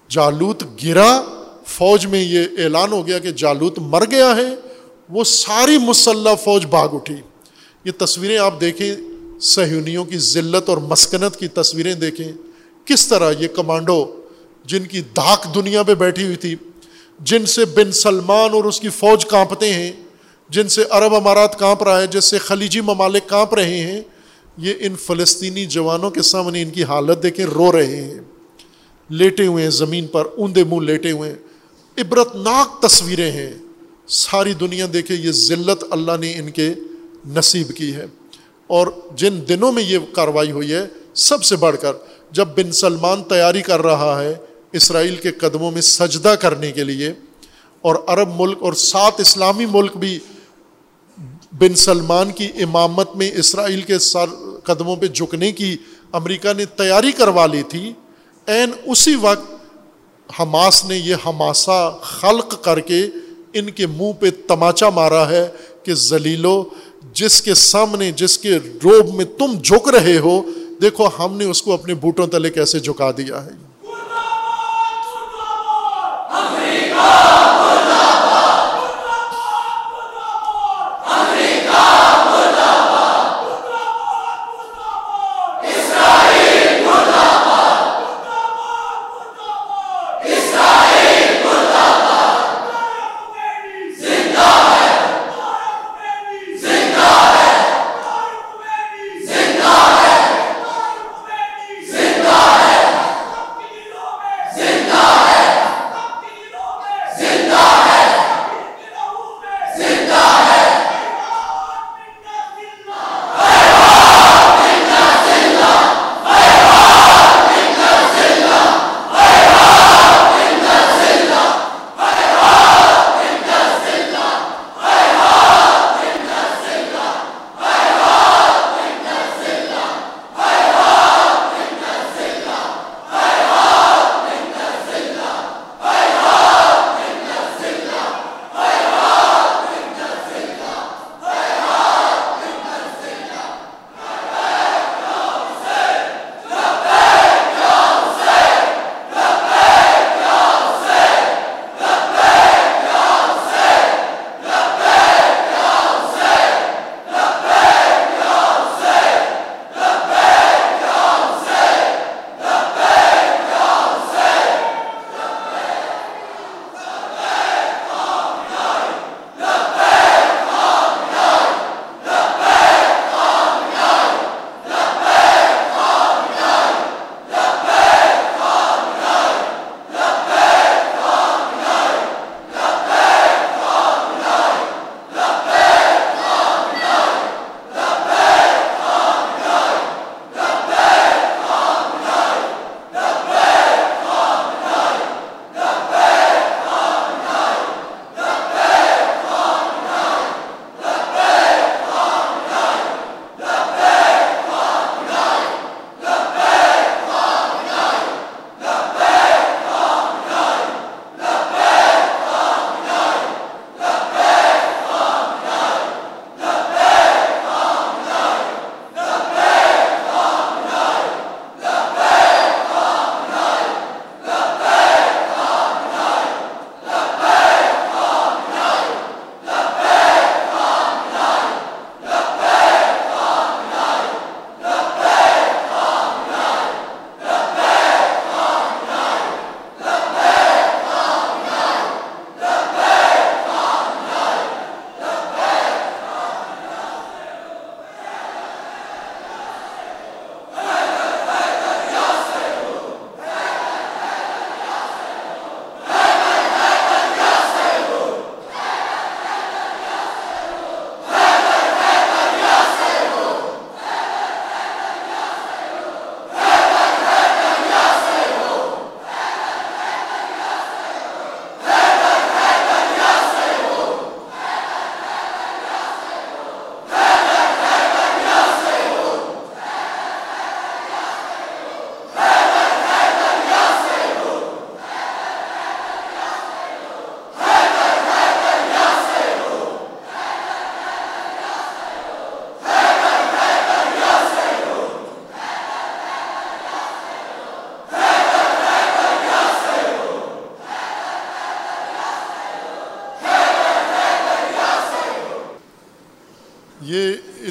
جالوت 0.08 0.64
گرا، 0.84 1.22
فوج 1.66 2.06
میں 2.06 2.22
یہ 2.22 2.46
اعلان 2.58 2.92
ہو 2.92 3.06
گیا 3.06 3.18
کہ 3.18 3.30
جالوت 3.30 3.78
مر 3.78 4.04
گیا 4.10 4.36
ہے، 4.36 4.54
وہ 5.08 5.24
ساری 5.24 5.78
مسلح 5.78 6.34
فوج 6.34 6.66
بھاگ 6.66 6.88
اٹھی۔ 6.92 7.16
یہ 7.84 7.90
تصویریں 7.98 8.38
آپ 8.38 8.60
دیکھیں، 8.60 8.96
سہیونیوں 9.40 10.04
کی 10.04 10.18
ذلت 10.18 10.68
اور 10.68 10.78
مسکنت 10.78 11.36
کی 11.36 11.48
تصویریں 11.48 11.94
دیکھیں۔ 11.94 12.32
کس 12.84 13.08
طرح 13.08 13.32
یہ 13.38 13.48
کمانڈو 13.48 14.20
جن 14.64 14.84
کی 14.84 15.00
دھاک 15.00 15.54
دنیا 15.54 15.82
پہ 15.82 15.94
بیٹھی 15.94 16.24
ہوئی 16.24 16.36
تھی، 16.36 16.56
جن 17.20 17.46
سے 17.46 17.64
بن 17.64 17.92
سلمان 17.92 18.50
اور 18.50 18.64
اس 18.64 18.80
کی 18.80 18.88
فوج 18.88 19.24
کانپتے 19.24 19.74
ہیں 19.74 19.92
جن 20.50 20.68
سے 20.68 20.84
عرب 20.90 21.14
امارات 21.14 21.58
کانپ 21.58 21.82
رہا 21.82 22.00
ہے، 22.00 22.06
جس 22.06 22.24
سے 22.24 22.38
خلیجی 22.38 22.80
ممالک 22.80 23.28
کانپ 23.28 23.54
رہے 23.54 23.78
ہیں، 23.78 24.00
یہ 24.56 24.74
ان 24.80 24.94
فلسطینی 24.96 25.66
جوانوں 25.66 26.10
کے 26.10 26.22
سامنے 26.22 26.62
ان 26.62 26.70
کی 26.70 26.84
حالت 26.84 27.22
دیکھیں، 27.22 27.46
رو 27.46 27.72
رہے 27.72 27.96
ہیں۔ 27.96 28.20
لیٹے 29.08 29.46
ہوئے 29.46 29.62
ہیں، 29.62 29.70
زمین 29.70 30.06
پر 30.06 30.24
اوندے 30.36 30.64
منہ 30.64 30.80
لیٹے 30.80 31.10
ہوئے 31.10 31.30
ہیں۔ 31.30 31.36
عبرت 31.98 32.36
ناک 32.36 32.82
تصویریں 32.82 33.32
ہیں۔ 33.32 33.54
ساری 34.06 34.54
دنیا 34.54 34.86
دیکھے، 34.92 35.14
یہ 35.14 35.32
ذلت 35.32 35.84
اللہ 35.90 36.12
نے 36.20 36.34
ان 36.34 36.50
کے 36.50 36.74
نصیب 37.28 37.76
کی 37.76 37.94
ہے۔ 37.94 38.06
اور 38.66 38.86
جن 39.14 39.40
دنوں 39.48 39.72
میں 39.72 39.82
یہ 39.82 39.98
کاروائی 40.12 40.50
ہوئی 40.50 40.72
ہے، 40.72 40.86
سب 41.14 41.44
سے 41.44 41.56
بڑھ 41.56 41.76
کر، 41.80 41.92
جب 42.30 42.48
بن 42.56 42.72
سلمان 42.72 43.22
تیاری 43.22 43.62
کر 43.62 43.82
رہا 43.82 44.22
ہے 44.22 44.34
اسرائیل 44.72 45.16
کے 45.16 45.30
قدموں 45.30 45.70
میں 45.70 45.80
سجدہ 45.80 46.34
کرنے 46.40 46.72
کے 46.72 46.84
لیے، 46.84 47.12
اور 47.80 47.94
عرب 48.06 48.40
ملک 48.40 48.58
اور 48.60 48.72
سات 48.72 49.20
اسلامی 49.20 49.66
ملک 49.66 49.96
بھی 49.96 50.18
بن 51.52 51.74
سلمان 51.74 52.30
کی 52.30 52.48
امامت 52.60 53.16
میں 53.16 53.30
اسرائیل 53.34 53.82
کے 53.82 53.98
سر 53.98 54.26
قدموں 54.64 54.96
پہ 54.96 55.06
جھکنے 55.06 55.52
کی 55.52 55.76
امریکہ 56.12 56.52
نے 56.52 56.64
تیاری 56.64 57.12
کروا 57.12 57.46
لی 57.46 57.62
تھی 57.62 57.92
عین 58.48 58.70
اسی 58.84 59.14
وقت 59.14 60.40
حماس 60.40 60.84
نے 60.84 60.96
یہ 60.96 61.14
حماسہ 61.26 61.98
خلق 62.02 62.64
کر 62.64 62.80
کے 62.80 63.06
ان 63.52 63.70
کے 63.70 63.86
منہ 63.86 64.12
پہ 64.20 64.30
تماچا 64.48 64.90
مارا 64.90 65.28
ہے 65.30 65.48
کہ 65.82 65.94
ذلیلو، 65.94 66.64
جس 67.12 67.42
کے 67.42 67.54
سامنے، 67.54 68.12
جس 68.12 68.38
کے 68.38 68.56
روب 68.56 69.14
میں 69.14 69.24
تم 69.24 69.52
جھک 69.64 69.88
رہے 69.88 70.18
ہو، 70.18 70.42
دیکھو 70.82 71.08
ہم 71.18 71.36
نے 71.36 71.44
اس 71.44 71.62
کو 71.62 71.72
اپنے 71.72 71.94
بوٹوں 71.94 72.26
تلے 72.26 72.50
کیسے 72.50 72.78
جھکا 72.78 73.10
دیا 73.10 73.44
ہے۔ 73.44 73.50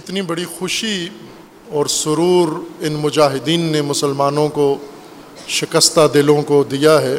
اتنی 0.10 0.22
بڑی 0.22 0.45
خوشی 0.45 1.10
اور 1.72 1.86
سرور 1.86 2.48
ان 2.80 2.94
مجاہدین 2.94 3.60
نے 3.60 3.81
مسلمانوں 3.81 4.49
کو 4.49 4.77
شکستہ 5.48 5.99
دلوں 6.14 6.41
کو 6.41 6.64
دیا 6.64 7.02
ہے۔ 7.02 7.18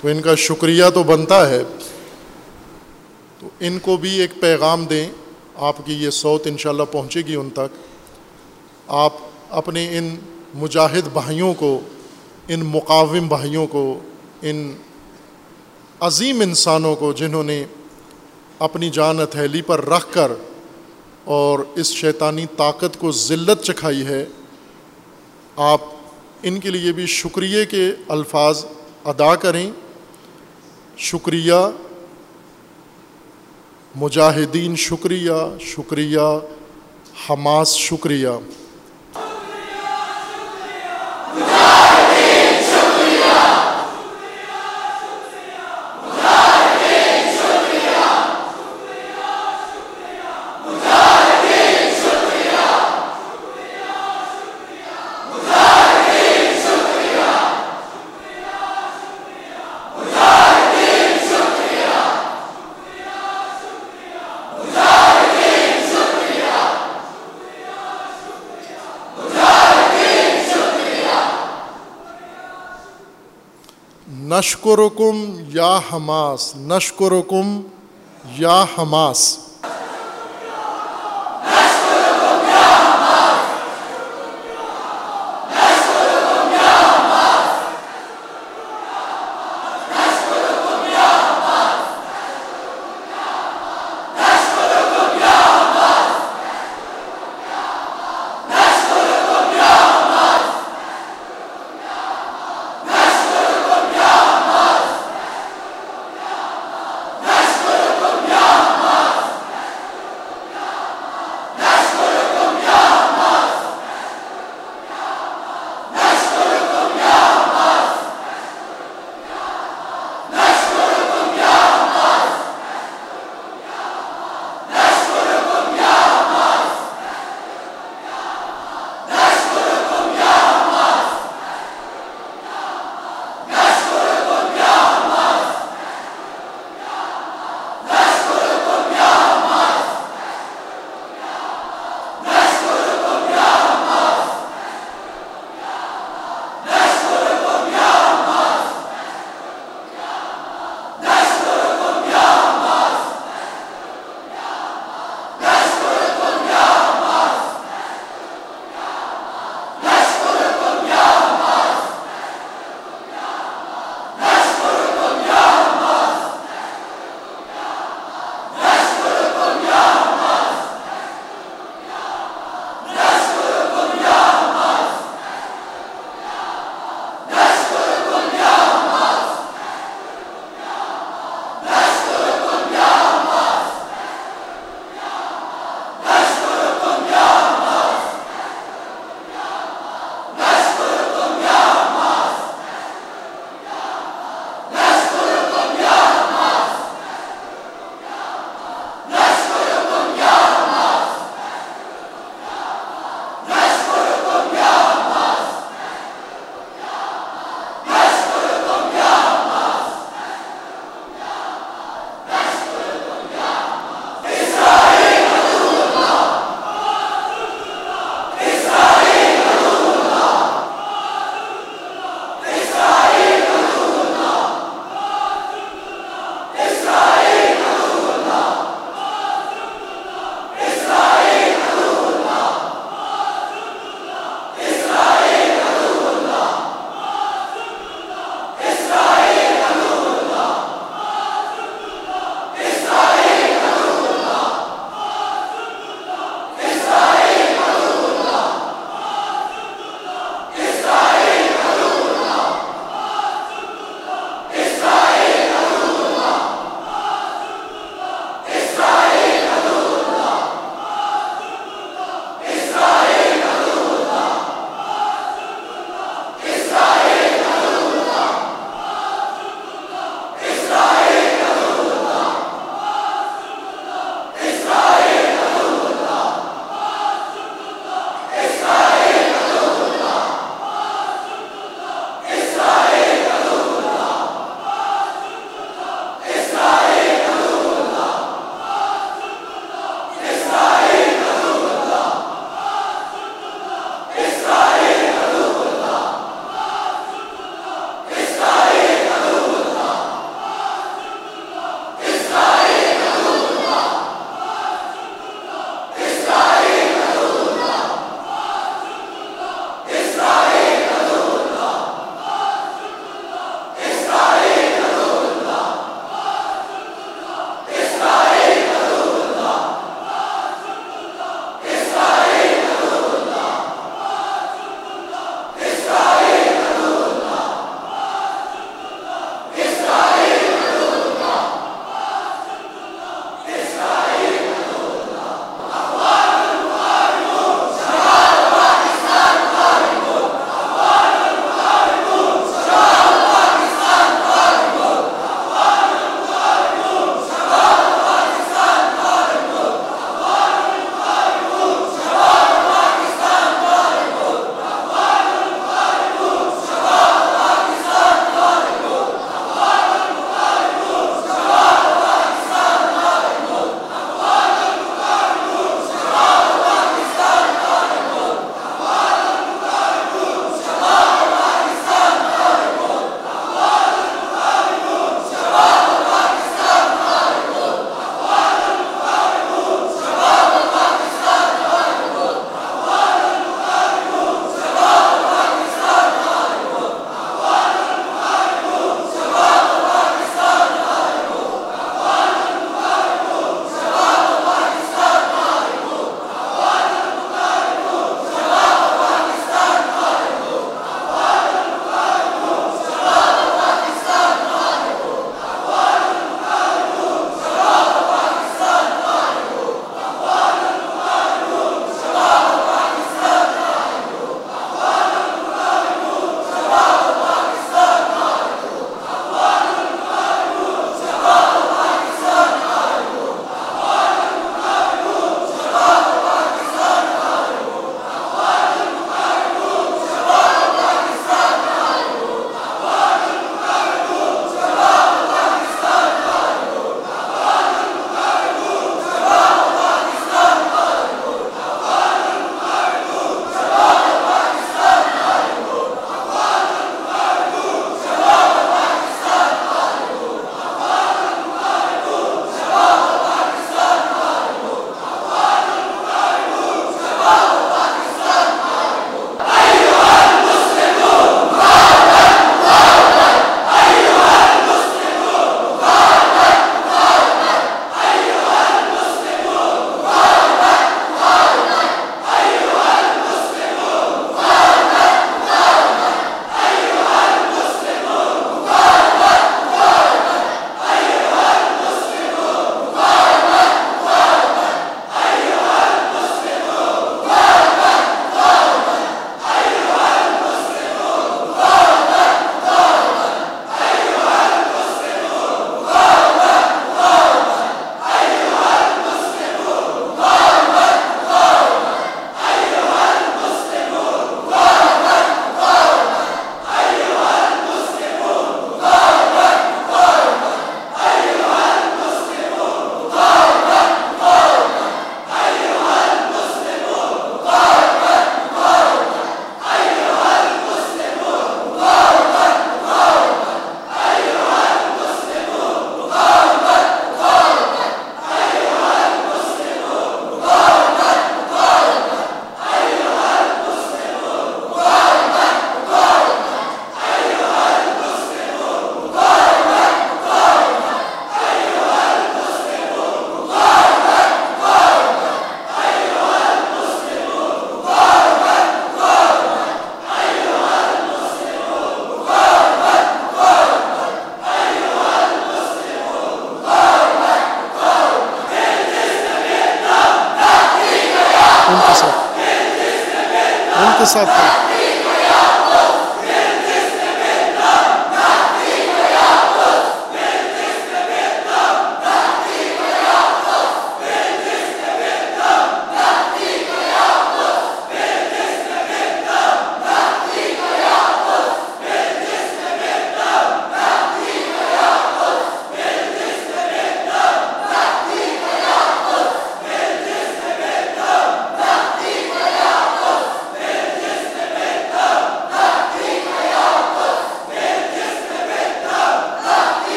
تو 0.00 0.08
ان 0.08 0.20
کا 0.20 0.34
شکریہ 0.34 0.84
تو 0.94 1.02
بنتا 1.02 1.48
ہے۔ 1.48 1.62
تو 3.38 3.48
ان 3.60 3.78
کو 3.78 3.96
بھی 3.96 4.20
ایک 4.20 4.30
پیغام 4.40 4.84
دیں۔ 4.84 5.08
آپ 5.56 5.76
کی 5.84 5.92
یہ 5.92 6.10
صوت 6.10 6.46
انشاءاللہ 6.46 6.82
پہنچے 6.92 7.20
گی 7.20 7.34
ان 7.34 7.50
تک۔ 7.50 7.76
آپ 8.88 9.12
اپنے 9.50 9.98
ان 9.98 10.16
مجاہد 10.54 11.08
بھائیوں 11.12 11.54
کو، 11.54 11.80
ان 12.48 12.60
مقاوم 12.60 13.28
بھائیوں 13.28 13.66
کو، 13.66 13.98
ان 14.42 14.72
عظیم 16.00 16.40
انسانوں 16.40 16.96
کو 16.96 17.12
جنہوں 17.12 17.44
نے 17.44 17.64
اپنی 18.58 18.90
جان 18.90 19.20
ہتھیلی 19.20 19.62
پر 19.62 19.84
رکھ 19.84 20.06
کر 20.10 20.32
اور 21.28 21.58
اس 21.74 21.92
شیطانی 21.92 22.46
طاقت 22.56 22.98
کو 22.98 23.10
ذلت 23.12 23.62
چکھائی 23.62 24.06
ہے، 24.06 24.26
آپ 25.56 25.80
ان 26.42 26.60
کے 26.60 26.70
لیے 26.70 26.92
بھی 26.92 27.06
شکریہ 27.06 27.64
کے 27.64 27.92
الفاظ 28.08 28.64
ادا 29.04 29.34
کریں۔ 29.34 29.70
شکریہ، 30.98 31.60
مجاہدین 33.96 34.76
شکریہ 34.76 35.56
شکریہ، 35.60 36.26
حماس 37.30 37.74
شکریہ۔ 37.76 38.34
نشکرکم 74.38 75.16
یا 75.50 75.82
حماس 75.90 76.56
نشکرکم 76.56 77.60
یا 78.38 78.64
حماس۔ 78.76 79.47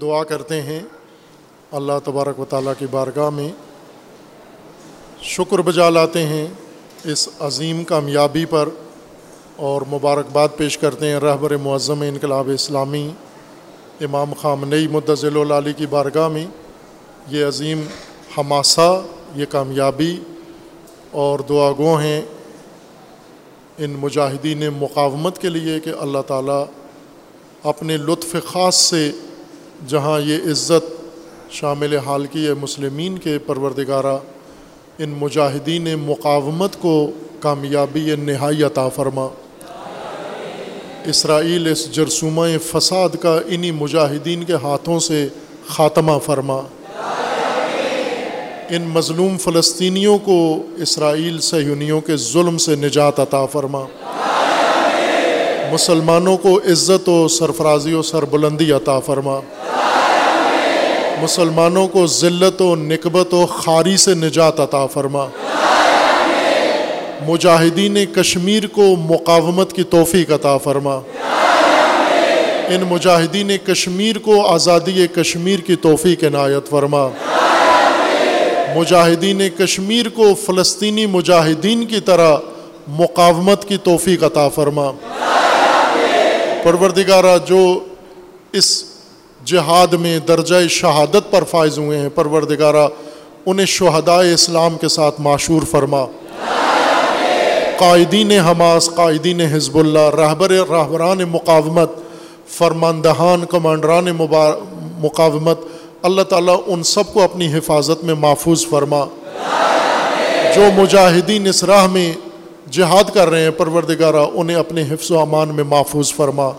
دعا 0.00 0.24
کرتے 0.24 0.62
ہیں۔ 0.62 0.80
اللہ 1.72 1.92
تبارک 2.04 2.40
و 2.40 2.44
تعالیٰ 2.44 2.72
کی 2.78 2.86
بارگاہ 2.90 3.30
میں 3.30 3.48
شکر 5.22 5.58
بجا 5.58 5.90
لاتے 5.90 6.22
ہیں۔ 6.22 6.46
اس 7.04 7.28
عظیم 7.40 7.84
کامیابی 7.84 8.44
پر 8.44 8.68
اور 9.56 9.82
مبارکباد 9.88 10.48
پیش 10.56 10.78
کرتے 10.78 11.08
ہیں۔ 11.08 11.16
رہبر 11.16 11.56
معظم 11.56 12.00
انقلاب 12.00 12.50
اسلامی 12.54 13.10
امام 14.00 14.32
خام 14.32 14.64
نئی 14.64 14.88
مدضل 14.88 15.36
العلی 15.36 15.72
کی 15.72 15.86
بارگاہ 15.86 16.28
میں 16.28 16.46
یہ 17.28 17.46
عظیم 17.46 17.86
حماسہ، 18.38 19.02
یہ 19.34 19.46
کامیابی 19.48 20.20
اور 21.10 21.38
دعا 21.38 21.72
گو 21.78 21.94
ہیں۔ 21.94 22.22
ان 23.78 23.90
مجاہدین 23.90 24.62
مقاومت 24.78 25.38
کے 25.38 25.48
لیے 25.48 25.80
کہ 25.80 25.90
اللہ 26.00 26.18
تعالیٰ 26.26 26.64
اپنے 27.62 27.96
لطف 27.96 28.36
خاص 28.46 28.74
سے 28.74 29.12
جہاں 29.88 30.20
یہ 30.20 30.36
عزت 30.36 30.92
شامل 31.50 31.98
حال 31.98 32.26
کی 32.26 32.46
ہے 32.46 32.54
مسلمین 32.54 33.18
کے 33.18 33.38
پروردگارہ 33.38 34.16
ان 34.98 35.14
مجاہدین 35.18 35.88
مقاومت 36.06 36.76
کو 36.80 37.10
کامیابی 37.40 38.14
نہائی 38.18 38.62
عطا 38.62 38.88
فرما۔ 38.88 39.28
اسرائیل 41.04 41.66
اس 41.72 41.92
جرسومہ 41.92 42.46
فساد 42.64 43.08
کا 43.20 43.40
انہی 43.46 43.70
مجاہدین 43.70 44.44
کے 44.44 44.52
ہاتھوں 44.52 44.98
سے 44.98 45.28
خاتمہ 45.68 46.18
فرما۔ 46.18 46.60
ان 48.68 48.82
مظلوم 48.82 49.38
فلسطینیوں 49.38 50.18
کو 50.18 50.62
اسرائیل 50.76 51.40
سہیونیوں 51.40 52.00
کے 52.00 52.16
ظلم 52.16 52.58
سے 52.58 52.74
نجات 52.76 53.20
عطا 53.20 53.46
فرما۔ 53.46 53.84
مسلمانوں 55.72 56.36
کو 56.36 56.58
عزت 56.58 57.08
و 57.08 57.28
سرفرازی 57.28 57.92
و 57.92 58.02
سربلندی 58.02 58.72
عطا 58.72 59.00
فرما۔ 59.00 59.40
مسلمانوں 61.22 61.88
کو 61.88 62.06
ذلت 62.06 62.62
و 62.62 62.76
نکبت 62.76 63.34
و 63.34 63.46
خاری 63.46 63.96
سے 63.96 64.14
نجات 64.14 64.60
عطا 64.60 64.86
فرما۔ 64.86 65.26
مجاہدین 67.26 67.96
کشمیر 68.16 68.66
کو 68.66 68.96
مقاومت 68.96 69.72
کی 69.72 69.82
توفیق 69.82 70.32
عطا 70.32 70.58
فرما۔ 70.58 70.94
ان 72.68 72.84
مجاہدین 72.90 73.50
کشمیر 73.66 74.18
کو 74.18 74.46
آزادی 74.46 75.06
کشمیر 75.06 75.58
کی 75.58 75.76
توفیق 75.76 76.24
عنایت 76.24 76.70
فرما۔ 76.70 77.08
مجاہدین 78.76 79.42
کشمیر 79.58 80.08
کو 80.08 80.34
فلسطینی 80.34 81.06
مجاہدین 81.06 81.84
کی 81.84 82.00
طرح 82.00 82.36
مقاومت 82.88 83.68
کی 83.68 83.76
توفیق 83.76 84.24
عطا 84.24 84.48
فرما۔ 84.48 84.90
پروردگارہ، 86.62 87.38
جو 87.46 87.78
اس 88.52 88.84
جہاد 89.46 89.92
میں 89.92 90.18
درجہ 90.18 90.68
شہادت 90.68 91.30
پر 91.30 91.44
فائز 91.44 91.78
ہوئے 91.78 91.98
ہیں، 91.98 92.08
پروردگارہ، 92.14 92.88
انہیں 93.46 93.66
شہدائے 93.66 94.34
اسلام 94.34 94.78
کے 94.78 94.88
ساتھ 94.88 95.20
معشور 95.20 95.62
فرما۔ 95.70 96.04
قائدین 97.78 98.32
حماس، 98.32 98.90
قائدین 98.94 99.40
حزب 99.40 99.78
اللہ 99.78 100.14
رہبر 100.14 100.50
رہبران 100.50 101.18
مقاومت، 101.18 101.90
فرماندہان، 102.48 103.44
کمانڈران 103.44 104.06
مقاومت، 104.98 105.60
اللہ 106.02 106.22
تعالیٰ 106.22 106.60
ان 106.66 106.82
سب 106.82 107.12
کو 107.12 107.22
اپنی 107.22 107.54
حفاظت 107.54 108.04
میں 108.04 108.14
محفوظ 108.14 108.66
فرما۔ 108.66 109.04
جو 110.54 110.62
مجاہدین 110.76 111.46
اس 111.46 111.64
راہ 111.64 111.86
میں 111.86 112.12
جہاد 112.70 113.14
کر 113.14 113.28
رہے 113.28 113.42
ہیں، 113.42 113.50
پروردگارہ، 113.50 114.26
انہیں 114.34 114.56
اپنے 114.56 114.82
حفظ 114.90 115.10
و 115.10 115.20
امان 115.20 115.48
میں 115.48 115.64
محفوظ 115.64 116.14
فرما۔ 116.14 116.50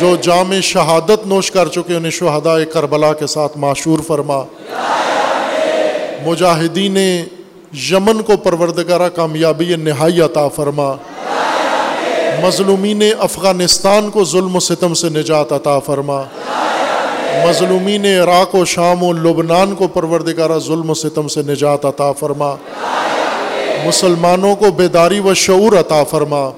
جو 0.00 0.16
جامع 0.16 0.60
شہادت 0.60 1.26
نوش 1.26 1.50
کر 1.50 1.68
چکے 1.68 1.94
انہیں 1.94 2.10
شہداء 2.10 2.64
کربلا 2.72 3.12
کے 3.12 3.26
ساتھ 3.26 3.58
معشور 3.58 3.98
فرما۔ 4.06 4.42
مجاہدین 6.26 6.96
یمن 7.90 8.22
کو 8.22 8.36
پروردگارہ 8.36 9.08
کامیابی 9.08 9.76
نہائی 9.76 10.20
عطا 10.20 10.48
فرما۔ 10.48 10.94
مظلومین 12.42 13.02
افغانستان 13.18 14.10
کو 14.10 14.24
ظلم 14.24 14.56
و 14.56 14.60
ستم 14.60 14.94
سے 14.94 15.08
نجات 15.08 15.52
عطا 15.52 15.78
فرما۔ 15.78 16.22
مظلومین 17.48 18.04
عراق 18.04 18.54
و 18.54 18.64
شام 18.64 19.02
و 19.02 19.12
لبنان 19.12 19.74
کو 19.74 19.88
پروردگارہ 19.88 20.58
ظلم 20.58 20.90
و 20.90 20.94
ستم 20.94 21.28
سے 21.28 21.42
نجات 21.42 21.84
عطا 21.84 22.12
فرما۔ 22.12 22.54
مسلمانوں 23.84 24.56
کو 24.56 24.70
بیداری 24.70 25.20
و 25.20 25.34
شعور 25.34 25.72
عطا 25.72 26.04
فرما۔ 26.04 26.50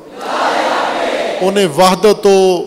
انہیں 1.41 1.67
وحدت 1.77 2.27
و 2.27 2.63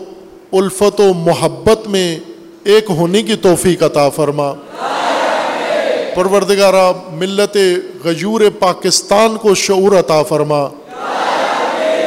الفت 0.54 1.00
و 1.00 1.14
محبت 1.14 1.88
میں 1.88 2.18
ایک 2.64 2.84
ہونے 2.88 3.22
کی 3.22 3.34
توفیق 3.34 3.82
عطا 3.82 4.08
فرما۔ 4.08 4.52
پروردگارہ، 6.14 6.92
ملت 7.12 7.56
غیور 8.04 8.40
پاکستان 8.58 9.36
کو 9.36 9.54
شعور 9.54 9.98
عطا 9.98 10.22
فرما۔ 10.22 10.62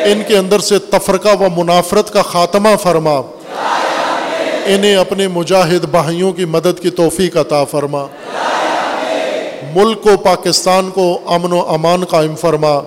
ان 0.03 0.21
کے 0.27 0.37
اندر 0.37 0.59
سے 0.59 0.79
تفرقہ 0.79 1.41
و 1.41 1.47
منافرت 1.57 2.13
کا 2.13 2.21
خاتمہ 2.21 2.69
فرما۔ 2.83 3.21
انہیں 4.65 4.95
اپنے 4.95 5.27
مجاہد 5.27 5.85
بھائیوں 5.85 6.33
کی 6.33 6.45
مدد 6.45 6.79
کی 6.81 6.89
توفیق 6.89 7.37
عطا 7.37 7.63
فرما۔ 7.63 8.05
ملک 9.75 10.01
کو 10.01 10.17
پاکستان 10.23 10.89
کو 10.89 11.19
امن 11.25 11.53
و 11.53 11.61
امان 11.67 12.05
قائم 12.05 12.35
فرما۔ 12.35 12.79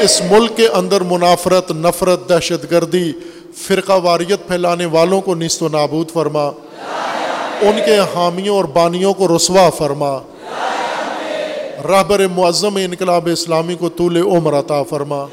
اس 0.00 0.22
ملک 0.30 0.56
کے 0.56 0.68
اندر 0.68 1.00
منافرت، 1.00 1.70
نفرت، 1.70 2.28
دہشت 2.28 2.70
گردی 2.70 3.12
فرقہ 3.54 3.92
واریت 3.92 4.48
پھیلانے 4.48 4.86
والوں 4.86 5.20
کو 5.20 5.34
نیست 5.34 5.62
و 5.62 5.68
نابود 5.68 6.10
فرما۔ 6.10 6.50
ان 7.60 7.80
کے 7.86 7.98
حامیوں 7.98 8.56
اور 8.56 8.64
بانیوں 8.64 9.14
کو 9.14 9.36
رسوا 9.36 9.70
فرما۔ 9.70 10.18
رہبر 11.84 12.26
معظم 12.36 12.76
انقلاب 12.76 13.28
اسلامی 13.32 13.74
کو 13.74 13.88
طول 13.88 14.16
عمر 14.16 14.58
عطا 14.58 14.82
فرما۔ 14.82 15.26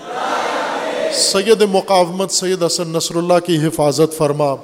سید 1.13 1.61
مقاومت 1.71 2.31
سید 2.31 2.63
حسن 2.63 2.89
نصر 2.89 3.15
اللہ 3.15 3.39
کی 3.45 3.57
حفاظت 3.57 4.17
فرما۔ 4.17 4.55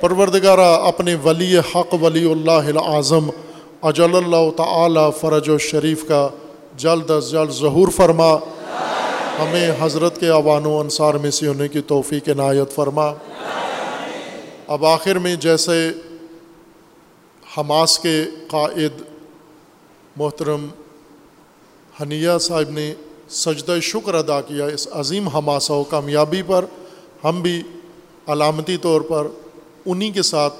پروردگارہ، 0.00 0.86
اپنے 0.86 1.14
ولی 1.24 1.58
حق 1.58 1.94
ولی 2.02 2.30
اللہ 2.30 2.50
العظم، 2.50 3.30
اجل 3.82 4.16
اللہ 4.16 4.50
تعالی 4.56 5.10
فرج 5.20 5.48
و 5.48 5.58
شریف 5.58 6.08
کا 6.08 6.28
جلد 6.76 7.10
از 7.10 7.30
جلد 7.30 7.50
ظہور 7.50 7.88
فرما۔ 7.88 8.36
ہمیں 9.38 9.70
حضرت 9.80 10.20
کے 10.20 10.28
عوان 10.28 10.66
و 10.66 10.78
انصار 10.78 11.14
میں 11.14 11.30
سے 11.30 11.46
ہونے 11.46 11.68
کی 11.68 11.80
توفیق 11.80 12.28
عنایت 12.28 12.74
فرما۔ 12.74 13.12
اب 14.66 14.84
آخر 14.86 15.18
میں 15.18 15.36
جیسے 15.36 15.90
حماس 17.58 17.98
کے 17.98 18.24
قائد 18.48 19.02
محترم 20.16 20.66
حنیہ 22.02 22.38
صاحب 22.40 22.70
نے 22.70 22.94
سجدہ 23.30 23.76
شکر 23.82 24.14
ادا 24.14 24.40
کیا 24.40 24.66
اس 24.66 24.88
عظیم 24.92 25.28
حماسہ 25.28 25.72
و 25.72 25.84
کامیابی 25.84 26.42
پر، 26.46 26.64
ہم 27.24 27.42
بھی 27.42 27.62
علامتی 28.26 28.76
طور 28.76 29.00
پر 29.00 29.26
انہی 29.86 30.10
کے 30.10 30.22
ساتھ 30.22 30.54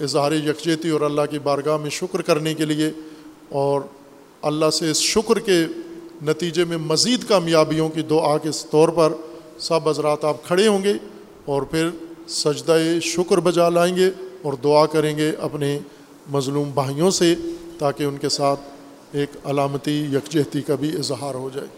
اظہار 0.00 0.32
یکجہتی 0.32 0.88
اور 0.88 1.00
اللہ 1.00 1.22
کی 1.30 1.38
بارگاہ 1.38 1.76
میں 1.76 1.90
شکر 1.90 2.22
کرنے 2.22 2.54
کے 2.54 2.64
لیے 2.64 2.90
اور 3.48 3.80
اللہ 4.42 4.70
سے 4.70 4.90
اس 4.90 5.00
شکر 5.00 5.38
کے 5.38 5.64
نتیجے 6.22 6.64
میں 6.64 6.76
مزید 6.76 7.24
کامیابیوں 7.28 7.88
کی 7.88 8.02
دعا 8.02 8.38
کے 8.38 8.48
طور 8.70 8.88
پر 8.88 9.12
سب 9.58 9.88
حضرات 9.88 10.24
آپ 10.24 10.44
کھڑے 10.44 10.68
ہوں 10.68 10.82
گے 10.84 10.92
اور 11.44 11.62
پھر 11.62 11.88
سجدہ 12.28 12.78
شکر 13.02 13.40
بجا 13.40 13.68
لائیں 13.68 13.96
گے 13.96 14.10
اور 14.42 14.52
دعا 14.52 14.86
کریں 14.86 15.16
گے 15.16 15.32
اپنے 15.40 15.78
مظلوم 16.32 16.70
بھائیوں 16.74 17.10
سے 17.10 17.34
تاکہ 17.78 18.04
ان 18.04 18.16
کے 18.16 18.28
ساتھ 18.28 18.60
ایک 19.12 19.28
علامتی 19.44 20.04
یکجہتی 20.12 20.60
کا 20.62 20.74
بھی 20.74 20.88
اظہار 20.98 21.34
ہو 21.34 21.50
جائے۔ 21.54 21.68